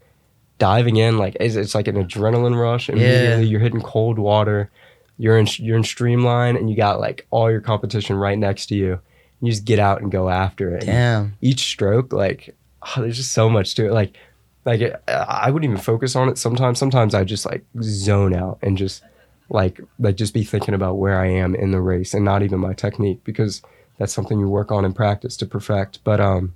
diving 0.58 0.98
in 0.98 1.18
like 1.18 1.38
it's, 1.40 1.56
it's 1.56 1.76
like 1.76 1.88
an 1.88 1.96
adrenaline 1.96 2.60
rush. 2.60 2.90
Immediately 2.90 3.46
you're 3.46 3.62
hitting 3.62 3.82
cold 3.82 4.20
water. 4.20 4.72
You're 5.18 5.38
in 5.38 5.48
you're 5.58 5.78
in 5.78 5.84
streamline 5.84 6.58
and 6.58 6.70
you 6.70 6.76
got 6.76 7.00
like 7.00 7.26
all 7.30 7.50
your 7.50 7.62
competition 7.62 8.16
right 8.16 8.38
next 8.38 8.68
to 8.68 8.76
you. 8.76 9.00
You 9.42 9.52
just 9.52 9.66
get 9.66 9.80
out 9.80 10.02
and 10.02 10.12
go 10.12 10.30
after 10.30 10.76
it. 10.76 10.84
And 10.84 10.88
Damn. 10.88 11.34
each 11.42 11.62
stroke, 11.62 12.14
like 12.14 12.56
oh, 12.82 13.02
there's 13.02 13.18
just 13.18 13.32
so 13.32 13.50
much 13.50 13.76
to 13.76 13.88
it. 13.88 13.94
Like 13.94 14.18
like 14.66 14.82
it, 14.82 15.02
I 15.08 15.52
wouldn't 15.52 15.70
even 15.70 15.82
focus 15.82 16.16
on 16.16 16.28
it 16.30 16.38
sometimes. 16.38 16.80
Sometimes 16.80 17.14
I 17.14 17.24
just 17.24 17.46
like 17.46 17.64
zone 17.82 18.34
out 18.34 18.60
and 18.62 18.78
just 18.78 19.04
like 19.50 19.80
like 20.00 20.16
just 20.16 20.34
be 20.34 20.44
thinking 20.44 20.74
about 20.74 20.96
where 20.96 21.20
I 21.20 21.28
am 21.28 21.56
in 21.56 21.72
the 21.72 21.82
race 21.82 22.14
and 22.14 22.26
not 22.26 22.42
even 22.42 22.60
my 22.60 22.74
technique 22.74 23.24
because 23.24 23.62
that's 23.98 24.14
something 24.14 24.40
you 24.40 24.50
work 24.50 24.72
on 24.72 24.84
in 24.84 24.94
practice 24.94 25.38
to 25.38 25.46
perfect. 25.46 26.04
But 26.04 26.20
um 26.20 26.56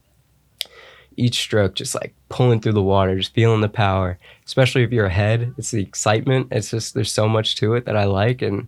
each 1.17 1.39
stroke 1.39 1.75
just 1.75 1.95
like 1.95 2.13
pulling 2.29 2.61
through 2.61 2.73
the 2.73 2.81
water, 2.81 3.17
just 3.17 3.33
feeling 3.33 3.61
the 3.61 3.69
power. 3.69 4.17
Especially 4.45 4.83
if 4.83 4.91
you're 4.91 5.05
ahead, 5.05 5.53
it's 5.57 5.71
the 5.71 5.81
excitement. 5.81 6.47
It's 6.51 6.71
just 6.71 6.93
there's 6.93 7.11
so 7.11 7.27
much 7.27 7.55
to 7.57 7.73
it 7.75 7.85
that 7.85 7.97
I 7.97 8.05
like 8.05 8.41
and 8.41 8.67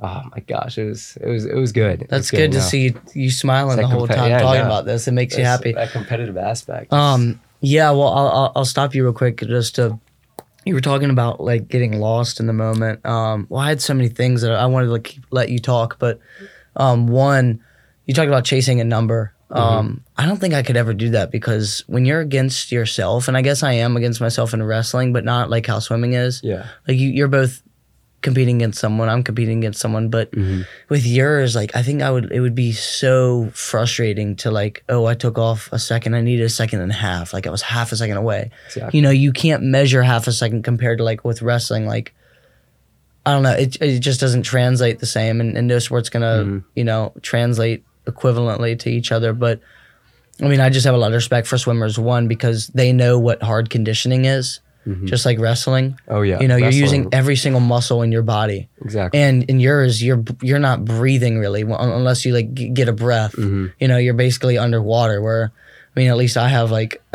oh 0.00 0.22
my 0.30 0.40
gosh, 0.40 0.78
it 0.78 0.84
was 0.84 1.16
it 1.20 1.28
was 1.28 1.44
it 1.44 1.56
was 1.56 1.72
good. 1.72 2.06
That's 2.08 2.30
was 2.30 2.38
good 2.38 2.52
to 2.52 2.58
no. 2.58 2.64
see 2.64 2.94
you 3.14 3.30
smiling 3.30 3.76
the 3.76 3.86
whole 3.86 4.06
time 4.06 4.30
yeah, 4.30 4.40
talking 4.40 4.60
no. 4.60 4.66
about 4.66 4.84
this. 4.86 5.08
It 5.08 5.12
makes 5.12 5.36
you 5.36 5.44
happy. 5.44 5.72
That 5.72 5.90
competitive 5.90 6.36
aspect. 6.36 6.92
Um, 6.92 7.40
yeah, 7.60 7.90
well, 7.90 8.08
I'll, 8.08 8.28
I'll 8.28 8.52
I'll 8.56 8.64
stop 8.64 8.94
you 8.94 9.04
real 9.04 9.12
quick 9.12 9.38
just 9.38 9.76
to. 9.76 9.98
You 10.64 10.74
were 10.74 10.80
talking 10.80 11.08
about 11.08 11.40
like 11.40 11.68
getting 11.68 11.98
lost 11.98 12.40
in 12.40 12.46
the 12.46 12.52
moment. 12.52 13.04
Um, 13.06 13.46
well, 13.48 13.60
I 13.60 13.68
had 13.68 13.80
so 13.80 13.94
many 13.94 14.08
things 14.08 14.42
that 14.42 14.52
I 14.52 14.66
wanted 14.66 14.86
to 14.86 14.92
like, 14.92 15.16
let 15.30 15.48
you 15.48 15.58
talk, 15.58 15.98
but 15.98 16.20
um, 16.76 17.06
one, 17.06 17.62
you 18.04 18.12
talked 18.12 18.28
about 18.28 18.44
chasing 18.44 18.80
a 18.80 18.84
number. 18.84 19.32
Um, 19.50 20.04
I 20.16 20.26
don't 20.26 20.36
think 20.38 20.52
I 20.54 20.62
could 20.62 20.76
ever 20.76 20.92
do 20.92 21.10
that 21.10 21.30
because 21.30 21.82
when 21.86 22.04
you're 22.04 22.20
against 22.20 22.70
yourself, 22.70 23.28
and 23.28 23.36
I 23.36 23.40
guess 23.42 23.62
I 23.62 23.72
am 23.72 23.96
against 23.96 24.20
myself 24.20 24.52
in 24.52 24.62
wrestling, 24.62 25.12
but 25.12 25.24
not 25.24 25.48
like 25.48 25.66
how 25.66 25.78
swimming 25.78 26.12
is. 26.12 26.40
yeah. 26.44 26.66
Like 26.86 26.98
you, 26.98 27.08
you're 27.08 27.28
both 27.28 27.62
competing 28.20 28.56
against 28.56 28.80
someone. 28.80 29.08
I'm 29.08 29.22
competing 29.22 29.58
against 29.58 29.80
someone, 29.80 30.08
but 30.10 30.32
Mhm. 30.32 30.66
with 30.88 31.06
yours, 31.06 31.54
like 31.54 31.74
I 31.76 31.82
think 31.82 32.02
I 32.02 32.10
would 32.10 32.30
it 32.32 32.40
would 32.40 32.54
be 32.56 32.72
so 32.72 33.48
frustrating 33.54 34.34
to 34.36 34.50
like, 34.50 34.82
oh, 34.88 35.06
I 35.06 35.14
took 35.14 35.38
off 35.38 35.68
a 35.72 35.78
second. 35.78 36.14
I 36.14 36.20
needed 36.20 36.44
a 36.44 36.48
second 36.48 36.80
and 36.80 36.90
a 36.90 36.94
half. 36.96 37.32
Like 37.32 37.46
I 37.46 37.50
was 37.50 37.62
half 37.62 37.92
a 37.92 37.96
second 37.96 38.16
away. 38.16 38.50
Exactly. 38.66 38.98
You 38.98 39.02
know, 39.02 39.10
you 39.10 39.32
can't 39.32 39.62
measure 39.62 40.02
half 40.02 40.26
a 40.26 40.32
second 40.32 40.62
compared 40.64 40.98
to 40.98 41.04
like 41.04 41.24
with 41.24 41.42
wrestling. 41.42 41.86
Like 41.86 42.12
I 43.24 43.32
don't 43.32 43.42
know, 43.44 43.52
it 43.52 43.76
it 43.80 44.00
just 44.00 44.20
doesn't 44.20 44.42
translate 44.42 44.98
the 44.98 45.06
same, 45.06 45.40
and, 45.40 45.56
and 45.56 45.68
no 45.68 45.78
sport's 45.78 46.08
gonna 46.10 46.44
Mhm. 46.44 46.64
you 46.74 46.84
know 46.84 47.12
translate 47.22 47.84
equivalently 48.08 48.78
to 48.80 48.90
each 48.90 49.12
other. 49.12 49.32
But 49.32 49.60
I 50.42 50.48
mean, 50.48 50.60
I 50.60 50.68
just 50.70 50.86
have 50.86 50.94
a 50.94 50.98
lot 50.98 51.08
of 51.08 51.14
respect 51.14 51.46
for 51.46 51.58
swimmers. 51.58 51.98
One 51.98 52.28
because 52.28 52.68
they 52.68 52.92
know 52.92 53.18
what 53.18 53.42
hard 53.42 53.70
conditioning 53.70 54.24
is, 54.24 54.60
Mhm. 54.86 55.04
just 55.06 55.26
like 55.26 55.38
wrestling. 55.38 55.98
Oh 56.08 56.22
yeah. 56.22 56.40
You 56.40 56.48
know, 56.48 56.56
you're 56.56 56.70
using 56.70 57.08
every 57.12 57.36
single 57.36 57.60
muscle 57.60 58.02
in 58.02 58.12
your 58.12 58.22
body 58.22 58.68
exactly. 58.80 59.20
and 59.20 59.42
in 59.50 59.60
yours 59.60 60.02
you're 60.02 60.22
you're 60.40 60.58
not 60.60 60.84
breathing 60.84 61.38
really 61.38 61.62
unless 61.62 62.24
you 62.24 62.32
like 62.32 62.54
g- 62.54 62.68
get 62.70 62.88
a 62.88 62.92
breath 62.92 63.32
Mhm. 63.32 63.72
you 63.80 63.88
know 63.88 63.98
you're 63.98 64.14
basically 64.14 64.56
underwater 64.56 65.20
where 65.20 65.50
i 65.94 66.00
mean 66.00 66.08
at 66.08 66.16
least 66.16 66.36
i 66.36 66.48
have 66.48 66.70
like 66.70 67.02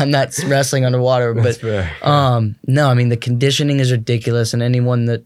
i'm 0.00 0.10
not 0.10 0.36
wrestling 0.48 0.84
underwater 0.84 1.32
but 1.32 1.56
fair. 1.56 1.90
um 2.02 2.56
no 2.66 2.90
i 2.90 2.94
mean 2.94 3.08
the 3.08 3.16
conditioning 3.16 3.80
is 3.80 3.90
ridiculous 3.92 4.52
and 4.52 4.62
anyone 4.62 5.06
that 5.06 5.22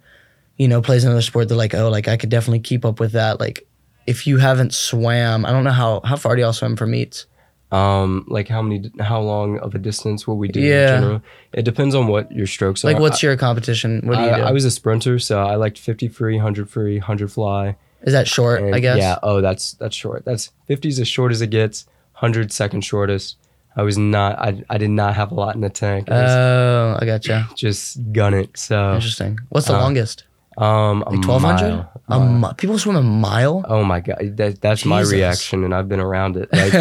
you 0.57 0.69
know 0.69 0.81
plays 0.83 1.03
another 1.05 1.23
sport 1.23 1.49
they're 1.49 1.57
like 1.59 1.75
oh 1.75 1.89
like 1.91 2.07
i 2.07 2.16
could 2.16 2.29
definitely 2.31 2.61
keep 2.61 2.85
up 2.85 3.01
with 3.01 3.12
that 3.12 3.41
like 3.41 3.66
if 4.12 4.26
you 4.28 4.36
haven't 4.38 4.72
swam 4.74 5.44
i 5.46 5.50
don't 5.54 5.64
know 5.68 5.76
how 5.82 6.00
how 6.11 6.16
far 6.16 6.32
do 6.36 6.40
y'all 6.42 6.52
swim 6.61 6.76
for 6.76 6.86
meets 6.86 7.26
Um, 7.70 8.24
like 8.36 8.48
how 8.48 8.62
many, 8.62 8.90
how 9.11 9.20
long 9.20 9.59
of 9.59 9.74
a 9.74 9.78
distance 9.90 10.20
will 10.26 10.38
we 10.42 10.48
do? 10.48 10.61
Yeah. 10.61 10.94
In 10.94 11.00
general? 11.02 11.22
It 11.52 11.64
depends 11.70 11.94
on 11.94 12.04
what 12.12 12.24
your 12.32 12.46
strokes 12.46 12.82
are. 12.82 12.88
like 12.90 12.98
what's 13.04 13.22
your 13.22 13.36
competition 13.36 13.90
what 14.09 14.16
do 14.16 14.22
you 14.24 14.30
I, 14.30 14.36
do 14.38 14.42
I 14.50 14.52
was 14.52 14.64
a 14.64 14.70
sprinter, 14.70 15.18
so 15.18 15.34
I 15.52 15.56
liked 15.64 15.78
50 15.78 16.09
free, 16.09 16.36
100 16.36 16.70
free, 16.74 16.96
100 16.98 17.30
fly. 17.36 17.76
is 18.09 18.14
that 18.18 18.26
short 18.26 18.62
and- 18.62 18.74
i 18.74 18.80
guess 18.80 18.96
Yeah. 19.06 19.16
Oh, 19.22 19.38
that's 19.46 19.64
that's 19.80 19.96
short. 20.04 20.20
That's 20.28 20.44
50 20.66 20.88
is 20.88 20.98
as 21.04 21.09
short 21.16 21.30
as 21.30 21.40
it 21.42 21.50
gets. 21.50 21.84
100 22.20 22.50
second 22.52 22.80
shortest. 22.90 23.36
I 23.76 23.82
was 23.82 23.96
not. 23.98 24.32
I, 24.48 24.48
I 24.74 24.76
did 24.78 24.90
not 24.90 25.12
have 25.20 25.30
a 25.30 25.36
lot 25.42 25.54
in 25.54 25.61
the 25.61 25.68
tank. 25.84 26.09
Was 26.09 26.32
oh 26.32 26.96
i 27.00 27.04
gotcha 27.12 27.36
just 27.64 27.84
gun 28.18 28.32
it. 28.42 28.48
So 28.56 28.94
interesting 28.94 29.32
what's 29.52 29.66
the 29.68 29.76
uh, 29.76 29.84
longest 29.86 30.24
um, 30.59 31.00
like 31.00 31.26
1200 31.26 31.66
a 32.11 32.18
Mile. 32.18 32.28
mi- 32.50 32.54
people 32.56 32.78
swim 32.78 32.96
a 32.96 33.02
mile 33.02 33.64
Oh 33.68 33.84
my 33.84 34.00
god, 34.00 34.36
that, 34.38 34.61
that's 34.61 34.84
my 34.84 35.02
reaction, 35.02 35.62
and 35.64 35.74
I've 35.74 35.88
been 35.88 36.00
around 36.00 36.36
it. 36.36 36.48
Like, 36.52 36.72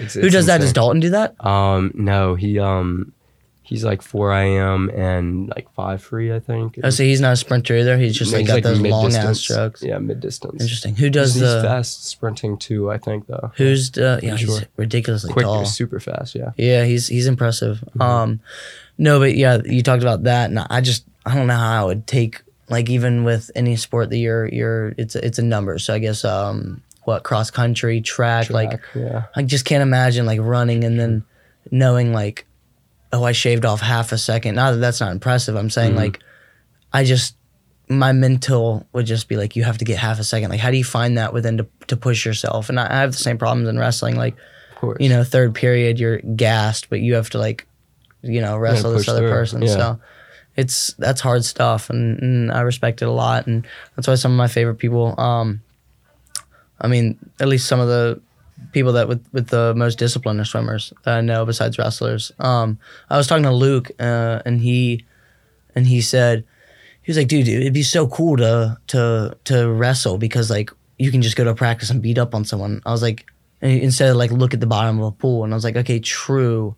it's, 0.00 0.14
Who 0.14 0.20
it's 0.26 0.32
does 0.32 0.46
that? 0.46 0.60
Does. 0.60 0.72
Dalton 0.72 1.00
do 1.00 1.10
that? 1.10 1.34
Um, 1.44 1.92
no, 1.94 2.34
he 2.34 2.58
um, 2.58 3.12
he's 3.62 3.82
like 3.84 4.02
four 4.02 4.32
IM 4.34 4.90
and 4.90 5.48
like 5.48 5.72
five 5.74 6.02
free, 6.02 6.34
I 6.34 6.38
think. 6.40 6.78
Oh, 6.84 6.90
so 6.90 7.02
he's 7.02 7.20
not 7.20 7.32
a 7.32 7.36
sprinter 7.36 7.74
either. 7.76 7.96
He's 7.96 8.14
just 8.16 8.30
No, 8.32 8.38
like 8.38 8.46
he's, 8.46 8.54
got 8.54 8.62
those 8.62 8.80
long 8.80 9.14
ass 9.14 9.40
strokes. 9.40 9.82
Yeah, 9.82 9.98
mid 9.98 10.20
distance. 10.20 10.60
Interesting. 10.60 10.96
Who 10.96 11.08
does 11.08 11.32
he's, 11.34 11.42
the? 11.42 11.54
he's 11.54 11.62
fast 11.64 12.06
sprinting 12.06 12.58
too, 12.58 12.90
I 12.90 12.98
think 12.98 13.26
though. 13.26 13.52
Who's 13.56 13.90
the? 13.92 14.20
Yeah, 14.22 14.30
Pretty 14.32 14.44
he's 14.46 14.58
sure. 14.58 14.68
ridiculously 14.76 15.32
quick, 15.32 15.44
tall. 15.46 15.64
super 15.64 15.98
fast? 16.00 16.34
Yeah. 16.34 16.50
Yeah, 16.56 16.84
he's 16.84 17.08
he's 17.08 17.26
impressive. 17.26 17.78
Mm-hmm. 17.90 18.02
Um, 18.02 18.40
no, 18.98 19.18
but 19.18 19.34
yeah, 19.34 19.58
you 19.64 19.82
talked 19.82 20.02
about 20.02 20.24
that, 20.24 20.50
and 20.50 20.58
I 20.58 20.80
just 20.82 21.06
I 21.24 21.34
don't 21.34 21.46
know 21.46 21.56
how 21.56 21.82
I 21.82 21.84
would 21.86 22.06
take 22.06 22.42
like 22.68 22.88
even 22.90 23.24
with 23.24 23.50
any 23.54 23.76
sport 23.76 24.10
that 24.10 24.16
you're 24.18 24.46
you're 24.48 24.94
it's 24.98 25.14
a, 25.14 25.24
it's 25.24 25.38
a 25.38 25.42
number. 25.42 25.78
So 25.78 25.94
I 25.94 25.98
guess 25.98 26.24
um 26.24 26.82
what 27.04 27.22
cross 27.22 27.50
country 27.50 28.00
track, 28.00 28.48
like 28.50 28.80
yeah. 28.94 29.24
I 29.36 29.42
just 29.42 29.64
can't 29.64 29.82
imagine 29.82 30.24
like 30.26 30.40
running 30.40 30.84
and 30.84 30.98
then 30.98 31.24
knowing 31.70 32.12
like 32.12 32.46
oh 33.12 33.22
I 33.24 33.32
shaved 33.32 33.64
off 33.64 33.80
half 33.80 34.12
a 34.12 34.18
second. 34.18 34.54
Not 34.54 34.72
that 34.72 34.78
that's 34.78 35.00
not 35.00 35.12
impressive. 35.12 35.54
I'm 35.56 35.70
saying 35.70 35.92
Mhm. 35.92 35.96
like 35.96 36.20
I 36.92 37.04
just 37.04 37.36
my 37.88 38.12
mental 38.12 38.86
would 38.94 39.04
just 39.04 39.28
be 39.28 39.36
like 39.36 39.56
you 39.56 39.62
have 39.64 39.76
to 39.78 39.84
get 39.84 39.98
half 39.98 40.18
a 40.18 40.24
second. 40.24 40.48
Like 40.50 40.60
how 40.60 40.70
do 40.70 40.78
you 40.78 40.84
find 40.84 41.18
that 41.18 41.32
within 41.34 41.58
to 41.58 41.66
to 41.88 41.96
push 41.98 42.24
yourself? 42.24 42.70
And 42.70 42.80
I, 42.80 42.86
I 42.90 43.00
have 43.00 43.12
the 43.12 43.18
same 43.18 43.36
problems 43.36 43.68
in 43.68 43.78
wrestling. 43.78 44.16
Like 44.16 44.34
you 45.00 45.08
know 45.10 45.22
third 45.24 45.54
period 45.54 45.98
you're 46.00 46.18
gassed, 46.18 46.88
but 46.88 47.00
you 47.00 47.14
have 47.14 47.28
to 47.30 47.38
like 47.38 47.66
you 48.22 48.40
know 48.40 48.56
wrestle 48.56 48.92
this 48.92 49.02
push 49.02 49.08
other 49.10 49.20
through. 49.20 49.28
person. 49.30 49.62
Yeah. 49.62 49.68
So 49.68 50.00
it's 50.56 50.94
that's 50.94 51.20
hard 51.20 51.44
stuff, 51.44 51.90
and, 51.90 52.20
and 52.20 52.52
I 52.52 52.60
respect 52.60 53.02
it 53.02 53.06
a 53.06 53.10
lot, 53.10 53.46
and 53.46 53.66
that's 53.96 54.08
why 54.08 54.14
some 54.14 54.32
of 54.32 54.38
my 54.38 54.48
favorite 54.48 54.76
people. 54.76 55.18
Um, 55.18 55.62
I 56.80 56.88
mean, 56.88 57.18
at 57.40 57.48
least 57.48 57.66
some 57.66 57.80
of 57.80 57.88
the 57.88 58.20
people 58.72 58.92
that 58.92 59.08
with 59.08 59.24
with 59.32 59.48
the 59.48 59.74
most 59.74 59.98
discipline 59.98 60.40
are 60.40 60.44
swimmers 60.44 60.92
that 61.04 61.18
I 61.18 61.20
know 61.20 61.44
besides 61.44 61.78
wrestlers. 61.78 62.32
Um, 62.38 62.78
I 63.10 63.16
was 63.16 63.26
talking 63.26 63.44
to 63.44 63.52
Luke, 63.52 63.90
uh, 63.98 64.42
and 64.44 64.60
he 64.60 65.04
and 65.74 65.86
he 65.86 66.00
said 66.00 66.44
he 67.02 67.10
was 67.10 67.18
like, 67.18 67.28
dude, 67.28 67.48
it'd 67.48 67.72
be 67.72 67.82
so 67.82 68.06
cool 68.06 68.36
to 68.36 68.78
to 68.88 69.36
to 69.44 69.70
wrestle 69.70 70.18
because 70.18 70.50
like 70.50 70.70
you 70.98 71.10
can 71.10 71.22
just 71.22 71.36
go 71.36 71.44
to 71.44 71.54
practice 71.54 71.90
and 71.90 72.00
beat 72.00 72.18
up 72.18 72.34
on 72.34 72.44
someone. 72.44 72.80
I 72.86 72.92
was 72.92 73.02
like, 73.02 73.26
instead 73.60 74.10
of 74.10 74.16
like 74.16 74.30
look 74.30 74.54
at 74.54 74.60
the 74.60 74.66
bottom 74.66 75.00
of 75.00 75.06
a 75.06 75.10
pool. 75.10 75.44
And 75.44 75.52
I 75.52 75.56
was 75.56 75.64
like, 75.64 75.76
okay, 75.76 75.98
true. 75.98 76.76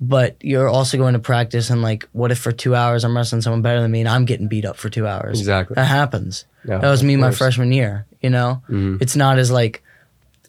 But 0.00 0.36
you're 0.40 0.68
also 0.68 0.96
going 0.96 1.14
to 1.14 1.18
practice 1.18 1.70
and 1.70 1.82
like, 1.82 2.08
what 2.12 2.30
if 2.30 2.38
for 2.38 2.52
two 2.52 2.76
hours 2.76 3.04
I'm 3.04 3.16
wrestling 3.16 3.42
someone 3.42 3.62
better 3.62 3.80
than 3.80 3.90
me 3.90 3.98
and 4.00 4.08
I'm 4.08 4.24
getting 4.26 4.46
beat 4.46 4.64
up 4.64 4.76
for 4.76 4.88
two 4.88 5.06
hours? 5.08 5.40
Exactly. 5.40 5.74
That 5.74 5.86
happens. 5.86 6.44
Yeah, 6.64 6.78
That 6.78 6.90
was 6.90 7.02
me 7.02 7.16
my 7.16 7.32
freshman 7.32 7.72
year. 7.72 8.06
You 8.22 8.30
know, 8.30 8.62
Mhm. 8.70 9.02
it's 9.02 9.16
not 9.16 9.38
as 9.38 9.50
like, 9.50 9.82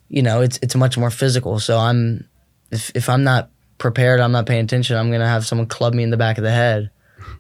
you 0.08 0.22
know, 0.22 0.42
it's 0.42 0.60
it's 0.62 0.76
much 0.76 0.98
more 0.98 1.10
physical. 1.10 1.60
So 1.60 1.78
I'm, 1.80 2.28
if 2.72 2.92
if 2.96 3.10
I'm 3.10 3.24
not 3.24 3.50
prepared, 3.80 4.20
I'm 4.20 4.32
not 4.32 4.46
paying 4.46 4.64
attention. 4.66 4.98
I'm 4.98 5.12
gonna 5.12 5.28
have 5.28 5.46
someone 5.48 5.68
club 5.68 5.94
me 5.94 6.04
in 6.04 6.10
the 6.12 6.18
back 6.18 6.38
of 6.38 6.44
the 6.44 6.52
head, 6.52 6.90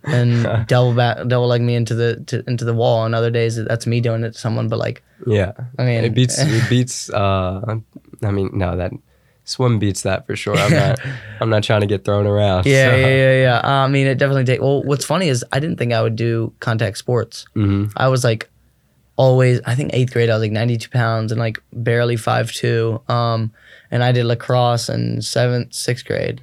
and 0.03 0.43
double 0.67 0.93
back 0.93 1.27
double 1.27 1.47
leg 1.47 1.61
me 1.61 1.75
into 1.75 1.93
the 1.95 2.23
to, 2.27 2.43
into 2.47 2.65
the 2.65 2.73
wall. 2.73 3.05
And 3.05 3.13
other 3.13 3.29
days 3.31 3.55
that's 3.55 3.85
me 3.87 4.01
doing 4.01 4.23
it 4.23 4.33
to 4.33 4.37
someone. 4.39 4.67
But 4.67 4.77
like, 4.79 5.03
Yeah. 5.27 5.51
I 5.77 5.83
mean, 5.85 6.03
it 6.05 6.13
beats 6.13 6.37
it 6.39 6.69
beats 6.69 7.09
uh 7.11 7.77
I 8.23 8.31
mean 8.31 8.49
no 8.53 8.77
that 8.77 8.91
swim 9.49 9.79
beats 9.79 10.03
that 10.03 10.25
for 10.27 10.35
sure. 10.35 10.55
I'm 10.55 10.71
not 10.71 10.99
I'm 11.41 11.49
not 11.49 11.63
trying 11.63 11.81
to 11.81 11.87
get 11.87 12.05
thrown 12.05 12.27
around. 12.27 12.65
yeah, 12.65 12.91
so. 12.91 12.95
yeah, 12.97 13.07
yeah, 13.07 13.41
yeah. 13.41 13.57
Uh, 13.63 13.85
I 13.85 13.87
mean, 13.87 14.07
it 14.07 14.17
definitely 14.17 14.45
take. 14.45 14.61
Well, 14.61 14.83
what's 14.83 15.05
funny 15.05 15.27
is 15.27 15.43
I 15.51 15.59
didn't 15.59 15.77
think 15.77 15.91
I 15.93 16.01
would 16.01 16.15
do 16.15 16.53
contact 16.59 16.97
sports. 16.97 17.45
Mhm. 17.55 17.91
I 17.97 18.07
was 18.07 18.23
like 18.23 18.49
always 19.15 19.59
I 19.65 19.75
think 19.75 19.89
eighth 19.93 20.13
grade 20.13 20.29
I 20.29 20.33
was 20.35 20.41
like 20.41 20.51
92 20.53 20.89
pounds 20.89 21.31
and 21.31 21.39
like 21.39 21.61
barely 21.73 22.15
five 22.15 22.51
two. 22.51 23.01
Um, 23.09 23.51
and 23.91 24.03
I 24.03 24.11
did 24.11 24.25
lacrosse 24.25 24.87
in 24.89 25.21
seventh 25.21 25.73
sixth 25.73 26.05
grade. 26.05 26.41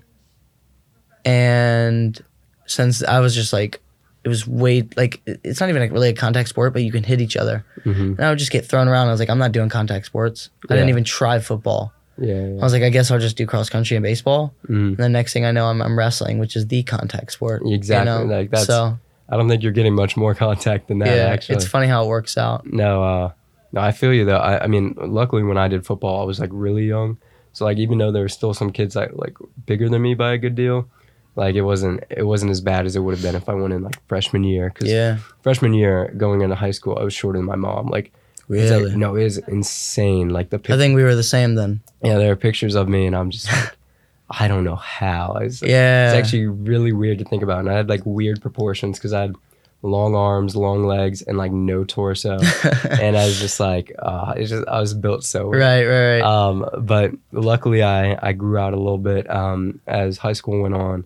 And 1.25 2.21
since 2.67 3.03
I 3.03 3.21
was 3.21 3.35
just 3.35 3.53
like 3.53 3.81
it 4.25 4.29
was 4.29 4.47
way 4.47 4.89
like 4.97 5.21
it's 5.25 5.61
not 5.61 5.69
even 5.69 5.81
like 5.81 5.93
really 5.93 6.09
a 6.09 6.13
contact 6.13 6.49
sport, 6.49 6.73
but 6.73 6.83
you 6.83 6.91
can 6.91 7.05
hit 7.05 7.21
each 7.21 7.37
other. 7.37 7.65
Mhm. 7.85 8.17
And 8.19 8.21
I 8.21 8.29
would 8.31 8.39
just 8.41 8.51
get 8.51 8.67
thrown 8.67 8.89
around. 8.89 9.07
I 9.07 9.13
was 9.13 9.21
like, 9.21 9.31
I'm 9.31 9.39
not 9.39 9.53
doing 9.53 9.69
contact 9.69 10.07
sports. 10.07 10.51
I 10.69 10.75
didn't 10.75 10.89
even 10.89 11.05
try 11.05 11.39
football. 11.39 11.93
Yeah. 12.19 12.57
I 12.61 12.62
was 12.64 12.73
like, 12.73 12.83
I 12.83 12.89
guess 12.91 13.11
I'll 13.11 13.19
just 13.19 13.37
do 13.37 13.47
cross 13.47 13.69
country 13.69 13.97
and 13.97 14.03
baseball. 14.03 14.55
Mhm. 14.69 14.89
And 14.89 14.97
the 14.97 15.09
next 15.09 15.33
thing 15.33 15.45
I 15.45 15.51
know, 15.53 15.67
I'm, 15.67 15.83
I'm 15.83 15.99
wrestling, 15.99 16.39
which 16.39 16.57
is 16.57 16.67
the 16.69 16.83
contact 16.83 17.33
sport. 17.33 17.62
you 17.67 17.75
Exactly, 17.75 18.07
know? 18.07 18.25
like, 18.25 18.51
that's- 18.51 18.67
so 18.67 18.99
I 19.29 19.37
don't 19.37 19.49
think 19.49 19.62
you're 19.62 19.73
getting 19.73 19.95
much 19.95 20.17
more 20.17 20.35
contact 20.35 20.89
than 20.89 20.99
that 21.01 21.09
yeah, 21.09 21.25
actually. 21.27 21.57
it's 21.57 21.67
funny 21.67 21.89
how 21.89 22.05
it 22.05 22.09
works 22.09 22.39
out. 22.39 22.64
No, 22.64 23.03
uh, 23.03 23.33
no, 23.73 23.81
I 23.81 23.91
feel 23.93 24.12
you 24.14 24.25
though. 24.25 24.37
I, 24.39 24.64
I 24.64 24.67
mean, 24.69 24.95
luckily 24.99 25.43
when 25.43 25.59
I 25.59 25.67
did 25.69 25.85
football, 25.85 26.23
I 26.23 26.25
was 26.25 26.39
like 26.41 26.51
really 26.53 26.85
young. 26.87 27.19
So 27.53 27.64
like, 27.64 27.79
even 27.79 27.99
though 27.99 28.12
there 28.12 28.23
were 28.23 28.29
still 28.29 28.55
some 28.55 28.71
kids 28.71 28.95
that 28.95 29.19
like 29.19 29.37
bigger 29.67 29.89
than 29.89 30.01
me 30.03 30.14
by 30.14 30.33
a 30.33 30.39
good 30.39 30.55
deal, 30.55 30.89
like 31.35 31.55
it 31.57 31.62
wasn't 31.62 32.05
it 32.09 32.23
wasn't 32.23 32.51
as 32.51 32.61
bad 32.61 32.87
as 32.87 32.97
it 32.97 33.01
would 33.01 33.14
have 33.14 33.23
been 33.23 33.35
if 33.35 33.49
I 33.49 33.55
went 33.55 33.73
in 33.75 33.83
like 33.83 33.99
freshman 34.07 34.45
year. 34.45 34.71
Cause 34.71 34.89
Yeah, 34.89 35.19
freshman 35.43 35.75
year 35.75 36.14
going 36.17 36.41
into 36.43 36.55
high 36.55 36.71
school, 36.71 36.97
I 36.99 37.03
was 37.03 37.12
shorter 37.12 37.39
than 37.39 37.47
my 37.47 37.57
mom. 37.57 37.89
Like, 37.89 38.12
like- 38.49 38.80
really. 38.82 38.97
no, 38.97 39.16
it 39.16 39.24
is 39.24 39.38
insane. 39.38 40.28
Like 40.30 40.51
the 40.51 40.61
I 40.72 40.76
think 40.76 40.94
we 40.97 41.03
were 41.03 41.14
the 41.14 41.22
same 41.22 41.55
then. 41.55 41.80
yeah, 42.03 42.16
there 42.18 42.30
are 42.32 42.36
pictures 42.36 42.74
of 42.74 42.88
me, 42.88 43.07
and 43.07 43.16
I'm 43.16 43.30
just 43.30 43.51
like, 43.53 43.76
I 44.30 44.49
don't 44.49 44.64
know 44.64 44.76
how. 44.76 45.38
It's, 45.40 45.62
Yeah, 45.62 46.11
it's 46.12 46.18
actually 46.18 46.47
really 46.47 46.92
weird 46.92 47.18
to 47.18 47.24
think 47.24 47.42
about. 47.42 47.61
And 47.61 47.70
I 47.70 47.74
had 47.74 47.88
like 47.88 48.03
weird 48.05 48.40
proportions 48.42 48.99
because 48.99 49.12
I 49.12 49.20
had 49.22 49.34
long 49.82 50.14
arms, 50.16 50.57
long 50.57 50.84
legs, 50.84 51.22
and 51.22 51.38
like 51.38 51.53
no 51.53 51.84
torso. 51.84 52.38
and 52.90 53.16
I 53.16 53.24
was 53.24 53.38
just 53.38 53.61
like, 53.61 53.92
uh, 53.99 54.34
it's 54.36 54.51
just 54.51 54.66
I 54.66 54.80
was 54.80 54.94
built 54.94 55.22
so 55.24 55.49
weird. 55.49 55.61
right, 55.62 55.84
right, 55.86 56.11
right. 56.14 56.22
Um, 56.22 56.68
but 56.78 57.12
luckily, 57.32 57.82
I 57.82 58.18
I 58.20 58.32
grew 58.32 58.59
out 58.59 58.72
a 58.72 58.76
little 58.76 58.99
bit 58.99 59.28
um, 59.30 59.80
as 59.86 60.18
high 60.18 60.32
school 60.34 60.62
went 60.62 60.74
on. 60.74 61.05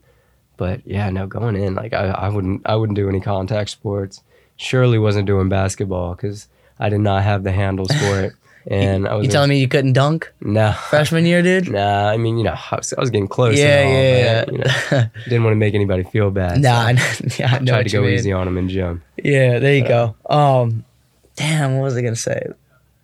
But 0.56 0.86
yeah, 0.86 1.08
no, 1.10 1.26
going 1.26 1.56
in 1.56 1.74
like 1.74 1.92
I, 1.94 2.08
I 2.08 2.28
wouldn't 2.28 2.62
I 2.66 2.76
wouldn't 2.76 2.96
do 2.96 3.08
any 3.08 3.20
contact 3.20 3.70
sports. 3.70 4.22
Surely 4.56 4.98
wasn't 4.98 5.26
doing 5.26 5.48
basketball 5.48 6.14
because 6.14 6.48
I 6.80 6.88
did 6.88 7.00
not 7.00 7.22
have 7.22 7.44
the 7.44 7.52
handles 7.52 7.92
for 7.92 8.20
it. 8.20 8.32
And 8.66 9.08
I 9.08 9.14
was 9.14 9.24
you 9.24 9.32
telling 9.32 9.48
me 9.48 9.58
you 9.58 9.68
couldn't 9.68 9.94
dunk 9.94 10.30
no. 10.42 10.72
freshman 10.90 11.24
year, 11.24 11.42
dude? 11.42 11.68
Nah, 11.72 12.10
I 12.10 12.18
mean, 12.18 12.36
you 12.36 12.44
know, 12.44 12.54
I 12.70 12.76
was, 12.76 12.92
I 12.92 13.00
was 13.00 13.08
getting 13.08 13.26
close. 13.26 13.58
yeah, 13.58 13.82
all, 13.82 13.92
yeah, 13.92 14.44
but, 14.44 14.52
you 14.52 14.58
know, 14.58 15.04
didn't 15.24 15.44
want 15.44 15.52
to 15.52 15.58
make 15.58 15.74
anybody 15.74 16.02
feel 16.04 16.30
bad. 16.30 16.60
nah, 16.60 16.80
I 16.82 16.94
so 16.94 17.24
yeah, 17.38 17.54
I 17.54 17.58
know 17.60 17.72
tried 17.72 17.84
to 17.84 17.90
go 17.90 18.02
mean. 18.02 18.12
easy 18.12 18.32
on 18.32 18.46
him 18.46 18.58
in 18.58 18.68
gym. 18.68 19.02
Yeah, 19.16 19.60
there 19.60 19.74
you 19.74 19.88
go. 19.88 20.14
Um, 20.28 20.84
damn, 21.36 21.78
what 21.78 21.84
was 21.84 21.96
I 21.96 22.02
gonna 22.02 22.14
say? 22.14 22.48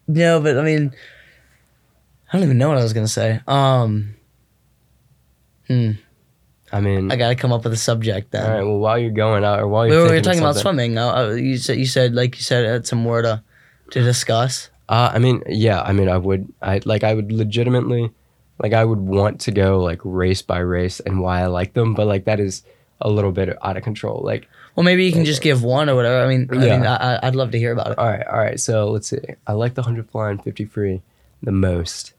No, 0.06 0.40
but 0.40 0.58
I 0.58 0.62
mean, 0.62 0.92
I 2.30 2.36
don't 2.36 2.44
even 2.44 2.58
know 2.58 2.68
what 2.68 2.78
I 2.78 2.82
was 2.82 2.92
gonna 2.92 3.08
say. 3.08 3.40
Um, 3.46 4.14
hmm, 5.68 5.92
I 6.70 6.80
mean, 6.80 7.10
I 7.10 7.16
gotta 7.16 7.34
come 7.34 7.52
up 7.52 7.64
with 7.64 7.72
a 7.72 7.78
subject 7.78 8.32
then. 8.32 8.44
all 8.44 8.50
right. 8.50 8.62
Well, 8.62 8.78
while 8.78 8.98
you're 8.98 9.10
going 9.10 9.42
out, 9.42 9.58
or 9.58 9.68
while 9.68 9.86
you're 9.86 10.02
were, 10.02 10.10
we 10.10 10.16
were 10.16 10.20
talking 10.20 10.40
about 10.40 10.56
swimming. 10.56 10.98
Uh, 10.98 11.14
uh, 11.14 11.30
you 11.30 11.56
said 11.56 11.78
you 11.78 11.86
said 11.86 12.14
like 12.14 12.36
you 12.36 12.42
said 12.42 12.66
had 12.66 12.86
some 12.86 12.98
more 12.98 13.22
to 13.22 13.42
to 13.90 14.02
discuss. 14.02 14.70
Uh, 14.88 15.10
I 15.14 15.18
mean, 15.18 15.42
yeah. 15.48 15.80
I 15.82 15.92
mean, 15.92 16.08
I 16.08 16.16
would. 16.16 16.52
I 16.62 16.80
like. 16.84 17.02
I 17.04 17.14
would 17.14 17.32
legitimately, 17.32 18.10
like, 18.62 18.72
I 18.72 18.84
would 18.84 19.00
want 19.00 19.40
to 19.42 19.50
go 19.50 19.82
like 19.82 20.00
race 20.04 20.42
by 20.42 20.58
race 20.58 21.00
and 21.00 21.20
why 21.20 21.40
I 21.42 21.46
like 21.46 21.72
them, 21.74 21.94
but 21.94 22.06
like 22.06 22.24
that 22.26 22.38
is 22.40 22.62
a 23.00 23.10
little 23.10 23.32
bit 23.32 23.56
out 23.62 23.76
of 23.76 23.82
control. 23.82 24.22
Like, 24.24 24.48
Well, 24.74 24.84
maybe 24.84 25.04
you 25.04 25.12
can 25.12 25.24
just 25.24 25.42
give 25.42 25.62
one 25.62 25.90
or 25.90 25.94
whatever. 25.94 26.24
I 26.24 26.28
mean, 26.28 26.48
I 26.50 26.64
Yeah. 26.64 26.76
mean, 26.78 26.86
I, 26.86 27.18
I'd 27.22 27.34
love 27.34 27.50
to 27.50 27.58
hear 27.58 27.72
about 27.72 27.90
it. 27.90 27.98
all 27.98 28.06
right, 28.08 28.26
all 28.26 28.38
right. 28.38 28.58
So 28.60 28.90
let's 28.90 29.08
see. 29.08 29.18
I 29.46 29.52
like 29.52 29.74
the 29.74 29.82
hundred 29.82 30.08
fly 30.10 30.30
and 30.30 30.42
fifty 30.42 30.64
free 30.64 31.02
the 31.42 31.52
most. 31.52 32.14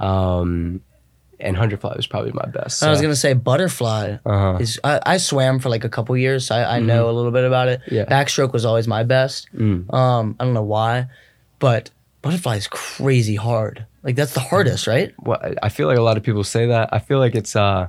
Um, 0.00 0.82
and 1.40 1.56
hundred 1.56 1.80
fly 1.80 1.94
was 1.96 2.06
probably 2.06 2.32
my 2.32 2.46
best. 2.46 2.82
I 2.82 2.90
was 2.90 3.00
gonna 3.00 3.16
say 3.16 3.32
butterfly. 3.32 4.18
Uh 4.24 4.38
huh. 4.38 4.58
Is 4.60 4.80
I, 4.84 5.00
I 5.04 5.16
swam 5.16 5.58
for 5.58 5.68
like 5.68 5.84
a 5.84 5.88
couple 5.88 6.16
years, 6.16 6.46
so 6.46 6.54
I, 6.54 6.76
I 6.76 6.80
know 6.80 7.08
a 7.08 7.12
little 7.12 7.30
bit 7.30 7.44
about 7.44 7.68
it. 7.68 7.80
Mm-hmm. 7.82 7.94
Yeah. 7.94 8.04
Backstroke 8.06 8.52
was 8.52 8.64
always 8.64 8.86
my 8.88 9.02
best. 9.02 9.48
Mm. 9.54 9.92
Um, 9.92 10.36
I 10.38 10.44
don't 10.44 10.54
know 10.54 10.62
why, 10.62 11.06
but 11.58 11.90
butterfly 12.22 12.56
is 12.56 12.66
crazy 12.66 13.36
hard. 13.36 13.86
Like 14.02 14.16
that's 14.16 14.34
the 14.34 14.40
hardest, 14.40 14.86
right? 14.86 15.14
Well, 15.22 15.40
I- 15.62 15.68
feel 15.68 15.88
like 15.88 15.98
a 15.98 16.02
lot 16.02 16.16
of 16.16 16.22
people 16.22 16.44
say 16.44 16.66
that. 16.66 16.90
I 16.92 16.98
feel 16.98 17.18
like 17.18 17.34
it's 17.34 17.56
uh, 17.56 17.88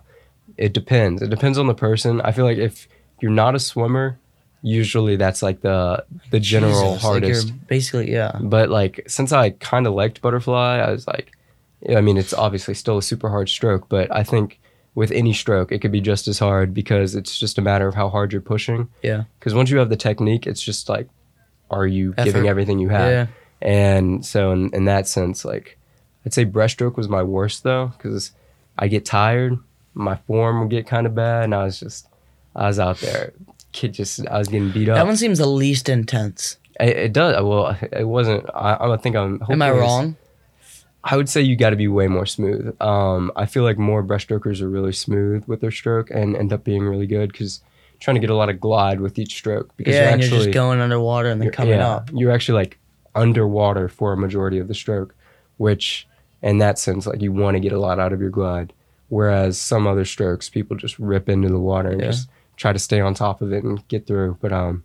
it 0.57 0.73
depends. 0.73 1.21
It 1.21 1.29
depends 1.29 1.57
on 1.57 1.67
the 1.67 1.73
person. 1.75 2.21
I 2.21 2.31
feel 2.31 2.45
like 2.45 2.57
if 2.57 2.87
you're 3.21 3.31
not 3.31 3.55
a 3.55 3.59
swimmer, 3.59 4.17
usually 4.61 5.15
that's 5.15 5.43
like 5.43 5.61
the 5.61 6.05
the 6.31 6.39
general 6.39 6.73
Jesus, 6.73 6.91
like, 6.91 7.01
hardest. 7.01 7.47
you're 7.47 7.57
basically, 7.67 8.11
yeah. 8.11 8.37
but 8.41 8.69
like 8.69 9.03
since 9.07 9.31
I 9.31 9.51
kind 9.51 9.87
of 9.87 9.93
liked 9.93 10.21
butterfly, 10.21 10.77
I 10.79 10.91
was 10.91 11.05
like, 11.07 11.31
I 11.89 12.01
mean, 12.01 12.17
it's 12.17 12.33
obviously 12.33 12.73
still 12.73 12.97
a 12.97 13.01
super 13.01 13.29
hard 13.29 13.49
stroke, 13.49 13.89
but 13.89 14.13
I 14.15 14.23
think 14.23 14.59
with 14.95 15.11
any 15.11 15.33
stroke, 15.33 15.71
it 15.71 15.79
could 15.79 15.91
be 15.91 16.01
just 16.01 16.27
as 16.27 16.39
hard 16.39 16.73
because 16.73 17.15
it's 17.15 17.37
just 17.37 17.57
a 17.57 17.61
matter 17.61 17.87
of 17.87 17.95
how 17.95 18.09
hard 18.09 18.31
you're 18.31 18.41
pushing. 18.41 18.87
Yeah. 19.03 19.25
Because 19.39 19.53
once 19.53 19.69
you 19.69 19.77
have 19.77 19.89
the 19.89 19.97
technique, 19.97 20.47
it's 20.47 20.61
just 20.61 20.87
like, 20.89 21.09
are 21.69 21.85
you 21.85 22.13
giving 22.13 22.47
everything 22.47 22.79
you 22.79 22.89
have? 22.89 23.11
Yeah. 23.11 23.27
And 23.61 24.25
so 24.25 24.51
in, 24.51 24.73
in 24.73 24.85
that 24.85 25.07
sense, 25.07 25.43
like 25.43 25.77
I'd 26.25 26.33
say 26.33 26.45
breaststroke 26.45 26.95
was 26.95 27.09
my 27.09 27.23
worst 27.23 27.63
though, 27.63 27.87
because 27.87 28.31
I 28.77 28.87
get 28.87 29.05
tired, 29.05 29.57
my 29.93 30.15
form 30.15 30.61
would 30.61 30.69
get 30.69 30.87
kind 30.87 31.05
of 31.05 31.15
bad, 31.15 31.45
and 31.45 31.55
I 31.55 31.65
was 31.65 31.79
just 31.79 32.07
I 32.55 32.67
was 32.67 32.79
out 32.79 32.97
there, 32.99 33.33
kid, 33.71 33.93
just 33.93 34.25
I 34.27 34.37
was 34.37 34.47
getting 34.47 34.71
beat 34.71 34.89
up. 34.89 34.95
That 34.95 35.05
one 35.05 35.17
seems 35.17 35.39
the 35.39 35.45
least 35.45 35.89
intense. 35.89 36.57
it, 36.79 36.97
it 36.97 37.13
does 37.13 37.41
well. 37.43 37.77
It 37.91 38.07
wasn't. 38.07 38.45
I, 38.53 38.77
I 38.79 38.97
think 38.97 39.15
I'm. 39.15 39.41
Am 39.49 39.61
I 39.61 39.71
wrong? 39.71 40.15
I 41.07 41.15
would 41.17 41.29
say 41.29 41.41
you 41.41 41.55
got 41.55 41.69
to 41.69 41.75
be 41.75 41.87
way 41.87 42.07
more 42.07 42.25
smooth. 42.25 42.75
Um, 42.81 43.31
I 43.35 43.45
feel 43.45 43.61
like 43.63 43.77
more 43.77 44.03
breaststrokers 44.03 44.59
are 44.59 44.67
really 44.69 44.91
smooth 44.91 45.45
with 45.45 45.61
their 45.61 45.69
stroke 45.71 46.09
and 46.09 46.35
end 46.35 46.51
up 46.51 46.63
being 46.63 46.83
really 46.83 47.05
good 47.05 47.31
because 47.31 47.61
trying 47.99 48.15
to 48.15 48.19
get 48.19 48.31
a 48.31 48.35
lot 48.35 48.49
of 48.49 48.59
glide 48.59 48.99
with 48.99 49.19
each 49.19 49.35
stroke 49.35 49.69
because 49.77 49.93
Yeah, 49.93 50.01
you're 50.01 50.09
and 50.13 50.21
actually 50.21 50.37
you're 50.37 50.45
just 50.47 50.53
going 50.55 50.79
underwater 50.81 51.29
and 51.29 51.39
then 51.39 51.51
coming 51.51 51.75
yeah, 51.75 51.87
up. 51.87 52.09
You're 52.11 52.31
actually 52.31 52.59
like 52.59 52.79
underwater 53.13 53.87
for 53.87 54.13
a 54.13 54.17
majority 54.17 54.57
of 54.57 54.67
the 54.67 54.73
stroke, 54.73 55.15
which 55.57 56.07
in 56.41 56.57
that 56.57 56.79
sense, 56.79 57.05
like 57.05 57.21
you 57.21 57.31
want 57.31 57.55
to 57.55 57.59
get 57.59 57.71
a 57.71 57.79
lot 57.79 57.99
out 57.99 58.11
of 58.11 58.19
your 58.19 58.31
glide. 58.31 58.73
Whereas 59.09 59.59
some 59.59 59.85
other 59.85 60.05
strokes, 60.05 60.49
people 60.49 60.75
just 60.75 60.97
rip 60.97 61.29
into 61.29 61.49
the 61.49 61.59
water 61.59 61.89
and 61.89 62.01
Yeah. 62.01 62.07
just 62.07 62.29
try 62.57 62.73
to 62.73 62.79
stay 62.79 62.99
on 62.99 63.13
top 63.13 63.41
of 63.41 63.53
it 63.53 63.63
and 63.63 63.87
get 63.87 64.07
through. 64.07 64.37
But 64.41 64.51
um, 64.51 64.83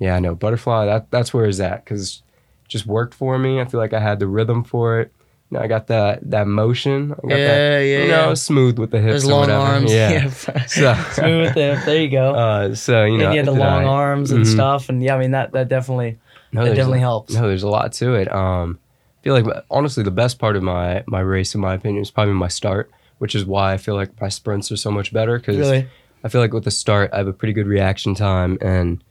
yeah, 0.00 0.18
no 0.18 0.34
butterfly. 0.34 0.86
That 0.86 1.12
that's 1.12 1.32
where 1.32 1.46
it's 1.46 1.60
at 1.60 1.84
because 1.84 2.22
just 2.66 2.86
worked 2.86 3.14
for 3.14 3.38
me. 3.38 3.60
I 3.60 3.64
feel 3.66 3.78
like 3.78 3.92
I 3.92 4.00
had 4.00 4.18
the 4.18 4.26
rhythm 4.26 4.64
for 4.64 4.98
it. 5.00 5.12
You 5.54 5.60
know, 5.60 5.64
I 5.64 5.68
got 5.68 5.86
that 5.86 6.18
that 6.30 6.46
motion. 6.48 7.12
I 7.12 7.28
got 7.28 7.38
Yeah, 7.38 7.46
that, 7.46 7.80
yeah, 7.82 7.98
You 8.02 8.08
know, 8.08 8.28
yeah. 8.28 8.34
smooth 8.34 8.76
with 8.78 8.90
the 8.90 8.98
hips. 8.98 9.10
There's 9.12 9.24
long 9.26 9.40
whatever. 9.42 9.62
arms. 9.62 9.92
Yeah. 9.92 10.28
So, 10.30 10.52
So- 10.66 10.94
smooth 11.12 11.44
with 11.46 11.54
the 11.54 11.76
hip. 11.76 11.84
There 11.84 12.02
you 12.02 12.08
go. 12.10 12.34
Uh, 12.34 12.74
so 12.74 13.04
you 13.04 13.18
know, 13.18 13.26
and 13.26 13.34
you 13.34 13.38
had 13.38 13.46
the 13.46 13.52
long 13.52 13.84
I- 13.84 13.88
arms 13.88 14.32
and 14.32 14.44
Mhm. 14.44 14.52
stuff, 14.52 14.88
and 14.88 15.00
yeah, 15.02 15.14
I 15.14 15.18
mean 15.18 15.30
that 15.30 15.52
that 15.52 15.68
definitely 15.68 16.18
No, 16.52 16.64
there's 16.64 16.76
definitely 16.76 16.98
a- 16.98 17.02
helps. 17.02 17.32
No, 17.34 17.46
there's 17.46 17.62
a 17.62 17.68
lot 17.68 17.92
to 17.94 18.14
it. 18.14 18.32
Um, 18.34 18.78
I 19.20 19.22
feel 19.22 19.34
like 19.34 19.46
honestly 19.70 20.02
the 20.02 20.10
best 20.10 20.40
part 20.40 20.56
of 20.56 20.62
my 20.64 21.04
my 21.06 21.20
race, 21.20 21.54
in 21.54 21.60
my 21.60 21.74
opinion, 21.74 22.02
is 22.02 22.10
probably 22.10 22.34
my 22.34 22.48
start, 22.48 22.90
which 23.18 23.36
is 23.36 23.44
why 23.46 23.72
I 23.74 23.76
feel 23.76 23.94
like 23.94 24.20
my 24.20 24.28
sprints 24.28 24.72
are 24.72 24.76
so 24.76 24.90
much 24.90 25.12
better 25.12 25.38
because 25.38 25.56
really. 25.56 25.86
I 26.24 26.28
feel 26.28 26.40
like 26.40 26.54
with 26.54 26.64
the 26.64 26.70
start 26.72 27.10
I 27.12 27.18
have 27.18 27.28
a 27.28 27.32
pretty 27.34 27.52
good 27.52 27.66
reaction 27.68 28.14
time 28.16 28.56
and 28.62 29.04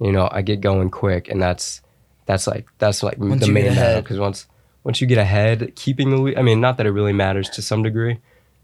you 0.00 0.10
know 0.12 0.28
I 0.32 0.40
get 0.42 0.60
going 0.62 0.90
quick 0.90 1.28
and 1.28 1.40
that's 1.40 1.82
that's 2.26 2.46
like 2.46 2.66
that's 2.78 3.02
like 3.02 3.18
Once 3.18 3.44
the 3.46 3.52
main 3.52 3.74
battle 3.74 4.00
because 4.00 4.18
once 4.18 4.46
once 4.84 5.00
you 5.00 5.06
get 5.06 5.18
ahead, 5.18 5.74
keeping 5.74 6.10
the 6.10 6.16
lead. 6.18 6.38
I 6.38 6.42
mean, 6.42 6.60
not 6.60 6.76
that 6.76 6.86
it 6.86 6.90
really 6.92 7.12
matters 7.12 7.48
to 7.50 7.62
some 7.62 7.82
degree. 7.82 8.18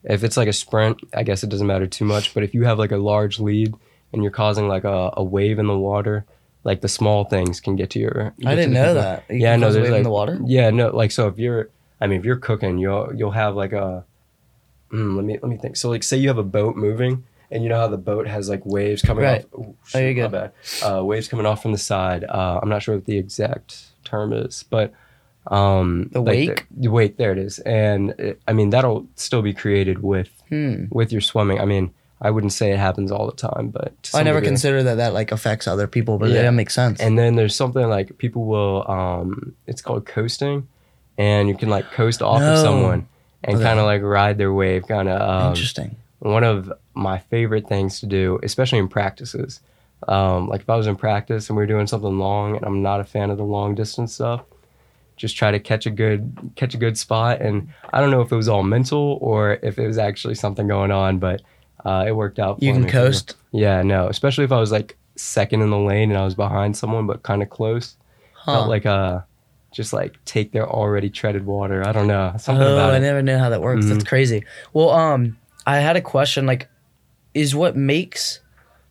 If 0.04 0.22
it's 0.24 0.36
like 0.36 0.48
a 0.48 0.52
sprint, 0.52 1.00
I 1.14 1.22
guess 1.24 1.42
it 1.42 1.50
doesn't 1.50 1.66
matter 1.66 1.86
too 1.86 2.04
much. 2.04 2.32
But 2.34 2.42
if 2.42 2.54
you 2.54 2.64
have 2.64 2.78
like 2.78 2.92
a 2.92 2.96
large 2.96 3.38
lead 3.40 3.74
and 4.12 4.22
you're 4.22 4.30
causing 4.32 4.68
like 4.68 4.84
a, 4.84 5.10
a 5.16 5.22
wave 5.24 5.58
in 5.58 5.66
the 5.66 5.76
water, 5.78 6.24
like 6.64 6.80
the 6.82 6.88
small 6.88 7.24
things 7.24 7.60
can 7.60 7.76
get 7.76 7.90
to 7.90 7.98
your. 7.98 8.34
I 8.38 8.42
get 8.42 8.50
to 8.50 8.56
didn't 8.56 8.72
know 8.74 8.82
people. 8.88 9.02
that. 9.02 9.24
You 9.30 9.36
Yeah, 9.40 9.56
no, 9.56 9.72
there's 9.72 9.82
wave 9.84 9.92
like 9.92 9.98
in 9.98 10.04
the 10.04 10.10
water. 10.10 10.38
Yeah, 10.44 10.70
no, 10.70 10.88
like 10.94 11.10
so 11.10 11.26
if 11.28 11.38
you're, 11.38 11.68
I 12.00 12.06
mean, 12.06 12.18
if 12.20 12.24
you're 12.24 12.36
cooking, 12.36 12.78
you'll 12.78 13.12
you'll 13.14 13.30
have 13.32 13.56
like 13.56 13.72
a. 13.72 14.04
Mm, 14.92 15.16
let 15.16 15.24
me 15.24 15.34
let 15.34 15.48
me 15.48 15.56
think. 15.56 15.76
So 15.76 15.88
like, 15.90 16.02
say 16.02 16.16
you 16.16 16.28
have 16.28 16.38
a 16.38 16.42
boat 16.42 16.76
moving, 16.76 17.24
and 17.50 17.62
you 17.62 17.68
know 17.68 17.76
how 17.76 17.86
the 17.88 17.96
boat 17.98 18.26
has 18.26 18.48
like 18.48 18.64
waves 18.66 19.02
coming 19.02 19.24
Right. 19.24 19.44
off. 19.52 19.60
Ooh, 19.60 19.76
Oh, 19.94 19.98
you're 19.98 20.28
bad. 20.28 20.52
Uh, 20.84 21.04
waves 21.04 21.28
coming 21.28 21.46
off 21.46 21.62
from 21.62 21.72
the 21.72 21.78
side. 21.78 22.24
Uh, 22.24 22.58
I'm 22.62 22.68
not 22.68 22.82
sure 22.82 22.96
what 22.96 23.04
the 23.04 23.16
exact 23.18 23.84
term 24.04 24.32
is, 24.32 24.64
but 24.68 24.92
um, 25.46 26.08
The 26.12 26.20
like 26.20 26.26
wake? 26.48 26.66
The, 26.70 26.88
wake. 26.90 27.16
There 27.16 27.32
it 27.32 27.38
is. 27.38 27.58
And 27.60 28.10
it, 28.18 28.40
I 28.46 28.52
mean, 28.52 28.70
that'll 28.70 29.06
still 29.16 29.42
be 29.42 29.52
created 29.54 30.02
with 30.02 30.28
Hmm. 30.48 30.84
with 30.90 31.12
your 31.12 31.20
swimming. 31.20 31.60
I 31.60 31.64
mean, 31.64 31.92
I 32.20 32.30
wouldn't 32.30 32.52
say 32.52 32.72
it 32.72 32.78
happens 32.78 33.10
all 33.10 33.26
the 33.26 33.36
time, 33.36 33.68
but 33.68 34.10
I 34.12 34.22
never 34.22 34.40
degree. 34.40 34.48
considered 34.50 34.82
that 34.82 34.96
that 34.96 35.14
like 35.14 35.32
affects 35.32 35.66
other 35.66 35.86
people, 35.86 36.18
but 36.18 36.28
Yeah. 36.30 36.42
that 36.42 36.52
makes 36.52 36.74
sense. 36.74 37.00
And 37.00 37.18
then 37.18 37.36
there's 37.36 37.54
something 37.56 37.88
like 37.88 38.18
people 38.18 38.44
will, 38.44 38.84
um, 38.90 39.54
it's 39.66 39.80
called 39.80 40.04
coasting, 40.06 40.66
and 41.16 41.48
you 41.48 41.56
can 41.56 41.68
like 41.70 41.90
coast 41.92 42.20
off 42.20 42.40
No. 42.40 42.52
of 42.52 42.58
someone 42.58 43.06
and 43.44 43.56
Okay. 43.56 43.64
kind 43.64 43.78
of 43.78 43.86
like 43.86 44.02
ride 44.02 44.36
their 44.38 44.52
wave. 44.52 44.86
Kind 44.86 45.08
of 45.08 45.20
um, 45.22 45.48
Interesting. 45.52 45.96
one 46.18 46.44
of 46.44 46.70
my 46.94 47.18
favorite 47.18 47.66
things 47.68 48.00
to 48.00 48.06
do, 48.06 48.38
especially 48.42 48.78
in 48.80 48.88
practices. 48.88 49.60
Um, 50.08 50.48
like 50.48 50.62
if 50.62 50.68
I 50.70 50.76
was 50.76 50.86
in 50.88 50.96
practice 50.96 51.48
and 51.48 51.56
we 51.56 51.62
were 51.62 51.66
doing 51.66 51.86
something 51.86 52.18
long, 52.18 52.56
and 52.56 52.64
I'm 52.66 52.82
not 52.82 53.00
a 53.00 53.04
fan 53.04 53.30
of 53.30 53.38
the 53.38 53.44
long 53.44 53.74
distance 53.74 54.12
stuff, 54.14 54.42
just 55.20 55.36
try 55.36 55.50
to 55.50 55.60
catch 55.60 55.84
a 55.84 55.90
good 55.90 56.32
catch 56.56 56.72
a 56.74 56.78
good 56.78 56.96
spot. 56.96 57.42
And 57.42 57.68
I 57.92 58.00
don't 58.00 58.10
know 58.10 58.22
if 58.22 58.32
it 58.32 58.36
was 58.36 58.48
all 58.48 58.62
mental 58.62 59.18
or 59.20 59.58
if 59.62 59.78
it 59.78 59.86
was 59.86 59.98
actually 59.98 60.34
something 60.34 60.66
going 60.66 60.90
on, 60.90 61.18
but 61.18 61.42
uh, 61.84 62.04
it 62.08 62.12
worked 62.12 62.38
out. 62.38 62.62
You 62.62 62.72
can 62.72 62.84
me. 62.84 62.90
coast. 62.90 63.36
Yeah, 63.52 63.82
no, 63.82 64.08
especially 64.08 64.44
if 64.44 64.52
I 64.52 64.58
was 64.58 64.72
like 64.72 64.96
second 65.16 65.60
in 65.60 65.68
the 65.68 65.78
lane 65.78 66.10
and 66.10 66.18
I 66.18 66.24
was 66.24 66.34
behind 66.34 66.74
someone 66.74 67.06
but 67.06 67.22
kind 67.22 67.42
of 67.42 67.50
close. 67.50 67.96
Huh. 68.32 68.52
Felt 68.54 68.68
like 68.70 68.86
uh, 68.86 69.20
just 69.72 69.92
like 69.92 70.16
take 70.24 70.52
their 70.52 70.66
already 70.66 71.10
treaded 71.10 71.44
water. 71.44 71.86
I 71.86 71.92
don't 71.92 72.06
know 72.06 72.32
something 72.38 72.66
oh, 72.66 72.78
I 72.78 72.96
it. 72.96 73.00
never 73.00 73.20
knew 73.20 73.36
how 73.36 73.50
that 73.50 73.60
works. 73.60 73.84
That's 73.86 74.02
Mhm. 74.02 74.08
crazy. 74.08 74.44
Well, 74.72 74.88
um, 74.88 75.36
I 75.66 75.80
had 75.80 75.96
a 75.96 76.00
question. 76.00 76.46
Like, 76.46 76.66
is 77.34 77.54
what 77.54 77.76
makes 77.76 78.40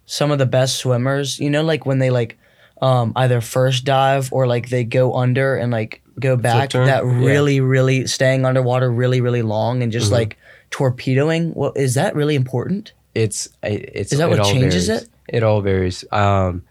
some 0.06 0.30
of 0.30 0.38
the 0.38 0.46
best 0.46 0.76
swimmers? 0.78 1.40
You 1.40 1.50
know, 1.50 1.64
like 1.64 1.88
when 1.88 1.98
they 1.98 2.12
like, 2.12 2.38
um, 2.82 3.12
either 3.16 3.42
first 3.42 3.84
dive 3.84 4.32
or 4.32 4.46
like 4.48 4.70
they 4.70 4.84
go 4.84 5.16
under 5.16 5.56
and 5.56 5.72
like 5.72 6.02
go 6.20 6.36
back. 6.36 6.72
That 6.72 7.04
Yeah. 7.06 7.12
really, 7.26 7.62
really 7.62 8.08
staying 8.08 8.46
underwater 8.46 8.92
really, 8.92 9.22
really 9.22 9.42
long 9.42 9.82
and 9.84 9.92
just 9.92 10.10
Mhm. 10.10 10.14
like 10.14 10.38
torpedoing. 10.72 11.54
Well, 11.56 11.74
is 11.76 11.94
that 11.96 12.16
really 12.16 12.36
important? 12.36 12.94
It's 13.16 13.48
it- 13.64 13.90
it's. 13.94 14.12
Is 14.14 14.20
that 14.20 14.32
it 14.32 14.38
what 14.40 14.46
changes 14.48 14.88
varies. 14.88 15.04
it? 15.04 15.10
It 15.28 15.44
all 15.44 15.62
varies. 15.62 16.06
Um, 16.12 16.64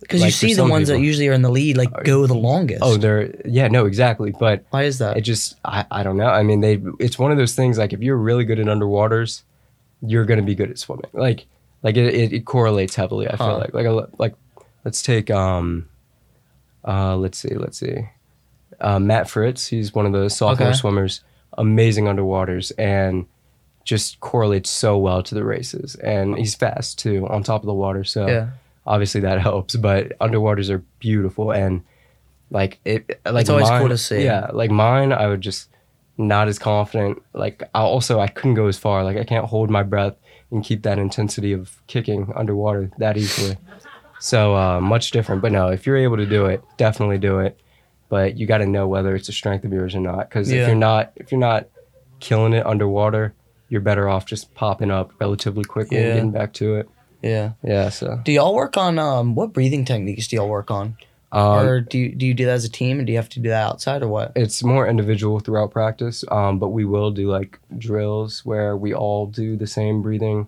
Because 0.00 0.20
Like 0.20 0.26
you 0.28 0.32
see 0.32 0.52
the 0.52 0.66
ones 0.66 0.88
that 0.88 1.00
usually 1.00 1.26
are 1.28 1.32
in 1.32 1.40
the 1.40 1.48
lead 1.50 1.78
like 1.78 2.04
go 2.04 2.26
the 2.26 2.34
longest. 2.34 2.82
oh, 2.82 2.98
they're 2.98 3.34
yeah, 3.46 3.68
no, 3.68 3.86
exactly. 3.86 4.30
But 4.38 4.64
why 4.68 4.82
is 4.82 4.98
that? 4.98 5.16
it 5.16 5.22
just 5.22 5.56
I, 5.64 5.86
I 5.90 6.02
don't 6.02 6.18
know. 6.18 6.26
I 6.26 6.42
mean, 6.42 6.60
they 6.60 6.78
it's 7.00 7.18
one 7.18 7.32
of 7.32 7.38
those 7.38 7.54
things. 7.54 7.78
Like 7.78 7.94
if 7.94 8.00
you're 8.02 8.18
really 8.18 8.44
good 8.44 8.60
at 8.60 8.66
underwaters, 8.66 9.40
you're 10.02 10.26
gonna 10.26 10.42
be 10.42 10.54
good 10.54 10.68
at 10.70 10.78
swimming. 10.78 11.08
Like 11.14 11.46
like 11.82 11.96
it, 11.96 12.14
it, 12.14 12.32
it 12.34 12.44
correlates 12.44 12.94
heavily. 12.94 13.26
I 13.26 13.36
feel 13.36 13.46
Huh. 13.46 13.58
like 13.58 13.72
like 13.72 13.86
a, 13.86 14.08
like 14.18 14.34
let's 14.84 15.00
take 15.00 15.30
um 15.30 15.88
uh 16.86 17.16
let's 17.16 17.38
see 17.38 17.54
let's 17.54 17.78
see 17.78 18.06
uh, 18.80 18.98
Matt 18.98 19.28
Fritz. 19.28 19.66
He's 19.66 19.94
one 19.94 20.06
of 20.06 20.12
the 20.12 20.28
sophomore 20.28 20.68
Okay. 20.68 20.76
swimmers. 20.76 21.22
Amazing 21.56 22.06
underwaters 22.06 22.72
and 22.78 23.26
just 23.84 24.18
correlates 24.20 24.70
so 24.70 24.96
well 24.98 25.22
to 25.22 25.34
the 25.34 25.44
races. 25.44 25.94
And 25.96 26.36
he's 26.38 26.54
fast 26.54 26.98
too 26.98 27.26
on 27.28 27.42
top 27.42 27.62
of 27.62 27.66
the 27.66 27.74
water. 27.74 28.02
So 28.04 28.26
yeah. 28.26 28.48
obviously 28.86 29.20
that 29.22 29.40
helps. 29.48 29.76
But 29.76 30.18
underwaters 30.18 30.70
are 30.70 30.82
beautiful 30.98 31.52
and 31.52 31.82
like 32.50 32.80
it. 32.84 33.20
Like 33.24 33.42
It's 33.42 33.50
always 33.50 33.68
cool 33.70 33.88
to 33.88 33.98
see. 33.98 34.24
Yeah, 34.24 34.48
like 34.52 34.70
mine, 34.70 35.12
I 35.12 35.26
would 35.28 35.40
just 35.40 35.68
not 36.16 36.48
as 36.48 36.58
confident. 36.58 37.22
Like 37.34 37.62
I 37.74 37.80
also 37.80 38.20
I 38.20 38.28
couldn't 38.28 38.54
go 38.54 38.66
as 38.66 38.78
far. 38.78 39.04
Like 39.04 39.16
I 39.16 39.24
can't 39.24 39.46
hold 39.46 39.70
my 39.70 39.82
breath 39.82 40.14
and 40.50 40.64
keep 40.64 40.82
that 40.82 40.98
intensity 40.98 41.52
of 41.52 41.80
kicking 41.86 42.32
underwater 42.36 42.90
that 42.98 43.16
easily. 43.16 43.56
So 44.20 44.56
uh, 44.56 44.80
much 44.80 45.10
different. 45.10 45.42
But 45.42 45.52
no, 45.52 45.68
if 45.68 45.86
you're 45.86 45.96
able 45.96 46.16
to 46.16 46.26
do 46.26 46.46
it, 46.46 46.62
definitely 46.78 47.18
do 47.18 47.40
it. 47.40 47.60
But 48.14 48.38
you 48.38 48.46
got 48.46 48.58
to 48.58 48.66
know 48.66 48.86
whether 48.86 49.16
it's 49.16 49.28
a 49.28 49.32
strength 49.32 49.64
of 49.64 49.72
yours 49.72 49.92
or 49.96 50.00
not. 50.00 50.28
Because 50.28 50.46
Yeah. 50.52 50.62
if 50.62 50.66
you're 50.68 50.76
not, 50.76 51.12
if 51.16 51.32
you're 51.32 51.40
not 51.40 51.66
killing 52.20 52.52
it 52.52 52.64
underwater, 52.64 53.34
you're 53.68 53.80
better 53.80 54.08
off 54.08 54.24
just 54.24 54.54
popping 54.54 54.90
up 54.90 55.10
relatively 55.20 55.64
quickly 55.64 55.96
Yeah. 55.96 56.04
and 56.04 56.14
getting 56.14 56.30
back 56.30 56.52
to 56.54 56.76
it. 56.76 56.88
Yeah. 57.22 57.52
Yeah. 57.64 57.88
So. 57.88 58.20
Do 58.24 58.30
y'all 58.30 58.54
work 58.54 58.76
on 58.76 58.98
um 59.00 59.34
what 59.34 59.52
breathing 59.52 59.84
techniques 59.84 60.28
do 60.28 60.36
y'all 60.36 60.48
work 60.48 60.70
on? 60.70 60.96
Um, 61.32 61.66
or 61.66 61.80
do 61.80 61.98
you, 61.98 62.14
do 62.14 62.24
you 62.26 62.34
do 62.34 62.44
that 62.46 62.52
as 62.52 62.64
a 62.64 62.70
team 62.70 62.98
and 62.98 63.06
do 63.08 63.12
you 63.12 63.18
have 63.18 63.28
to 63.30 63.40
do 63.40 63.48
that 63.48 63.64
outside 63.68 64.04
or 64.04 64.08
what? 64.08 64.30
it's 64.36 64.62
more 64.62 64.86
individual 64.86 65.40
throughout 65.40 65.72
practice 65.72 66.22
um, 66.30 66.60
but 66.60 66.68
we 66.68 66.84
will 66.84 67.10
do 67.10 67.28
like 67.28 67.58
drills 67.76 68.44
where 68.44 68.76
we 68.76 68.94
all 68.94 69.26
do 69.26 69.56
the 69.56 69.66
same 69.66 70.00
breathing 70.00 70.46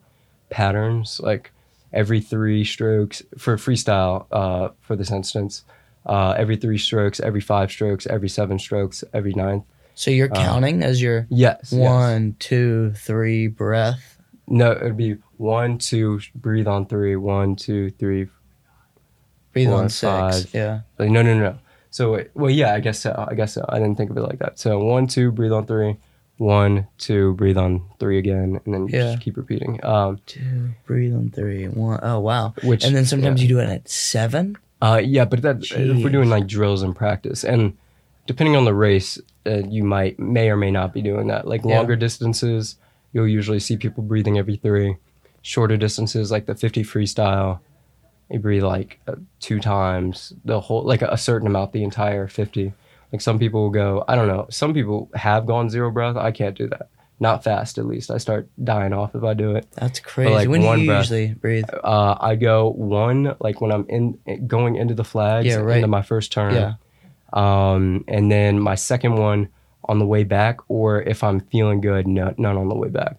patterns 0.48 1.20
like 1.30 1.50
every 1.92 2.20
three 2.20 2.64
strokes 2.64 3.20
for 3.36 3.56
freestyle 3.56 4.26
uh, 4.30 4.68
for 4.80 4.94
this 4.94 5.10
instance 5.10 5.64
uh, 6.06 6.34
every 6.38 6.56
three 6.56 6.78
strokes 6.78 7.20
every 7.20 7.40
five 7.40 7.70
strokes 7.70 8.06
every 8.06 8.28
seven 8.28 8.58
strokes 8.58 9.02
every 9.12 9.34
ninth 9.34 9.64
So 9.94 10.10
you're 10.10 10.30
Uh, 10.32 10.36
counting 10.44 10.82
as 10.82 11.00
your 11.02 11.26
yes, 11.30 11.72
yes. 11.72 11.72
one, 11.72 12.36
two, 12.38 12.92
three 12.96 13.48
breath. 13.48 14.18
no 14.46 14.72
it'd 14.72 14.96
be 14.96 15.16
one 15.38 15.78
two 15.78 16.20
breathe 16.34 16.68
on 16.68 16.86
three 16.86 17.16
one 17.16 17.56
two 17.56 17.90
three 17.98 18.28
Breathe 19.52 19.68
Four, 19.68 19.78
on 19.78 19.88
six. 19.88 20.02
five. 20.02 20.54
Yeah. 20.54 20.80
like, 20.98 21.10
no 21.10 21.22
no 21.22 21.34
no 21.34 21.40
no 21.40 21.58
so 21.90 22.12
wait, 22.12 22.28
well 22.34 22.50
yeah 22.50 22.74
i 22.74 22.80
guess 22.80 23.00
so 23.00 23.14
i 23.30 23.34
guess 23.34 23.54
so 23.54 23.64
i 23.70 23.78
didn't 23.78 23.96
think 23.96 24.10
of 24.10 24.16
it 24.18 24.20
like 24.20 24.38
that 24.38 24.58
so 24.58 24.78
one 24.78 25.06
two 25.06 25.32
breathe 25.32 25.52
on 25.52 25.64
three 25.66 25.96
one 26.36 26.86
two 26.98 27.32
breathe 27.34 27.56
on 27.56 27.82
three 27.98 28.18
again 28.18 28.60
and 28.66 28.74
then 28.74 28.86
Yeah. 28.88 29.12
just 29.12 29.20
keep 29.22 29.36
repeating 29.38 29.80
um, 29.82 30.20
Two, 30.26 30.70
breathe 30.84 31.14
on 31.14 31.30
three, 31.30 31.64
one. 31.68 31.98
Oh 32.02 32.20
wow. 32.20 32.52
which 32.62 32.84
And 32.84 32.94
then 32.94 33.06
sometimes 33.06 33.40
yeah. 33.42 33.48
you 33.48 33.54
do 33.54 33.60
it 33.60 33.70
at 33.70 33.88
seven. 33.88 34.58
Uh, 34.82 35.00
yeah, 35.02 35.24
but 35.24 35.42
that 35.42 35.56
if 35.72 36.04
we're 36.04 36.10
doing 36.10 36.28
like 36.28 36.46
drills 36.46 36.82
in 36.82 36.92
practice, 36.94 37.44
and 37.44 37.76
depending 38.26 38.56
on 38.56 38.64
the 38.64 38.74
race, 38.74 39.18
uh, 39.46 39.62
you 39.68 39.82
might 39.84 40.18
may 40.18 40.50
or 40.50 40.56
may 40.56 40.70
not 40.70 40.92
be 40.92 41.00
doing 41.02 41.28
that. 41.28 41.46
Like 41.46 41.62
Yeah. 41.64 41.76
longer 41.76 41.96
distances, 41.96 42.76
you'll 43.12 43.28
usually 43.28 43.60
see 43.60 43.76
people 43.76 44.02
breathing 44.02 44.36
every 44.38 44.56
three. 44.56 44.96
Shorter 45.42 45.76
distances, 45.76 46.30
like 46.30 46.46
the 46.46 46.54
50 46.54 46.82
freestyle, 46.82 47.60
you 48.28 48.38
breathe 48.40 48.64
like 48.64 48.98
uh, 49.06 49.14
two 49.40 49.60
times 49.60 50.32
the 50.44 50.60
whole, 50.60 50.82
like 50.82 51.02
a, 51.02 51.08
a 51.08 51.16
certain 51.16 51.46
amount 51.46 51.72
the 51.72 51.84
entire 51.84 52.26
50. 52.26 52.72
Like 53.12 53.20
some 53.20 53.38
people 53.38 53.62
will 53.62 53.70
go, 53.70 54.04
I 54.08 54.16
don't 54.16 54.26
know. 54.26 54.46
Some 54.50 54.74
people 54.74 55.08
have 55.14 55.46
gone 55.46 55.70
zero 55.70 55.90
breath. 55.92 56.16
I 56.16 56.32
can't 56.32 56.56
do 56.58 56.68
that. 56.68 56.88
Not 57.18 57.42
fast, 57.44 57.78
at 57.78 57.86
least. 57.86 58.10
I 58.10 58.18
start 58.18 58.48
dying 58.62 58.92
off 58.92 59.14
if 59.14 59.24
I 59.24 59.32
do 59.32 59.56
it. 59.56 59.66
That's 59.74 60.00
crazy. 60.00 60.32
like, 60.34 60.48
when 60.50 60.60
do 60.60 60.66
you 60.82 60.86
breath. 60.86 61.04
usually 61.04 61.28
breathe? 61.34 61.64
Uh, 61.82 62.16
I 62.20 62.34
go 62.36 62.68
one 62.70 63.34
like 63.40 63.60
when 63.62 63.72
I'm 63.72 63.86
in 63.88 64.46
going 64.46 64.76
into 64.76 64.94
the 64.94 65.04
flags 65.04 65.46
Yeah, 65.46 65.56
right. 65.56 65.76
into 65.76 65.88
my 65.88 66.02
first 66.02 66.30
turn. 66.30 66.54
Yeah. 66.54 66.74
Um, 67.32 68.04
and 68.08 68.30
then 68.30 68.60
my 68.60 68.74
second 68.74 69.16
one 69.16 69.48
on 69.84 69.98
the 69.98 70.06
way 70.06 70.24
back, 70.24 70.58
or 70.68 71.02
if 71.02 71.22
I'm 71.24 71.40
feeling 71.40 71.80
good, 71.80 72.06
no, 72.06 72.34
none 72.38 72.56
on 72.56 72.68
the 72.68 72.74
way 72.74 72.88
back. 72.88 73.18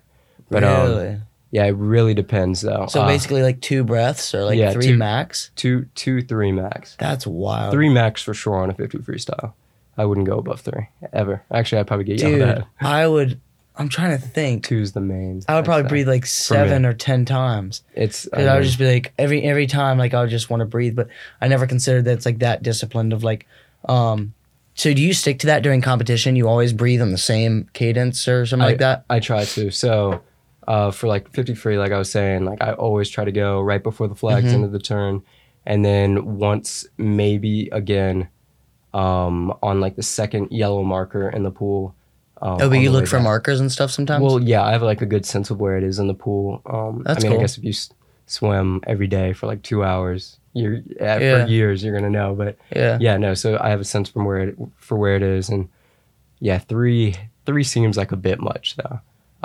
But 0.49 0.63
um, 0.63 0.89
really? 0.89 1.17
yeah, 1.51 1.65
it 1.65 1.71
really 1.75 2.13
depends 2.13 2.61
though. 2.61 2.85
so 2.87 3.01
Uh, 3.01 3.07
basically 3.07 3.41
like 3.41 3.61
two 3.61 3.83
breaths 3.83 4.33
or 4.35 4.43
like 4.45 4.57
yeah, 4.59 4.71
three 4.73 4.87
two- 4.87 4.97
max? 4.97 5.51
two, 5.55 5.87
two, 5.95 6.21
three 6.21 6.51
max. 6.51 6.95
That's 6.99 7.25
wild. 7.27 7.73
Three 7.73 7.89
max 7.89 8.21
for 8.21 8.33
sure 8.33 8.55
on 8.57 8.69
a 8.69 8.73
50 8.73 8.99
freestyle. 8.99 9.53
I 9.97 10.05
wouldn't 10.05 10.27
go 10.27 10.37
above 10.37 10.61
three 10.61 10.87
ever. 11.11 11.41
Actually, 11.51 11.79
I'd 11.79 11.87
probably 11.87 12.05
get 12.05 12.19
yelled 12.19 12.33
Dude, 12.33 12.41
at. 12.43 12.67
I 12.79 13.07
would 13.07 13.41
I'm 13.77 13.89
trying 13.89 14.17
to 14.17 14.23
think. 14.25 14.65
Two's 14.65 14.91
the 14.93 15.01
main. 15.01 15.41
I 15.47 15.55
would 15.55 15.65
probably 15.65 15.87
breathe 15.87 16.07
like 16.07 16.25
seven 16.25 16.85
or 16.85 16.93
ten 16.93 17.25
times. 17.25 17.83
It's. 17.93 18.27
Cause 18.33 18.45
I 18.45 18.55
would 18.55 18.63
just 18.63 18.79
be 18.79 18.91
like 18.91 19.13
every 19.17 19.43
every 19.43 19.67
time 19.67 19.97
like 19.97 20.13
I 20.13 20.21
would 20.21 20.29
just 20.29 20.49
want 20.49 20.61
to 20.61 20.65
breathe, 20.65 20.95
but 20.95 21.07
I 21.41 21.47
never 21.47 21.67
considered 21.67 22.05
that 22.05 22.13
it's 22.13 22.25
like 22.25 22.39
that 22.39 22.63
disciplined 22.63 23.13
of 23.13 23.23
like 23.23 23.45
um 23.87 24.33
so 24.73 24.93
do 24.93 25.01
you 25.01 25.13
stick 25.13 25.39
to 25.39 25.47
that 25.47 25.63
during 25.63 25.81
competition? 25.81 26.35
You 26.35 26.47
always 26.47 26.71
breathe 26.71 27.01
on 27.01 27.11
the 27.11 27.17
same 27.17 27.67
cadence 27.73 28.27
or 28.27 28.45
something 28.45 28.67
like 28.67 28.77
that? 28.77 29.05
I 29.09 29.19
try 29.19 29.43
to. 29.43 29.71
So, 29.71 30.21
uh, 30.67 30.91
for 30.91 31.07
like 31.07 31.31
50 31.31 31.55
free, 31.55 31.79
like 31.79 31.91
I 31.91 31.97
was 31.97 32.11
saying, 32.11 32.45
like 32.45 32.61
I 32.61 32.73
always 32.73 33.09
try 33.09 33.25
to 33.25 33.31
go 33.31 33.59
right 33.59 33.81
before 33.81 34.07
the 34.07 34.13
flags 34.13 34.51
Mhm. 34.51 34.55
into 34.55 34.67
the 34.67 34.77
turn. 34.79 35.23
And 35.65 35.83
then 35.83 36.37
once, 36.37 36.85
maybe 36.99 37.69
again, 37.71 38.27
um, 38.93 39.51
on 39.63 39.81
like 39.81 39.95
the 39.95 40.03
second 40.03 40.49
yellow 40.51 40.83
marker 40.83 41.27
in 41.27 41.41
the 41.41 41.51
pool. 41.51 41.95
Um, 42.41 42.57
Oh, 42.61 42.69
but 42.69 42.79
you 42.79 42.91
look 42.91 43.07
for 43.07 43.17
back. 43.17 43.23
markers 43.23 43.59
and 43.59 43.71
stuff 43.71 43.91
sometimes? 43.91 44.23
Well, 44.23 44.41
yeah, 44.41 44.63
I 44.63 44.71
have 44.71 44.83
like 44.83 45.01
a 45.01 45.05
good 45.05 45.25
sense 45.25 45.49
of 45.49 45.59
where 45.59 45.77
it 45.77 45.83
is 45.83 45.97
in 45.99 46.07
the 46.07 46.13
pool. 46.13 46.61
Um, 46.65 47.03
That's 47.05 47.23
I 47.23 47.27
mean, 47.27 47.31
cool. 47.31 47.39
I 47.39 47.43
guess 47.43 47.57
if 47.57 47.63
you 47.63 47.71
s- 47.71 47.89
swim 48.27 48.81
every 48.85 49.07
day 49.07 49.33
for 49.33 49.47
like 49.47 49.61
two 49.63 49.83
hours, 49.83 50.39
you're 50.53 50.77
uh, 51.01 51.17
Yeah. 51.19 51.45
for 51.45 51.49
years 51.51 51.83
you're 51.83 51.93
gonna 51.95 52.09
know. 52.09 52.35
But 52.35 52.57
yeah. 52.75 52.97
yeah, 53.01 53.17
no. 53.17 53.33
So 53.33 53.57
I 53.59 53.69
have 53.69 53.79
a 53.79 53.83
sense 53.85 54.09
from 54.09 54.25
where 54.25 54.39
it 54.39 54.57
for 54.77 54.97
where 54.97 55.15
it 55.15 55.23
is, 55.23 55.49
and 55.49 55.67
yeah, 56.39 56.59
three 56.59 57.15
three 57.45 57.63
seems 57.63 57.97
like 57.97 58.11
a 58.11 58.17
bit 58.17 58.39
much 58.39 58.75
though. 58.75 58.99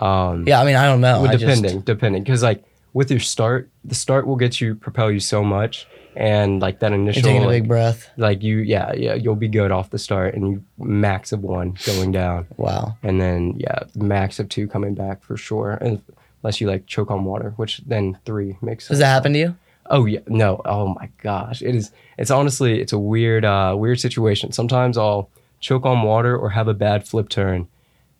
Um, 0.04 0.44
Yeah, 0.46 0.60
I 0.60 0.64
mean 0.64 0.76
I 0.76 0.84
don't 0.86 1.00
know. 1.00 1.22
well, 1.22 1.30
I 1.30 1.36
just- 1.36 1.44
depending, 1.44 1.80
depending, 1.82 2.22
because 2.22 2.42
like 2.42 2.64
with 2.94 3.10
your 3.10 3.20
start, 3.20 3.70
the 3.84 3.94
start 3.94 4.26
will 4.26 4.36
get 4.36 4.60
you 4.60 4.74
propel 4.74 5.10
you 5.10 5.20
so 5.20 5.42
much, 5.42 5.86
and 6.16 6.60
like 6.60 6.80
that 6.80 6.90
You're 6.90 7.00
initial 7.00 7.22
taking 7.22 7.44
a 7.44 7.48
big 7.48 7.68
breath. 7.68 8.10
like 8.16 8.42
you 8.42 8.58
yeah 8.58 8.92
yeah 8.94 9.14
you'll 9.14 9.34
be 9.36 9.48
good 9.48 9.70
off 9.70 9.90
the 9.90 9.98
start 9.98 10.34
and 10.34 10.48
you 10.48 10.64
max 10.78 11.32
of 11.32 11.42
one 11.42 11.76
going 11.86 12.12
down 12.12 12.46
Wow. 12.56 12.96
and 13.02 13.20
then 13.20 13.54
yeah 13.56 13.80
max 13.94 14.38
of 14.38 14.48
two 14.48 14.68
coming 14.68 14.94
back 14.94 15.22
for 15.22 15.36
sure 15.36 15.72
and 15.80 16.02
unless 16.42 16.60
you 16.60 16.66
like 16.68 16.86
choke 16.86 17.10
on 17.10 17.24
water 17.24 17.54
which 17.56 17.78
then 17.86 18.18
three 18.24 18.56
makes 18.60 18.84
sense 18.84 18.90
Does 18.90 18.98
that 18.98 19.06
happen 19.06 19.32
to 19.32 19.38
you? 19.38 19.56
oh 19.90 20.04
yeah 20.06 20.20
no 20.26 20.60
oh 20.64 20.88
my 20.88 21.08
gosh 21.22 21.62
it 21.62 21.74
is 21.74 21.90
it's 22.18 22.30
honestly 22.30 22.80
it's 22.80 22.92
a 22.92 22.98
weird 22.98 23.44
uh 23.44 23.74
weird 23.76 23.98
situation 23.98 24.52
sometimes 24.52 24.96
i'll 24.98 25.28
choke 25.60 25.84
on 25.86 26.02
water 26.02 26.36
or 26.36 26.50
have 26.50 26.68
a 26.68 26.74
bad 26.74 27.06
flip 27.08 27.28
turn 27.28 27.66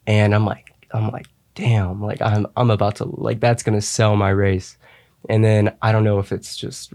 and 0.07 0.35
i'm 0.35 0.45
like 0.47 0.73
i'm 0.93 1.11
like 1.11 1.27
damn 1.55 2.03
like 2.03 2.21
i'm 2.23 2.47
i'm 2.57 2.71
about 2.71 2.97
to 2.97 3.05
like 3.05 3.39
that's 3.41 3.63
gonna 3.63 3.81
sell 3.81 4.17
my 4.17 4.31
race 4.31 4.77
and 5.29 5.45
then 5.45 5.73
i 5.83 5.93
don't 5.93 6.03
know 6.05 6.19
if 6.19 6.33
it's 6.33 6.57
just 6.57 6.93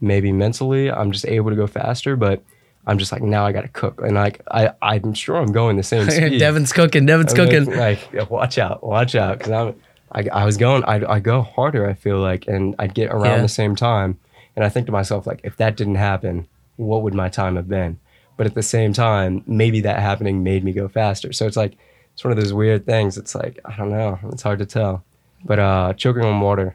maybe 0.00 0.32
mentally 0.32 0.90
i'm 0.90 1.10
just 1.12 1.26
able 1.26 1.50
to 1.50 1.56
go 1.56 1.66
faster 1.66 2.16
but 2.16 2.42
i'm 2.86 2.98
just 2.98 3.10
like 3.12 3.22
now 3.22 3.44
i 3.46 3.52
gotta 3.52 3.68
cook 3.68 4.00
and 4.02 4.14
like 4.14 4.40
i 4.50 4.70
i'm 4.82 5.12
sure 5.14 5.36
i'm 5.36 5.52
going 5.52 5.76
the 5.76 5.82
same 5.82 6.08
speed 6.10 6.38
Devin's 6.38 6.72
cooking. 6.72 7.04
Devin's 7.06 7.32
I'm 7.32 7.36
cooking. 7.36 7.64
Like, 7.76 8.12
like, 8.12 8.30
watch 8.30 8.58
out, 8.58 8.82
watch 8.84 9.14
out, 9.14 9.38
because 9.38 9.52
I'm, 9.52 9.74
I, 10.12 10.28
I 10.40 10.44
was 10.46 10.56
going, 10.56 10.84
I, 10.84 11.04
I 11.16 11.20
go 11.20 11.42
harder. 11.42 11.86
I 11.86 11.92
feel 11.94 12.18
like, 12.18 12.46
and 12.48 12.74
I'd 12.78 12.94
get 12.94 13.10
around 13.10 13.24
Yeah. 13.36 13.42
the 13.42 13.48
same 13.48 13.76
time, 13.76 14.18
and 14.56 14.64
I 14.64 14.70
think 14.70 14.86
to 14.86 14.92
myself, 14.92 15.26
like, 15.26 15.40
if 15.44 15.56
that 15.58 15.76
didn't 15.76 15.96
happen, 15.96 16.46
what 16.76 17.02
would 17.02 17.12
my 17.12 17.28
time 17.28 17.56
have 17.56 17.68
been? 17.68 17.98
But 18.38 18.46
at 18.46 18.54
the 18.54 18.62
same 18.62 18.94
time, 18.94 19.42
maybe 19.46 19.80
that 19.82 19.98
happening 20.00 20.42
made 20.42 20.64
me 20.64 20.72
go 20.72 20.88
faster. 20.88 21.30
So 21.34 21.46
it's 21.46 21.58
like, 21.58 21.76
it's 22.14 22.24
one 22.24 22.32
of 22.32 22.38
those 22.38 22.54
weird 22.54 22.86
things. 22.86 23.18
It's 23.18 23.34
like, 23.34 23.60
I 23.66 23.76
don't 23.76 23.90
know, 23.90 24.18
it's 24.32 24.42
hard 24.42 24.60
to 24.60 24.66
tell. 24.66 25.04
But 25.44 25.58
uh, 25.58 25.92
choking 25.94 26.24
on 26.24 26.40
water 26.40 26.74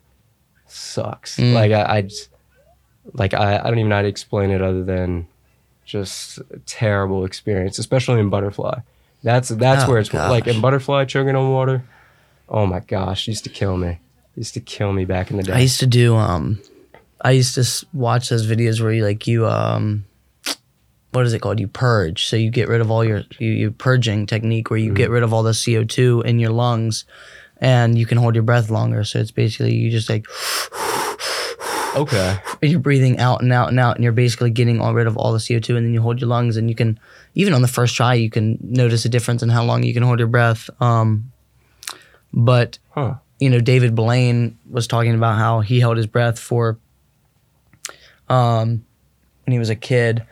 sucks. 0.67 1.37
Mm. 1.37 1.53
Like 1.53 1.71
I, 1.71 1.97
I 1.97 2.01
just, 2.03 2.29
like 3.13 3.33
I, 3.33 3.57
I 3.59 3.63
don't 3.63 3.79
even 3.79 3.89
know 3.89 3.95
how 3.97 4.01
to 4.03 4.07
explain 4.07 4.51
it 4.51 4.61
other 4.61 4.83
than 4.83 5.27
just 5.85 6.37
a 6.37 6.59
terrible 6.65 7.25
experience, 7.25 7.77
especially 7.77 8.19
in 8.19 8.29
butterfly. 8.29 8.79
That's 9.23 9.49
that's 9.49 9.83
Oh, 9.83 9.91
where 9.91 9.99
it's 9.99 10.13
like 10.13 10.47
in 10.47 10.61
butterfly 10.61 11.05
choking 11.05 11.35
on 11.35 11.51
water. 11.51 11.83
Oh 12.49 12.65
my 12.65 12.79
gosh, 12.79 13.27
used 13.27 13.43
to 13.45 13.49
kill 13.49 13.77
me. 13.77 13.99
Used 14.35 14.53
to 14.55 14.59
kill 14.59 14.93
me 14.93 15.05
back 15.05 15.31
in 15.31 15.37
the 15.37 15.43
day. 15.43 15.53
I 15.53 15.59
used 15.59 15.79
to 15.79 15.87
do 15.87 16.15
um 16.15 16.59
I 17.21 17.31
used 17.31 17.55
to 17.55 17.85
watch 17.93 18.29
those 18.29 18.45
videos 18.47 18.81
where 18.81 18.91
you 18.91 19.03
like 19.05 19.27
you 19.27 19.47
um 19.47 20.05
what 21.11 21.25
is 21.25 21.33
it 21.33 21.39
called? 21.39 21.59
You 21.59 21.67
purge. 21.67 22.25
So 22.25 22.35
you 22.35 22.49
get 22.49 22.67
rid 22.67 22.81
of 22.81 22.89
all 22.89 23.05
your 23.05 23.23
you, 23.37 23.51
you 23.51 23.71
purging 23.71 24.25
technique 24.25 24.69
where 24.69 24.79
you 24.79 24.93
get 24.93 25.09
rid 25.09 25.23
of 25.23 25.31
all 25.33 25.43
the 25.43 25.51
CO2 25.51 26.25
in 26.25 26.39
your 26.39 26.49
lungs 26.51 27.05
and 27.59 27.97
you 27.97 28.05
can 28.05 28.17
hold 28.17 28.33
your 28.35 28.43
breath 28.43 28.69
longer. 28.69 29.03
So 29.03 29.19
it's 29.19 29.31
basically 29.31 29.75
you 29.75 29.91
just 29.91 30.09
like 30.09 30.25
okay. 31.95 32.37
and 32.61 32.71
you're 32.71 32.79
breathing 32.79 33.19
out 33.19 33.41
and 33.41 33.51
out 33.53 33.69
and 33.69 33.79
out 33.79 33.95
and 33.95 34.03
you're 34.03 34.13
basically 34.13 34.49
getting 34.49 34.79
all 34.81 34.93
rid 34.93 35.07
of 35.07 35.17
all 35.17 35.31
the 35.31 35.37
CO2 35.39 35.75
and 35.77 35.85
then 35.85 35.93
you 35.93 36.01
hold 36.01 36.19
your 36.21 36.27
lungs 36.29 36.57
and 36.57 36.69
you 36.69 36.75
can 36.75 36.99
even 37.35 37.53
on 37.53 37.61
the 37.61 37.67
first 37.67 37.95
try 37.95 38.13
you 38.13 38.29
can 38.29 38.57
notice 38.61 39.05
a 39.05 39.09
difference 39.09 39.41
in 39.43 39.49
how 39.49 39.63
long 39.63 39.83
you 39.83 39.93
can 39.93 40.03
hold 40.03 40.19
your 40.19 40.27
breath. 40.27 40.69
Um 40.81 41.31
but 42.33 42.79
Huh. 42.91 43.15
you 43.39 43.49
know, 43.49 43.59
David 43.59 43.93
Blaine 43.95 44.57
was 44.69 44.87
talking 44.87 45.13
about 45.15 45.37
how 45.37 45.59
he 45.61 45.79
held 45.79 45.97
his 45.97 46.07
breath 46.07 46.39
for 46.39 46.77
um 48.29 48.85
when 49.45 49.51
he 49.53 49.59
was 49.59 49.69
a 49.69 49.75
kid. 49.75 50.23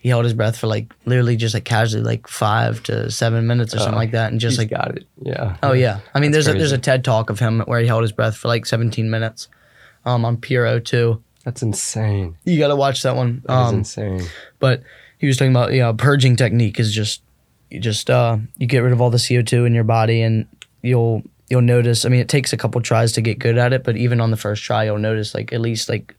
He 0.00 0.08
held 0.08 0.24
his 0.24 0.32
breath 0.32 0.56
for 0.56 0.66
like 0.66 0.94
literally 1.04 1.36
just 1.36 1.52
like 1.52 1.64
casually 1.64 2.02
like 2.02 2.26
five 2.26 2.82
to 2.84 3.10
seven 3.10 3.46
minutes 3.46 3.74
or 3.74 3.78
something 3.78 3.94
Oh, 3.94 3.98
like 3.98 4.12
that, 4.12 4.30
and 4.32 4.40
just 4.40 4.56
like 4.56 4.70
got 4.70 4.96
it. 4.96 5.06
Yeah. 5.22 5.56
oh 5.62 5.72
yeah. 5.72 6.00
I 6.14 6.20
mean, 6.20 6.30
That's 6.32 6.46
there's 6.46 6.56
a, 6.56 6.58
there's 6.58 6.72
a. 6.72 6.78
TED 6.78 7.04
talk 7.04 7.28
of 7.28 7.38
him 7.38 7.60
where 7.66 7.80
he 7.80 7.86
held 7.86 8.00
his 8.02 8.12
breath 8.12 8.34
for 8.36 8.48
like 8.48 8.64
17 8.64 9.10
minutes, 9.10 9.48
um 10.04 10.24
on 10.24 10.36
Oprah 10.36 10.84
too. 10.84 11.22
That's 11.44 11.62
insane. 11.62 12.36
You 12.44 12.58
got 12.58 12.68
to 12.68 12.76
watch 12.76 13.02
that 13.02 13.16
one. 13.16 13.42
That 13.46 13.54
is 13.66 13.68
Um, 13.72 13.78
insane. 13.78 14.22
but 14.58 14.82
he 15.18 15.26
was 15.26 15.36
talking 15.36 15.52
about 15.52 15.72
you 15.72 15.80
know 15.80 15.94
purging 15.94 16.36
technique 16.36 16.78
is 16.80 16.92
just 16.94 17.22
you 17.70 17.80
just 17.80 18.10
uh 18.10 18.36
you 18.58 18.66
get 18.66 18.80
rid 18.80 18.92
of 18.92 19.00
all 19.00 19.10
the 19.10 19.18
CO2 19.18 19.66
in 19.66 19.74
your 19.74 19.84
body 19.84 20.22
and 20.22 20.46
you'll 20.82 21.22
you'll 21.48 21.60
notice 21.62 22.04
I 22.04 22.08
mean 22.08 22.20
it 22.20 22.28
takes 22.28 22.52
a 22.52 22.56
couple 22.56 22.80
tries 22.80 23.12
to 23.12 23.20
get 23.20 23.38
good 23.38 23.58
at 23.58 23.72
it 23.72 23.84
but 23.84 23.96
even 23.96 24.20
on 24.20 24.30
the 24.30 24.36
first 24.36 24.62
try 24.64 24.84
you'll 24.84 24.98
notice 24.98 25.34
like 25.34 25.52
at 25.52 25.60
least 25.60 25.88
like 25.88 26.14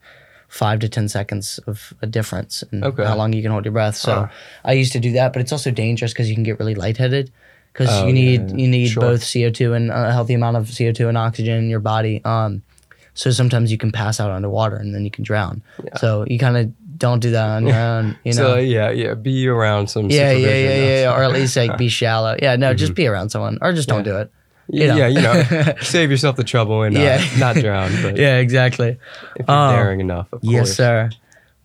5 0.50 0.80
to 0.82 0.90
10 0.90 1.08
seconds 1.08 1.60
of 1.68 1.94
a 2.02 2.08
difference 2.08 2.64
in 2.72 2.84
Okay. 2.84 3.04
how 3.04 3.16
long 3.16 3.32
you 3.34 3.42
can 3.42 3.52
hold 3.52 3.64
your 3.66 3.72
breath 3.72 3.96
so 3.96 4.14
Huh. 4.14 4.28
I 4.66 4.74
used 4.74 4.92
to 4.94 5.00
do 5.00 5.12
that 5.14 5.34
but 5.34 5.42
it's 5.42 5.52
also 5.52 5.72
dangerous 5.72 6.14
cuz 6.14 6.28
you 6.30 6.36
can 6.36 6.44
get 6.44 6.60
really 6.60 6.76
lightheaded 6.76 7.32
cuz 7.74 7.88
Oh, 7.90 8.08
you 8.08 8.14
need 8.14 8.50
yeah, 8.52 8.56
you 8.58 8.68
need 8.68 8.90
sure. 8.90 9.02
both 9.04 9.22
CO2 9.24 9.74
and 9.76 9.92
a 9.92 10.12
healthy 10.12 10.34
amount 10.34 10.58
of 10.58 10.68
CO2 10.68 11.08
and 11.10 11.18
oxygen 11.18 11.58
in 11.58 11.70
your 11.70 11.80
body 11.80 12.22
um 12.26 12.62
so 13.14 13.30
sometimes 13.32 13.72
you 13.72 13.78
can 13.78 13.92
pass 13.92 14.20
out 14.20 14.32
underwater 14.32 14.76
and 14.78 14.94
then 14.96 15.04
you 15.06 15.12
can 15.12 15.24
drown 15.24 15.62
Yeah. 15.84 15.98
so 15.98 16.26
you 16.28 16.40
kind 16.40 16.58
of 16.58 16.72
don't 16.98 17.20
do 17.20 17.32
that 17.32 17.46
on 17.50 17.66
your 17.68 17.76
own 17.90 18.18
you 18.24 18.34
know 18.34 18.38
So 18.38 18.56
yeah, 18.58 18.90
yeah. 18.92 19.14
Be 19.16 19.48
around 19.48 19.88
some. 19.90 20.10
yeah, 20.12 20.32
yeah, 20.32 20.38
supervision. 20.38 20.70
yeah, 20.70 20.86
yeah, 20.86 21.02
yeah, 21.02 21.16
or 21.18 21.24
at 21.24 21.32
least 21.32 21.58
like 21.58 21.78
be 21.78 21.90
shallow. 21.90 22.36
Yeah, 22.42 22.56
no, 22.58 22.74
just 22.74 22.94
be 22.94 23.08
around 23.08 23.30
someone, 23.32 23.58
or 23.62 23.74
just 23.74 23.90
don't 23.90 24.04
do 24.04 24.18
it. 24.18 24.32
Yeah, 24.70 24.84
you 24.84 24.88
know. 24.88 24.96
yeah, 24.96 25.08
you 25.08 25.22
know, 25.66 25.74
save 25.82 26.12
yourself 26.12 26.36
the 26.38 26.44
trouble 26.46 26.84
and 26.84 26.96
uh, 26.96 27.02
Yeah. 27.02 27.26
not 27.40 27.56
drown. 27.56 27.92
But 28.04 28.18
Yeah, 28.26 28.38
exactly. 28.38 28.98
if 29.36 29.46
you're 29.48 29.58
Um, 29.58 29.76
daring 29.76 30.00
enough, 30.00 30.28
of 30.32 30.40
Yes, 30.44 30.72
sir. 30.74 31.10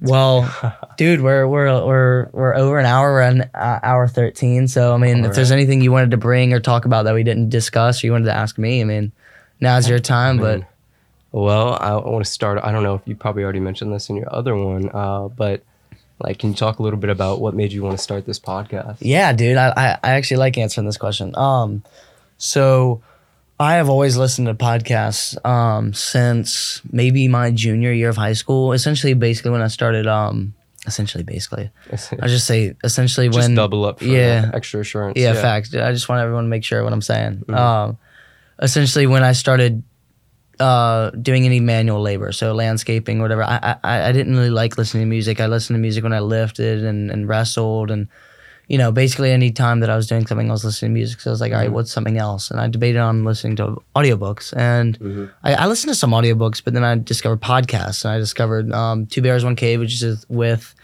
Well, 0.00 0.48
dude, 0.96 1.20
we're 1.22 1.46
we're 1.46 1.84
we're 1.86 2.28
we're 2.32 2.54
over 2.56 2.78
an 2.78 2.86
hour. 2.86 3.12
We're 3.12 3.22
on 3.22 3.40
uh, 3.54 3.80
hour 3.82 4.08
thirteen. 4.08 4.68
So 4.68 4.92
I 4.94 4.96
mean, 4.96 5.24
if 5.24 5.34
there's 5.34 5.52
anything 5.52 5.80
you 5.82 5.92
wanted 5.92 6.10
to 6.12 6.16
bring 6.18 6.52
or 6.52 6.60
talk 6.60 6.84
about 6.84 7.04
that 7.04 7.14
we 7.14 7.22
didn't 7.22 7.48
discuss, 7.50 8.02
or 8.02 8.06
you 8.06 8.12
wanted 8.12 8.26
to 8.26 8.34
ask 8.34 8.58
me, 8.58 8.80
I 8.80 8.84
mean, 8.84 9.12
now's 9.60 9.88
your 9.88 9.98
time. 9.98 10.38
But. 10.38 10.62
Well, 11.36 11.74
I 11.78 11.94
want 11.96 12.24
to 12.24 12.30
start. 12.30 12.58
I 12.64 12.72
don't 12.72 12.82
know 12.82 12.94
if 12.94 13.02
you 13.04 13.14
probably 13.14 13.42
already 13.42 13.60
mentioned 13.60 13.92
this 13.92 14.08
in 14.08 14.16
your 14.16 14.34
other 14.34 14.56
one, 14.56 14.88
uh, 14.88 15.28
but 15.28 15.62
like, 16.18 16.38
can 16.38 16.48
you 16.48 16.56
talk 16.56 16.78
a 16.78 16.82
little 16.82 16.98
bit 16.98 17.10
about 17.10 17.42
what 17.42 17.52
made 17.52 17.72
you 17.72 17.82
want 17.82 17.94
to 17.94 18.02
start 18.02 18.24
this 18.24 18.40
podcast? 18.40 18.96
Yeah, 19.00 19.34
dude, 19.34 19.58
I, 19.58 19.68
I, 19.68 19.98
I 20.02 20.10
actually 20.12 20.38
like 20.38 20.56
answering 20.56 20.86
this 20.86 20.96
question. 20.96 21.36
Um, 21.36 21.82
so 22.38 23.02
I 23.60 23.74
have 23.74 23.90
always 23.90 24.16
listened 24.16 24.46
to 24.46 24.54
podcasts 24.54 25.36
um, 25.44 25.92
since 25.92 26.80
maybe 26.90 27.28
my 27.28 27.50
junior 27.50 27.92
year 27.92 28.08
of 28.08 28.16
high 28.16 28.32
school. 28.32 28.72
Essentially, 28.72 29.12
basically 29.12 29.50
when 29.50 29.60
I 29.60 29.68
started. 29.68 30.06
Um, 30.06 30.54
essentially, 30.86 31.22
basically, 31.22 31.70
I 31.92 32.28
just 32.28 32.46
say 32.46 32.76
essentially 32.82 33.28
Just 33.28 33.40
when 33.40 33.54
double 33.54 33.84
up 33.84 33.98
for 33.98 34.06
yeah. 34.06 34.52
extra 34.54 34.80
assurance. 34.80 35.18
yeah, 35.18 35.34
facts. 35.34 35.74
I 35.74 35.92
just 35.92 36.08
want 36.08 36.22
everyone 36.22 36.44
to 36.44 36.48
make 36.48 36.64
sure 36.64 36.82
what 36.82 36.94
I'm 36.94 37.02
saying. 37.02 37.44
Mm-hmm. 37.46 37.54
Um, 37.54 37.98
essentially, 38.58 39.06
when 39.06 39.22
I 39.22 39.32
started 39.32 39.82
uh, 40.60 41.10
doing 41.10 41.44
any 41.44 41.60
manual 41.60 42.00
labor, 42.00 42.32
so 42.32 42.52
landscaping, 42.54 43.20
whatever, 43.20 43.42
I, 43.44 43.76
I 43.84 44.08
I 44.08 44.12
didn't 44.12 44.34
really 44.36 44.50
like 44.50 44.78
listening 44.78 45.02
to 45.02 45.06
music. 45.08 45.40
I 45.40 45.46
listened 45.46 45.76
to 45.76 45.80
music 45.80 46.02
when 46.02 46.12
I 46.12 46.20
lifted 46.20 46.84
and, 46.84 47.10
and 47.10 47.28
wrestled, 47.28 47.90
and 47.90 48.08
you 48.68 48.78
know, 48.78 48.90
basically 48.90 49.30
any 49.30 49.52
time 49.52 49.78
that 49.80 49.90
I 49.90 49.94
was 49.96 50.08
doing 50.08 50.26
something, 50.26 50.48
I 50.48 50.52
was 50.52 50.64
listening 50.64 50.90
to 50.90 50.94
music. 50.94 51.20
So 51.20 51.30
I 51.30 51.32
was 51.32 51.40
like, 51.40 51.52
all 51.52 51.58
Mm-hmm. 51.58 51.66
right, 51.66 51.72
what's 51.72 51.92
something 51.92 52.18
else? 52.18 52.50
And 52.50 52.58
I 52.60 52.66
debated 52.68 52.98
on 52.98 53.24
listening 53.24 53.54
to 53.56 53.80
audiobooks, 53.94 54.52
and 54.56 54.98
Mm-hmm. 54.98 55.24
I, 55.44 55.54
I 55.54 55.66
listened 55.66 55.90
to 55.92 55.94
some 55.98 56.10
audiobooks, 56.10 56.62
but 56.64 56.74
then 56.74 56.84
I 56.84 56.96
discovered 56.96 57.40
podcasts, 57.40 58.04
and 58.04 58.12
I 58.12 58.18
discovered 58.18 58.72
um, 58.72 59.06
Two 59.06 59.22
Bears 59.22 59.44
One 59.44 59.56
Cave, 59.56 59.80
which 59.80 60.02
is 60.02 60.24
with 60.28 60.74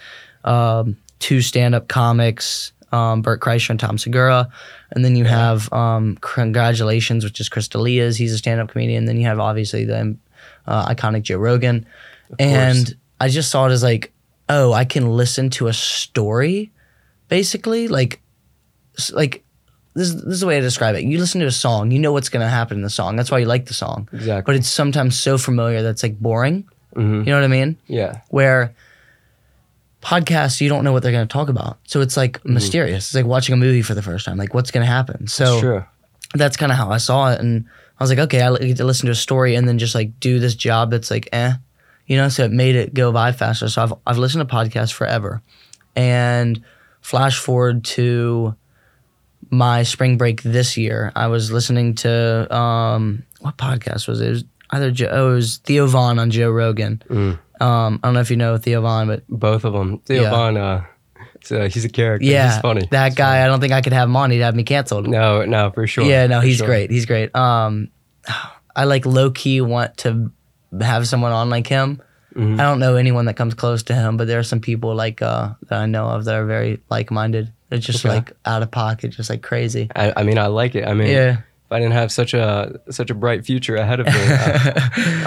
um, 0.45 0.97
two 1.19 1.41
stand-up 1.41 1.89
comics, 1.89 2.73
um, 2.93 3.23
Bert 3.23 3.41
Kreischer 3.41 3.71
and 3.71 3.81
Tom 3.81 3.97
Segura, 3.97 4.49
and 4.93 5.05
then 5.05 5.17
you 5.17 5.25
have 5.25 5.73
um, 5.73 6.17
Congratulations, 6.21 7.25
which 7.25 7.41
is 7.41 7.49
Chris 7.49 7.69
D'Elia's. 7.69 8.17
He's 8.17 8.33
a 8.33 8.39
stand-up 8.39 8.71
comedian. 8.71 9.05
Then 9.07 9.17
you 9.19 9.27
have 9.27 9.41
obviously 9.41 9.85
the 9.85 10.17
uh, 10.67 10.87
iconic 10.95 11.23
Joe 11.23 11.39
Rogan, 11.39 11.87
and 12.39 12.95
I 13.21 13.29
just 13.29 13.51
saw 13.51 13.67
it 13.67 13.73
as 13.73 13.83
like, 13.83 14.13
oh, 14.49 14.73
I 14.73 14.85
can 14.85 15.09
listen 15.17 15.51
to 15.51 15.69
a 15.69 15.73
story, 15.73 16.71
basically, 17.29 17.89
like, 17.89 18.21
like. 19.13 19.45
This, 19.95 20.09
is- 20.09 20.25
this 20.25 20.35
is 20.35 20.41
the 20.41 20.47
way 20.47 20.57
I 20.57 20.61
describe 20.61 20.95
it. 20.97 21.03
You 21.05 21.19
listen 21.19 21.43
to 21.43 21.47
a 21.47 21.51
song, 21.51 21.91
you 21.91 21.99
know 21.99 22.13
what's 22.13 22.31
going 22.31 22.41
to 22.43 22.49
happen 22.49 22.79
in 22.79 22.83
the 22.83 22.89
song. 22.89 23.15
That's 23.17 23.31
why 23.31 23.41
you 23.41 23.45
like 23.45 23.67
the 23.67 23.75
song. 23.75 24.09
Exactly. 24.15 24.51
But 24.51 24.59
it's 24.59 24.69
sometimes 24.69 25.19
so 25.19 25.37
familiar 25.37 25.83
that's 25.83 26.03
like 26.03 26.19
boring. 26.19 26.65
hmm 26.95 27.19
You 27.19 27.25
know 27.27 27.35
what 27.37 27.45
I 27.45 27.49
mean? 27.49 27.77
Yeah. 27.89 28.21
where 28.31 28.73
podcasts 30.03 30.61
you 30.61 30.69
don't 30.69 30.85
know 30.85 30.93
what 30.93 31.03
they're 31.03 31.13
going 31.13 31.27
to 31.27 31.33
talk 31.33 31.49
about. 31.49 31.79
So 31.85 32.01
it's 32.01 32.17
like 32.17 32.45
mysterious. 32.45 33.07
It's 33.07 33.15
like 33.15 33.25
watching 33.25 33.53
a 33.53 33.57
movie 33.57 33.83
for 33.83 33.95
the 33.95 34.03
first 34.03 34.27
time. 34.27 34.37
Like 34.37 34.53
what's 34.53 34.71
going 34.71 34.85
to 34.85 34.93
happen 34.93 35.29
so 35.29 35.61
that's 36.35 36.57
kind 36.57 36.73
of 36.73 36.79
how 36.79 36.91
i 36.91 36.97
saw 36.97 37.31
it 37.31 37.41
and 37.41 37.67
i 38.01 38.03
was 38.03 38.09
like 38.09 38.19
okay 38.19 38.41
i 38.41 38.57
get 38.57 38.79
to 38.79 38.85
listen 38.85 39.05
to 39.05 39.13
a 39.13 39.15
story 39.15 39.55
and 39.55 39.69
then 39.69 39.79
just 39.79 39.95
like 39.95 40.19
do 40.19 40.39
this 40.39 40.55
job 40.55 40.91
that's 40.91 41.11
like 41.11 41.29
eh. 41.33 41.53
You 42.07 42.17
know 42.17 42.29
so 42.29 42.45
it 42.45 42.51
made 42.51 42.75
it 42.75 42.95
go 42.95 43.13
by 43.13 43.33
faster. 43.33 43.69
So 43.69 43.83
i've, 43.83 43.93
I've 44.07 44.19
listened 44.19 44.47
to 44.49 44.55
podcasts 44.55 44.93
forever. 44.93 45.41
And 45.95 46.63
flash 47.01 47.39
forward 47.39 47.85
to 47.85 48.55
my 49.51 49.83
spring 49.83 50.17
break 50.17 50.43
this 50.43 50.77
year 50.79 51.13
i 51.15 51.27
was 51.27 51.51
listening 51.53 51.95
to 51.95 52.55
um 52.55 53.23
what 53.41 53.57
podcast 53.59 54.09
was 54.09 54.21
it, 54.21 54.27
it 54.27 54.31
was 54.31 54.45
either 54.71 54.91
Joe, 54.91 55.09
oh, 55.13 55.33
it 55.33 55.35
was 55.35 55.59
theo 55.59 55.87
von 55.87 56.19
on 56.19 56.31
joe 56.31 56.51
rogan. 56.51 57.03
Mm. 57.09 57.39
Um, 57.63 58.01
I 58.03 58.07
don't 58.09 58.15
know 58.15 58.21
if 58.21 58.31
you 58.31 58.37
know 58.37 58.57
Theo 58.59 58.81
Von, 58.83 59.07
but 59.07 59.27
Both 59.29 59.65
of 59.65 59.73
them. 59.73 59.99
Theo 60.01 60.23
Yeah. 60.23 60.31
Von, 60.31 60.57
uh, 60.57 60.85
so 61.45 61.69
he's 61.69 61.85
a 61.85 61.89
character. 61.89 62.27
yeah, 62.27 62.53
He's 62.53 62.61
funny. 62.61 62.87
that 62.91 63.09
He's 63.09 63.15
guy. 63.17 63.45
I 63.45 63.47
don't 63.47 63.61
think 63.61 63.73
I 63.73 63.81
could 63.81 63.93
have 63.93 64.09
him 64.09 64.17
on. 64.17 64.31
He'd 64.31 64.41
have 64.41 64.55
me 64.55 64.63
canceled. 64.65 65.09
No, 65.09 65.45
no, 65.45 65.71
for 65.71 65.87
sure. 65.87 66.05
yeah, 66.05 66.27
no, 66.27 66.41
for 66.41 66.47
he's 66.47 66.57
sure. 66.59 66.67
great. 66.67 66.91
He's 66.91 67.07
great. 67.07 67.35
Um, 67.35 67.89
I 68.77 68.85
like 68.85 69.05
low 69.07 69.31
key 69.31 69.61
want 69.61 69.97
to 69.99 70.31
have 70.81 71.07
someone 71.07 71.33
on 71.33 71.51
like 71.51 71.67
him. 71.67 72.01
Mhm. 72.35 72.59
I 72.59 72.63
don't 72.63 72.79
know 72.81 72.97
anyone 72.97 73.27
that 73.27 73.35
comes 73.35 73.53
close 73.55 73.83
to 73.85 73.95
him, 73.95 74.17
but 74.17 74.27
there 74.27 74.39
are 74.39 74.43
some 74.45 74.61
people 74.61 74.95
like 74.95 75.21
uh, 75.21 75.51
that 75.69 75.79
I 75.79 75.87
know 75.87 76.07
of 76.09 76.25
that 76.25 76.35
are 76.35 76.47
very 76.47 76.81
like 76.89 77.11
minded. 77.11 77.53
It's 77.71 77.85
just 77.85 78.05
Okay. 78.07 78.15
like 78.17 78.33
out 78.47 78.63
of 78.63 78.71
pocket, 78.71 79.11
just 79.11 79.29
like 79.29 79.43
crazy. 79.43 79.91
I, 79.95 80.13
I 80.17 80.23
mean, 80.23 80.39
I 80.39 80.47
like 80.47 80.75
it. 80.75 80.87
I 80.89 80.95
mean, 80.95 81.09
Yeah. 81.09 81.31
if 81.39 81.71
I 81.73 81.79
didn't 81.79 81.93
have 81.93 82.11
such 82.11 82.33
a 82.33 82.81
such 82.91 83.11
a 83.11 83.15
bright 83.15 83.45
future 83.45 83.77
ahead 83.77 84.01
of 84.01 84.07
me, 84.07 84.13
uh, 84.15 84.71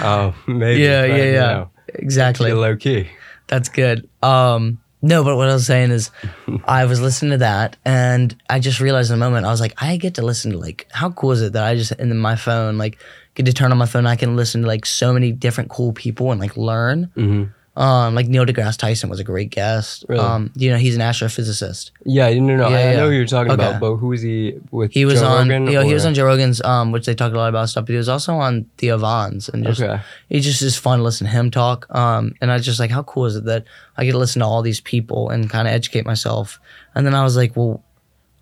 uh, 0.04 0.32
maybe. 0.48 0.82
yeah, 0.82 1.02
but, 1.02 1.10
yeah, 1.10 1.16
you 1.16 1.32
yeah. 1.32 1.40
know, 1.40 1.70
exactly. 1.98 2.52
low 2.52 2.76
key. 2.76 3.08
That's 3.46 3.68
good. 3.68 4.08
Um, 4.22 4.78
no, 5.02 5.22
but 5.22 5.36
what 5.36 5.48
I 5.48 5.54
was 5.54 5.66
saying 5.66 5.90
is, 5.90 6.10
I 6.64 6.86
was 6.86 7.00
listening 7.00 7.32
to 7.32 7.38
that, 7.38 7.76
and 7.84 8.34
I 8.48 8.58
just 8.58 8.80
realized 8.80 9.10
in 9.10 9.14
a 9.14 9.18
moment 9.18 9.46
I 9.46 9.50
was 9.50 9.60
like, 9.60 9.74
I 9.78 9.96
get 9.96 10.14
to 10.14 10.22
listen 10.22 10.52
to 10.52 10.58
like, 10.58 10.86
how 10.90 11.10
cool 11.10 11.32
is 11.32 11.42
it 11.42 11.52
that 11.52 11.64
I 11.64 11.74
just 11.76 11.92
in 11.92 12.16
my 12.16 12.36
phone 12.36 12.78
like 12.78 12.98
get 13.34 13.46
to 13.46 13.52
turn 13.52 13.70
on 13.70 13.78
my 13.78 13.86
phone, 13.86 14.06
I 14.06 14.16
can 14.16 14.34
listen 14.34 14.62
to 14.62 14.66
like 14.66 14.86
so 14.86 15.12
many 15.12 15.30
different 15.30 15.70
cool 15.70 15.92
people 15.92 16.32
and 16.32 16.40
like 16.40 16.56
learn. 16.56 17.04
hmm 17.14 17.44
Um, 17.76 18.14
like 18.14 18.26
Neil 18.26 18.46
deGrasse 18.46 18.78
Tyson 18.78 19.10
was 19.10 19.20
a 19.20 19.24
great 19.24 19.50
guest. 19.50 20.06
Really? 20.08 20.22
Um, 20.24 20.50
you 20.56 20.70
know, 20.70 20.78
he's 20.78 20.94
an 20.96 21.02
astrophysicist. 21.02 21.90
Yeah, 22.06 22.30
no, 22.38 22.56
no, 22.56 22.70
Yeah, 22.70 22.76
I, 22.76 22.92
I 22.92 22.96
know 22.96 23.10
who 23.10 23.14
you're 23.16 23.26
talking 23.26 23.52
Okay. 23.52 23.62
about, 23.68 23.80
but 23.80 23.96
who 23.96 24.06
was 24.08 24.22
he 24.22 24.54
with? 24.70 24.92
He 24.92 25.04
was 25.04 25.20
Joe 25.20 25.26
on, 25.26 25.48
Rogan, 25.48 25.66
you 25.66 25.74
know, 25.74 25.82
he 25.82 25.92
was 25.92 26.06
on 26.06 26.14
Joe 26.14 26.24
Rogan's, 26.24 26.62
um, 26.62 26.90
which 26.90 27.04
they 27.04 27.14
talked 27.14 27.34
a 27.34 27.38
lot 27.38 27.50
about 27.50 27.68
stuff. 27.68 27.84
But 27.84 27.92
he 27.92 27.98
was 27.98 28.08
also 28.08 28.34
on 28.36 28.64
Theo 28.78 28.96
Von's, 28.96 29.50
and 29.50 29.62
just 29.62 29.82
Okay. 29.82 30.00
he 30.30 30.40
just 30.40 30.62
is 30.62 30.74
fun 30.76 30.98
to 31.00 31.04
listen 31.04 31.26
to 31.26 31.32
him 31.32 31.50
talk. 31.50 31.86
Um, 31.94 32.32
and 32.40 32.50
I 32.50 32.54
was 32.54 32.64
just 32.64 32.80
like, 32.80 32.90
how 32.90 33.02
cool 33.02 33.26
is 33.26 33.36
it 33.36 33.44
that 33.44 33.64
I 33.98 34.06
get 34.06 34.12
to 34.12 34.18
listen 34.18 34.40
to 34.40 34.46
all 34.46 34.62
these 34.62 34.80
people 34.80 35.28
and 35.28 35.50
kind 35.50 35.68
of 35.68 35.74
educate 35.74 36.06
myself? 36.06 36.58
And 36.94 37.04
then 37.06 37.14
I 37.14 37.22
was 37.24 37.36
like, 37.36 37.56
well, 37.56 37.82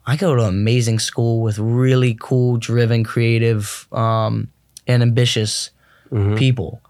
I 0.07 0.15
go 0.17 0.37
to 0.37 0.43
an 0.43 0.49
amazing 0.49 1.01
school 1.01 1.41
with 1.43 1.59
really 1.59 2.17
cool, 2.21 2.57
driven, 2.59 3.03
creative, 3.03 3.89
um, 3.91 4.49
and 4.87 5.03
ambitious 5.03 5.71
Mhm. 6.13 6.37
people. 6.39 6.81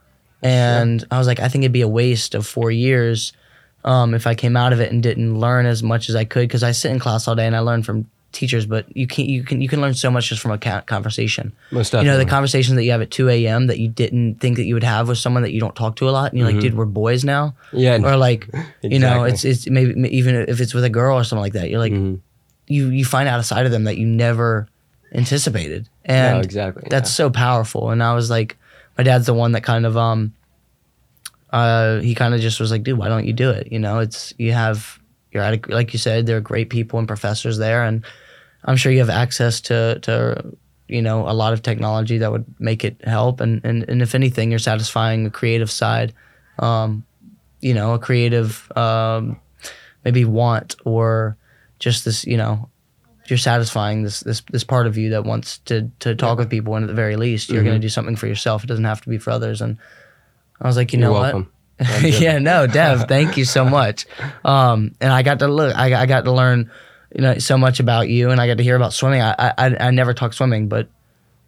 And 0.45 1.05
I 1.11 1.19
was 1.19 1.27
like, 1.27 1.41
I 1.41 1.49
think 1.49 1.65
it'd 1.65 1.73
be 1.73 1.81
a 1.81 1.89
waste 1.89 2.35
of 2.35 2.47
four 2.47 2.71
years 2.71 3.33
um, 3.85 4.15
if 4.15 4.27
I 4.27 4.35
came 4.35 4.57
out 4.57 4.73
of 4.73 4.81
it 4.81 4.93
and 4.93 5.03
didn't 5.03 5.39
learn 5.39 5.67
as 5.67 5.83
much 5.83 6.09
as 6.09 6.15
I 6.17 6.25
could 6.25 6.49
because 6.49 6.63
I 6.63 6.73
sit 6.73 6.91
in 6.91 6.99
class 6.99 7.27
all 7.27 7.35
day 7.35 7.47
and 7.47 7.57
I 7.57 7.61
learn 7.61 7.83
from 7.83 8.09
teachers, 8.33 8.67
but 8.67 8.85
you 8.97 9.07
can 9.07 9.27
you 9.27 9.43
can 9.45 9.61
you 9.63 9.69
can 9.69 9.81
learn 9.81 9.95
so 9.95 10.11
much 10.11 10.29
just 10.29 10.41
from 10.43 10.51
a 10.51 10.59
conversation. 10.83 11.53
Most 11.71 11.91
definitely. 11.93 12.07
You 12.07 12.13
know, 12.13 12.19
the 12.25 12.31
conversations 12.31 12.77
that 12.77 12.85
you 12.85 12.91
have 12.91 13.01
at 13.01 13.11
2 13.11 13.29
a.m. 13.31 13.69
that 13.69 13.79
you 13.79 13.89
didn't 13.89 14.37
think 14.41 14.57
that 14.57 14.65
you 14.65 14.75
would 14.75 14.85
have 14.85 15.09
with 15.09 15.19
someone 15.19 15.43
that 15.45 15.53
you 15.53 15.61
don't 15.61 15.75
talk 15.77 15.97
to 15.97 16.09
a 16.09 16.13
lot, 16.13 16.33
and 16.33 16.39
you're 16.39 16.51
like, 16.51 16.61
dude, 16.61 16.75
we're 16.77 16.85
boys 16.85 17.25
now, 17.25 17.55
yeah, 17.73 17.97
or 18.03 18.17
like, 18.17 18.49
you 18.83 18.99
know, 18.99 19.25
it's 19.25 19.45
it's 19.45 19.69
maybe 19.69 19.93
even 20.15 20.35
if 20.49 20.61
it's 20.61 20.75
with 20.75 20.85
a 20.85 20.91
girl 20.91 21.17
or 21.19 21.25
something 21.25 21.43
like 21.43 21.53
that, 21.55 21.71
you're 21.71 21.79
like, 21.79 21.93
Mhm. 21.93 22.21
you 22.67 22.89
you 22.89 23.05
find 23.05 23.29
out 23.29 23.39
a 23.41 23.45
side 23.45 23.67
of 23.67 23.73
them 23.73 23.85
that 23.85 23.97
you 23.99 24.07
never 24.07 24.67
anticipated, 25.15 25.89
no, 26.09 26.15
and 26.15 26.45
exactly. 26.45 26.89
that's 26.91 27.11
so 27.13 27.31
powerful. 27.31 27.91
And 27.91 28.03
I 28.03 28.15
was 28.15 28.31
like, 28.31 28.57
my 28.97 29.05
dad's 29.05 29.27
the 29.27 29.35
one 29.35 29.53
that 29.53 29.63
kind 29.63 29.87
of 29.87 29.97
um, 29.97 30.35
uh, 31.51 32.01
he 32.01 32.15
kind 32.15 32.35
of 32.35 32.41
just 32.41 32.59
was 32.59 32.71
like, 32.71 32.83
dude, 32.83 32.99
why 32.99 33.09
don't 33.09 33.27
you 33.27 33.33
do 33.33 33.51
it? 33.51 33.71
You 33.71 33.79
know, 33.79 34.01
it's 34.01 34.35
you 34.39 34.53
have 34.53 34.99
you're 35.31 35.43
at 35.43 35.69
a, 35.69 35.73
like 35.75 35.93
you 35.93 35.99
said, 35.99 36.27
there 36.27 36.37
are 36.37 36.41
great 36.41 36.71
people 36.71 36.99
and 36.99 37.09
professors 37.09 37.59
there, 37.59 37.85
and 37.85 38.05
I'm 38.65 38.77
sure 38.77 38.93
you 38.93 38.99
have 39.01 39.11
access 39.11 39.61
to 39.63 39.99
to 40.01 40.57
you 40.89 41.03
know 41.03 41.29
a 41.29 41.33
lot 41.33 41.53
of 41.53 41.63
technology 41.63 42.19
that 42.19 42.33
would 42.33 42.45
make 42.59 42.85
it 42.85 43.05
help. 43.05 43.41
And 43.41 43.61
and 43.65 43.89
and 43.89 44.03
if 44.03 44.15
anything, 44.15 44.51
you're 44.51 44.59
satisfying 44.59 45.25
the 45.25 45.31
creative 45.31 45.71
side, 45.71 46.13
um, 46.59 47.05
you 47.61 47.75
know, 47.75 47.95
a 47.95 47.99
creative 47.99 48.71
um, 48.77 49.41
maybe 50.05 50.25
want 50.25 50.77
or 50.85 51.37
just 51.79 52.05
this, 52.05 52.25
you 52.25 52.37
know. 52.37 52.69
You're 53.27 53.39
satisfying 53.39 54.03
this 54.03 54.21
this 54.21 54.43
this 54.51 54.65
part 54.65 54.87
of 54.87 54.99
you 54.99 55.11
that 55.11 55.25
wants 55.25 55.59
to 55.67 55.91
to 56.01 56.15
talk 56.15 56.39
with 56.39 56.51
people, 56.51 56.75
and 56.77 56.85
at 56.85 56.89
the 56.89 56.95
very 56.95 57.17
least, 57.17 57.49
you're 57.49 57.59
Mm-hmm. 57.61 57.67
going 57.69 57.81
to 57.81 57.85
do 57.85 57.89
something 57.89 58.17
for 58.17 58.27
yourself. 58.27 58.65
It 58.65 58.67
doesn't 58.67 58.85
have 58.85 59.01
to 59.03 59.09
be 59.09 59.19
for 59.19 59.31
others. 59.31 59.61
And 59.63 59.79
I 60.61 60.67
was 60.67 60.77
like, 60.77 60.93
you 60.93 60.99
You're 60.99 61.09
know 61.09 61.15
welcome. 61.21 61.51
what? 61.79 62.03
yeah, 62.21 62.39
no, 62.39 62.67
Dev, 62.67 63.05
thank 63.09 63.37
you 63.37 63.45
so 63.45 63.65
much. 63.65 64.07
Um, 64.45 64.95
and 65.01 65.13
I 65.13 65.23
got 65.23 65.39
to 65.41 65.49
look, 65.49 65.75
I, 65.75 66.03
I 66.03 66.07
got 66.07 66.25
to 66.27 66.33
learn, 66.33 66.71
you 67.15 67.23
know, 67.23 67.39
so 67.39 67.57
much 67.59 67.81
about 67.81 68.09
you, 68.09 68.31
and 68.31 68.41
I 68.41 68.47
got 68.47 68.59
to 68.59 68.63
hear 68.63 68.77
about 68.77 68.93
swimming. 68.93 69.23
I 69.23 69.35
I, 69.59 69.77
I 69.81 69.91
never 69.91 70.13
talk 70.15 70.33
swimming, 70.35 70.69
but 70.69 70.89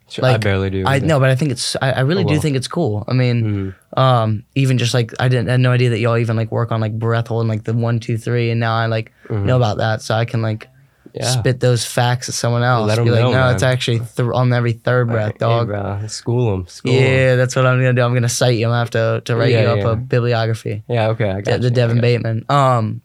Sure, 0.08 0.24
I 0.24 0.36
barely 0.36 0.70
do. 0.70 0.84
I 0.86 1.00
no, 1.00 1.18
but 1.18 1.30
I 1.30 1.34
think 1.34 1.50
it's 1.50 1.74
I, 1.82 1.90
I 1.90 2.00
really 2.00 2.22
Oh, 2.22 2.28
do 2.28 2.34
well. 2.34 2.40
think 2.40 2.56
it's 2.56 2.68
cool. 2.68 3.04
I 3.08 3.12
mean, 3.12 3.74
Mhm. 3.94 4.00
um, 4.00 4.44
even 4.54 4.78
just 4.78 4.94
like 4.94 5.12
I 5.18 5.26
didn't 5.28 5.48
I 5.48 5.52
had 5.52 5.60
no 5.60 5.72
idea 5.72 5.90
that 5.90 5.98
y'all 5.98 6.16
even 6.16 6.36
like 6.36 6.52
work 6.52 6.70
on 6.70 6.80
like 6.80 6.96
breath 6.96 7.26
hold 7.26 7.40
and 7.42 7.48
like 7.48 7.64
the 7.64 7.74
one 7.74 7.98
two 7.98 8.16
three, 8.16 8.50
and 8.52 8.60
now 8.60 8.74
I 8.76 8.86
like 8.86 9.12
know 9.28 9.56
about 9.56 9.78
that, 9.78 10.02
so 10.02 10.14
I 10.14 10.24
can 10.24 10.42
like 10.42 10.60
Mm-hmm. 10.60 10.75
Yeah. 11.16 11.30
spit 11.30 11.60
those 11.60 11.84
facts 11.86 12.28
at 12.28 12.34
someone 12.34 12.62
else. 12.62 12.86
Let 12.88 12.98
'em 12.98 13.04
Be 13.04 13.10
like, 13.10 13.20
know, 13.20 13.30
no, 13.32 13.38
man. 13.38 13.54
it's 13.54 13.62
actually 13.62 14.00
th- 14.00 14.28
on 14.34 14.52
every 14.52 14.72
third 14.74 15.08
breath, 15.08 15.32
Hey, 15.32 15.38
dog. 15.38 15.68
bro, 15.68 16.06
school 16.08 16.50
them. 16.50 16.66
School 16.66 16.92
'em. 16.92 17.02
yeah, 17.02 17.36
that's 17.36 17.56
what 17.56 17.64
I'm 17.66 17.78
gonna 17.78 17.94
do. 17.94 18.02
I'm 18.02 18.12
gonna 18.14 18.28
cite 18.28 18.58
you. 18.58 18.66
I'm 18.66 18.70
gonna 18.70 18.78
have 18.80 18.90
to 18.90 19.22
to 19.24 19.36
write 19.36 19.52
Yeah, 19.52 19.62
you 19.62 19.68
up 19.68 19.78
yeah. 19.78 19.92
a 19.92 19.96
bibliography. 19.96 20.82
Yeah. 20.88 21.08
Okay. 21.08 21.30
I 21.30 21.40
got 21.40 21.60
the, 21.60 21.68
the 21.68 21.70
Devin. 21.70 22.00
Bateman. 22.00 22.44
Um, 22.50 23.00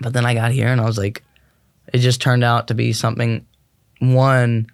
but 0.00 0.12
then 0.12 0.24
I 0.24 0.34
got 0.34 0.50
here 0.52 0.68
and 0.68 0.80
I 0.80 0.84
was 0.86 0.96
like, 0.98 1.22
it 1.92 1.98
just 1.98 2.20
turned 2.22 2.42
out 2.44 2.68
to 2.68 2.74
be 2.74 2.92
something, 2.92 3.44
one 4.00 4.66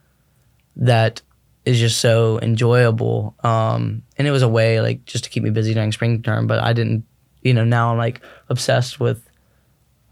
that 0.77 1.21
is 1.65 1.79
just 1.79 2.01
so 2.01 2.39
enjoyable. 2.43 3.35
Um, 3.45 4.03
and 4.19 4.27
it 4.27 4.31
was 4.31 4.43
a 4.43 4.49
way 4.49 4.81
like 4.81 5.05
just 5.05 5.25
to 5.25 5.31
keep 5.31 5.43
me 5.43 5.51
busy 5.51 5.75
during 5.75 5.93
spring 5.93 6.23
term. 6.23 6.47
But 6.47 6.61
I 6.61 6.73
didn't, 6.73 7.05
you 7.43 7.55
know, 7.55 7.65
now 7.65 7.93
I'm 7.93 7.99
like 7.99 8.21
obsessed 8.49 8.99
with 9.01 9.23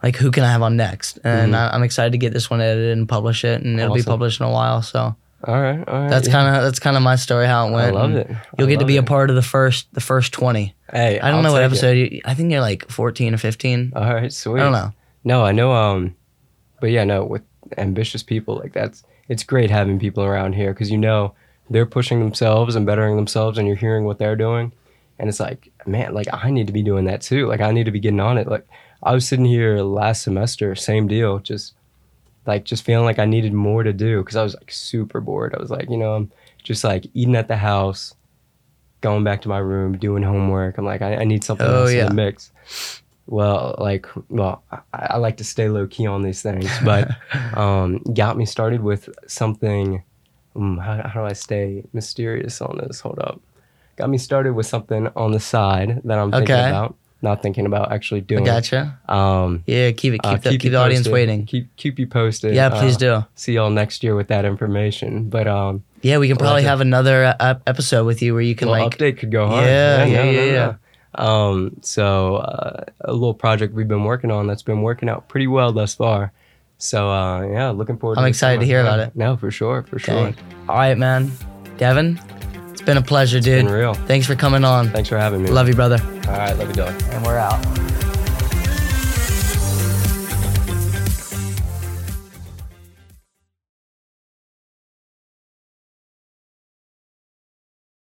like 0.03 0.17
who 0.17 0.31
can 0.31 0.43
I 0.45 0.51
have 0.53 0.63
on 0.63 0.77
next, 0.77 1.19
and 1.25 1.53
Mhm. 1.53 1.57
I, 1.57 1.75
I'm 1.75 1.83
excited 1.83 2.13
to 2.13 2.19
get 2.19 2.33
this 2.33 2.49
one 2.51 2.61
edited 2.61 2.97
and 2.97 3.09
publish 3.09 3.45
it, 3.45 3.63
and 3.63 3.79
it'll 3.79 3.95
be 3.95 4.03
published 4.03 4.41
in 4.41 4.47
a 4.47 4.51
while. 4.51 4.83
So 4.83 5.15
All 5.45 5.61
right. 5.61 5.87
All 5.89 6.01
right. 6.03 6.11
that's 6.11 6.27
yeah. 6.29 6.33
kind 6.33 6.57
of 6.57 6.63
that's 6.63 6.79
kind 6.79 6.97
of 6.97 7.03
my 7.03 7.17
story 7.17 7.47
how 7.47 7.69
it 7.69 7.73
went. 7.73 7.97
I 7.97 8.01
love 8.01 8.13
it. 8.15 8.31
You'll 8.59 8.69
get 8.69 8.81
to 8.81 8.85
be 8.87 8.97
a 8.97 9.03
part 9.03 9.31
of 9.31 9.37
the 9.37 9.43
first 9.43 9.93
the 9.95 10.01
first 10.01 10.33
twenty. 10.33 10.75
Hey, 10.93 11.21
I 11.21 11.29
don't 11.29 11.39
I'll 11.39 11.43
know 11.45 11.53
what 11.53 11.63
episode. 11.63 11.93
You, 11.97 12.21
I 12.25 12.35
think 12.35 12.51
you're 12.51 12.61
like 12.61 12.89
14 12.91 13.33
or 13.35 13.37
15. 13.37 13.93
All 13.95 14.13
right. 14.13 14.33
Sweet. 14.33 14.61
I 14.61 14.65
don't 14.65 14.73
know. 14.73 14.93
No, 15.23 15.45
I 15.45 15.53
know. 15.53 15.73
Um, 15.73 16.17
but 16.81 16.91
yeah, 16.91 17.05
no, 17.05 17.25
with 17.25 17.43
ambitious 17.79 18.23
people 18.25 18.57
like 18.57 18.73
that's 18.73 19.05
it's 19.29 19.45
great 19.45 19.71
having 19.71 19.99
people 20.01 20.25
around 20.25 20.55
here 20.55 20.73
because 20.73 20.91
you 20.91 20.99
know 20.99 21.33
they're 21.69 21.87
pushing 21.87 22.19
themselves 22.19 22.75
and 22.75 22.85
bettering 22.85 23.15
themselves, 23.17 23.57
and 23.59 23.67
you're 23.69 23.77
hearing 23.77 24.05
what 24.05 24.19
they're 24.19 24.35
doing, 24.35 24.73
and 25.21 25.29
it's 25.29 25.39
like, 25.39 25.71
man, 25.87 26.13
like 26.15 26.27
I 26.33 26.51
need 26.51 26.67
to 26.67 26.73
be 26.73 26.83
doing 26.83 27.05
that 27.05 27.21
too. 27.21 27.47
Like 27.47 27.61
I 27.61 27.71
need 27.71 27.85
to 27.85 27.93
be 27.93 28.01
getting 28.01 28.19
on 28.19 28.37
it. 28.39 28.49
Like 28.49 28.67
I 29.03 29.15
was 29.15 29.27
sitting 29.27 29.45
here 29.47 29.79
last 29.83 30.23
semester, 30.23 30.75
same 30.75 31.09
deal, 31.09 31.39
just 31.39 31.75
like 32.47 32.65
just 32.65 32.85
feeling 32.85 33.05
like 33.05 33.19
I 33.19 33.25
needed 33.27 33.53
more 33.53 33.83
to 33.83 33.93
do 33.93 34.21
because 34.21 34.37
I 34.37 34.43
was 34.43 34.55
like 34.55 34.71
super 34.71 35.21
bored. 35.21 35.55
I 35.55 35.61
was 35.61 35.71
like, 35.71 35.91
you 35.91 35.97
know, 35.97 36.15
I'm 36.15 36.33
just 36.63 36.85
like 36.85 37.07
eating 37.15 37.37
at 37.37 37.49
the 37.49 37.57
house, 37.57 38.15
going 39.01 39.25
back 39.25 39.43
to 39.43 39.49
my 39.49 39.59
room, 39.59 39.97
doing 39.99 40.23
homework. 40.23 40.79
I'm 40.79 40.85
like, 40.85 41.03
I, 41.03 41.17
I 41.17 41.25
need 41.25 41.45
something 41.45 41.67
Oh, 41.67 41.81
else 41.83 41.93
yeah. 41.93 42.03
in 42.03 42.09
the 42.09 42.15
mix. 42.15 42.53
Well, 43.27 43.77
like, 43.79 44.07
well, 44.29 44.65
I, 44.73 44.81
I 44.93 45.17
like 45.19 45.37
to 45.39 45.45
stay 45.45 45.69
low 45.69 45.87
key 45.87 46.07
on 46.07 46.23
these 46.23 46.43
things, 46.43 46.69
but 46.85 47.09
um, 47.57 47.99
got 48.15 48.37
me 48.37 48.45
started 48.45 48.83
with 48.83 49.09
something. 49.27 50.03
Um, 50.57 50.79
how, 50.79 51.07
how 51.09 51.21
do 51.21 51.27
I 51.27 51.33
stay 51.33 51.85
mysterious 51.93 52.61
on 52.61 52.79
this? 52.79 53.01
Hold 53.01 53.21
up. 53.21 53.41
Got 53.97 54.11
me 54.11 54.19
started 54.19 54.55
with 54.55 54.67
something 54.67 55.09
on 55.15 55.33
the 55.33 55.41
side 55.41 56.01
that 56.05 56.19
I'm 56.19 56.33
thinking 56.33 56.57
Okay. 56.57 56.69
about, 56.69 56.97
not 57.23 57.43
thinking 57.43 57.67
about 57.67 57.93
actually 57.93 58.21
doing. 58.23 58.43
I 58.49 58.55
gotcha. 58.61 58.99
Um, 59.09 59.63
Yeah, 59.67 59.91
keep 59.93 60.15
it. 60.15 60.23
Keep, 60.23 60.25
uh, 60.33 60.37
the, 60.39 60.51
keep 60.51 60.65
you 60.65 60.71
the 60.71 60.77
audience 60.79 61.01
posted. 61.01 61.13
waiting. 61.13 61.47
Keep 61.47 61.77
keep 61.77 61.99
you 61.99 62.07
posted. 62.07 62.55
Yeah, 62.55 62.71
please 62.71 62.97
Uh, 62.97 62.99
do. 63.21 63.25
See 63.35 63.53
y'all 63.55 63.71
next 63.71 64.03
year 64.03 64.15
with 64.15 64.29
that 64.29 64.45
information. 64.45 65.29
But 65.29 65.47
um, 65.47 65.85
Yeah, 66.03 66.19
we 66.19 66.29
can 66.29 66.37
probably 66.37 66.63
have 66.63 66.81
another 66.81 67.35
uh, 67.39 67.55
episode 67.67 68.05
with 68.07 68.23
you 68.23 68.33
where 68.33 68.43
you 68.43 68.55
can 68.55 68.69
like. 68.69 68.97
update 68.97 69.19
could 69.19 69.31
go 69.31 69.47
hard. 69.49 69.67
Yeah, 69.67 70.05
yeah, 70.05 70.25
yeah, 70.25 70.45
yeah. 70.45 70.53
no. 70.53 70.77
Um, 71.13 71.77
so 71.83 72.37
uh, 72.37 72.85
a 73.01 73.13
little 73.13 73.35
project 73.35 73.75
we've 73.75 73.89
been 73.89 74.05
working 74.05 74.31
on 74.31 74.47
that's 74.47 74.63
been 74.63 74.83
working 74.83 75.09
out 75.09 75.29
pretty 75.29 75.47
well 75.49 75.73
thus 75.73 75.95
far. 75.95 76.33
So 76.79 77.11
uh, 77.11 77.43
yeah, 77.47 77.71
looking 77.71 77.99
forward. 77.99 78.17
I'm 78.19 78.25
this 78.25 78.37
excited 78.37 78.61
to 78.61 78.67
hear 78.67 78.81
about 78.81 79.01
it. 79.01 79.15
No, 79.17 79.37
for 79.37 79.51
sure, 79.51 79.83
for 79.83 79.99
sure. 79.99 80.33
All 80.69 80.77
right, 80.77 80.97
man. 80.97 81.31
Devin, 81.77 82.19
it's 82.81 82.87
been 82.87 82.97
a 82.97 83.03
pleasure, 83.03 83.41
dude. 83.41 83.67
Been 83.67 83.73
real. 83.75 83.93
Thanks 83.93 84.27
for 84.27 84.35
coming 84.35 84.65
on. 84.65 84.89
Thanks 84.89 85.11
for 85.11 85.19
having 85.19 85.43
me. 85.43 85.51
Love 85.51 85.69
you, 85.69 85.75
brother. 85.75 85.99
All 86.27 86.33
right, 86.33 86.57
love 86.57 86.69
you, 86.69 86.75
dog. 86.75 86.95
And 87.11 87.25
we're 87.27 87.37
out. 87.37 88.10